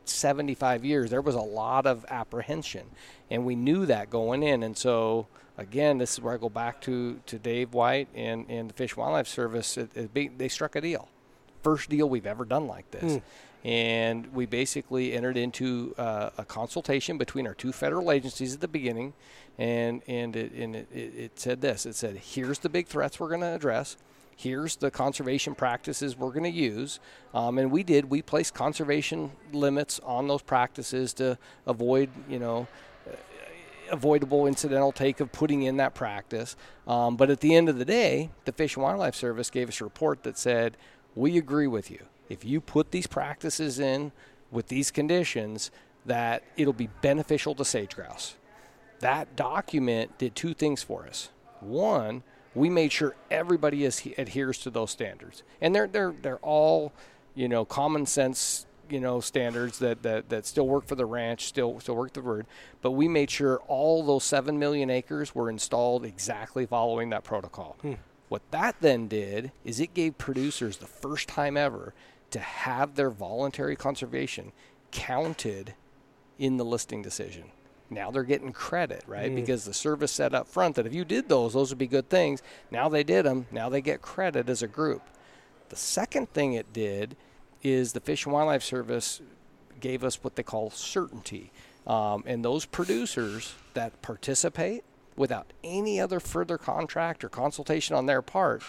75 0.10 0.86
years, 0.86 1.10
there 1.10 1.22
was 1.22 1.36
a 1.36 1.42
lot 1.42 1.86
of 1.86 2.06
apprehension, 2.10 2.86
and 3.30 3.46
we 3.46 3.56
knew 3.56 3.86
that 3.86 4.10
going 4.10 4.44
in. 4.44 4.64
And 4.64 4.78
so, 4.78 5.28
again, 5.58 5.98
this 5.98 6.14
is 6.14 6.22
where 6.22 6.34
I 6.34 6.38
go 6.38 6.50
back 6.50 6.82
to, 6.82 7.20
to 7.26 7.40
Dave 7.40 7.74
White 7.74 8.08
and, 8.16 8.46
and 8.50 8.70
the 8.70 8.74
Fish 8.74 8.92
and 8.92 8.98
Wildlife 8.98 9.28
Service. 9.28 9.78
It, 9.78 9.90
it, 9.96 10.38
they 10.38 10.48
struck 10.48 10.76
a 10.76 10.82
deal, 10.82 11.10
first 11.64 11.90
deal 11.90 12.08
we've 12.08 12.28
ever 12.28 12.46
done 12.46 12.68
like 12.68 12.90
this. 12.92 13.14
Mm. 13.16 13.22
And 13.64 14.34
we 14.34 14.46
basically 14.46 15.14
entered 15.14 15.38
into 15.38 15.96
uh, 15.98 16.30
a 16.38 16.46
consultation 16.46 17.18
between 17.18 17.48
our 17.48 17.56
two 17.56 17.72
federal 17.72 18.12
agencies 18.12 18.54
at 18.54 18.62
the 18.62 18.68
beginning, 18.68 19.14
and 19.58 20.04
and 20.08 20.36
it, 20.36 20.52
and 20.52 20.76
it, 20.76 20.88
it 20.94 21.40
said 21.40 21.62
this: 21.62 21.88
it 21.88 21.96
said, 21.96 22.16
"Here's 22.18 22.60
the 22.60 22.70
big 22.70 22.86
threats 22.86 23.20
we're 23.20 23.30
going 23.30 23.42
to 23.42 23.56
address." 23.56 23.98
Here's 24.36 24.76
the 24.76 24.92
conservation 24.92 25.56
practices 25.56 26.18
we're 26.18 26.32
going 26.32 26.44
to 26.44 26.50
use. 26.50 27.00
Um, 27.34 27.58
and 27.58 27.72
we 27.72 27.84
did, 27.84 28.10
we 28.10 28.22
placed 28.22 28.54
conservation 28.54 29.32
limits 29.52 30.00
on 30.04 30.28
those 30.28 30.42
practices 30.42 31.14
to 31.16 31.38
avoid, 31.66 32.10
you 32.30 32.40
know, 32.40 32.68
avoidable 33.92 34.48
incidental 34.48 34.92
take 34.92 35.20
of 35.20 35.32
putting 35.32 35.64
in 35.64 35.78
that 35.78 35.94
practice. 35.94 36.56
Um, 36.88 37.16
but 37.16 37.30
at 37.30 37.40
the 37.40 37.56
end 37.56 37.70
of 37.70 37.78
the 37.78 37.86
day, 37.86 38.30
the 38.46 38.52
Fish 38.52 38.76
and 38.76 38.84
Wildlife 38.84 39.16
Service 39.16 39.50
gave 39.50 39.70
us 39.70 39.80
a 39.80 39.84
report 39.84 40.24
that 40.24 40.38
said, 40.38 40.76
we 41.16 41.38
agree 41.38 41.68
with 41.68 41.90
you. 41.92 42.00
If 42.28 42.44
you 42.44 42.60
put 42.60 42.92
these 42.92 43.08
practices 43.08 43.80
in 43.80 44.12
with 44.52 44.68
these 44.68 44.92
conditions, 44.92 45.72
that 46.06 46.44
it'll 46.58 46.74
be 46.74 46.90
beneficial 47.02 47.56
to 47.56 47.66
sage 47.66 47.96
grouse. 47.96 48.36
That 49.00 49.36
document 49.36 50.18
did 50.18 50.36
two 50.36 50.54
things 50.54 50.82
for 50.82 51.06
us. 51.06 51.30
One, 51.60 52.24
we 52.56 52.70
made 52.70 52.92
sure 52.92 53.16
everybody 53.30 53.84
is, 53.84 54.02
adheres 54.18 54.58
to 54.60 54.70
those 54.70 54.92
standards, 54.92 55.44
and 55.62 55.76
they're 55.76 55.88
they're 55.88 56.16
they're 56.22 56.38
all, 56.38 56.94
you 57.36 57.48
know, 57.48 57.66
common 57.66 58.06
sense, 58.06 58.66
you 58.90 59.00
know, 59.00 59.20
standards 59.20 59.80
that 59.80 60.02
that, 60.04 60.30
that 60.30 60.46
still 60.46 60.68
work 60.68 60.88
for 60.88 60.96
the 60.96 61.06
ranch, 61.06 61.46
still 61.46 61.80
still 61.80 61.96
work 61.96 62.14
the 62.14 62.22
bird. 62.22 62.46
But 62.82 62.92
we 62.92 63.08
made 63.08 63.30
sure 63.30 63.60
all 63.68 64.04
those 64.04 64.24
seven 64.24 64.58
million 64.58 64.90
acres 64.90 65.36
were 65.36 65.50
installed 65.50 66.06
exactly 66.06 66.66
following 66.66 67.10
that 67.10 67.24
protocol. 67.24 67.76
Hmm. 67.82 67.94
What 68.30 68.42
that 68.52 68.78
then 68.82 69.08
did 69.08 69.52
is 69.64 69.80
it 69.80 69.94
gave 69.94 70.18
producers 70.18 70.78
the 70.78 70.88
first 70.88 71.28
time 71.28 71.58
ever 71.58 71.94
to 72.32 72.40
have 72.40 72.96
their 72.96 73.12
voluntary 73.12 73.76
conservation 73.76 74.52
counted 74.92 75.76
in 76.40 76.58
the 76.58 76.66
listing 76.66 77.02
decision. 77.02 77.52
Now 77.90 78.12
they're 78.12 78.24
getting 78.24 78.52
credit, 78.52 79.04
right? 79.08 79.32
Mm. 79.32 79.36
Because 79.36 79.66
the 79.66 79.74
service 79.74 80.12
said 80.12 80.34
up 80.34 80.48
front 80.48 80.76
that 80.76 80.88
if 80.88 80.94
you 80.94 81.06
did 81.06 81.30
those, 81.30 81.54
those 81.54 81.70
would 81.70 81.78
be 81.78 81.88
good 81.88 82.10
things. 82.10 82.42
Now 82.72 82.90
they 82.90 83.04
did 83.04 83.26
them. 83.26 83.48
Now 83.52 83.70
they 83.70 83.82
get 83.82 84.02
credit 84.02 84.50
as 84.50 84.62
a 84.62 84.68
group. 84.68 85.04
The 85.70 85.76
second 85.76 86.32
thing 86.34 86.54
it 86.54 86.74
did 86.74 87.16
is 87.62 87.94
the 87.94 88.00
Fish 88.00 88.26
and 88.26 88.34
Wildlife 88.34 88.64
Service 88.64 89.22
gave 89.80 90.04
us 90.04 90.24
what 90.24 90.36
they 90.36 90.44
call 90.44 90.70
certainty. 90.70 91.52
Um, 91.86 92.24
and 92.26 92.44
those 92.44 92.66
producers 92.66 93.54
that 93.74 94.02
participate 94.02 94.84
without 95.16 95.54
any 95.64 96.00
other 96.00 96.20
further 96.20 96.58
contract 96.58 97.24
or 97.24 97.30
consultation 97.30 97.96
on 97.96 98.06
their 98.06 98.22
part 98.22 98.64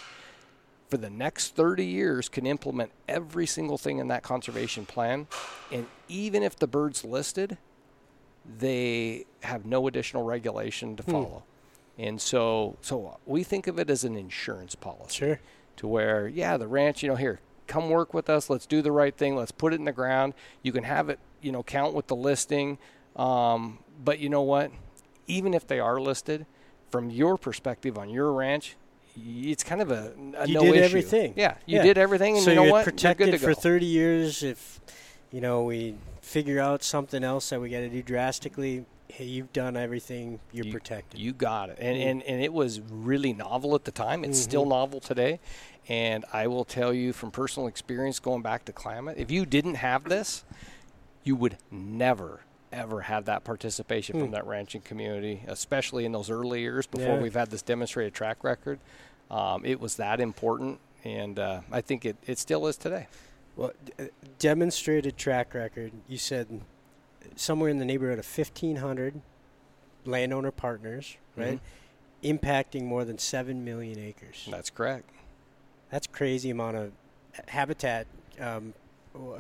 for 0.89 0.97
the 0.97 1.11
next 1.11 1.57
30 1.57 1.85
years 1.85 2.29
can 2.29 2.47
implement 2.47 2.93
every 3.09 3.47
single 3.47 3.79
thing 3.79 3.99
in 3.99 4.09
that 4.09 4.23
conservation 4.23 4.87
plan. 4.87 5.27
And 5.73 5.87
even 6.09 6.43
if 6.43 6.57
the 6.57 6.67
bird's 6.67 7.05
listed, 7.05 7.59
they 8.59 9.27
have 9.43 9.67
no 9.67 9.87
additional 9.87 10.23
regulation 10.23 10.97
to 10.97 11.03
hmm. 11.03 11.11
follow. 11.11 11.45
Hmm. 11.97 12.03
And 12.03 12.21
so, 12.21 12.77
so 12.83 13.19
we 13.25 13.43
think 13.43 13.67
of 13.67 13.79
it 13.79 13.89
as 13.89 14.05
an 14.05 14.17
insurance 14.17 14.75
policy. 14.75 15.17
Sure. 15.17 15.41
To 15.79 15.87
where, 15.87 16.29
yeah, 16.29 16.57
the 16.57 16.69
ranch, 16.69 17.03
you 17.03 17.09
know, 17.09 17.17
here, 17.17 17.41
come 17.67 17.91
work 17.91 18.15
with 18.15 18.31
us. 18.31 18.49
Let's 18.49 18.67
do 18.67 18.83
the 18.83 18.93
right 18.93 19.17
thing. 19.17 19.37
Let's 19.37 19.53
put 19.53 19.73
it 19.73 19.77
in 19.77 19.85
the 19.85 19.93
ground. 19.93 20.35
You 20.63 20.73
can 20.73 20.85
have 20.85 21.09
it, 21.09 21.19
you 21.41 21.53
know, 21.53 21.63
count 21.63 21.95
with 21.95 22.07
the 22.07 22.17
listing. 22.17 22.79
Um, 23.15 23.79
but 24.03 24.19
you 24.19 24.29
know 24.29 24.43
what? 24.43 24.71
Even 25.27 25.55
if 25.55 25.67
they 25.67 25.81
are 25.81 26.01
listed, 26.01 26.47
from 26.91 27.11
your 27.11 27.37
perspective 27.37 27.99
on 27.99 28.09
your 28.09 28.33
ranch, 28.33 28.77
it's 29.17 29.65
kind 29.65 29.81
of 29.81 29.91
a, 29.91 30.13
a 30.39 30.47
you 30.47 30.55
no 30.55 30.63
did 30.63 30.77
issue. 30.77 30.85
everything. 30.85 31.35
Yeah, 31.37 31.57
you 31.67 31.77
yeah. 31.77 31.83
did 31.83 31.99
everything, 31.99 32.37
and 32.37 32.45
so 32.45 32.51
you 32.51 32.57
know 32.57 32.65
you're 32.65 32.73
what? 32.73 32.85
Protected 32.85 33.41
for 33.41 33.55
30 33.55 33.87
years. 33.87 34.43
If 34.43 34.81
you 35.33 35.41
know 35.41 35.65
we 35.65 35.97
figure 36.27 36.59
out 36.59 36.83
something 36.83 37.23
else 37.23 37.51
that 37.51 37.61
we 37.61 37.71
got 37.71 37.79
to 37.79 37.89
do 37.89 38.03
drastically, 38.03 38.85
hey, 39.07 39.25
you've 39.25 39.53
done 39.53 39.77
everything. 39.77 40.41
You're 40.53 40.67
you, 40.67 40.73
protected. 40.73 41.21
You 41.21 41.33
got 41.33 41.71
it. 41.71 41.79
And, 41.81 41.97
mm-hmm. 41.97 42.09
and 42.09 42.23
and 42.25 42.43
it 42.43 42.53
was 42.53 42.81
really 42.91 43.33
novel 43.33 43.77
at 43.77 43.85
the 43.85 43.93
time. 43.93 44.25
It's 44.25 44.39
mm-hmm. 44.39 44.51
still 44.51 44.67
novel 44.67 44.99
today. 44.99 45.39
And 45.89 46.25
I 46.33 46.49
will 46.49 46.65
tell 46.65 46.93
you 46.93 47.13
from 47.13 47.31
personal 47.31 47.69
experience, 47.69 48.19
going 48.19 48.43
back 48.43 48.65
to 48.65 48.73
Klamath, 48.73 49.17
if 49.19 49.31
you 49.31 49.47
didn't 49.47 49.77
have 49.77 50.03
this, 50.05 50.45
you 51.23 51.37
would 51.37 51.59
never 51.71 52.41
ever 52.73 53.03
have 53.03 53.27
that 53.27 53.45
participation 53.45 54.17
mm. 54.17 54.19
from 54.19 54.29
hmm. 54.29 54.35
that 54.35 54.45
ranching 54.45 54.81
community, 54.81 55.41
especially 55.47 56.05
in 56.05 56.11
those 56.11 56.29
early 56.29 56.61
years 56.61 56.87
before 56.87 57.15
yeah. 57.15 57.23
we've 57.23 57.33
had 57.33 57.49
this 57.49 57.63
demonstrated 57.63 58.13
track 58.13 58.43
record. 58.43 58.81
Um, 59.31 59.65
it 59.65 59.81
was 59.81 59.97
that 59.97 60.21
important, 60.21 60.81
and 61.05 61.39
uh, 61.39 61.61
I 61.71 61.81
think 61.81 62.05
it, 62.05 62.17
it 62.27 62.39
still 62.39 62.67
is 62.67 62.77
today. 62.77 63.07
Well, 63.57 63.73
d- 63.85 63.93
uh, 63.99 64.05
demonstrated 64.39 65.17
track 65.17 65.55
record, 65.55 65.93
you 66.07 66.19
said 66.19 66.61
somewhere 67.37 67.71
in 67.71 67.79
the 67.79 67.85
neighborhood 67.85 68.19
of 68.19 68.27
1,500 68.39 69.21
landowner 70.05 70.51
partners, 70.51 71.17
right? 71.37 71.61
Mm-hmm. 72.23 72.37
Impacting 72.47 72.85
more 72.85 73.05
than 73.05 73.19
7 73.19 73.65
million 73.65 73.99
acres. 73.99 74.49
That's 74.51 74.71
correct. 74.71 75.11
That's 75.91 76.07
crazy 76.07 76.51
amount 76.51 76.77
of 76.77 76.93
habitat 77.49 78.07
um, 78.41 78.75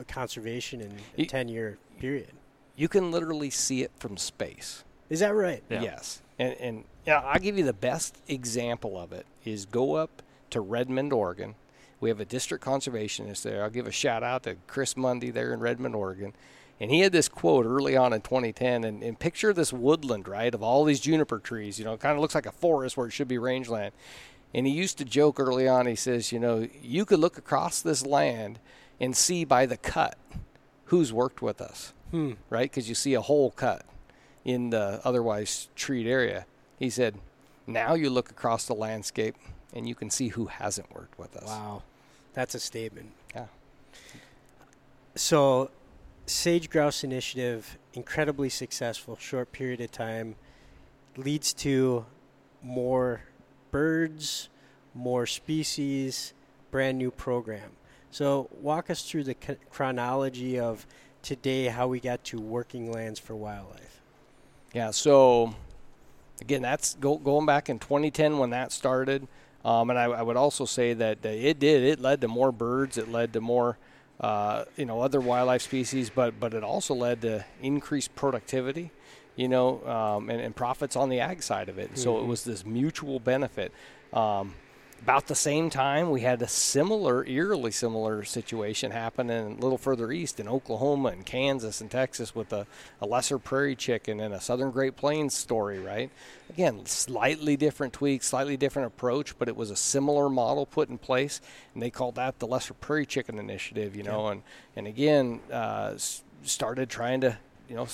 conservation 0.09 0.81
in 0.81 0.97
a 1.19 1.25
10 1.27 1.49
year 1.49 1.79
period. 1.99 2.33
You 2.77 2.89
can 2.89 3.11
literally 3.11 3.51
see 3.51 3.83
it 3.83 3.91
from 3.99 4.17
space. 4.17 4.85
Is 5.09 5.21
that 5.21 5.35
right? 5.35 5.63
Yeah. 5.71 5.83
Yes. 5.83 6.23
And, 6.39 6.55
and 6.55 6.85
yeah, 7.07 7.21
I'll 7.21 7.41
give 7.41 7.57
you 7.57 7.65
the 7.65 7.73
best 7.73 8.19
example 8.29 8.99
of 8.99 9.13
it 9.13 9.27
is 9.45 9.65
go 9.67 9.95
up 9.95 10.23
to 10.51 10.61
Redmond, 10.61 11.13
Oregon. 11.13 11.55
We 12.01 12.11
have 12.11 12.21
a 12.21 12.25
district 12.25 12.65
conservationist 12.65 13.43
there. 13.43 13.63
I'll 13.63 13.71
give 13.71 13.87
a 13.87 13.93
shout 13.93 14.23
out 14.23 14.43
to 14.45 14.57
Chris 14.67 14.97
Mundy 14.97 15.31
there 15.31 15.53
in 15.53 15.61
Redmond, 15.61 15.95
Oregon. 15.95 16.35
And 16.79 16.91
he 16.91 17.01
had 17.01 17.13
this 17.13 17.29
quote 17.29 17.65
early 17.65 17.97
on 17.97 18.13
in 18.13 18.21
2010, 18.21 18.85
and, 18.85 19.03
and 19.03 19.19
picture 19.19 19.53
this 19.53 19.73
woodland, 19.73 20.29
right, 20.29 20.55
of 20.55 20.63
all 20.63 20.85
these 20.85 21.01
juniper 21.01 21.39
trees. 21.39 21.79
You 21.79 21.87
know, 21.87 21.95
it 21.95 22.01
kind 22.01 22.15
of 22.15 22.21
looks 22.21 22.35
like 22.35 22.47
a 22.47 22.53
forest 22.53 22.97
where 22.97 23.07
it 23.07 23.13
should 23.13 23.29
be 23.29 23.39
rangeland. 23.39 23.93
And 24.53 24.67
he 24.67 24.73
used 24.73 24.99
to 24.99 25.05
joke 25.05 25.41
early 25.41 25.67
on, 25.67 25.87
he 25.87 25.97
says, 25.97 26.33
you 26.33 26.39
know, 26.39 26.69
you 26.83 27.05
could 27.05 27.19
look 27.19 27.39
across 27.39 27.81
this 27.81 28.05
land 28.05 28.59
and 29.01 29.17
see 29.17 29.45
by 29.45 29.67
the 29.67 29.77
cut 29.77 30.19
who's 30.87 31.13
worked 31.13 31.43
with 31.43 31.61
us, 31.61 31.93
hmm. 32.11 32.33
right? 32.51 32.71
Because 32.71 32.89
you 32.89 32.95
see 32.95 33.15
a 33.15 33.21
hole 33.21 33.51
cut 33.51 33.85
in 34.45 34.71
the 34.71 35.01
otherwise 35.03 35.69
treed 35.75 36.07
area. 36.07 36.47
He 36.79 36.91
said, 36.91 37.17
now 37.67 37.95
you 37.95 38.11
look 38.11 38.31
across 38.31 38.67
the 38.67 38.75
landscape 38.75 39.35
and 39.77 39.87
you 39.87 39.95
can 39.95 40.11
see 40.11 40.29
who 40.29 40.47
hasn't 40.47 40.93
worked 40.95 41.19
with 41.19 41.37
us. 41.37 41.47
Wow. 41.47 41.83
That's 42.33 42.55
a 42.55 42.61
statement. 42.61 43.11
Yeah. 43.35 43.47
So, 45.15 45.71
Sage 46.27 46.71
Grouse 46.71 47.05
Initiative, 47.05 47.79
incredibly 47.95 48.49
successful, 48.49 49.17
short 49.17 49.53
period 49.53 49.81
of 49.81 49.93
time, 49.93 50.37
leads 51.17 51.53
to 51.55 52.07
more 52.63 53.23
birds, 53.71 54.49
more 54.95 55.27
species, 55.27 56.33
brand 56.71 56.99
new 56.99 57.11
program. 57.11 57.71
So, 58.11 58.49
walk 58.61 58.91
us 58.91 59.09
through 59.09 59.25
the 59.25 59.35
chronology 59.71 60.59
of 60.59 60.87
today, 61.23 61.67
how 61.67 61.89
we 61.89 62.01
got 62.01 62.25
to 62.25 62.41
working 62.41 62.91
lands 62.91 63.19
for 63.21 63.35
wildlife. 63.35 64.01
Yeah, 64.73 64.91
so 64.91 65.55
again, 66.41 66.63
that's 66.63 66.95
go, 66.95 67.17
going 67.17 67.47
back 67.47 67.69
in 67.69 67.79
2010 67.79 68.39
when 68.39 68.51
that 68.51 68.73
started. 68.73 69.27
Um, 69.67 69.91
and 69.91 69.99
I, 69.99 70.05
I, 70.05 70.23
would 70.23 70.37
also 70.37 70.65
say 70.65 70.95
that, 70.95 71.23
that, 71.23 71.35
it 71.35 71.59
did. 71.59 71.83
It 71.83 72.01
led 72.01 72.21
to 72.21 72.29
more 72.29 72.53
birds. 72.53 72.99
It 72.99 73.11
led 73.11 73.33
to 73.33 73.41
more, 73.41 73.79
uh, 74.21 74.65
you 74.77 74.87
know, 74.87 75.01
other 75.01 75.21
wildlife 75.21 75.63
species. 75.63 76.09
But 76.09 76.39
but 76.39 76.55
it 76.55 76.63
also 76.63 76.95
led 76.95 77.23
to 77.23 77.45
increased 77.61 78.15
productivity, 78.15 78.93
you 79.35 79.49
know, 79.49 79.85
um, 79.85 80.31
and, 80.31 80.41
and, 80.41 80.55
profits 80.55 80.95
on 80.95 81.09
the 81.09 81.19
ag 81.19 81.43
side 81.43 81.69
of 81.69 81.81
it. 81.81 81.99
So 81.99 82.17
it 82.17 82.21
mm-hmm. 82.21 82.29
was 82.29 82.45
this 82.45 82.65
mutual 82.65 83.19
benefit. 83.19 83.73
Um, 84.13 84.55
about 85.07 85.29
the 85.29 85.37
same 85.37 85.71
time, 85.71 86.11
we 86.11 86.23
had 86.23 86.43
a 86.43 86.49
similar, 86.49 87.25
eerily 87.27 87.71
similar 87.71 88.25
situation 88.25 88.91
happen 88.91 89.31
in 89.31 89.53
a 89.53 89.61
little 89.61 89.79
further 89.79 90.11
east 90.11 90.41
in 90.41 90.49
Oklahoma 90.49 91.11
and 91.11 91.25
Kansas 91.25 91.81
and 91.81 91.89
Texas 91.89 92.35
with 92.35 92.53
a, 92.53 92.67
a 93.01 93.07
lesser 93.07 93.39
prairie 93.39 93.77
chicken 93.77 94.19
and 94.19 94.35
a 94.35 94.41
southern 94.41 94.73
Great 94.73 94.97
Plains 94.97 95.33
story, 95.33 95.79
right? 95.79 96.11
Again, 96.51 96.85
slightly 96.87 97.57
different 97.57 97.93
tweaks, 97.93 98.27
slightly 98.27 98.57
different 98.57 98.89
approach, 98.89 99.39
but 99.39 99.47
it 99.47 99.55
was 99.55 99.71
a 99.71 99.77
similar 99.77 100.29
model 100.29 100.67
put 100.67 100.89
in 100.89 100.99
place, 100.99 101.41
and 101.73 101.81
they 101.81 101.91
called 101.91 102.17
that 102.17 102.41
the 102.41 102.49
lesser 102.49 102.75
prairie 102.75 103.07
chicken 103.07 103.39
initiative, 103.39 103.95
you 103.95 104.03
know, 104.03 104.25
yeah. 104.25 104.33
and, 104.33 104.43
and 104.75 104.87
again, 104.89 105.39
uh, 105.53 105.95
started 106.43 106.91
trying 106.91 107.21
to, 107.21 107.39
you 107.69 107.77
know, 107.77 107.87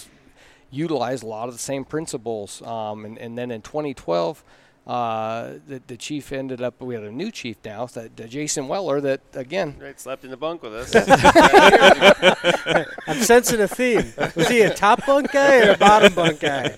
utilize 0.70 1.22
a 1.22 1.26
lot 1.26 1.48
of 1.48 1.54
the 1.54 1.60
same 1.60 1.84
principles. 1.84 2.62
Um, 2.62 3.04
and, 3.04 3.18
and 3.18 3.36
then 3.36 3.50
in 3.50 3.60
2012, 3.60 4.42
uh, 4.86 5.54
the, 5.66 5.80
the 5.86 5.96
chief 5.96 6.32
ended 6.32 6.60
up. 6.60 6.80
We 6.80 6.94
had 6.94 7.04
a 7.04 7.12
new 7.12 7.30
chief 7.30 7.56
now, 7.64 7.86
that 7.86 8.20
uh, 8.20 8.26
Jason 8.26 8.66
Weller. 8.66 9.00
That 9.00 9.20
again, 9.34 9.76
right, 9.80 10.00
slept 10.00 10.24
in 10.24 10.30
the 10.30 10.36
bunk 10.36 10.62
with 10.62 10.74
us. 10.74 10.94
I'm 13.06 13.22
sensing 13.22 13.60
a 13.60 13.68
theme. 13.68 14.12
Was 14.34 14.48
he 14.48 14.62
a 14.62 14.74
top 14.74 15.06
bunk 15.06 15.32
guy 15.32 15.68
or 15.68 15.72
a 15.72 15.78
bottom 15.78 16.14
bunk 16.14 16.40
guy? 16.40 16.76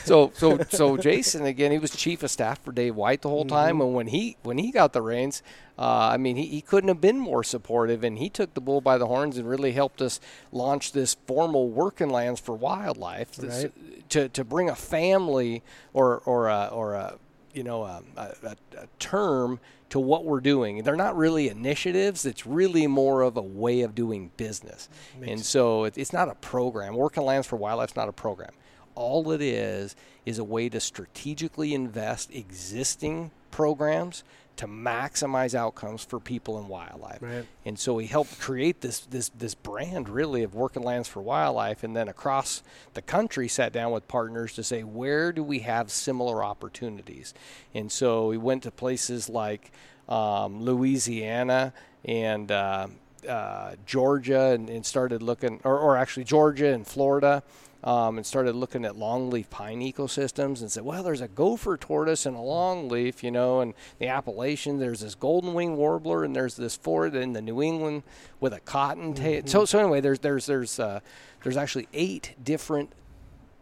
so 0.05 0.31
so 0.33 0.59
so 0.69 0.97
Jason 0.97 1.45
again. 1.45 1.71
He 1.71 1.79
was 1.79 1.95
chief 1.95 2.23
of 2.23 2.31
staff 2.31 2.63
for 2.63 2.71
Dave 2.71 2.95
White 2.95 3.21
the 3.21 3.29
whole 3.29 3.45
time, 3.45 3.75
mm-hmm. 3.75 3.81
and 3.81 3.93
when 3.93 4.07
he 4.07 4.37
when 4.43 4.57
he 4.57 4.71
got 4.71 4.93
the 4.93 5.01
reins, 5.01 5.41
uh, 5.77 6.09
I 6.13 6.17
mean, 6.17 6.37
he, 6.37 6.45
he 6.45 6.61
couldn't 6.61 6.87
have 6.87 7.01
been 7.01 7.19
more 7.19 7.43
supportive, 7.43 8.03
and 8.03 8.17
he 8.17 8.29
took 8.29 8.53
the 8.53 8.61
bull 8.61 8.79
by 8.79 8.97
the 8.97 9.07
horns 9.07 9.37
and 9.37 9.47
really 9.47 9.73
helped 9.73 10.01
us 10.01 10.21
launch 10.51 10.93
this 10.93 11.17
formal 11.27 11.69
working 11.69 12.09
lands 12.09 12.39
for 12.39 12.55
wildlife 12.55 13.31
right. 13.41 13.71
to, 14.09 14.29
to 14.29 14.43
bring 14.45 14.69
a 14.69 14.75
family 14.75 15.63
or, 15.93 16.19
or, 16.19 16.47
a, 16.47 16.69
or 16.71 16.93
a, 16.93 17.17
you 17.53 17.63
know, 17.63 17.83
a, 17.83 18.01
a, 18.15 18.55
a 18.77 18.87
term 18.99 19.59
to 19.89 19.99
what 19.99 20.23
we're 20.23 20.39
doing. 20.39 20.81
They're 20.83 20.95
not 20.95 21.17
really 21.17 21.49
initiatives. 21.49 22.25
It's 22.25 22.45
really 22.45 22.87
more 22.87 23.21
of 23.21 23.35
a 23.35 23.41
way 23.41 23.81
of 23.81 23.93
doing 23.93 24.31
business. 24.37 24.87
Makes 25.19 25.31
and 25.31 25.45
so 25.45 25.83
it, 25.83 25.97
it's 25.97 26.13
not 26.13 26.29
a 26.29 26.35
program. 26.35 26.95
Working 26.95 27.23
Lands 27.23 27.47
for 27.47 27.57
Wildlife 27.57 27.91
is 27.91 27.95
not 27.97 28.07
a 28.07 28.13
program. 28.13 28.51
All 28.95 29.31
it 29.31 29.41
is 29.41 29.95
is 30.25 30.39
a 30.39 30.43
way 30.43 30.69
to 30.69 30.79
strategically 30.79 31.73
invest 31.73 32.33
existing 32.33 33.31
programs 33.51 34.23
to 34.57 34.67
maximize 34.67 35.53
outcomes 35.53 36.03
for 36.03 36.19
people 36.19 36.57
and 36.57 36.69
wildlife. 36.69 37.21
Right. 37.21 37.45
And 37.65 37.77
so 37.77 37.97
he 37.97 38.07
helped 38.07 38.39
create 38.39 38.81
this 38.81 39.01
this 39.01 39.29
this 39.29 39.53
brand 39.53 40.07
really 40.07 40.43
of 40.43 40.55
working 40.55 40.83
lands 40.83 41.07
for 41.07 41.21
wildlife 41.21 41.83
and 41.83 41.95
then 41.95 42.07
across 42.07 42.63
the 42.93 43.01
country 43.01 43.47
sat 43.47 43.73
down 43.73 43.91
with 43.91 44.07
partners 44.07 44.53
to 44.53 44.63
say 44.63 44.83
where 44.83 45.31
do 45.31 45.43
we 45.43 45.59
have 45.59 45.91
similar 45.91 46.43
opportunities. 46.43 47.33
And 47.73 47.91
so 47.91 48.27
we 48.29 48.37
went 48.37 48.63
to 48.63 48.71
places 48.71 49.27
like 49.29 49.71
um, 50.07 50.61
Louisiana 50.61 51.73
and 52.03 52.51
uh, 52.51 52.87
uh, 53.27 53.75
Georgia 53.85 54.51
and, 54.51 54.69
and, 54.69 54.85
started 54.85 55.23
looking, 55.23 55.59
or, 55.63 55.77
or 55.77 55.97
actually 55.97 56.23
Georgia 56.23 56.71
and 56.71 56.85
Florida, 56.85 57.41
um, 57.85 58.17
and 58.17 58.25
started 58.25 58.55
looking 58.55 58.83
at 58.83 58.95
longleaf 58.95 59.49
pine 59.49 59.79
ecosystems 59.79 60.59
and 60.59 60.71
said, 60.71 60.83
well, 60.83 61.03
there's 61.03 61.21
a 61.21 61.27
gopher 61.27 61.77
tortoise 61.77 62.25
and 62.25 62.35
a 62.35 62.39
longleaf, 62.39 63.21
you 63.21 63.29
know, 63.29 63.61
and 63.61 63.75
the 63.99 64.07
Appalachian, 64.07 64.79
there's 64.79 65.01
this 65.01 65.13
golden 65.13 65.53
wing 65.53 65.77
warbler, 65.77 66.23
and 66.23 66.35
there's 66.35 66.55
this 66.55 66.75
forest 66.75 67.15
in 67.15 67.33
the 67.33 67.41
New 67.41 67.61
England 67.61 68.01
with 68.39 68.53
a 68.53 68.59
cottontail. 68.59 69.41
Mm-hmm. 69.41 69.47
So, 69.47 69.65
so 69.65 69.79
anyway, 69.79 70.01
there's 70.01 70.19
there's 70.19 70.47
there's 70.47 70.79
uh, 70.79 70.99
there's 71.43 71.57
actually 71.57 71.87
eight 71.93 72.33
different 72.43 72.91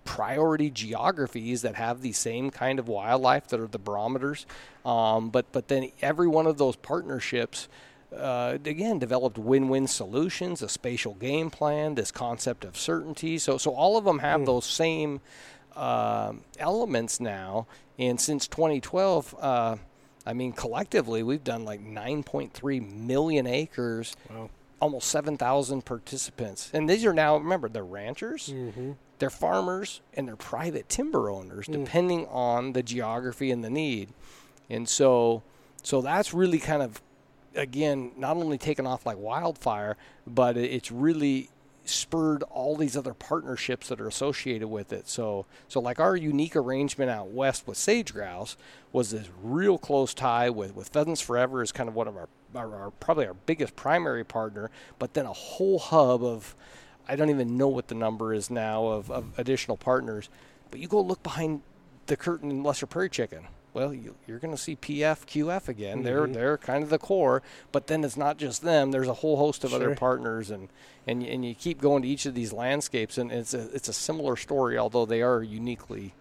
priority 0.06 0.70
geographies 0.70 1.62
that 1.62 1.76
have 1.76 2.02
the 2.02 2.12
same 2.12 2.50
kind 2.50 2.80
of 2.80 2.88
wildlife 2.88 3.48
that 3.48 3.60
are 3.60 3.68
the 3.68 3.80
barometers. 3.80 4.45
Um, 4.86 5.30
but 5.30 5.52
but 5.52 5.68
then 5.68 5.91
every 6.02 6.28
one 6.28 6.48
of 6.48 6.58
those 6.58 6.78
partnerships 6.78 7.68
uh, 8.18 8.57
again 8.65 8.99
developed 8.99 9.38
win-win 9.38 9.88
solutions, 9.88 10.61
a 10.61 10.69
spatial 10.69 11.14
game 11.15 11.49
plan, 11.49 11.95
this 11.95 12.11
concept 12.11 12.65
of 12.65 12.77
certainty. 12.77 13.38
So 13.38 13.57
so 13.57 13.72
all 13.72 13.98
of 13.98 14.06
them 14.06 14.19
have 14.19 14.41
mm. 14.41 14.45
those 14.45 14.65
same 14.65 15.22
uh, 15.76 16.34
elements 16.60 17.19
now. 17.19 17.68
And 17.98 18.19
since 18.19 18.48
2012, 18.48 19.35
uh, 19.40 19.76
I 20.26 20.34
mean 20.34 20.53
collectively 20.53 21.23
we've 21.23 21.44
done 21.44 21.65
like 21.65 21.81
9.3 21.81 22.91
million 22.94 23.48
acres. 23.48 24.15
Wow. 24.30 24.49
Almost 24.80 25.07
7,000 25.07 25.85
participants. 25.85 26.69
And 26.73 26.90
these 26.90 27.06
are 27.06 27.14
now, 27.14 27.38
remember, 27.38 27.69
they're 27.69 27.85
ranchers, 27.85 28.49
mm-hmm. 28.49 28.91
they're 29.18 29.30
farmers, 29.30 30.02
and 30.14 30.27
they're 30.27 30.35
private 30.35 30.90
timber 30.90 31.30
owners, 31.30 31.68
mm. 31.68 31.85
depending 31.85 32.27
on 32.27 32.73
the 32.73 32.84
geography 32.84 33.49
and 33.49 33.64
the 33.64 33.69
need. 33.69 34.10
And 34.69 34.90
so, 34.90 35.41
so 35.84 36.02
that's 36.02 36.34
really 36.34 36.60
kind 36.60 36.81
of 36.81 37.02
again, 37.56 38.12
not 38.18 38.38
only 38.38 38.58
taken 38.58 38.86
off 38.86 39.06
like 39.06 39.18
wildfire, 39.18 39.98
but 40.26 40.58
it's 40.58 40.92
really 40.92 41.50
spurred 41.86 42.44
all 42.44 42.76
these 42.78 42.96
other 42.96 43.14
partnerships 43.14 43.90
that 43.90 44.00
are 44.00 44.08
associated 44.08 44.68
with 44.68 44.94
it. 44.94 45.08
So, 45.08 45.46
so 45.68 45.80
like 45.82 46.00
our 46.00 46.16
unique 46.16 46.56
arrangement 46.56 47.12
out 47.12 47.30
west 47.30 47.68
with 47.68 47.78
sage 47.78 48.14
grouse 48.14 48.56
was 48.92 49.12
this 49.12 49.30
real 49.42 49.78
close 49.78 50.14
tie 50.14 50.50
with 50.50 50.76
with 50.76 50.90
Pheasants 50.90 51.22
Forever 51.22 51.62
is 51.62 51.72
kind 51.72 51.90
of 51.90 51.96
one 51.96 52.08
of 52.08 52.16
our, 52.16 52.30
our, 52.56 52.76
our 52.76 52.92
probably 52.92 53.28
our 53.28 53.34
biggest 53.34 53.76
primary 53.76 54.24
partner, 54.24 54.72
but 54.98 55.14
then 55.14 55.26
a 55.26 55.34
whole 55.34 55.80
hub 55.80 56.24
of 56.24 56.56
I 57.08 57.18
don't 57.18 57.30
even 57.30 57.58
know 57.58 57.68
what 57.68 57.90
the 57.90 57.96
number 57.96 58.34
is 58.34 58.50
now 58.50 58.86
of, 58.86 59.12
of 59.12 59.38
additional 59.38 59.76
partners. 59.76 60.30
But 60.72 60.80
you 60.80 60.88
go 60.88 61.02
look 61.02 61.22
behind 61.22 61.62
the 62.06 62.16
curtain 62.16 62.50
in 62.50 62.64
Lesser 62.64 62.86
Prairie 62.86 63.10
Chicken 63.10 63.48
well, 63.74 63.94
you, 63.94 64.16
are 64.30 64.40
going 64.40 64.54
to 64.56 64.62
see 64.62 64.76
PF, 64.76 65.26
QF 65.26 65.68
again. 65.68 65.98
Mm-hmm. 65.98 66.06
They're 66.06 66.28
they're 66.28 66.58
kind 66.58 66.84
of 66.84 66.90
the 66.90 67.00
core, 67.00 67.41
but 67.72 67.88
then 67.88 68.04
it's 68.04 68.18
not 68.18 68.38
just 68.38 68.62
them. 68.62 68.91
There's 68.91 69.08
a 69.08 69.16
whole 69.16 69.38
host 69.38 69.64
of 69.64 69.72
sure. 69.72 69.80
other 69.80 69.95
partners, 69.95 70.52
and 70.52 70.70
and 71.08 71.24
and 71.24 71.44
you 71.44 71.56
keep 71.56 71.82
going 71.82 72.04
to 72.04 72.08
each 72.08 72.26
of 72.26 72.36
these 72.36 72.54
landscapes, 72.54 73.18
and 73.18 73.32
it's 73.32 73.54
a 73.54 73.70
it's 73.74 73.88
a 73.88 73.94
similar 73.94 74.36
story, 74.36 74.78
although 74.78 75.06
they 75.06 75.22
are 75.22 75.41
uniquely 75.41 76.14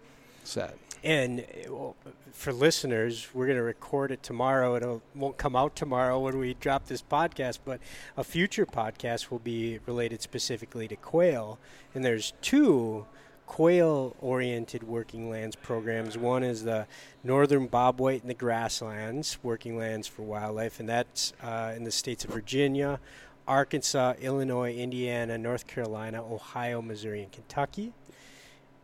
set. 0.43 0.77
And 1.03 1.45
well, 1.67 1.95
for 2.31 2.53
listeners, 2.53 3.27
we're 3.33 3.45
going 3.45 3.57
to 3.57 3.63
record 3.63 4.11
it 4.11 4.23
tomorrow. 4.23 4.75
It 4.75 5.01
won't 5.15 5.37
come 5.37 5.55
out 5.55 5.75
tomorrow 5.75 6.19
when 6.19 6.37
we 6.37 6.55
drop 6.55 6.87
this 6.87 7.01
podcast, 7.01 7.59
but 7.63 7.79
a 8.17 8.23
future 8.23 8.65
podcast 8.65 9.29
will 9.29 9.39
be 9.39 9.79
related 9.85 10.21
specifically 10.21 10.87
to 10.87 10.95
quail. 10.95 11.59
And 11.93 12.03
there's 12.03 12.33
two 12.41 13.05
quail 13.45 14.15
oriented 14.19 14.83
working 14.83 15.29
lands 15.29 15.55
programs. 15.55 16.17
One 16.17 16.43
is 16.43 16.63
the 16.63 16.87
Northern 17.23 17.67
Bobwhite 17.67 18.21
in 18.21 18.27
the 18.27 18.33
Grasslands, 18.33 19.37
working 19.43 19.77
lands 19.77 20.07
for 20.07 20.23
wildlife, 20.23 20.79
and 20.79 20.89
that's 20.89 21.33
uh, 21.43 21.73
in 21.75 21.83
the 21.83 21.91
states 21.91 22.25
of 22.25 22.31
Virginia, 22.31 22.99
Arkansas, 23.47 24.13
Illinois, 24.19 24.73
Indiana, 24.73 25.37
North 25.37 25.67
Carolina, 25.67 26.23
Ohio, 26.23 26.81
Missouri, 26.81 27.23
and 27.23 27.31
Kentucky. 27.31 27.93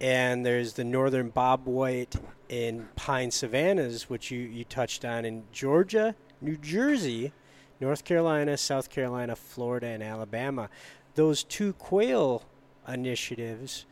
And 0.02 0.46
there's 0.46 0.74
the 0.74 0.84
Northern 0.84 1.32
Bobwhite 1.32 2.20
in 2.48 2.88
pine 2.96 3.32
savannas, 3.32 4.10
which 4.10 4.32
you, 4.32 4.40
you 4.40 4.64
touched 4.64 5.04
on 5.04 5.26
in 5.26 5.44
Georgia, 5.52 6.16
New 6.42 6.58
Jersey, 6.58 7.34
North 7.80 8.04
Carolina, 8.04 8.58
South 8.58 8.90
Carolina, 8.90 9.36
Florida, 9.36 9.88
and 9.88 10.04
Alabama. 10.04 10.70
Those 11.16 11.44
two 11.44 11.74
quail 11.74 12.44
initiatives 12.88 13.86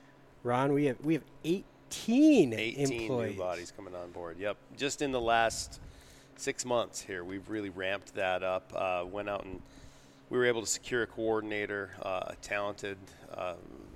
Ron, 0.48 0.72
we 0.72 0.86
have 0.86 0.98
we 1.04 1.14
have 1.16 1.24
18, 1.44 2.54
18 2.54 2.80
employees. 2.80 3.34
new 3.34 3.38
bodies 3.38 3.74
coming 3.76 3.94
on 3.94 4.12
board. 4.12 4.38
Yep, 4.40 4.56
just 4.78 5.02
in 5.02 5.12
the 5.12 5.20
last 5.20 5.82
six 6.38 6.64
months 6.64 7.02
here, 7.02 7.26
we've 7.26 7.48
really 7.50 7.70
ramped 7.70 8.16
that 8.16 8.44
up. 8.44 8.72
Uh, 8.74 9.04
went 9.06 9.28
out 9.28 9.44
and 9.44 9.62
we 10.30 10.38
were 10.38 10.46
able 10.46 10.62
to 10.62 10.68
secure 10.68 11.04
a 11.04 11.08
coordinator, 11.08 11.92
uh, 12.02 12.22
a 12.28 12.36
talented 12.42 12.98
um, 13.36 13.56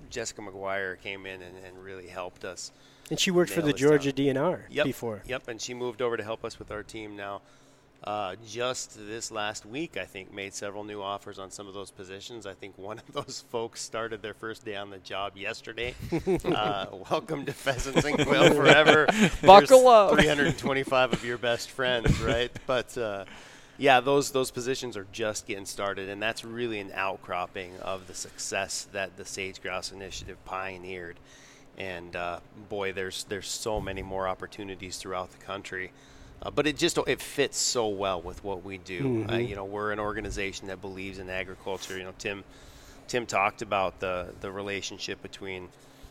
Jessica 0.09 0.41
McGuire 0.41 0.99
came 0.99 1.25
in 1.25 1.41
and, 1.41 1.55
and, 1.65 1.81
really 1.81 2.07
helped 2.07 2.43
us. 2.43 2.73
And 3.09 3.17
she 3.17 3.31
worked 3.31 3.51
for 3.51 3.61
the 3.61 3.71
Georgia 3.71 4.11
down. 4.11 4.35
DNR 4.35 4.61
yep, 4.69 4.85
before. 4.85 5.23
Yep, 5.25 5.47
and 5.47 5.61
she 5.61 5.73
moved 5.73 6.01
over 6.01 6.17
to 6.17 6.23
help 6.23 6.43
us 6.43 6.59
with 6.59 6.69
our 6.69 6.83
team 6.83 7.15
now 7.15 7.41
uh, 8.03 8.35
just 8.47 8.97
this 9.07 9.29
last 9.31 9.65
week, 9.65 9.95
I 9.95 10.05
think, 10.05 10.33
made 10.33 10.55
several 10.55 10.83
new 10.83 11.01
offers 11.01 11.37
on 11.37 11.51
some 11.51 11.67
of 11.67 11.75
those 11.75 11.91
positions. 11.91 12.47
I 12.47 12.55
think 12.55 12.77
one 12.77 12.99
of 12.99 13.13
those 13.13 13.43
folks 13.51 13.81
started 13.81 14.21
their 14.21 14.33
first 14.33 14.65
day 14.65 14.75
on 14.75 14.89
the 14.89 14.97
job 14.97 15.37
yesterday. 15.37 15.93
uh, 16.45 16.87
welcome 17.11 17.45
to 17.45 17.53
Pheasants 17.53 18.03
and 18.03 18.17
Quail 18.25 18.53
Forever. 18.55 19.07
Buckle 19.43 19.87
up. 19.87 20.13
325 20.13 21.13
of 21.13 21.23
your 21.23 21.37
best 21.37 21.69
friends, 21.69 22.19
right? 22.21 22.51
But 22.65 22.97
uh, 22.97 23.25
yeah, 23.77 23.99
those 23.99 24.31
those 24.31 24.49
positions 24.49 24.97
are 24.97 25.07
just 25.11 25.45
getting 25.45 25.65
started, 25.65 26.09
and 26.09 26.19
that's 26.19 26.43
really 26.43 26.79
an 26.79 26.91
outcropping 26.95 27.77
of 27.81 28.07
the 28.07 28.15
success 28.15 28.87
that 28.93 29.15
the 29.17 29.25
Sage 29.25 29.61
Grouse 29.61 29.91
Initiative 29.91 30.43
pioneered. 30.45 31.17
And 31.77 32.15
uh, 32.15 32.39
boy, 32.67 32.93
there's 32.93 33.25
there's 33.25 33.47
so 33.47 33.79
many 33.79 34.01
more 34.01 34.27
opportunities 34.27 34.97
throughout 34.97 35.31
the 35.31 35.43
country. 35.43 35.91
Uh, 36.43 36.49
but 36.49 36.65
it 36.65 36.75
just 36.75 36.97
it 37.07 37.21
fits 37.21 37.57
so 37.57 37.87
well 37.87 38.21
with 38.21 38.43
what 38.43 38.63
we 38.63 38.77
do. 38.79 39.03
Mm-hmm. 39.03 39.29
Uh, 39.29 39.37
you 39.37 39.55
know, 39.55 39.65
we're 39.65 39.91
an 39.91 39.99
organization 39.99 40.67
that 40.67 40.81
believes 40.81 41.19
in 41.19 41.29
agriculture. 41.29 41.97
You 41.97 42.05
know, 42.05 42.13
Tim 42.17 42.43
Tim 43.07 43.25
talked 43.25 43.61
about 43.61 43.99
the 43.99 44.29
the 44.41 44.51
relationship 44.51 45.21
between 45.21 45.69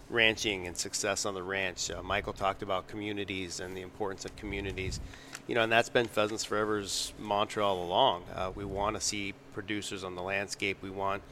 ranching 0.09 0.67
and 0.67 0.77
success 0.77 1.25
on 1.25 1.35
the 1.35 1.43
ranch. 1.43 1.91
Uh, 1.91 2.03
Michael 2.03 2.33
talked 2.33 2.63
about 2.63 2.89
communities 2.89 3.61
and 3.61 3.77
the 3.77 3.81
importance 3.81 4.25
of 4.25 4.35
communities. 4.37 5.01
You 5.47 5.55
know, 5.55 5.63
and 5.63 5.73
that's 5.73 5.89
been 5.89 6.07
Pheasants 6.07 6.45
Forever's 6.45 7.13
mantra 7.19 7.67
all 7.67 7.83
along. 7.83 8.25
Uh, 8.35 8.53
we 8.55 8.65
want 8.65 8.97
to 8.97 9.01
see 9.01 9.35
producers 9.53 10.05
on 10.05 10.15
the 10.15 10.23
landscape. 10.23 10.79
We 10.81 10.91
want 10.91 11.23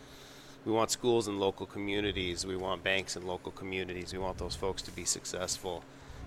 we 0.65 0.73
want 0.73 0.91
schools 0.91 1.29
and 1.29 1.39
local 1.39 1.67
communities. 1.67 2.45
We 2.45 2.57
want 2.57 2.83
banks 2.83 3.15
and 3.15 3.27
local 3.27 3.53
communities. 3.53 4.13
We 4.13 4.19
want 4.19 4.39
those 4.39 4.57
folks 4.57 4.83
to 4.83 4.91
be 4.91 5.05
successful 5.05 5.85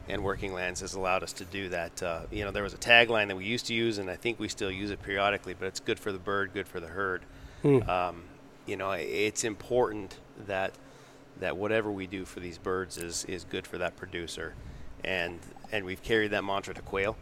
and 0.07 0.23
Working 0.23 0.53
Lands 0.53 0.81
has 0.81 0.93
allowed 0.93 1.23
us 1.23 1.33
to 1.33 1.45
do 1.45 1.69
that. 1.69 2.01
Uh, 2.01 2.21
you 2.31 2.43
know, 2.43 2.51
there 2.51 2.63
was 2.63 2.73
a 2.73 2.77
tagline 2.77 3.27
that 3.27 3.37
we 3.37 3.45
used 3.45 3.67
to 3.67 3.73
use, 3.73 3.97
and 3.97 4.09
I 4.09 4.15
think 4.15 4.39
we 4.39 4.47
still 4.47 4.71
use 4.71 4.91
it 4.91 5.01
periodically, 5.01 5.55
but 5.57 5.67
it's 5.67 5.79
good 5.79 5.99
for 5.99 6.11
the 6.11 6.19
bird, 6.19 6.53
good 6.53 6.67
for 6.67 6.79
the 6.79 6.87
herd. 6.87 7.23
Hmm. 7.61 7.89
Um, 7.89 8.23
you 8.65 8.77
know, 8.77 8.91
it's 8.91 9.43
important 9.43 10.17
that 10.47 10.73
that 11.39 11.57
whatever 11.57 11.91
we 11.91 12.07
do 12.07 12.25
for 12.25 12.39
these 12.39 12.57
birds 12.57 12.97
is 12.97 13.25
is 13.25 13.43
good 13.45 13.65
for 13.65 13.77
that 13.79 13.95
producer, 13.95 14.53
and 15.03 15.39
and 15.71 15.85
we've 15.85 16.01
carried 16.03 16.31
that 16.31 16.43
mantra 16.43 16.73
to 16.73 16.81
quail, 16.81 17.15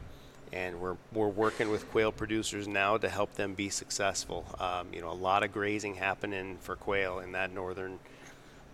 and 0.52 0.80
we're 0.80 0.98
we're 1.14 1.28
working 1.28 1.70
with 1.70 1.90
quail 1.92 2.12
producers 2.12 2.68
now 2.68 2.98
to 2.98 3.10
help 3.10 3.34
them 3.36 3.54
be 3.54 3.70
successful. 3.70 4.46
Um, 4.60 4.88
you 4.94 5.02
know, 5.02 5.12
a 5.12 5.14
lot 5.14 5.44
of 5.44 5.52
grazing 5.52 5.96
happening 5.96 6.58
for 6.62 6.76
quail 6.76 7.20
in 7.20 7.32
that 7.34 7.54
northern 7.54 8.00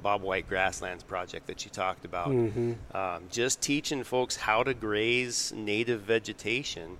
Bobwhite 0.03 0.47
Grasslands 0.47 1.03
project 1.03 1.47
that 1.47 1.65
you 1.65 1.71
talked 1.71 2.05
about. 2.05 2.29
Mm-hmm. 2.29 2.73
Um, 2.95 3.23
just 3.31 3.61
teaching 3.61 4.03
folks 4.03 4.35
how 4.35 4.63
to 4.63 4.73
graze 4.73 5.53
native 5.55 6.01
vegetation, 6.01 6.97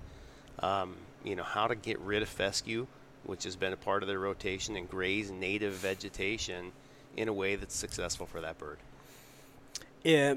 um, 0.60 0.96
you 1.24 1.36
know, 1.36 1.42
how 1.42 1.66
to 1.66 1.74
get 1.74 1.98
rid 2.00 2.22
of 2.22 2.28
fescue, 2.28 2.86
which 3.24 3.44
has 3.44 3.56
been 3.56 3.72
a 3.72 3.76
part 3.76 4.02
of 4.02 4.08
their 4.08 4.18
rotation, 4.18 4.76
and 4.76 4.88
graze 4.88 5.30
native 5.30 5.74
vegetation 5.74 6.72
in 7.16 7.28
a 7.28 7.32
way 7.32 7.56
that's 7.56 7.74
successful 7.74 8.26
for 8.26 8.40
that 8.40 8.58
bird. 8.58 8.78
Yeah, 10.02 10.34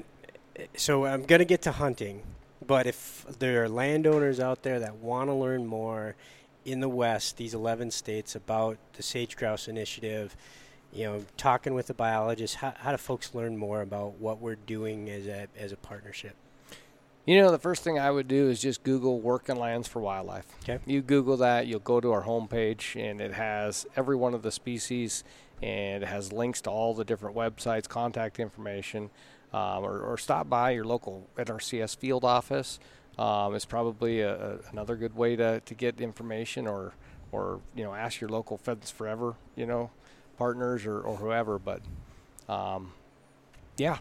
so 0.76 1.06
I'm 1.06 1.24
going 1.24 1.38
to 1.38 1.44
get 1.44 1.62
to 1.62 1.72
hunting, 1.72 2.22
but 2.66 2.86
if 2.86 3.24
there 3.38 3.64
are 3.64 3.68
landowners 3.68 4.40
out 4.40 4.62
there 4.62 4.80
that 4.80 4.96
want 4.96 5.28
to 5.28 5.34
learn 5.34 5.66
more 5.66 6.16
in 6.64 6.80
the 6.80 6.88
West, 6.88 7.36
these 7.36 7.54
11 7.54 7.90
states, 7.90 8.34
about 8.34 8.78
the 8.94 9.02
sage 9.02 9.36
grouse 9.36 9.68
initiative, 9.68 10.36
you 10.92 11.04
know, 11.04 11.24
talking 11.36 11.74
with 11.74 11.86
the 11.86 11.94
biologists, 11.94 12.56
how, 12.56 12.74
how 12.78 12.90
do 12.90 12.96
folks 12.96 13.34
learn 13.34 13.56
more 13.56 13.80
about 13.82 14.14
what 14.14 14.40
we're 14.40 14.56
doing 14.56 15.08
as 15.08 15.26
a 15.26 15.46
as 15.58 15.72
a 15.72 15.76
partnership? 15.76 16.34
You 17.26 17.40
know, 17.40 17.50
the 17.50 17.58
first 17.58 17.84
thing 17.84 17.98
I 17.98 18.10
would 18.10 18.28
do 18.28 18.48
is 18.48 18.60
just 18.60 18.82
Google 18.82 19.20
working 19.20 19.56
lands 19.56 19.86
for 19.86 20.00
wildlife. 20.00 20.46
Okay. 20.62 20.80
You 20.86 21.02
Google 21.02 21.36
that, 21.36 21.66
you'll 21.66 21.78
go 21.78 22.00
to 22.00 22.10
our 22.12 22.24
homepage, 22.24 23.00
and 23.00 23.20
it 23.20 23.34
has 23.34 23.86
every 23.94 24.16
one 24.16 24.34
of 24.34 24.42
the 24.42 24.50
species, 24.50 25.22
and 25.62 26.02
it 26.02 26.06
has 26.06 26.32
links 26.32 26.62
to 26.62 26.70
all 26.70 26.94
the 26.94 27.04
different 27.04 27.36
websites, 27.36 27.86
contact 27.86 28.40
information, 28.40 29.10
um, 29.52 29.84
or, 29.84 30.00
or 30.00 30.16
stop 30.16 30.48
by 30.48 30.70
your 30.70 30.84
local 30.84 31.28
NRCS 31.36 31.96
field 31.96 32.24
office. 32.24 32.80
Um, 33.18 33.54
it's 33.54 33.66
probably 33.66 34.20
a, 34.20 34.34
a, 34.34 34.58
another 34.72 34.96
good 34.96 35.14
way 35.14 35.36
to, 35.36 35.60
to 35.60 35.74
get 35.74 36.00
information, 36.00 36.66
or 36.66 36.94
or 37.32 37.60
you 37.76 37.84
know, 37.84 37.94
ask 37.94 38.20
your 38.20 38.30
local 38.30 38.56
Pheasants 38.56 38.90
Forever, 38.90 39.36
you 39.54 39.66
know, 39.66 39.90
partners 40.40 40.86
or, 40.86 40.98
or 40.98 41.16
whoever. 41.16 41.58
But 41.58 41.82
um, 42.48 42.92
yeah, 43.76 43.98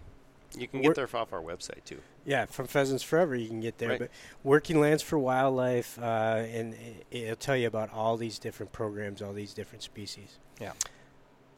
You 0.57 0.67
can 0.67 0.81
get 0.81 0.95
there 0.95 1.07
off 1.13 1.33
our 1.33 1.41
website 1.41 1.83
too. 1.83 1.99
Yeah, 2.25 2.45
from 2.45 2.67
Pheasants 2.67 3.03
Forever, 3.03 3.35
you 3.35 3.47
can 3.47 3.59
get 3.59 3.77
there. 3.77 3.89
Right. 3.89 3.99
But 3.99 4.11
Working 4.43 4.79
Lands 4.79 5.03
for 5.03 5.17
Wildlife, 5.19 5.99
uh, 5.99 6.45
and 6.57 6.75
it'll 7.11 7.35
tell 7.35 7.57
you 7.57 7.67
about 7.67 7.91
all 7.91 8.17
these 8.17 8.39
different 8.39 8.71
programs, 8.71 9.21
all 9.21 9.33
these 9.33 9.53
different 9.53 9.83
species. 9.83 10.37
Yeah. 10.61 10.71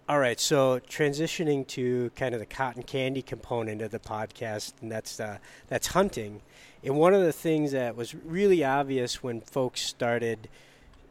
All 0.09 0.19
right, 0.19 0.39
so 0.39 0.79
transitioning 0.79 1.65
to 1.67 2.11
kind 2.15 2.33
of 2.33 2.39
the 2.39 2.45
cotton 2.45 2.83
candy 2.83 3.21
component 3.21 3.81
of 3.81 3.91
the 3.91 3.99
podcast, 3.99 4.73
and 4.81 4.91
that's 4.91 5.19
uh, 5.19 5.37
that's 5.67 5.87
hunting. 5.87 6.41
And 6.83 6.95
one 6.95 7.13
of 7.13 7.21
the 7.21 7.31
things 7.33 7.71
that 7.71 7.95
was 7.95 8.15
really 8.15 8.63
obvious 8.63 9.23
when 9.23 9.41
folks 9.41 9.81
started 9.81 10.49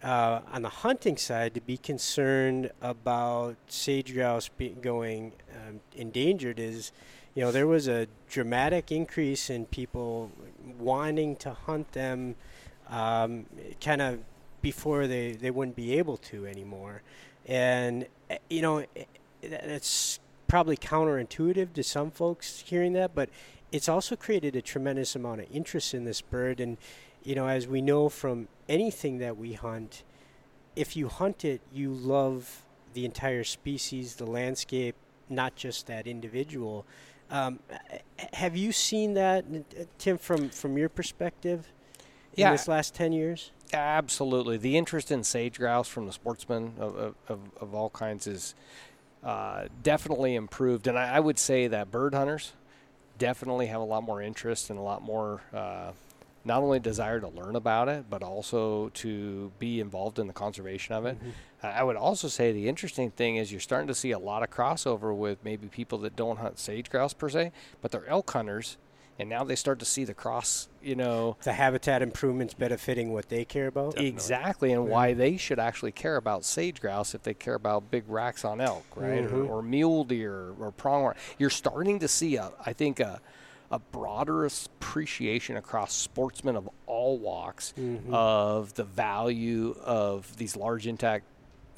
uh, 0.03 0.41
on 0.53 0.63
the 0.63 0.69
hunting 0.69 1.17
side 1.17 1.55
to 1.55 1.61
be 1.61 1.77
concerned 1.77 2.71
about 2.81 3.57
sage 3.69 4.15
grouse 4.15 4.49
be- 4.49 4.71
going 4.71 5.33
um, 5.55 5.81
endangered 5.95 6.59
is, 6.59 6.93
you 7.35 7.43
know, 7.43 7.53
there 7.53 7.67
was 7.67 7.87
a 7.87 8.07
dramatic 8.29 8.91
increase 8.91 9.51
in 9.51 9.67
people 9.67 10.31
wanting 10.79 11.37
to 11.37 11.51
hunt 11.51 11.93
them, 11.93 12.35
um, 12.89 13.47
kind 13.81 14.01
of 14.01 14.21
before 14.63 15.07
they, 15.07 15.33
they 15.33 15.51
wouldn't 15.51 15.77
be 15.77 15.99
able 15.99 16.17
to 16.17 16.47
anymore, 16.47 17.03
and 17.47 18.07
eh, 18.31 18.39
you 18.49 18.63
know, 18.63 18.79
eh, 18.97 19.05
that's 19.43 20.19
probably 20.49 20.77
counterintuitive 20.77 21.73
to 21.75 21.83
some 21.83 22.11
folks 22.11 22.65
hearing 22.67 22.93
that, 22.95 23.15
but 23.15 23.29
it's 23.73 23.89
also 23.89 24.17
created 24.17 24.57
a 24.57 24.63
tremendous 24.63 25.15
amount 25.15 25.41
of 25.41 25.47
interest 25.53 25.95
in 25.95 26.05
this 26.05 26.21
bird. 26.21 26.59
And 26.61 26.77
you 27.23 27.35
know 27.35 27.47
as 27.47 27.67
we 27.67 27.81
know 27.81 28.09
from 28.09 28.49
anything 28.69 29.19
that 29.19 29.37
we 29.37 29.53
hunt 29.53 30.03
if 30.77 30.97
you 30.97 31.09
hunt 31.09 31.45
it 31.45 31.61
you 31.73 31.93
love 31.93 32.63
the 32.95 33.05
entire 33.05 33.45
species 33.45 34.17
the 34.17 34.27
landscape 34.27 34.95
not 35.29 35.55
just 35.57 35.87
that 35.87 36.07
individual 36.07 36.85
um, 37.31 37.59
have 38.33 38.57
you 38.57 38.73
seen 38.73 39.15
that 39.15 39.45
tim 39.99 40.19
from 40.19 40.49
from 40.51 40.77
your 40.79 40.89
perspective 40.89 41.73
in 42.37 42.43
Yeah. 42.43 42.53
this 42.53 42.69
last 42.69 42.95
10 42.95 43.13
years 43.13 43.51
Absolutely. 43.73 44.57
The 44.57 44.77
interest 44.77 45.13
in 45.13 45.23
sage 45.23 45.57
grouse 45.57 45.87
from 45.87 46.07
the 46.07 46.13
sportsmen 46.13 46.73
of, 46.81 46.97
of, 46.97 47.15
of, 47.29 47.39
of 47.61 47.73
all 47.73 47.89
kinds 47.91 48.27
is 48.27 48.57
uh, 49.23 49.67
definitely 49.85 50.35
improved. 50.35 50.89
And 50.89 50.99
I, 50.99 51.15
I 51.17 51.21
would 51.21 51.39
say 51.39 51.69
that 51.69 51.89
bird 51.89 52.13
hunters 52.13 52.53
definitely 53.17 53.67
have 53.67 53.81
a 53.81 53.85
lot 53.85 54.03
more 54.03 54.21
interest 54.21 54.71
and 54.71 54.79
a 54.79 54.83
lot 54.83 55.03
more, 55.03 55.43
uh, 55.55 55.93
not 56.45 56.63
only 56.63 56.79
desire 56.81 57.21
to 57.21 57.29
learn 57.29 57.55
about 57.57 57.89
it, 57.89 58.07
but 58.09 58.23
also 58.23 58.89
to 58.95 59.53
be 59.59 59.81
involved 59.81 60.19
in 60.19 60.27
the 60.27 60.33
conservation 60.33 60.95
of 60.95 61.05
it. 61.05 61.19
Uh, 61.63 61.67
I 61.67 61.83
would 61.83 61.97
also 61.97 62.29
say 62.29 62.53
the 62.53 62.69
interesting 62.69 63.11
thing 63.11 63.37
is 63.37 63.53
you're 63.53 63.61
starting 63.61 63.89
to 63.89 63.95
see 63.95 64.11
a 64.13 64.19
lot 64.19 64.43
of 64.43 64.51
crossover 64.51 65.15
with 65.15 65.45
maybe 65.45 65.67
people 65.69 65.99
that 65.99 66.17
don't 66.17 66.39
hunt 66.39 66.59
sage 66.59 66.89
grouse 66.91 67.13
per 67.13 67.29
se, 67.29 67.53
but 67.83 67.91
they're 67.91 68.07
elk 68.07 68.31
hunters. 68.31 68.79
And 69.19 69.29
now 69.29 69.45
they 69.45 69.55
start 69.55 69.79
to 69.81 69.85
see 69.85 70.05
the 70.05 70.15
cross, 70.15 70.71
you 70.83 70.95
know, 70.97 71.37
the 71.43 71.53
habitat 71.53 72.01
improvements 72.01 72.55
benefiting 72.55 73.13
what 73.13 73.29
they 73.29 73.45
care 73.45 73.67
about 73.67 74.01
Exactly, 74.01 74.73
and 74.73 74.87
Yeah. 74.87 74.91
why 74.93 75.13
they 75.13 75.37
should 75.37 75.59
actually 75.59 75.93
care 75.93 76.17
about 76.17 76.43
sage 76.43 76.81
grouse 76.81 77.15
if 77.15 77.23
they 77.23 77.35
care 77.35 77.53
about 77.53 77.91
big 77.91 78.05
racks 78.09 78.47
on 78.47 78.63
elk, 78.63 78.87
right, 78.97 79.23
Mhm. 79.29 79.47
or, 79.47 79.57
or 79.59 79.63
mule 79.63 80.05
deer 80.05 80.55
or 80.59 80.73
pronghorn. 80.73 81.17
You're 81.39 81.51
starting 81.51 81.99
to 81.99 82.09
see 82.09 82.37
a, 82.37 82.51
I 82.65 82.73
think 82.73 82.99
a, 82.99 83.21
a 83.71 83.79
broader 83.79 84.45
appreciation 84.47 85.57
across 85.57 85.93
sportsmen 85.95 86.57
of 86.57 86.69
all 86.87 87.19
walks 87.19 87.73
Mhm. 87.79 88.13
of 88.13 88.75
the 88.75 88.85
value 88.85 89.77
of 89.85 90.37
these 90.37 90.57
large 90.57 90.87
intact, 90.87 91.25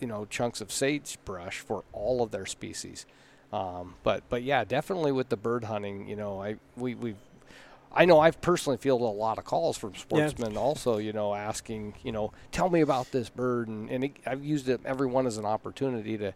you 0.01 0.06
know, 0.06 0.24
chunks 0.24 0.60
of 0.60 0.73
sagebrush 0.73 1.60
for 1.60 1.85
all 1.93 2.23
of 2.23 2.31
their 2.31 2.47
species. 2.47 3.05
Um, 3.52 3.97
but 4.02 4.23
but 4.31 4.43
yeah, 4.43 4.64
definitely 4.64 5.12
with 5.12 5.28
the 5.28 5.36
bird 5.36 5.64
hunting, 5.64 6.09
you 6.09 6.16
know, 6.16 6.43
I 6.43 6.56
we 6.77 6.94
we 6.94 7.14
I 7.94 8.06
know 8.06 8.19
I've 8.20 8.40
personally 8.40 8.78
fielded 8.78 9.05
a 9.05 9.10
lot 9.10 9.36
of 9.36 9.44
calls 9.44 9.77
from 9.77 9.94
sportsmen 9.94 10.56
also, 10.56 10.97
you 10.97 11.12
know, 11.12 11.35
asking, 11.35 11.94
you 12.02 12.10
know, 12.10 12.32
tell 12.51 12.70
me 12.70 12.81
about 12.81 13.10
this 13.12 13.28
bird. 13.28 13.69
And, 13.69 13.90
and 13.90 14.05
it, 14.05 14.12
I've 14.24 14.43
used 14.43 14.70
it, 14.70 14.81
every 14.86 15.06
one 15.06 15.27
as 15.27 15.36
an 15.36 15.44
opportunity 15.44 16.16
to 16.16 16.32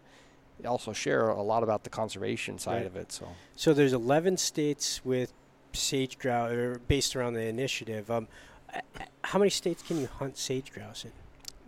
also 0.66 0.92
share 0.92 1.30
a 1.30 1.40
lot 1.42 1.62
about 1.62 1.84
the 1.84 1.88
conservation 1.88 2.58
side 2.58 2.76
Right. 2.80 2.86
of 2.86 2.96
it. 2.96 3.10
So, 3.10 3.28
So 3.54 3.72
there's 3.72 3.94
11 3.94 4.36
states 4.36 5.02
with 5.02 5.32
sage 5.76 6.18
grouse, 6.18 6.50
or 6.52 6.80
based 6.88 7.14
around 7.16 7.34
the 7.34 7.46
initiative. 7.46 8.10
Um, 8.10 8.28
uh, 8.74 8.80
how 9.22 9.38
many 9.38 9.50
states 9.50 9.82
can 9.82 10.00
you 10.00 10.06
hunt 10.06 10.36
sage 10.36 10.72
grouse 10.72 11.04
in? 11.04 11.12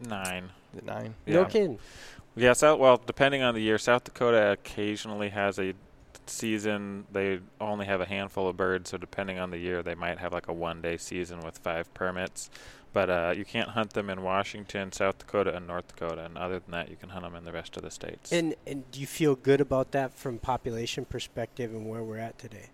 Nine. 0.08 0.50
the 0.74 0.82
nine. 0.82 1.14
No 1.26 1.40
Yeah. 1.42 1.48
kidding. 1.48 1.78
Yeah, 2.36 2.52
South, 2.52 2.78
well, 2.78 3.00
depending 3.04 3.42
on 3.42 3.54
the 3.54 3.60
year, 3.60 3.78
South 3.78 4.04
Dakota 4.04 4.52
occasionally 4.52 5.30
has 5.30 5.58
a 5.58 5.72
season. 6.26 7.06
They 7.10 7.40
only 7.60 7.86
have 7.86 8.00
a 8.00 8.04
handful 8.04 8.48
of 8.48 8.56
birds, 8.56 8.90
so 8.90 8.98
depending 8.98 9.38
on 9.38 9.50
the 9.50 9.58
year, 9.58 9.82
they 9.82 9.94
might 9.94 10.18
have 10.18 10.32
like 10.32 10.46
a 10.46 10.52
one-day 10.52 10.98
season 10.98 11.40
with 11.40 11.58
five 11.58 11.92
permits. 11.94 12.50
But 12.92 13.10
uh, 13.10 13.34
you 13.36 13.44
can't 13.44 13.70
hunt 13.70 13.92
them 13.92 14.08
in 14.08 14.22
Washington, 14.22 14.92
South 14.92 15.18
Dakota, 15.18 15.54
and 15.54 15.66
North 15.66 15.88
Dakota. 15.88 16.24
And 16.24 16.38
other 16.38 16.58
than 16.60 16.70
that, 16.72 16.88
you 16.88 16.96
can 16.96 17.10
hunt 17.10 17.22
them 17.24 17.34
in 17.34 17.44
the 17.44 17.52
rest 17.52 17.76
of 17.76 17.82
the 17.82 17.90
states. 17.90 18.32
And 18.32 18.54
and 18.66 18.90
do 18.90 19.00
you 19.00 19.06
feel 19.06 19.34
good 19.34 19.60
about 19.60 19.90
that 19.92 20.14
from 20.14 20.38
population 20.38 21.04
perspective 21.04 21.72
and 21.74 21.88
where 21.88 22.02
we're 22.02 22.18
at 22.18 22.38
today? 22.38 22.68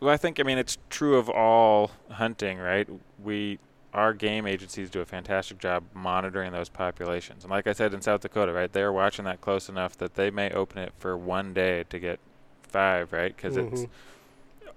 Well, 0.00 0.10
I 0.12 0.16
think 0.16 0.38
I 0.38 0.42
mean 0.42 0.58
it's 0.58 0.78
true 0.90 1.16
of 1.16 1.28
all 1.28 1.90
hunting, 2.10 2.58
right? 2.58 2.88
We 3.22 3.58
our 3.94 4.12
game 4.12 4.46
agencies 4.46 4.90
do 4.90 5.00
a 5.00 5.06
fantastic 5.06 5.58
job 5.58 5.84
monitoring 5.94 6.52
those 6.52 6.68
populations. 6.68 7.44
And 7.44 7.50
like 7.50 7.66
I 7.66 7.72
said 7.72 7.94
in 7.94 8.02
South 8.02 8.20
Dakota, 8.20 8.52
right, 8.52 8.70
they're 8.70 8.92
watching 8.92 9.24
that 9.24 9.40
close 9.40 9.70
enough 9.70 9.96
that 9.96 10.14
they 10.16 10.30
may 10.30 10.50
open 10.50 10.78
it 10.82 10.92
for 10.98 11.16
one 11.16 11.54
day 11.54 11.84
to 11.88 11.98
get 11.98 12.20
five, 12.62 13.12
right? 13.12 13.34
Because 13.34 13.56
it's 13.56 13.82
Mhm. 13.84 13.88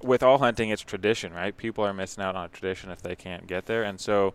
with 0.02 0.24
all 0.24 0.38
hunting, 0.38 0.70
it's 0.70 0.82
tradition, 0.82 1.34
right? 1.34 1.56
People 1.58 1.86
are 1.86 1.94
missing 1.94 2.24
out 2.24 2.38
on 2.38 2.46
a 2.46 2.50
tradition 2.50 2.90
if 2.92 3.02
they 3.02 3.16
can't 3.16 3.46
get 3.46 3.66
there, 3.66 3.84
and 3.84 4.00
so 4.00 4.34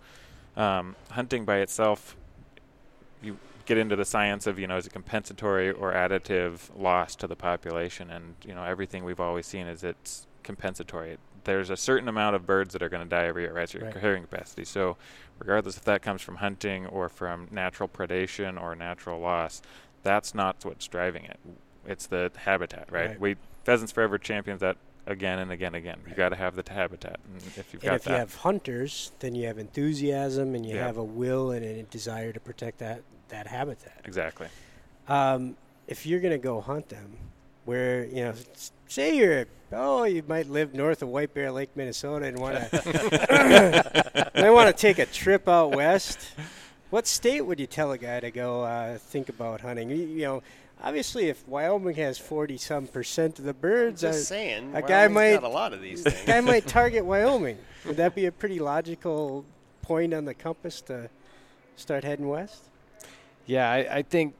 um, 0.56 0.94
hunting 1.10 1.44
by 1.44 1.56
itself, 1.58 2.14
you 3.22 3.38
get 3.64 3.78
into 3.78 3.96
the 3.96 4.04
science 4.04 4.46
of 4.46 4.58
you 4.58 4.66
know 4.66 4.76
is 4.76 4.86
it 4.86 4.92
compensatory 4.92 5.70
or 5.70 5.92
additive 5.92 6.70
loss 6.76 7.16
to 7.16 7.26
the 7.26 7.34
population, 7.36 8.10
and 8.10 8.34
you 8.44 8.54
know 8.54 8.64
everything 8.64 9.02
we've 9.02 9.18
always 9.20 9.46
seen 9.46 9.66
is 9.66 9.82
it's 9.82 10.26
compensatory. 10.44 11.18
There's 11.44 11.70
a 11.70 11.76
certain 11.76 12.08
amount 12.08 12.36
of 12.36 12.46
birds 12.46 12.72
that 12.72 12.82
are 12.82 12.88
going 12.88 13.02
to 13.02 13.08
die 13.08 13.24
every 13.26 13.42
year, 13.42 13.52
right? 13.52 13.68
So 13.68 13.78
your 13.78 13.88
Right. 13.88 14.00
carrying 14.00 14.22
capacity. 14.22 14.64
So 14.64 14.96
regardless 15.38 15.76
if 15.76 15.84
that 15.84 16.02
comes 16.02 16.22
from 16.22 16.36
hunting 16.36 16.86
or 16.86 17.08
from 17.08 17.48
natural 17.50 17.88
predation 17.88 18.60
or 18.60 18.74
natural 18.74 19.20
loss, 19.20 19.60
that's 20.02 20.34
not 20.34 20.64
what's 20.64 20.86
driving 20.86 21.24
it. 21.24 21.38
It's 21.86 22.06
the 22.06 22.30
habitat, 22.36 22.90
right? 22.90 23.10
Right. 23.10 23.20
We 23.20 23.36
Pheasants 23.64 23.92
Forever 23.92 24.18
champions 24.18 24.60
that 24.60 24.76
again 25.06 25.38
and 25.38 25.50
again 25.52 25.68
and 25.74 25.76
again. 25.76 26.00
You 26.08 26.14
got 26.14 26.30
to 26.30 26.36
have 26.36 26.54
the 26.56 26.62
t- 26.62 26.72
habitat, 26.72 27.20
and 27.26 27.42
if 27.56 27.72
you've 27.72 27.82
And 27.82 27.90
got 27.90 27.94
if 27.96 28.04
that, 28.04 28.10
you 28.10 28.16
have 28.16 28.34
hunters, 28.36 29.12
then 29.20 29.34
you 29.34 29.46
have 29.46 29.58
enthusiasm 29.58 30.54
and 30.54 30.64
you 30.64 30.76
Yeah. 30.76 30.86
have 30.86 30.96
a 30.96 31.04
will 31.04 31.50
and 31.50 31.64
a 31.64 31.82
desire 31.84 32.32
to 32.32 32.40
protect 32.40 32.78
that 32.78 33.02
that 33.28 33.46
habitat. 33.46 34.00
exactly. 34.04 34.48
Um, 35.08 35.56
if 35.88 36.06
you're 36.06 36.20
going 36.20 36.32
to 36.32 36.38
go 36.38 36.60
hunt 36.60 36.88
them, 36.88 37.16
where 37.64 38.04
you 38.04 38.24
know, 38.24 38.34
say 38.94 39.16
you're 39.16 39.46
oh, 39.72 40.04
you 40.04 40.22
might 40.28 40.48
live 40.48 40.72
north 40.72 41.02
of 41.02 41.08
White 41.08 41.34
Bear 41.34 41.50
Lake, 41.50 41.70
Minnesota, 41.74 42.26
and 42.26 42.38
want 42.38 42.56
to, 42.70 44.30
and 44.34 44.46
I 44.46 44.50
want 44.50 44.74
to 44.74 44.80
take 44.80 45.00
a 45.00 45.06
trip 45.06 45.48
out 45.48 45.74
west. 45.74 46.28
What 46.90 47.08
state 47.08 47.40
would 47.40 47.58
you 47.58 47.66
tell 47.66 47.90
a 47.90 47.98
guy 47.98 48.20
to 48.20 48.30
go 48.30 48.62
uh, 48.62 48.98
think 48.98 49.28
about 49.28 49.62
hunting? 49.62 49.90
You, 49.90 49.96
you 49.96 50.22
know, 50.22 50.42
obviously, 50.80 51.28
if 51.28 51.46
Wyoming 51.48 51.96
has 51.96 52.18
forty 52.18 52.56
some 52.56 52.86
percent 52.86 53.40
of 53.40 53.44
the 53.46 53.54
birds, 53.54 54.02
Just 54.02 54.30
I- 54.30 54.36
saying, 54.36 54.76
a 54.76 54.82
guy 54.82 55.08
might- 55.08 55.34
got 55.34 55.42
a 55.42 55.48
lot 55.48 55.72
of 55.72 55.80
these 55.80 56.06
a 56.06 56.10
things. 56.12 56.26
guy 56.26 56.40
might 56.40 56.68
target 56.68 57.04
Wyoming. 57.04 57.58
Would 57.86 57.96
that 57.96 58.14
be 58.14 58.26
a 58.26 58.32
pretty 58.32 58.60
logical 58.60 59.44
point 59.82 60.14
on 60.14 60.24
the 60.24 60.34
compass 60.34 60.80
to 60.82 61.10
start 61.74 62.04
heading 62.04 62.28
west? 62.28 62.62
Yeah, 63.46 63.68
I, 63.68 63.96
I 63.96 64.02
think 64.02 64.34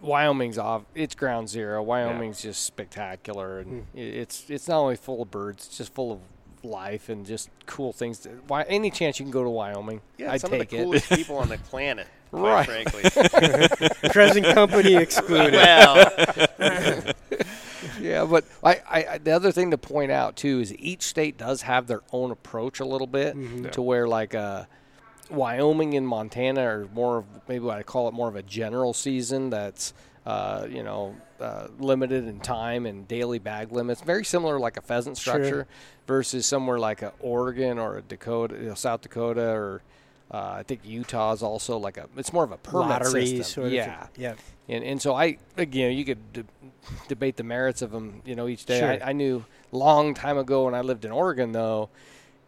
Wyoming's 0.00 0.58
off. 0.58 0.82
It's 0.94 1.14
ground 1.14 1.48
zero. 1.48 1.82
Wyoming's 1.82 2.42
just 2.42 2.64
spectacular, 2.64 3.60
and 3.60 3.86
i 3.94 3.98
it's 3.98 4.48
it's 4.50 4.68
not 4.68 4.78
only 4.80 4.96
full 4.96 5.22
of 5.22 5.30
birds, 5.30 5.66
it's 5.66 5.78
just 5.78 5.94
full 5.94 6.12
of 6.12 6.20
life 6.62 7.08
and 7.08 7.24
just 7.26 7.48
cool 7.66 7.92
things. 7.92 8.20
To, 8.20 8.28
why 8.48 8.62
any 8.64 8.90
chance 8.90 9.18
you 9.18 9.24
can 9.24 9.30
go 9.32 9.42
to 9.44 9.50
Wyoming, 9.50 10.00
Yeah, 10.18 10.32
I'd 10.32 10.40
some 10.40 10.50
take 10.50 10.62
of 10.64 10.68
the 10.70 10.76
it. 10.76 10.84
coolest 10.84 11.08
people 11.14 11.36
on 11.38 11.48
the 11.48 11.58
planet, 11.58 12.06
Right. 12.32 12.66
frankly. 12.66 13.02
Present 14.10 14.46
company 14.46 14.96
excluded. 14.96 15.52
well, 15.54 16.12
yeah, 18.00 18.24
but 18.24 18.44
I, 18.62 18.80
I, 18.88 19.18
the 19.18 19.30
other 19.32 19.52
thing 19.52 19.70
to 19.70 19.78
point 19.78 20.10
out 20.10 20.36
too 20.36 20.60
is 20.60 20.74
each 20.76 21.02
state 21.02 21.38
does 21.38 21.62
have 21.62 21.86
their 21.86 22.02
own 22.12 22.30
approach 22.30 22.80
a 22.80 22.84
little 22.84 23.06
bit 23.06 23.36
Mm-hmm. 23.36 23.68
to 23.70 23.82
where 23.82 24.08
like 24.08 24.34
uh, 24.34 24.64
Wyoming 25.30 25.94
and 25.94 26.06
Montana 26.06 26.60
are 26.62 26.88
more 26.94 27.18
of 27.18 27.24
maybe 27.48 27.64
what 27.64 27.78
I 27.78 27.82
call 27.82 28.08
it 28.08 28.14
more 28.14 28.28
of 28.28 28.36
a 28.36 28.42
general 28.42 28.92
season 28.94 29.50
that's 29.50 29.92
uh, 30.24 30.66
you 30.70 30.82
know 30.82 31.14
uh, 31.40 31.68
limited 31.78 32.26
in 32.26 32.40
time 32.40 32.86
and 32.86 33.06
daily 33.06 33.38
bag 33.38 33.72
limits, 33.72 34.00
very 34.02 34.24
similar 34.24 34.58
like 34.58 34.76
a 34.76 34.80
pheasant 34.82 35.16
Sure. 35.18 35.34
structure 35.34 35.66
versus 36.06 36.46
somewhere 36.46 36.78
like 36.78 37.02
a 37.02 37.12
Oregon 37.20 37.78
or 37.78 37.98
a 37.98 38.02
Dakota, 38.02 38.56
you 38.56 38.68
know, 38.68 38.74
South 38.74 39.02
Dakota 39.02 39.50
or. 39.50 39.82
Uh, 40.28 40.56
I 40.58 40.64
think 40.64 40.80
Utah 40.84 41.32
is 41.34 41.40
also 41.44 41.78
like 41.78 41.98
a. 41.98 42.08
It's 42.16 42.32
more 42.32 42.42
of 42.42 42.50
a 42.50 42.56
permit 42.56 42.88
Lottery 42.88 43.26
system. 43.26 43.44
sort 43.44 43.66
of. 43.68 43.72
yeah, 43.74 44.08
Yeah. 44.16 44.34
and 44.68 44.82
and 44.82 45.00
so 45.00 45.14
I 45.14 45.38
again 45.56 45.96
you 45.96 46.04
could 46.04 46.32
de- 46.32 46.44
debate 47.06 47.36
the 47.36 47.44
merits 47.44 47.80
of 47.80 47.92
them 47.92 48.22
you 48.24 48.34
know 48.34 48.48
each 48.48 48.64
day. 48.66 48.80
Sure. 48.80 48.90
I, 48.94 49.10
I 49.10 49.12
knew 49.12 49.44
long 49.70 50.14
time 50.14 50.36
ago 50.36 50.64
when 50.64 50.74
I 50.74 50.80
lived 50.80 51.04
in 51.04 51.12
Oregon 51.12 51.52
though, 51.52 51.90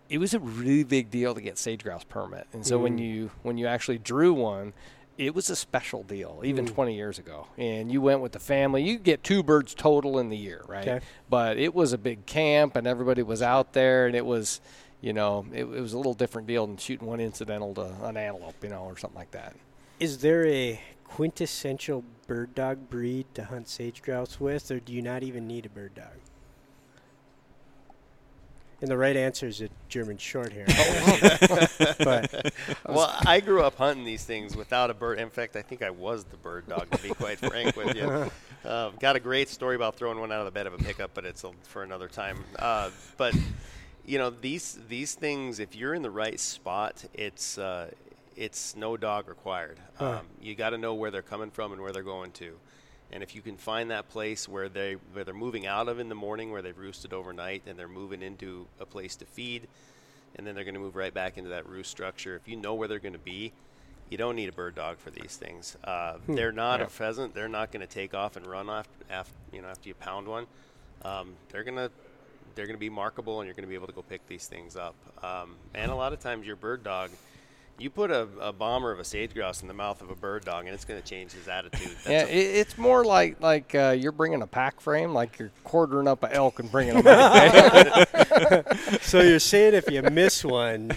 it 0.08 0.18
was 0.18 0.34
a 0.34 0.38
really 0.40 0.84
big 0.84 1.10
deal 1.10 1.34
to 1.34 1.40
get 1.40 1.58
sage 1.58 1.82
grouse 1.84 2.04
permit, 2.04 2.46
and 2.52 2.66
so 2.66 2.78
when 2.78 2.96
Mm. 2.98 3.06
you 3.06 3.30
when 3.42 3.58
you 3.58 3.66
actually 3.66 3.98
drew 3.98 4.32
one. 4.32 4.72
It 5.16 5.34
was 5.34 5.50
a 5.50 5.56
special 5.56 6.04
deal, 6.04 6.42
even 6.44 6.64
Mm. 6.64 6.74
20 6.74 6.94
years 6.94 7.18
ago. 7.18 7.48
And 7.58 7.90
you 7.90 8.00
went 8.00 8.20
with 8.20 8.30
the 8.30 8.38
family. 8.38 8.84
You 8.84 8.98
get 9.00 9.24
two 9.24 9.42
birds 9.42 9.74
total 9.74 10.16
in 10.20 10.28
the 10.28 10.36
year, 10.36 10.62
right? 10.68 10.86
Okay. 10.86 11.04
But 11.28 11.56
it 11.58 11.74
was 11.74 11.92
a 11.92 11.98
big 11.98 12.24
camp, 12.24 12.76
and 12.76 12.86
everybody 12.86 13.24
was 13.24 13.42
out 13.42 13.72
there, 13.72 14.06
and 14.06 14.14
it 14.14 14.24
was, 14.24 14.60
you 15.00 15.12
know, 15.12 15.44
it, 15.52 15.62
it 15.62 15.66
was 15.66 15.92
a 15.92 15.96
little 15.96 16.14
different 16.14 16.46
deal 16.46 16.68
than 16.68 16.76
shooting 16.76 17.08
one 17.08 17.18
incidental 17.18 17.74
to 17.74 17.92
an 18.04 18.16
antelope, 18.16 18.62
you 18.62 18.68
know, 18.68 18.84
or 18.84 18.96
something 18.96 19.18
like 19.18 19.32
that. 19.32 19.56
Is 19.98 20.18
there 20.18 20.46
a 20.46 20.80
quintessential 21.02 22.04
bird 22.28 22.54
dog 22.54 22.88
breed 22.88 23.26
to 23.34 23.46
hunt 23.46 23.66
sage 23.68 24.02
grouse 24.02 24.38
with, 24.38 24.70
or 24.70 24.78
do 24.78 24.92
you 24.92 25.02
not 25.02 25.24
even 25.24 25.48
need 25.48 25.66
a 25.66 25.68
bird 25.68 25.96
dog? 25.96 26.14
And 28.80 28.88
the 28.88 28.96
right 28.96 29.16
answer 29.16 29.46
is 29.46 29.60
a 29.60 29.68
German 29.88 30.18
short 30.18 30.52
hair. 30.52 30.66
but 31.98 32.52
Well, 32.88 33.12
I 33.26 33.40
grew 33.40 33.62
up 33.62 33.76
hunting 33.76 34.04
these 34.04 34.24
things 34.24 34.56
without 34.56 34.90
a 34.90 34.94
bird. 34.94 35.18
In 35.18 35.30
fact, 35.30 35.56
I 35.56 35.62
think 35.62 35.82
I 35.82 35.90
was 35.90 36.24
the 36.24 36.36
bird 36.36 36.68
dog, 36.68 36.88
to 36.90 37.02
be 37.02 37.08
quite 37.08 37.38
frank 37.38 37.76
with 37.76 37.96
you. 37.96 38.30
Uh, 38.64 38.90
got 38.98 39.14
a 39.14 39.20
great 39.20 39.48
story 39.48 39.76
about 39.76 39.94
throwing 39.94 40.18
one 40.18 40.32
out 40.32 40.40
of 40.40 40.44
the 40.44 40.50
bed 40.50 40.66
of 40.66 40.74
a 40.74 40.78
pickup, 40.78 41.14
but 41.14 41.24
it's 41.24 41.44
a, 41.44 41.50
for 41.62 41.84
another 41.84 42.08
time. 42.08 42.44
Uh, 42.58 42.90
but 43.16 43.32
you 44.04 44.18
know, 44.18 44.30
these 44.30 44.78
these 44.88 45.14
things, 45.14 45.60
if 45.60 45.76
you're 45.76 45.94
in 45.94 46.02
the 46.02 46.10
right 46.10 46.38
spot, 46.40 47.04
it's 47.14 47.56
uh, 47.56 47.88
it's 48.36 48.74
no 48.74 48.96
dog 48.96 49.28
required. 49.28 49.78
Huh. 49.96 50.10
Um, 50.10 50.26
you 50.42 50.56
got 50.56 50.70
to 50.70 50.78
know 50.78 50.94
where 50.94 51.12
they're 51.12 51.22
coming 51.22 51.50
from 51.50 51.72
and 51.72 51.80
where 51.80 51.92
they're 51.92 52.02
going 52.02 52.32
to. 52.32 52.58
And 53.10 53.22
if 53.22 53.34
you 53.34 53.40
can 53.40 53.56
find 53.56 53.90
that 53.90 54.08
place 54.10 54.48
where 54.48 54.68
they 54.68 54.94
where 55.12 55.24
they're 55.24 55.32
moving 55.34 55.66
out 55.66 55.88
of 55.88 55.98
in 55.98 56.08
the 56.08 56.14
morning, 56.14 56.50
where 56.50 56.60
they've 56.62 56.76
roosted 56.76 57.12
overnight, 57.12 57.62
and 57.66 57.78
they're 57.78 57.88
moving 57.88 58.22
into 58.22 58.66
a 58.80 58.84
place 58.86 59.16
to 59.16 59.24
feed, 59.24 59.66
and 60.36 60.46
then 60.46 60.54
they're 60.54 60.64
going 60.64 60.74
to 60.74 60.80
move 60.80 60.94
right 60.96 61.14
back 61.14 61.38
into 61.38 61.50
that 61.50 61.66
roost 61.66 61.90
structure. 61.90 62.36
If 62.36 62.46
you 62.46 62.56
know 62.56 62.74
where 62.74 62.86
they're 62.86 62.98
going 62.98 63.14
to 63.14 63.18
be, 63.18 63.52
you 64.10 64.18
don't 64.18 64.36
need 64.36 64.48
a 64.48 64.52
bird 64.52 64.74
dog 64.74 64.98
for 64.98 65.10
these 65.10 65.36
things. 65.36 65.76
Uh, 65.84 66.18
They're 66.28 66.52
not 66.52 66.80
a 66.80 66.86
pheasant. 66.88 67.34
They're 67.34 67.48
not 67.48 67.72
going 67.72 67.80
to 67.80 67.92
take 67.92 68.12
off 68.14 68.36
and 68.36 68.46
run 68.46 68.68
off 68.68 68.88
after 69.10 69.34
you 69.52 69.62
know 69.62 69.68
after 69.68 69.88
you 69.88 69.94
pound 69.94 70.28
one. 70.28 70.46
Um, 71.02 71.32
they're 71.50 71.64
gonna 71.64 71.90
they're 72.54 72.66
going 72.66 72.76
to 72.76 72.80
be 72.80 72.90
markable, 72.90 73.40
and 73.40 73.46
you're 73.46 73.54
going 73.54 73.64
to 73.64 73.68
be 73.68 73.74
able 73.74 73.86
to 73.86 73.92
go 73.92 74.02
pick 74.02 74.26
these 74.26 74.46
things 74.46 74.76
up. 74.76 74.94
Um, 75.22 75.54
and 75.74 75.90
a 75.90 75.94
lot 75.94 76.12
of 76.12 76.20
times, 76.20 76.46
your 76.46 76.56
bird 76.56 76.82
dog. 76.82 77.10
You 77.80 77.90
put 77.90 78.10
a, 78.10 78.26
a 78.40 78.52
bomber 78.52 78.90
of 78.90 78.98
a 78.98 79.04
sage 79.04 79.32
grouse 79.34 79.62
in 79.62 79.68
the 79.68 79.74
mouth 79.74 80.02
of 80.02 80.10
a 80.10 80.16
bird 80.16 80.44
dog, 80.44 80.66
and 80.66 80.74
it's 80.74 80.84
going 80.84 81.00
to 81.00 81.08
change 81.08 81.30
his 81.30 81.46
attitude. 81.46 81.96
That's 82.04 82.08
yeah, 82.08 82.24
a- 82.24 82.28
it, 82.28 82.56
it's 82.56 82.76
more 82.76 83.04
like 83.04 83.40
like 83.40 83.72
uh, 83.72 83.94
you're 83.96 84.10
bringing 84.10 84.42
a 84.42 84.48
pack 84.48 84.80
frame, 84.80 85.14
like 85.14 85.38
you're 85.38 85.52
quartering 85.62 86.08
up 86.08 86.24
an 86.24 86.32
elk 86.32 86.58
and 86.58 86.72
bringing 86.72 87.00
them 87.00 87.06
out. 87.06 88.76
so 89.00 89.20
you're 89.20 89.38
saying 89.38 89.74
if 89.74 89.88
you 89.90 90.02
miss 90.02 90.44
one, 90.44 90.90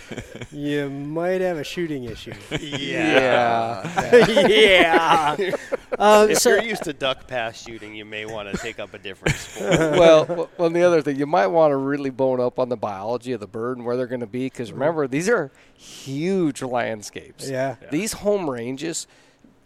you 0.52 0.90
might 0.90 1.42
have 1.42 1.58
a 1.58 1.64
shooting 1.64 2.06
issue. 2.06 2.34
yeah. 2.60 4.18
yeah. 4.48 5.38
Um, 6.02 6.32
if 6.32 6.40
so, 6.40 6.50
you're 6.50 6.64
used 6.64 6.84
to 6.86 6.94
duck 6.94 7.28
pass 7.28 7.62
shooting, 7.62 7.94
you 7.94 8.06
may 8.06 8.26
want 8.26 8.52
to 8.52 8.58
take 8.58 8.80
up 8.80 8.96
a 8.96 8.98
different 8.98 9.38
sport. 9.38 9.70
well, 9.80 10.26
well, 10.26 10.50
well, 10.58 10.70
the 10.72 10.82
other 10.82 11.04
thing, 11.04 11.16
you 11.16 11.28
might 11.28 11.46
want 11.48 11.72
to 11.72 11.76
really 11.76 12.10
bone 12.10 12.40
up 12.40 12.58
on 12.58 12.70
the 12.70 12.76
biology 12.76 13.34
of 13.34 13.40
the 13.40 13.46
bird 13.46 13.78
and 13.78 13.86
where 13.86 13.96
they're 13.96 14.08
going 14.08 14.22
to 14.22 14.26
be, 14.26 14.48
because 14.48 14.72
remember, 14.74 15.08
these 15.08 15.30
are 15.30 15.52
huge 15.78 16.64
landscapes. 16.64 17.48
yeah. 17.48 17.76
These 17.92 18.14
home 18.14 18.50
ranges. 18.50 19.06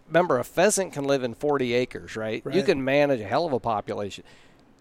Remember, 0.08 0.38
a 0.38 0.44
pheasant 0.44 0.92
can 0.92 1.06
live 1.06 1.24
in 1.24 1.34
40 1.34 1.74
acres, 1.74 2.18
right? 2.18 2.44
You 2.52 2.64
can 2.64 2.84
manage 2.84 3.22
a 3.22 3.26
hell 3.26 3.46
of 3.46 3.54
a 3.54 3.60
population. 3.60 4.26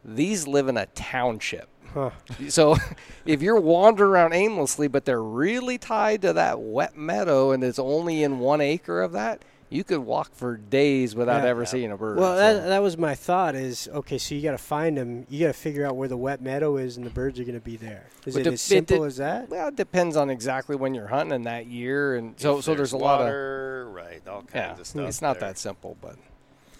These 0.04 0.48
live 0.48 0.66
in 0.66 0.76
a 0.76 0.86
township. 0.86 1.68
Huh. 1.94 2.10
So 2.48 2.76
if 3.24 3.40
you're 3.40 3.60
wandering 3.60 4.10
around 4.10 4.32
aimlessly, 4.32 4.88
but 4.88 5.04
they're 5.04 5.22
really 5.22 5.78
tied 5.78 6.22
to 6.22 6.32
that 6.32 6.60
wet 6.60 6.96
meadow 6.96 7.52
and 7.52 7.62
it's 7.62 7.78
only 7.78 8.24
in 8.24 8.40
one 8.40 8.60
acre 8.60 9.00
of 9.00 9.12
that, 9.12 9.44
you 9.74 9.82
could 9.84 9.98
walk 9.98 10.34
for 10.34 10.56
days 10.56 11.14
without 11.16 11.42
Yeah. 11.42 11.48
ever 11.50 11.66
seeing 11.66 11.90
a 11.90 11.96
bird. 11.96 12.18
Well, 12.18 12.36
So- 12.36 12.60
that, 12.60 12.66
that 12.68 12.82
was 12.82 12.96
my 12.96 13.14
thought. 13.14 13.54
Is 13.54 13.88
okay. 13.92 14.18
So 14.18 14.34
you 14.34 14.42
got 14.42 14.52
to 14.52 14.58
find 14.58 14.96
them. 14.96 15.26
You 15.28 15.40
got 15.40 15.52
to 15.52 15.58
figure 15.58 15.84
out 15.84 15.96
where 15.96 16.08
the 16.08 16.16
wet 16.16 16.40
meadow 16.40 16.76
is, 16.76 16.96
and 16.96 17.04
the 17.04 17.10
birds 17.10 17.40
are 17.40 17.44
going 17.44 17.54
to 17.58 17.60
be 17.64 17.76
there. 17.76 18.04
Is 18.24 18.34
But 18.34 18.40
it 18.40 18.44
the- 18.44 18.52
as 18.52 18.60
simple 18.60 19.02
it- 19.04 19.06
as 19.08 19.16
that? 19.16 19.48
well, 19.50 19.68
it 19.68 19.76
depends 19.76 20.16
on 20.16 20.30
exactly 20.30 20.76
when 20.76 20.94
you're 20.94 21.08
hunting 21.08 21.34
in 21.34 21.42
that 21.42 21.66
year, 21.66 22.14
and 22.16 22.38
so 22.38 22.58
If 22.58 22.64
so 22.64 22.74
there's 22.74 22.92
a 22.92 22.96
lot 22.96 23.20
of 23.22 23.92
right, 23.92 24.22
all 24.28 24.42
kinds 24.42 24.48
yeah. 24.54 24.70
of 24.80 24.86
stuff. 24.86 25.08
It's 25.08 25.20
not 25.22 25.40
there. 25.40 25.50
that 25.50 25.58
simple, 25.58 25.96
but 26.00 26.16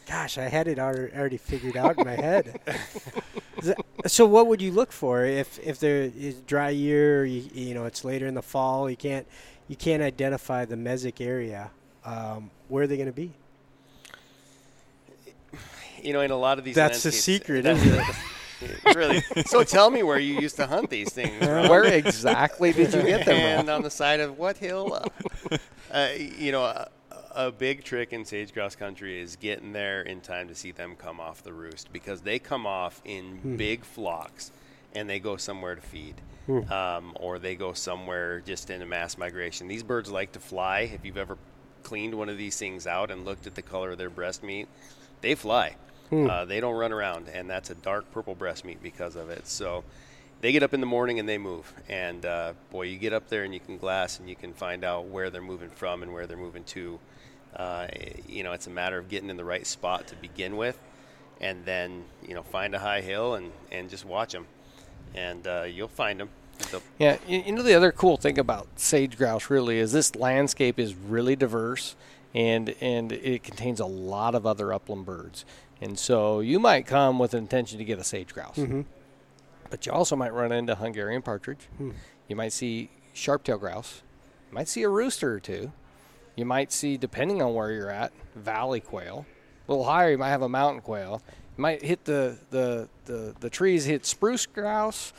Gosh, 0.07 0.37
I 0.37 0.45
had 0.49 0.69
it 0.69 0.79
already 0.79 1.39
figured 1.39 1.79
out 1.79 1.99
in 1.99 2.05
my 2.07 2.15
head. 2.17 2.61
So, 4.07 4.27
what 4.27 4.49
would 4.49 4.61
you 4.61 4.71
look 4.73 4.93
for 4.93 5.25
if 5.25 5.59
if 5.61 5.79
there 5.81 6.03
is 6.03 6.35
dry 6.43 6.69
year? 6.69 7.23
Or 7.23 7.25
you, 7.25 7.49
you 7.55 7.73
know, 7.75 7.87
it's 7.87 8.05
later 8.05 8.27
in 8.27 8.35
the 8.35 8.43
fall. 8.43 8.91
You 8.91 8.97
can't 8.97 9.27
you 9.69 9.77
can't 9.77 10.03
identify 10.03 10.67
the 10.67 10.75
mesic 10.77 11.25
area. 11.25 11.71
Um, 12.05 12.51
where 12.69 12.85
are 12.85 12.87
they 12.87 12.97
going 12.97 13.07
to 13.07 13.13
be? 13.13 13.33
You 16.03 16.13
know, 16.13 16.21
in 16.21 16.31
a 16.31 16.37
lot 16.37 16.59
of 16.59 16.65
these. 16.65 16.75
That's 16.75 17.03
the 17.03 17.13
secret, 17.13 17.65
that's 17.65 17.81
isn't 17.83 17.99
it? 17.99 18.17
really. 18.95 19.21
So 19.47 19.65
tell 19.65 19.91
me 19.91 20.03
where 20.03 20.19
you 20.19 20.39
used 20.39 20.57
to 20.57 20.67
hunt 20.67 20.91
these 20.91 21.13
things. 21.13 21.47
Ron. 21.47 21.69
where 21.69 21.85
exactly 21.85 22.73
did 22.73 22.93
you 22.93 23.03
get 23.03 23.25
them? 23.27 23.37
and 23.37 23.69
on 23.71 23.83
the 23.83 23.91
side 23.91 24.21
of 24.21 24.39
what 24.39 24.59
hill? 24.59 25.03
uh, 25.91 26.09
you 26.39 26.53
know, 26.53 26.63
a, 26.63 26.89
a 27.35 27.53
big 27.53 27.85
trick 27.85 28.13
in 28.13 28.25
sage 28.25 28.53
grouse 28.53 28.77
country 28.77 29.21
is 29.21 29.37
getting 29.37 29.73
there 29.73 30.03
in 30.03 30.21
time 30.21 30.49
to 30.49 30.55
see 30.55 30.73
them 30.73 30.95
come 30.97 31.21
off 31.21 31.43
the 31.43 31.53
roost 31.53 31.93
because 31.93 32.21
they 32.21 32.39
come 32.39 32.67
off 32.67 33.01
in 33.05 33.57
big 33.57 33.85
flocks 33.85 34.53
and 34.95 35.09
they 35.09 35.19
go 35.19 35.37
somewhere 35.37 35.75
to 35.75 35.81
feed. 35.83 36.15
Um, 36.71 37.15
or 37.19 37.39
they 37.39 37.55
go 37.55 37.73
somewhere 37.73 38.41
just 38.41 38.69
in 38.69 38.83
a 38.83 38.87
mass 38.87 39.17
migration. 39.17 39.67
These 39.67 39.83
birds 39.83 40.11
like 40.11 40.33
to 40.33 40.41
fly. 40.41 40.81
If 40.81 41.03
you've 41.03 41.17
ever 41.17 41.39
cleaned 41.85 42.15
one 42.15 42.29
of 42.29 42.37
these 42.37 42.59
things 42.59 42.87
out 42.87 43.11
and 43.11 43.25
looked 43.25 43.47
at 43.47 43.55
the 43.55 43.63
color 43.63 43.93
of 43.93 43.99
their 43.99 44.11
breast 44.11 44.43
meat, 44.43 44.67
they 45.21 45.35
fly. 45.37 45.77
Uh, 46.29 46.45
they 46.45 46.61
don't 46.61 46.75
run 46.75 46.93
around, 46.93 47.29
and 47.29 47.49
that's 47.49 47.71
a 47.71 47.75
dark 47.77 48.11
purple 48.13 48.35
breast 48.35 48.65
meat 48.65 48.83
because 48.83 49.17
of 49.17 49.31
it. 49.31 49.47
So 49.47 49.85
they 50.41 50.53
get 50.53 50.63
up 50.63 50.75
in 50.75 50.81
the 50.81 50.87
morning 50.87 51.19
and 51.19 51.29
they 51.29 51.39
move. 51.39 51.73
And 51.89 52.27
uh, 52.27 52.53
boy, 52.71 52.83
you 52.83 52.99
get 52.99 53.13
up 53.13 53.29
there 53.29 53.45
and 53.45 53.55
you 53.55 53.61
can 53.61 53.79
glass 53.79 54.19
and 54.19 54.29
you 54.29 54.37
can 54.37 54.53
find 54.53 54.85
out 54.85 55.07
where 55.07 55.31
they're 55.31 55.41
moving 55.41 55.71
from 55.71 56.03
and 56.03 56.13
where 56.13 56.27
they're 56.27 56.37
moving 56.37 56.65
to. 56.65 56.99
Uh, 57.57 57.87
you 58.29 58.43
know, 58.43 58.53
it's 58.53 58.67
a 58.67 58.71
matter 58.71 58.99
of 58.99 59.09
getting 59.09 59.31
in 59.31 59.37
the 59.37 59.45
right 59.45 59.67
spot 59.67 60.07
to 60.09 60.17
begin 60.17 60.57
with, 60.57 60.79
and 61.41 61.65
then 61.65 62.05
you 62.27 62.35
know 62.35 62.43
find 62.43 62.75
a 62.75 62.79
high 62.79 63.01
hill 63.01 63.35
and 63.35 63.53
and 63.73 63.89
just 63.89 64.05
watch 64.05 64.33
them, 64.33 64.47
and 65.15 65.47
uh, 65.47 65.63
you'll 65.63 65.89
find 65.89 66.21
them. 66.21 66.29
Yeah, 66.99 67.19
you, 67.27 67.43
you 67.47 67.53
know 67.53 67.63
the 67.63 67.75
other 67.75 67.93
cool 67.93 68.17
thing 68.17 68.39
about 68.39 68.67
sage 68.77 69.17
grouse 69.17 69.51
really 69.51 69.79
is 69.79 69.93
this 69.93 70.15
landscape 70.15 70.79
is 70.79 70.95
really 70.95 71.37
diverse, 71.37 71.97
and 72.35 72.75
and 72.81 73.13
it 73.13 73.43
contains 73.43 73.81
a 73.81 73.87
lot 73.87 74.35
of 74.35 74.47
other 74.47 74.73
upland 74.73 75.07
birds. 75.07 75.45
And 75.81 75.99
so 75.99 76.41
you 76.41 76.59
might 76.59 76.87
come 76.87 77.19
with 77.19 77.35
an 77.35 77.41
intention 77.41 77.79
to 77.79 77.85
get 77.85 77.99
a 77.99 78.05
sage 78.05 78.33
grouse, 78.33 78.57
mm-hmm. 78.57 78.83
but 79.71 79.85
you 79.85 79.93
also 79.93 80.17
might 80.17 80.33
run 80.33 80.53
into 80.53 80.75
Hungarian 80.75 81.21
partridge. 81.23 81.69
Hmm. 81.77 81.91
You 82.29 82.37
might 82.37 82.53
see 82.53 82.91
sharp-tailed 83.13 83.61
grouse. 83.61 84.03
You 84.51 84.55
might 84.55 84.69
see 84.69 84.83
a 84.83 84.89
rooster 84.89 85.35
or 85.35 85.41
two. 85.41 85.73
You 86.37 86.45
might 86.45 86.73
see, 86.73 86.97
depending 86.97 87.43
on 87.43 87.55
where 87.55 87.71
you're 87.71 87.91
at, 87.91 88.13
valley 88.35 88.81
quail. 88.81 89.27
A 89.69 89.73
little 89.73 89.85
higher, 89.85 90.13
you 90.13 90.19
might 90.19 90.31
have 90.31 90.43
a 90.43 90.49
mountain 90.49 90.81
quail. 90.81 91.23
You 91.57 91.63
might 91.63 91.83
hit 91.83 92.05
the 92.05 92.39
the 92.51 92.89
the, 93.05 93.35
the 93.41 93.51
trees, 93.51 93.85
hit 93.85 94.07
spruce 94.07 94.47
grouse, 94.47 95.13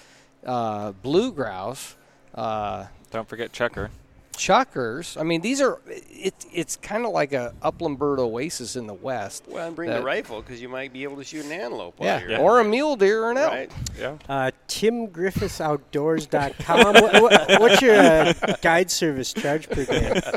uh, 0.45 0.91
blue 0.93 1.31
grouse. 1.31 1.95
Uh, 2.33 2.85
Don't 3.11 3.27
forget 3.27 3.51
chukar. 3.51 3.89
Chukars. 4.37 5.17
I 5.17 5.23
mean, 5.23 5.39
these 5.39 5.61
are 5.61 5.79
it's 5.87 6.45
it's 6.51 6.75
kind 6.75 7.05
of 7.05 7.13
like 7.13 7.31
a 7.31 7.53
upland 7.61 7.97
bird 7.97 8.19
oasis 8.19 8.75
in 8.75 8.85
the 8.85 8.93
west. 8.93 9.45
Well, 9.47 9.65
and 9.67 9.73
bring 9.73 9.89
that- 9.89 9.99
the 9.99 10.03
rifle 10.05 10.41
because 10.41 10.61
you 10.61 10.67
might 10.67 10.91
be 10.91 11.03
able 11.03 11.15
to 11.15 11.23
shoot 11.23 11.45
an 11.45 11.53
antelope. 11.53 11.93
while 11.97 12.09
Yeah, 12.09 12.19
you're 12.19 12.31
Yeah. 12.31 12.39
or 12.39 12.59
a 12.59 12.65
mule 12.65 12.97
deer 12.97 13.23
or 13.23 13.31
an 13.31 13.37
elk. 13.37 13.51
Right. 13.53 13.71
Yeah. 13.97 14.17
Uh, 14.27 14.51
TimGriffithsOutdoors.com. 14.67 16.93
what, 16.93 17.21
what, 17.21 17.61
what's 17.61 17.81
your 17.81 17.95
uh, 17.95 18.33
guide 18.61 18.91
service 18.91 19.31
charge 19.33 19.69
per 19.69 19.85
day? 19.85 20.21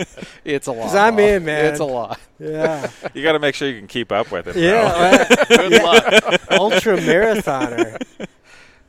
It's 0.44 0.68
a 0.68 0.72
lot. 0.72 0.82
'Cause 0.84 0.94
I'm 0.94 1.18
in, 1.18 1.44
man. 1.44 1.64
It's 1.66 1.80
a 1.80 1.84
lot. 1.84 2.20
Yeah. 2.38 2.88
You 3.12 3.24
got 3.24 3.32
to 3.32 3.40
make 3.40 3.56
sure 3.56 3.68
you 3.68 3.78
can 3.78 3.88
keep 3.88 4.12
up 4.12 4.30
with 4.30 4.46
it. 4.46 4.52
bro. 4.54 4.62
Yeah. 4.62 5.26
Good 5.48 5.82
luck. 5.82 6.04
ultra 6.52 6.96
marathoner. 6.98 7.98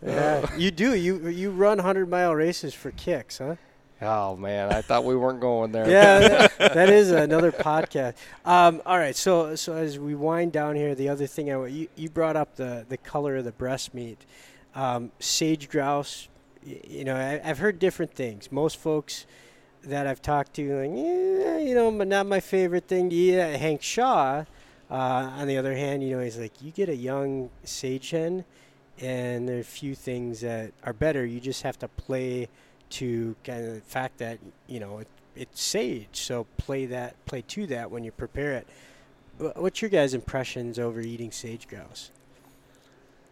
Yeah, 0.06 0.56
you 0.56 0.72
do. 0.72 0.96
You 0.96 1.28
you 1.28 1.52
run 1.52 1.80
hundred 1.80 2.10
mile 2.10 2.34
races 2.34 2.74
for 2.74 2.92
kicks, 2.92 3.40
huh? 3.40 3.56
Oh 4.02 4.38
man, 4.38 4.72
I 4.72 4.82
thought 4.82 5.04
we 5.04 5.16
weren't 5.16 5.42
going 5.42 5.74
there. 5.74 5.90
Yeah, 5.90 6.20
that, 6.20 6.58
that 6.74 6.90
is 6.90 7.12
another 7.12 7.52
podcast. 7.52 8.14
Um, 8.46 8.82
all 8.86 8.98
right, 8.98 9.16
so 9.16 9.56
so 9.56 9.74
as 9.74 10.00
we 10.00 10.16
wind 10.16 10.54
down 10.54 10.76
here, 10.76 10.96
the 10.96 11.10
other 11.10 11.28
thing 11.28 11.52
I 11.52 11.68
you, 11.68 11.88
you 11.96 12.10
brought 12.10 12.38
up 12.38 12.56
the 12.56 12.86
the 12.88 12.98
color 12.98 13.38
of 13.38 13.46
the 13.46 13.52
breast 13.52 13.94
meat, 13.94 14.26
um, 14.74 15.12
sage 15.20 15.70
grouse. 15.70 16.30
You 16.64 17.04
know, 17.04 17.16
I, 17.16 17.42
I've 17.44 17.60
heard 17.60 17.80
different 17.80 18.14
things. 18.14 18.52
Most 18.52 18.78
folks 18.78 19.26
that 19.84 20.08
I've 20.08 20.22
talked 20.22 20.54
to, 20.56 20.82
like, 20.82 20.92
yeah, 20.94 21.58
you 21.58 21.74
know, 21.76 21.92
but 21.92 22.08
not 22.08 22.26
my 22.26 22.40
favorite 22.40 22.88
thing 22.88 23.10
to 23.10 23.16
eat. 23.16 23.40
Uh, 23.40 23.58
Hank 23.58 23.82
Shaw, 23.82 24.44
uh, 24.90 24.94
on 24.94 25.48
the 25.48 25.58
other 25.58 25.76
hand, 25.76 26.04
you 26.04 26.16
know, 26.16 26.22
he's 26.24 26.38
like, 26.38 26.62
you 26.62 26.72
get 26.72 26.90
a 26.90 26.96
young 26.96 27.50
sage 27.64 28.10
hen, 28.12 28.46
and 29.02 29.48
there 29.48 29.58
are 29.58 29.62
a 29.62 29.64
few 29.64 29.96
things 29.96 30.42
that 30.42 30.72
are 30.84 30.94
better. 30.94 31.26
You 31.26 31.40
just 31.40 31.64
have 31.64 31.80
to 31.80 31.88
play 31.88 32.48
to 32.92 33.36
kind 33.44 33.66
of 33.68 33.76
the 33.76 33.82
fact 33.82 34.18
that 34.18 34.40
you 34.68 34.80
know 34.80 35.00
it, 35.00 35.08
it's 35.36 35.62
sage. 35.62 36.08
So 36.12 36.46
play 36.58 36.86
that, 36.88 37.24
play 37.26 37.44
to 37.48 37.68
that 37.68 37.92
when 37.92 38.04
you 38.04 38.12
prepare 38.12 38.54
it. 38.54 38.68
What's 39.56 39.82
your 39.82 39.90
guys' 39.90 40.14
impressions 40.14 40.78
over 40.78 41.00
eating 41.00 41.32
sage 41.32 41.68
grouse? 41.68 42.12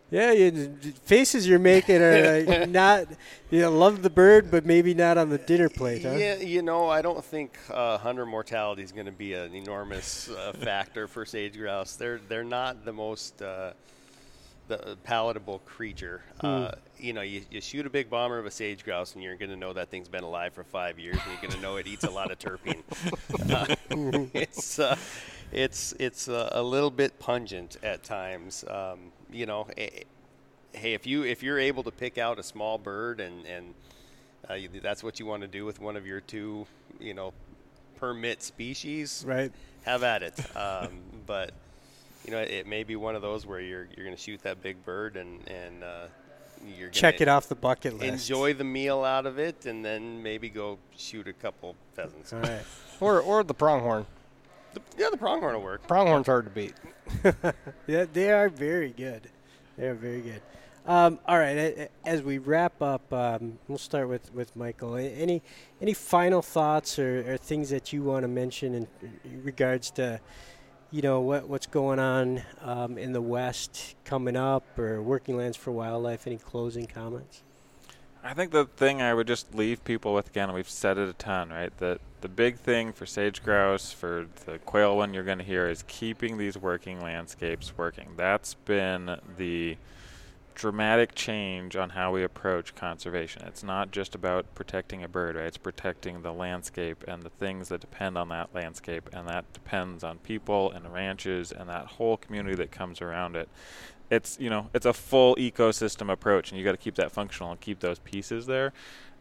Yeah, 0.09 0.31
you, 0.31 0.51
the 0.51 0.91
faces 1.03 1.45
you're 1.45 1.59
making 1.59 2.01
are 2.01 2.41
like 2.43 2.69
not. 2.69 3.07
You 3.49 3.61
know, 3.61 3.71
love 3.71 4.03
the 4.03 4.09
bird, 4.09 4.49
but 4.49 4.65
maybe 4.65 4.93
not 4.93 5.17
on 5.17 5.29
the 5.29 5.37
dinner 5.37 5.67
plate, 5.67 6.03
huh? 6.03 6.11
Yeah, 6.11 6.35
you 6.35 6.61
know, 6.61 6.87
I 6.87 7.01
don't 7.01 7.23
think 7.23 7.57
uh, 7.69 7.97
hunter 7.97 8.25
mortality 8.25 8.83
is 8.83 8.93
going 8.93 9.07
to 9.07 9.11
be 9.11 9.33
an 9.33 9.53
enormous 9.53 10.29
uh, 10.29 10.53
factor 10.53 11.07
for 11.07 11.25
sage 11.25 11.57
grouse. 11.57 11.97
They're 11.97 12.21
they're 12.29 12.45
not 12.45 12.85
the 12.85 12.93
most 12.93 13.41
uh, 13.41 13.73
the 14.67 14.97
palatable 15.03 15.59
creature. 15.65 16.21
Uh, 16.41 16.71
you 16.99 17.13
know, 17.13 17.21
you, 17.21 17.41
you 17.51 17.61
shoot 17.61 17.85
a 17.85 17.89
big 17.89 18.09
bomber 18.09 18.37
of 18.39 18.45
a 18.45 18.51
sage 18.51 18.83
grouse, 18.83 19.13
and 19.15 19.23
you're 19.23 19.35
going 19.35 19.51
to 19.51 19.55
know 19.55 19.73
that 19.73 19.89
thing's 19.89 20.09
been 20.09 20.23
alive 20.23 20.53
for 20.53 20.63
five 20.63 20.99
years, 20.99 21.17
and 21.23 21.31
you're 21.31 21.41
going 21.41 21.53
to 21.53 21.61
know 21.61 21.77
it 21.77 21.87
eats 21.87 22.03
a 22.03 22.09
lot 22.09 22.31
of 22.31 22.39
terpene. 22.39 22.83
Uh, 23.49 24.25
it's 24.33 24.77
uh, 24.79 24.95
it's 25.51 25.93
it's 25.99 26.27
uh, 26.27 26.49
a 26.51 26.61
little 26.61 26.89
bit 26.91 27.17
pungent 27.19 27.77
at 27.83 28.03
times. 28.03 28.65
Um, 28.69 29.11
you 29.31 29.45
know, 29.45 29.67
eh, 29.77 29.89
hey, 30.73 30.93
if 30.93 31.07
you 31.07 31.23
if 31.23 31.41
you're 31.41 31.59
able 31.59 31.83
to 31.83 31.91
pick 31.91 32.17
out 32.17 32.39
a 32.39 32.43
small 32.43 32.77
bird 32.77 33.19
and 33.21 33.45
and 33.45 33.73
uh, 34.49 34.53
you- 34.55 34.69
that's 34.81 35.03
what 35.03 35.19
you 35.19 35.25
want 35.25 35.41
to 35.43 35.47
do 35.47 35.65
with 35.65 35.79
one 35.79 35.95
of 35.95 36.05
your 36.05 36.19
two, 36.21 36.65
you 36.99 37.13
know, 37.13 37.31
permit 37.95 38.41
species, 38.43 39.23
Right. 39.25 39.51
have 39.83 40.03
at 40.03 40.23
it. 40.23 40.37
Um, 40.55 40.99
but 41.25 41.51
you 42.27 42.33
know, 42.33 42.39
it 42.39 42.67
may 42.67 42.83
be 42.83 42.95
one 42.95 43.15
of 43.15 43.21
those 43.21 43.45
where 43.45 43.59
you're 43.61 43.87
you're 43.95 44.05
going 44.05 44.15
to 44.15 44.21
shoot 44.21 44.41
that 44.43 44.61
big 44.61 44.83
bird 44.85 45.15
and 45.15 45.47
and 45.49 45.83
uh, 45.83 46.07
you're 46.77 46.89
Check 46.89 47.19
gonna 47.19 47.31
it 47.31 47.33
off 47.33 47.47
the 47.47 47.55
bucket 47.55 47.97
list. 47.97 48.29
Enjoy 48.29 48.53
the 48.53 48.63
meal 48.65 49.03
out 49.03 49.25
of 49.25 49.39
it, 49.39 49.65
and 49.65 49.83
then 49.83 50.21
maybe 50.21 50.49
go 50.49 50.77
shoot 50.95 51.27
a 51.27 51.33
couple 51.33 51.75
pheasants. 51.95 52.33
All 52.33 52.39
right. 52.39 52.61
Or 52.99 53.21
or 53.21 53.43
the 53.43 53.53
pronghorn. 53.53 54.07
The, 54.73 54.81
yeah, 54.97 55.09
the 55.11 55.17
pronghorn 55.17 55.53
will 55.53 55.61
work. 55.61 55.87
Pronghorn's 55.87 56.25
hard 56.25 56.45
to 56.45 56.49
beat. 56.51 56.73
Yeah, 57.87 58.05
they 58.11 58.31
are 58.31 58.49
very 58.49 58.89
good. 58.89 59.29
They 59.77 59.87
are 59.87 59.93
very 59.93 60.21
good. 60.21 60.41
Um, 60.87 61.19
all 61.27 61.37
right, 61.37 61.55
a- 61.57 61.81
a- 61.83 61.89
as 62.05 62.23
we 62.23 62.39
wrap 62.39 62.81
up, 62.81 63.13
um, 63.13 63.59
we'll 63.67 63.77
start 63.77 64.09
with, 64.09 64.33
with 64.33 64.55
Michael. 64.55 64.95
Any 64.95 65.43
any 65.79 65.93
final 65.93 66.41
thoughts 66.41 66.97
or, 66.97 67.33
or 67.33 67.37
things 67.37 67.69
that 67.69 67.93
you 67.93 68.01
want 68.01 68.23
to 68.23 68.27
mention 68.27 68.73
in, 68.73 68.87
in 69.23 69.43
regards 69.43 69.91
to, 69.91 70.19
you 70.91 71.01
know, 71.01 71.19
what 71.21 71.47
what's 71.47 71.67
going 71.67 71.99
on 71.99 72.43
um, 72.61 72.97
in 72.97 73.11
the 73.13 73.21
West 73.21 73.95
coming 74.05 74.35
up, 74.35 74.77
or 74.79 75.01
Working 75.01 75.37
Lands 75.37 75.57
for 75.57 75.71
Wildlife? 75.71 76.27
Any 76.27 76.37
closing 76.37 76.85
comments? 76.85 77.43
I 78.23 78.33
think 78.33 78.51
the 78.51 78.65
thing 78.65 79.01
I 79.01 79.13
would 79.13 79.27
just 79.27 79.55
leave 79.55 79.83
people 79.83 80.13
with 80.13 80.29
again, 80.29 80.51
we've 80.53 80.69
said 80.69 80.97
it 80.97 81.07
a 81.07 81.13
ton, 81.13 81.49
right? 81.49 81.75
That 81.77 81.99
the 82.21 82.27
big 82.27 82.57
thing 82.57 82.91
for 82.91 83.05
sage 83.05 83.43
grouse, 83.43 83.91
for 83.91 84.27
the 84.45 84.57
quail 84.59 84.97
one 84.97 85.13
you're 85.13 85.23
going 85.23 85.37
to 85.37 85.43
hear 85.43 85.67
is 85.67 85.83
keeping 85.87 86.37
these 86.37 86.57
working 86.57 86.99
landscapes 87.01 87.77
working. 87.77 88.09
That's 88.17 88.55
been 88.55 89.17
the 89.37 89.77
dramatic 90.57 91.13
change 91.13 91.75
on 91.75 91.91
how 91.91 92.11
we 92.11 92.23
approach 92.23 92.73
conservation. 92.73 93.43
It's 93.45 93.61
not 93.61 93.91
just 93.91 94.15
about 94.15 94.55
protecting 94.55 95.03
a 95.03 95.07
bird, 95.07 95.35
right? 95.35 95.45
It's 95.45 95.55
protecting 95.55 96.23
the 96.23 96.33
landscape 96.33 97.03
and 97.07 97.21
the 97.21 97.29
things 97.29 97.69
that 97.69 97.79
depend 97.79 98.17
on 98.17 98.29
that 98.29 98.49
landscape, 98.55 99.07
and 99.13 99.27
that 99.27 99.53
depends 99.53 100.03
on 100.03 100.17
people 100.17 100.71
and 100.71 100.91
ranches 100.91 101.51
and 101.51 101.69
that 101.69 101.85
whole 101.85 102.17
community 102.17 102.55
that 102.55 102.71
comes 102.71 103.03
around 103.03 103.35
it. 103.35 103.47
It's 104.09 104.39
you 104.39 104.49
know 104.49 104.71
it's 104.73 104.87
a 104.87 104.93
full 104.93 105.35
ecosystem 105.35 106.11
approach, 106.11 106.49
and 106.49 106.57
you 106.57 106.65
got 106.65 106.71
to 106.71 106.77
keep 106.77 106.95
that 106.95 107.11
functional 107.11 107.51
and 107.51 107.61
keep 107.61 107.79
those 107.79 107.99
pieces 107.99 108.47
there, 108.47 108.73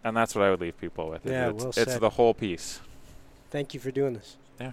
and 0.03 0.17
that's 0.17 0.35
what 0.35 0.43
I 0.43 0.49
would 0.49 0.63
leave 0.63 0.81
people 0.81 1.11
with. 1.11 1.27
Yeah, 1.27 1.51
it's, 1.51 1.65
well 1.65 1.73
it's 1.77 1.99
the 1.99 2.11
whole 2.11 2.33
piece. 2.33 2.81
Thank 3.51 3.75
you 3.75 3.81
for 3.81 3.91
doing 3.91 4.15
this. 4.15 4.37
Yeah. 4.59 4.71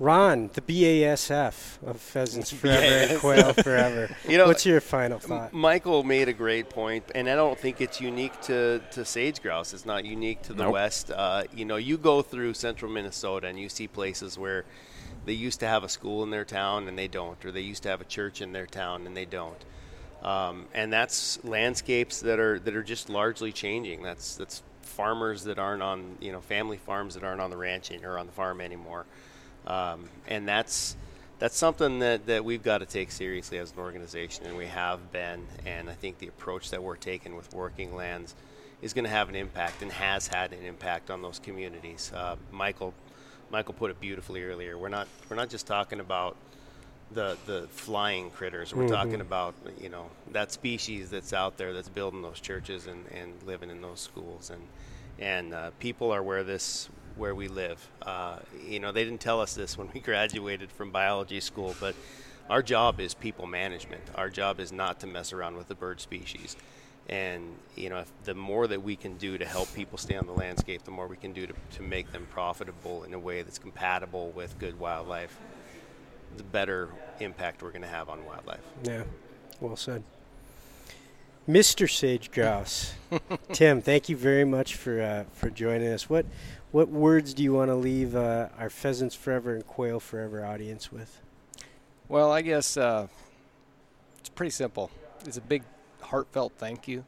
Ron, 0.00 0.50
the 0.54 0.60
BASF 0.60 1.82
of 1.84 2.00
pheasants 2.00 2.50
forever 2.52 2.84
and 3.12 3.20
quail 3.20 3.52
forever. 3.52 4.08
You 4.28 4.38
know, 4.38 4.46
What's 4.46 4.64
your 4.64 4.80
final 4.80 5.16
M- 5.16 5.20
thought? 5.20 5.52
Michael 5.52 6.04
made 6.04 6.28
a 6.28 6.32
great 6.32 6.70
point, 6.70 7.04
and 7.14 7.28
I 7.28 7.34
don't 7.34 7.58
think 7.58 7.80
it's 7.80 8.00
unique 8.00 8.40
to, 8.42 8.80
to 8.92 9.04
sage 9.04 9.42
grouse. 9.42 9.74
It's 9.74 9.86
not 9.86 10.04
unique 10.04 10.42
to 10.42 10.52
the 10.52 10.64
Nope. 10.64 10.74
West. 10.74 11.10
Uh, 11.10 11.44
you 11.52 11.64
know, 11.64 11.76
you 11.76 11.98
go 11.98 12.22
through 12.22 12.54
central 12.54 12.92
Minnesota 12.92 13.48
and 13.48 13.58
you 13.58 13.68
see 13.68 13.88
places 13.88 14.38
where 14.38 14.64
they 15.24 15.32
used 15.32 15.58
to 15.60 15.66
have 15.66 15.82
a 15.82 15.88
school 15.88 16.22
in 16.22 16.30
their 16.30 16.44
town 16.44 16.86
and 16.86 16.96
they 16.96 17.08
don't, 17.08 17.42
or 17.44 17.50
they 17.50 17.60
used 17.60 17.82
to 17.82 17.88
have 17.88 18.00
a 18.00 18.04
church 18.04 18.40
in 18.40 18.52
their 18.52 18.66
town 18.66 19.04
and 19.06 19.16
they 19.16 19.24
don't. 19.24 19.64
Um, 20.22 20.66
and 20.74 20.92
that's 20.92 21.42
landscapes 21.44 22.20
that 22.20 22.38
are 22.38 22.58
that 22.60 22.74
are 22.74 22.82
just 22.82 23.08
largely 23.08 23.52
changing. 23.52 24.02
That's 24.02 24.34
that's 24.36 24.62
farmers 24.82 25.44
that 25.44 25.58
aren't 25.60 25.82
on 25.82 26.16
you 26.20 26.32
know 26.32 26.40
family 26.40 26.76
farms 26.76 27.14
that 27.14 27.22
aren't 27.22 27.40
on 27.40 27.50
the 27.50 27.56
ranch 27.56 27.90
or 28.02 28.18
on 28.18 28.26
the 28.26 28.32
farm 28.32 28.60
anymore. 28.60 29.06
Um, 29.66 30.08
and 30.26 30.46
that's 30.48 30.96
that's 31.38 31.56
something 31.56 32.00
that, 32.00 32.26
that 32.26 32.44
we've 32.44 32.62
got 32.62 32.78
to 32.78 32.86
take 32.86 33.12
seriously 33.12 33.58
as 33.58 33.70
an 33.72 33.78
organization, 33.78 34.46
and 34.46 34.56
we 34.56 34.66
have 34.66 35.12
been. 35.12 35.46
And 35.64 35.88
I 35.88 35.94
think 35.94 36.18
the 36.18 36.26
approach 36.26 36.70
that 36.70 36.82
we're 36.82 36.96
taking 36.96 37.36
with 37.36 37.52
Working 37.54 37.94
Lands 37.94 38.34
is 38.82 38.92
going 38.92 39.04
to 39.04 39.10
have 39.10 39.28
an 39.28 39.36
impact 39.36 39.82
and 39.82 39.92
has 39.92 40.26
had 40.26 40.52
an 40.52 40.64
impact 40.64 41.10
on 41.10 41.22
those 41.22 41.38
communities. 41.38 42.12
Uh, 42.14 42.36
Michael, 42.50 42.92
Michael 43.50 43.74
put 43.74 43.90
it 43.90 44.00
beautifully 44.00 44.42
earlier. 44.42 44.76
We're 44.76 44.88
not 44.88 45.06
we're 45.28 45.36
not 45.36 45.48
just 45.48 45.66
talking 45.66 46.00
about 46.00 46.36
the 47.12 47.36
the 47.46 47.68
flying 47.70 48.30
critters. 48.30 48.74
We're 48.74 48.88
talking 48.88 49.20
about 49.20 49.54
you 49.80 49.88
know 49.88 50.06
that 50.32 50.52
species 50.52 51.10
that's 51.10 51.32
out 51.32 51.56
there 51.56 51.72
that's 51.72 51.88
building 51.88 52.22
those 52.22 52.40
churches 52.40 52.86
and, 52.86 53.04
and 53.12 53.32
living 53.46 53.70
in 53.70 53.80
those 53.80 54.00
schools 54.00 54.50
and 54.50 54.62
and 55.18 55.54
uh, 55.54 55.70
people 55.78 56.12
are 56.12 56.22
where 56.22 56.44
this 56.44 56.88
where 57.18 57.34
we 57.34 57.48
live. 57.48 57.86
Uh, 58.02 58.38
you 58.66 58.80
know 58.80 58.92
they 58.92 59.04
didn't 59.04 59.20
tell 59.20 59.40
us 59.40 59.54
this 59.54 59.76
when 59.76 59.88
we 59.92 60.00
graduated 60.10 60.70
from 60.70 60.90
biology 60.90 61.40
school, 61.40 61.74
but 61.80 61.94
our 62.48 62.62
job 62.62 63.00
is 63.00 63.14
people 63.14 63.46
management. 63.46 64.02
Our 64.14 64.30
job 64.30 64.60
is 64.60 64.72
not 64.72 65.00
to 65.00 65.06
mess 65.06 65.32
around 65.32 65.56
with 65.56 65.68
the 65.68 65.74
bird 65.74 66.00
species. 66.00 66.56
And 67.08 67.56
you 67.74 67.88
know, 67.88 67.98
if 67.98 68.12
the 68.24 68.34
more 68.34 68.66
that 68.66 68.82
we 68.82 68.96
can 68.96 69.16
do 69.16 69.38
to 69.38 69.44
help 69.44 69.72
people 69.74 69.98
stay 69.98 70.16
on 70.16 70.26
the 70.26 70.32
landscape, 70.32 70.84
the 70.84 70.90
more 70.90 71.06
we 71.06 71.16
can 71.16 71.32
do 71.32 71.46
to, 71.46 71.54
to 71.76 71.82
make 71.82 72.12
them 72.12 72.26
profitable 72.30 73.04
in 73.04 73.14
a 73.14 73.18
way 73.18 73.42
that's 73.42 73.58
compatible 73.58 74.30
with 74.30 74.58
good 74.58 74.78
wildlife 74.78 75.38
the 76.36 76.42
better 76.42 76.88
impact 77.20 77.62
we're 77.62 77.70
going 77.70 77.82
to 77.82 77.88
have 77.88 78.08
on 78.08 78.24
wildlife. 78.24 78.64
Yeah, 78.84 79.04
well 79.60 79.76
said. 79.76 80.02
Mr. 81.48 81.90
Sage 81.90 82.30
Grouse, 82.30 82.92
Tim, 83.52 83.80
thank 83.80 84.10
you 84.10 84.16
very 84.16 84.44
much 84.44 84.76
for 84.76 85.00
uh, 85.00 85.24
for 85.32 85.48
joining 85.48 85.88
us. 85.88 86.08
What 86.08 86.26
what 86.70 86.88
words 86.88 87.34
do 87.34 87.42
you 87.42 87.52
want 87.52 87.70
to 87.70 87.74
leave 87.74 88.14
uh, 88.14 88.48
our 88.58 88.70
pheasants 88.70 89.14
forever 89.14 89.54
and 89.54 89.66
quail 89.66 90.00
forever 90.00 90.44
audience 90.44 90.92
with? 90.92 91.20
Well, 92.08 92.30
I 92.30 92.42
guess 92.42 92.76
uh, 92.76 93.08
it's 94.18 94.28
pretty 94.28 94.50
simple. 94.50 94.90
It's 95.24 95.36
a 95.36 95.42
big, 95.42 95.62
heartfelt 96.00 96.52
thank 96.58 96.88
you. 96.88 97.04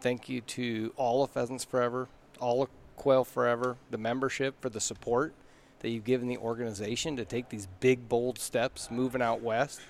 Thank 0.00 0.28
you 0.28 0.42
to 0.42 0.92
all 0.96 1.24
of 1.24 1.30
Pheasants 1.30 1.64
Forever, 1.64 2.08
all 2.38 2.62
of 2.62 2.68
Quail 2.96 3.24
Forever, 3.24 3.76
the 3.90 3.98
membership 3.98 4.60
for 4.60 4.68
the 4.68 4.80
support 4.80 5.32
that 5.80 5.90
you've 5.90 6.04
given 6.04 6.28
the 6.28 6.38
organization 6.38 7.16
to 7.16 7.24
take 7.24 7.48
these 7.48 7.68
big, 7.80 8.08
bold 8.08 8.38
steps 8.38 8.90
moving 8.90 9.22
out 9.22 9.40
west, 9.40 9.80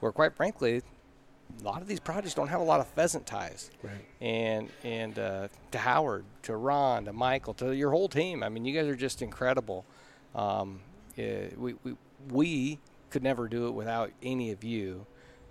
where 0.00 0.12
quite 0.12 0.34
frankly, 0.34 0.82
a 1.60 1.64
lot 1.64 1.82
of 1.82 1.88
these 1.88 2.00
projects 2.00 2.34
don't 2.34 2.48
have 2.48 2.60
a 2.60 2.64
lot 2.64 2.80
of 2.80 2.86
pheasant 2.88 3.26
ties. 3.26 3.70
Right. 3.82 4.04
And 4.20 4.68
and 4.84 5.18
uh, 5.18 5.48
to 5.72 5.78
Howard, 5.78 6.24
to 6.42 6.56
Ron, 6.56 7.04
to 7.06 7.12
Michael, 7.12 7.54
to 7.54 7.74
your 7.74 7.90
whole 7.90 8.08
team. 8.08 8.42
I 8.42 8.48
mean, 8.48 8.64
you 8.64 8.74
guys 8.74 8.88
are 8.88 8.96
just 8.96 9.22
incredible. 9.22 9.84
Um, 10.34 10.80
yeah, 11.16 11.46
we, 11.56 11.74
we 11.84 11.96
we 12.30 12.78
could 13.10 13.22
never 13.22 13.48
do 13.48 13.66
it 13.66 13.72
without 13.72 14.10
any 14.22 14.50
of 14.52 14.62
you. 14.64 15.06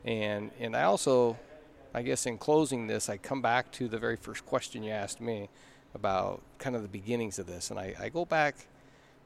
And 0.05 0.51
and 0.59 0.75
I 0.75 0.83
also, 0.83 1.37
I 1.93 2.01
guess 2.01 2.25
in 2.25 2.37
closing 2.37 2.87
this, 2.87 3.09
I 3.09 3.17
come 3.17 3.41
back 3.41 3.71
to 3.73 3.87
the 3.87 3.97
very 3.97 4.15
first 4.15 4.45
question 4.45 4.83
you 4.83 4.91
asked 4.91 5.19
me 5.19 5.49
about 5.95 6.41
kind 6.59 6.75
of 6.75 6.81
the 6.83 6.87
beginnings 6.87 7.39
of 7.39 7.47
this, 7.47 7.71
and 7.71 7.79
I, 7.79 7.95
I 7.99 8.09
go 8.09 8.23
back 8.23 8.55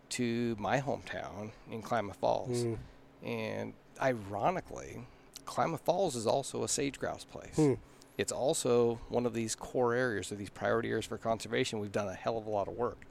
to 0.09 0.55
my 0.59 0.79
hometown 0.79 1.51
in 1.69 1.81
Klamath 1.81 2.15
Falls, 2.17 2.63
Mm. 2.63 2.77
and 3.23 3.73
ironically, 4.01 5.05
Klamath 5.45 5.81
Falls 5.81 6.15
is 6.15 6.25
also 6.27 6.63
a 6.63 6.67
sage 6.67 6.99
grouse 6.99 7.23
place. 7.25 7.55
Hmm. 7.55 7.73
It's 8.17 8.31
also 8.31 8.99
one 9.09 9.25
of 9.25 9.33
these 9.33 9.55
core 9.55 9.93
areas 9.93 10.31
or 10.31 10.35
these 10.35 10.49
priority 10.49 10.89
areas 10.89 11.05
for 11.05 11.17
conservation. 11.17 11.79
We've 11.79 11.91
done 11.91 12.07
a 12.07 12.13
hell 12.13 12.37
of 12.37 12.45
a 12.45 12.49
lot 12.49 12.67
of 12.67 12.75
work, 12.75 13.05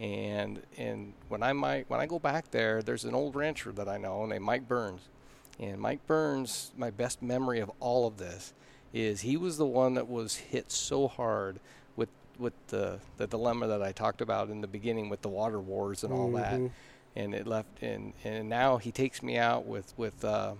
and 0.00 0.62
and 0.78 1.12
when 1.28 1.42
I 1.42 1.52
might 1.52 1.88
when 1.90 2.00
I 2.00 2.06
go 2.06 2.18
back 2.18 2.50
there, 2.50 2.82
there's 2.82 3.04
an 3.04 3.14
old 3.14 3.36
rancher 3.36 3.72
that 3.72 3.88
I 3.88 3.98
know 3.98 4.24
named 4.26 4.44
Mike 4.44 4.66
Burns, 4.66 5.02
and 5.60 5.78
Mike 5.80 6.06
Burns, 6.06 6.72
my 6.76 6.90
best 6.90 7.22
memory 7.22 7.60
of 7.60 7.70
all 7.80 8.06
of 8.06 8.16
this 8.16 8.52
is 8.92 9.20
he 9.22 9.36
was 9.36 9.58
the 9.58 9.66
one 9.66 9.94
that 9.94 10.08
was 10.08 10.36
hit 10.36 10.70
so 10.72 11.06
hard 11.06 11.60
with 11.96 12.08
with 12.38 12.54
the 12.68 12.98
the 13.18 13.26
dilemma 13.26 13.66
that 13.66 13.82
I 13.82 13.92
talked 13.92 14.22
about 14.22 14.48
in 14.48 14.62
the 14.62 14.66
beginning 14.68 15.10
with 15.10 15.20
the 15.22 15.28
water 15.28 15.60
wars 15.60 16.02
and 16.02 16.12
all 16.14 16.30
that, 16.32 16.54
Mhm. 16.54 16.70
and 17.14 17.34
it 17.34 17.46
left 17.46 17.82
and 17.82 18.14
and 18.24 18.48
now 18.48 18.78
he 18.78 18.90
takes 18.90 19.22
me 19.22 19.36
out 19.36 19.66
with 19.66 19.92
with 19.98 20.24
uh, 20.24 20.54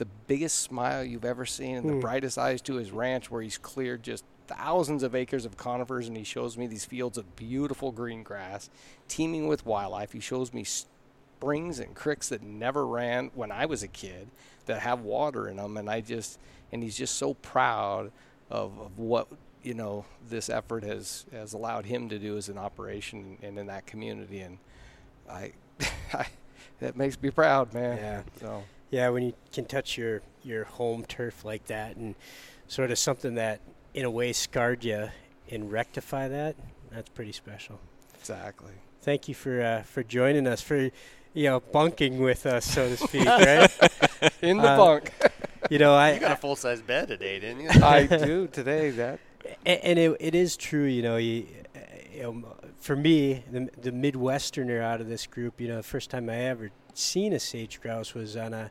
the 0.00 0.06
biggest 0.26 0.58
smile 0.58 1.04
you've 1.04 1.24
ever 1.24 1.46
seen 1.46 1.76
and 1.76 1.88
the 1.88 1.92
Hmm. 1.94 2.00
brightest 2.00 2.36
eyes 2.38 2.60
to 2.62 2.74
his 2.74 2.90
ranch 2.90 3.30
where 3.30 3.42
he's 3.42 3.58
cleared 3.58 4.02
just 4.02 4.24
thousands 4.46 5.02
of 5.02 5.14
acres 5.14 5.44
of 5.44 5.56
conifers 5.56 6.08
and 6.08 6.16
he 6.16 6.24
shows 6.24 6.56
me 6.58 6.66
these 6.66 6.84
fields 6.84 7.16
of 7.16 7.36
beautiful 7.36 7.92
green 7.92 8.22
grass 8.22 8.68
teeming 9.08 9.46
with 9.46 9.64
wildlife. 9.64 10.12
He 10.12 10.20
shows 10.20 10.52
me 10.52 10.64
springs 10.64 11.78
and 11.78 11.94
creeks 11.94 12.28
that 12.30 12.42
never 12.42 12.86
ran 12.86 13.30
when 13.34 13.52
I 13.52 13.66
was 13.66 13.82
a 13.82 13.88
kid 13.88 14.28
that 14.66 14.80
have 14.80 15.00
water 15.02 15.48
in 15.48 15.56
them 15.56 15.76
and 15.76 15.88
I 15.88 16.00
just 16.00 16.38
and 16.72 16.82
he's 16.82 16.96
just 16.96 17.14
so 17.16 17.34
proud 17.34 18.10
of, 18.50 18.78
of 18.78 18.98
what 18.98 19.28
you 19.62 19.74
know 19.74 20.04
this 20.28 20.48
effort 20.48 20.82
has 20.84 21.26
has 21.32 21.52
allowed 21.52 21.84
him 21.86 22.08
to 22.08 22.18
do 22.18 22.36
as 22.36 22.48
an 22.48 22.58
operation 22.58 23.36
and 23.42 23.58
in 23.58 23.66
that 23.66 23.86
community. 23.86 24.40
And 24.40 24.58
I, 25.30 25.52
I 26.14 26.26
that 26.80 26.96
makes 26.96 27.20
me 27.20 27.30
proud 27.30 27.72
man. 27.74 27.96
Yeah. 27.98 28.22
so 28.40 28.62
Yeah, 28.90 29.08
when 29.10 29.22
you 29.22 29.34
can 29.52 29.64
touch 29.66 29.96
your 29.98 30.22
your 30.42 30.64
home 30.64 31.04
turf 31.04 31.44
like 31.44 31.66
that 31.66 31.96
and 31.96 32.14
sort 32.66 32.90
of 32.90 32.98
something 32.98 33.34
that 33.34 33.60
in 33.94 34.04
a 34.04 34.10
way 34.10 34.32
scarred 34.32 34.84
you 34.84 35.10
and 35.50 35.70
rectify 35.70 36.28
that, 36.28 36.56
that's 36.90 37.08
pretty 37.10 37.32
special. 37.32 37.80
exactly 38.18 38.72
Thank 39.02 39.28
you 39.28 39.34
for 39.34 39.62
uh, 39.62 39.82
for 39.82 40.02
joining 40.02 40.46
us 40.46 40.60
for 40.60 40.76
you 41.34 41.44
know 41.44 41.60
bunking 41.60 42.18
with 42.20 42.46
us, 42.46 42.64
so 42.64 42.88
to 42.88 42.96
speak, 42.96 43.36
right? 43.38 43.70
in 44.42 44.60
the 44.60 44.68
Uh, 44.68 44.76
bunk 44.76 45.12
You 45.70 45.78
know, 45.78 45.94
I, 45.94 46.12
You 46.14 46.20
got 46.20 46.30
I 46.30 46.32
a 46.32 46.36
full 46.36 46.56
size 46.56 46.82
bed 46.82 47.08
today, 47.08 47.38
didn't 47.38 47.60
you? 47.60 47.70
I 47.82 48.06
do 48.06 48.46
today 48.48 48.90
that 48.90 49.20
A- 49.66 49.84
and 49.86 49.98
it, 49.98 50.16
it 50.20 50.34
is 50.34 50.56
true 50.56 50.84
you 50.84 51.02
know 51.02 51.16
you, 51.16 51.46
uh, 51.74 51.78
you 52.12 52.22
know, 52.22 52.56
for 52.78 52.96
me 52.96 53.44
the, 53.50 53.68
the 53.80 53.90
midwesterner 53.92 54.82
out 54.82 55.00
of 55.00 55.08
this 55.08 55.26
group 55.26 55.60
you 55.60 55.68
know 55.68 55.76
the 55.76 55.82
first 55.82 56.10
time 56.10 56.28
i 56.28 56.36
ever 56.36 56.70
seen 57.00 57.32
a 57.32 57.40
sage 57.40 57.80
grouse 57.80 58.14
was 58.14 58.36
on 58.36 58.52
a, 58.54 58.70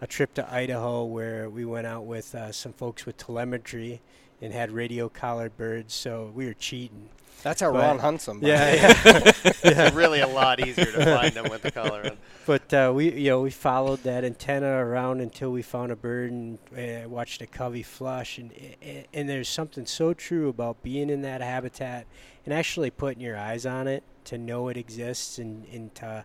a 0.00 0.06
trip 0.06 0.34
to 0.34 0.52
idaho 0.52 1.04
where 1.04 1.48
we 1.50 1.64
went 1.64 1.86
out 1.86 2.04
with 2.06 2.34
uh, 2.34 2.52
some 2.52 2.72
folks 2.72 3.06
with 3.06 3.16
telemetry 3.16 4.00
and 4.42 4.52
had 4.52 4.70
radio 4.70 5.08
collared 5.08 5.56
birds 5.56 5.92
so 5.94 6.30
we 6.34 6.46
were 6.46 6.54
cheating 6.54 7.08
that's 7.42 7.62
how 7.62 7.72
But- 7.72 7.78
Ron 7.80 7.98
hunts 8.00 8.26
them 8.26 8.40
by 8.40 8.48
yeah, 8.48 8.74
yeah. 9.04 9.32
It's 9.64 9.94
really 9.94 10.20
a 10.20 10.26
lot 10.26 10.60
easier 10.60 10.92
to 10.92 11.04
find 11.04 11.32
them 11.32 11.48
with 11.50 11.62
the 11.62 11.70
collar 11.70 12.04
on. 12.04 12.18
but 12.44 12.72
uh, 12.74 12.92
we 12.94 13.12
you 13.12 13.30
know 13.30 13.40
we 13.40 13.50
followed 13.50 14.02
that 14.02 14.24
antenna 14.24 14.66
around 14.84 15.20
until 15.22 15.50
we 15.50 15.62
found 15.62 15.90
a 15.90 15.96
bird 15.96 16.30
and 16.30 16.58
uh, 16.76 17.08
watched 17.08 17.40
a 17.40 17.46
covey 17.46 17.82
flush 17.82 18.36
and 18.38 18.52
and- 18.82 19.06
and 19.14 19.28
there's 19.28 19.48
something 19.48 19.86
so 19.86 20.12
true 20.12 20.48
about 20.50 20.82
being 20.82 21.08
in 21.08 21.22
that 21.22 21.40
habitat 21.40 22.06
and 22.44 22.52
actually 22.52 22.90
putting 22.90 23.22
your 23.22 23.38
eyes 23.38 23.64
on 23.64 23.88
it 23.88 24.02
to 24.24 24.36
know 24.36 24.68
it 24.68 24.76
exists 24.76 25.38
and, 25.38 25.66
and 25.72 25.94
to 25.94 26.24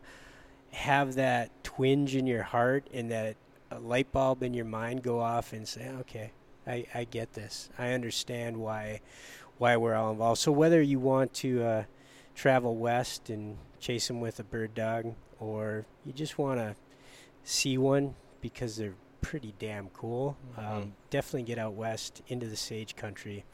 have 0.76 1.16
that 1.16 1.64
twinge 1.64 2.16
in 2.16 2.28
your 2.28 2.44
heart 2.44 2.88
and 2.94 3.12
that 3.12 3.36
light 3.80 4.12
bulb 4.12 4.44
in 4.44 4.54
your 4.54 4.66
mind 4.66 5.04
go 5.04 5.20
off 5.20 5.52
and 5.52 5.68
say 5.68 5.90
okay 5.90 6.32
I, 6.68 6.86
I 6.94 7.04
get 7.06 7.34
this. 7.34 7.70
I 7.78 7.92
understand 7.92 8.58
why 8.58 9.02
why 9.58 9.78
we're 9.78 9.96
all 9.96 10.12
involved. 10.12 10.40
So 10.42 10.52
whether 10.52 10.82
you 10.82 11.00
want 11.00 11.34
to 11.36 11.64
uh, 11.64 11.84
travel 12.36 12.76
west 12.76 13.30
and 13.30 13.58
chase 13.80 14.08
them 14.08 14.20
with 14.20 14.40
a 14.40 14.44
bird 14.44 14.74
dog 14.74 15.14
or 15.40 15.86
you 16.06 16.12
just 16.12 16.38
want 16.38 16.60
to 16.60 16.76
see 17.44 17.78
one 17.78 18.16
because 18.42 18.76
they're 18.76 18.96
pretty 19.22 19.54
damn 19.58 19.88
cool, 19.90 20.36
um, 20.58 20.94
definitely 21.10 21.44
get 21.44 21.58
out 21.58 21.74
west 21.74 22.22
into 22.28 22.48
the 22.48 22.58
sage 22.58 22.98
country 22.98 23.46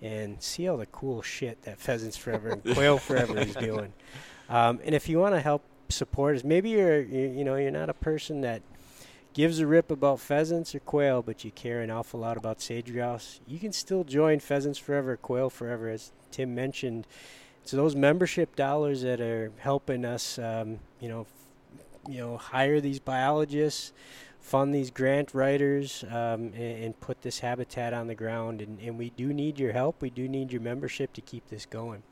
and 0.00 0.40
see 0.40 0.68
all 0.68 0.76
the 0.76 0.86
cool 0.86 1.22
shit 1.22 1.60
that 1.62 1.80
Pheasants 1.80 2.16
Forever 2.16 2.50
and 2.50 2.62
Quail 2.74 2.98
Forever 2.98 3.38
is 3.38 3.54
doing. 3.56 3.92
Um, 4.48 4.78
and 4.84 4.94
if 4.94 5.08
you 5.08 5.18
want 5.18 5.34
to 5.34 5.40
help 5.40 5.64
support 5.88 6.36
us, 6.36 6.44
maybe 6.44 6.70
you're 6.70 7.00
you, 7.00 7.28
you 7.28 7.44
know 7.44 7.56
you're 7.56 7.70
not 7.70 7.90
a 7.90 7.94
person 7.94 8.40
that 8.42 8.62
gives 9.38 9.60
a 9.60 9.66
rip 9.66 9.90
about 9.90 10.18
pheasants 10.18 10.74
or 10.74 10.80
quail, 10.80 11.22
but 11.22 11.44
you 11.44 11.50
care 11.52 11.80
an 11.80 11.90
awful 11.90 12.20
lot 12.20 12.36
about 12.36 12.60
sage 12.60 12.92
grouse. 12.92 13.40
You 13.46 13.60
can 13.60 13.72
still 13.72 14.02
join 14.02 14.40
Pheasants 14.40 14.78
Forever, 14.78 15.16
Quail 15.16 15.48
Forever, 15.48 15.88
as 15.88 16.10
Tim 16.32 16.54
mentioned. 16.54 17.06
It's 17.62 17.70
those 17.70 17.94
membership 17.94 18.56
dollars 18.56 19.02
that 19.02 19.20
are 19.20 19.52
helping 19.58 20.04
us, 20.04 20.38
um, 20.38 20.80
you 21.00 21.08
know, 21.08 21.20
f- 21.20 22.12
you 22.12 22.18
know, 22.18 22.36
hire 22.36 22.80
these 22.80 22.98
biologists, 22.98 23.92
fund 24.40 24.74
these 24.74 24.90
grant 24.90 25.34
writers, 25.34 26.04
um, 26.10 26.52
and, 26.54 26.84
and 26.84 27.00
put 27.00 27.22
this 27.22 27.40
habitat 27.40 27.92
on 27.92 28.06
the 28.06 28.14
ground. 28.14 28.60
And, 28.62 28.80
and 28.80 28.98
we 28.98 29.10
do 29.10 29.32
need 29.32 29.58
your 29.60 29.72
help. 29.72 30.00
We 30.00 30.10
do 30.10 30.28
need 30.28 30.50
your 30.50 30.62
membership 30.62 31.12
to 31.12 31.20
keep 31.20 31.48
this 31.48 31.66
going. 31.66 32.02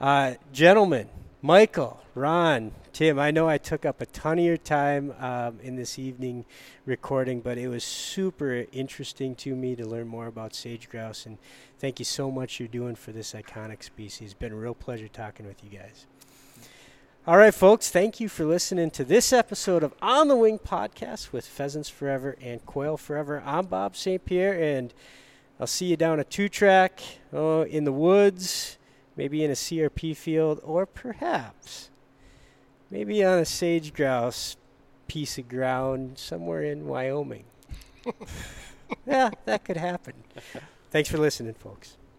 Uh, 0.00 0.34
gentlemen, 0.52 1.08
Michael, 1.40 2.00
Ron, 2.16 2.72
Tim, 2.92 3.16
I 3.16 3.30
know 3.30 3.48
I 3.48 3.58
took 3.58 3.86
up 3.86 4.00
a 4.00 4.06
ton 4.06 4.40
of 4.40 4.44
your 4.44 4.56
time 4.56 5.14
um, 5.20 5.60
in 5.62 5.76
this 5.76 5.96
evening 5.96 6.44
recording, 6.84 7.40
but 7.40 7.56
it 7.58 7.68
was 7.68 7.84
super 7.84 8.66
interesting 8.72 9.36
to 9.36 9.54
me 9.54 9.76
to 9.76 9.86
learn 9.86 10.08
more 10.08 10.26
about 10.26 10.52
sage 10.52 10.88
grouse. 10.88 11.26
And 11.26 11.38
thank 11.78 12.00
you 12.00 12.04
so 12.04 12.32
much 12.32 12.58
you're 12.58 12.68
doing 12.68 12.96
for 12.96 13.12
this 13.12 13.34
iconic 13.34 13.84
species. 13.84 14.34
Been 14.34 14.50
a 14.50 14.56
real 14.56 14.74
pleasure 14.74 15.06
talking 15.06 15.46
with 15.46 15.62
you 15.62 15.70
guys. 15.70 16.06
All 17.24 17.36
right, 17.36 17.54
folks, 17.54 17.88
thank 17.88 18.18
you 18.18 18.28
for 18.28 18.44
listening 18.44 18.90
to 18.90 19.04
this 19.04 19.32
episode 19.32 19.84
of 19.84 19.94
On 20.02 20.26
the 20.26 20.36
Wing 20.36 20.58
podcast 20.58 21.30
with 21.30 21.46
Pheasants 21.46 21.88
Forever 21.88 22.36
and 22.42 22.66
Quail 22.66 22.96
Forever. 22.96 23.44
I'm 23.46 23.66
Bob 23.66 23.94
St. 23.94 24.24
Pierre, 24.24 24.60
and 24.60 24.92
I'll 25.60 25.68
see 25.68 25.86
you 25.86 25.96
down 25.96 26.18
a 26.18 26.24
two 26.24 26.48
track 26.48 27.00
oh, 27.32 27.62
in 27.62 27.84
the 27.84 27.92
woods, 27.92 28.77
maybe 29.18 29.44
in 29.44 29.50
a 29.50 29.54
CRP 29.54 30.16
field, 30.16 30.60
or 30.62 30.86
perhaps 30.86 31.90
maybe 32.88 33.22
on 33.22 33.40
a 33.40 33.44
sage 33.44 33.92
grouse 33.92 34.56
piece 35.08 35.36
of 35.36 35.48
ground 35.48 36.16
somewhere 36.16 36.62
in 36.62 36.86
Wyoming. 36.86 37.44
yeah, 39.06 39.30
that 39.44 39.64
could 39.64 39.76
happen. 39.76 40.14
Thanks 40.90 41.10
for 41.10 41.18
listening, 41.18 41.54
folks. 41.54 41.97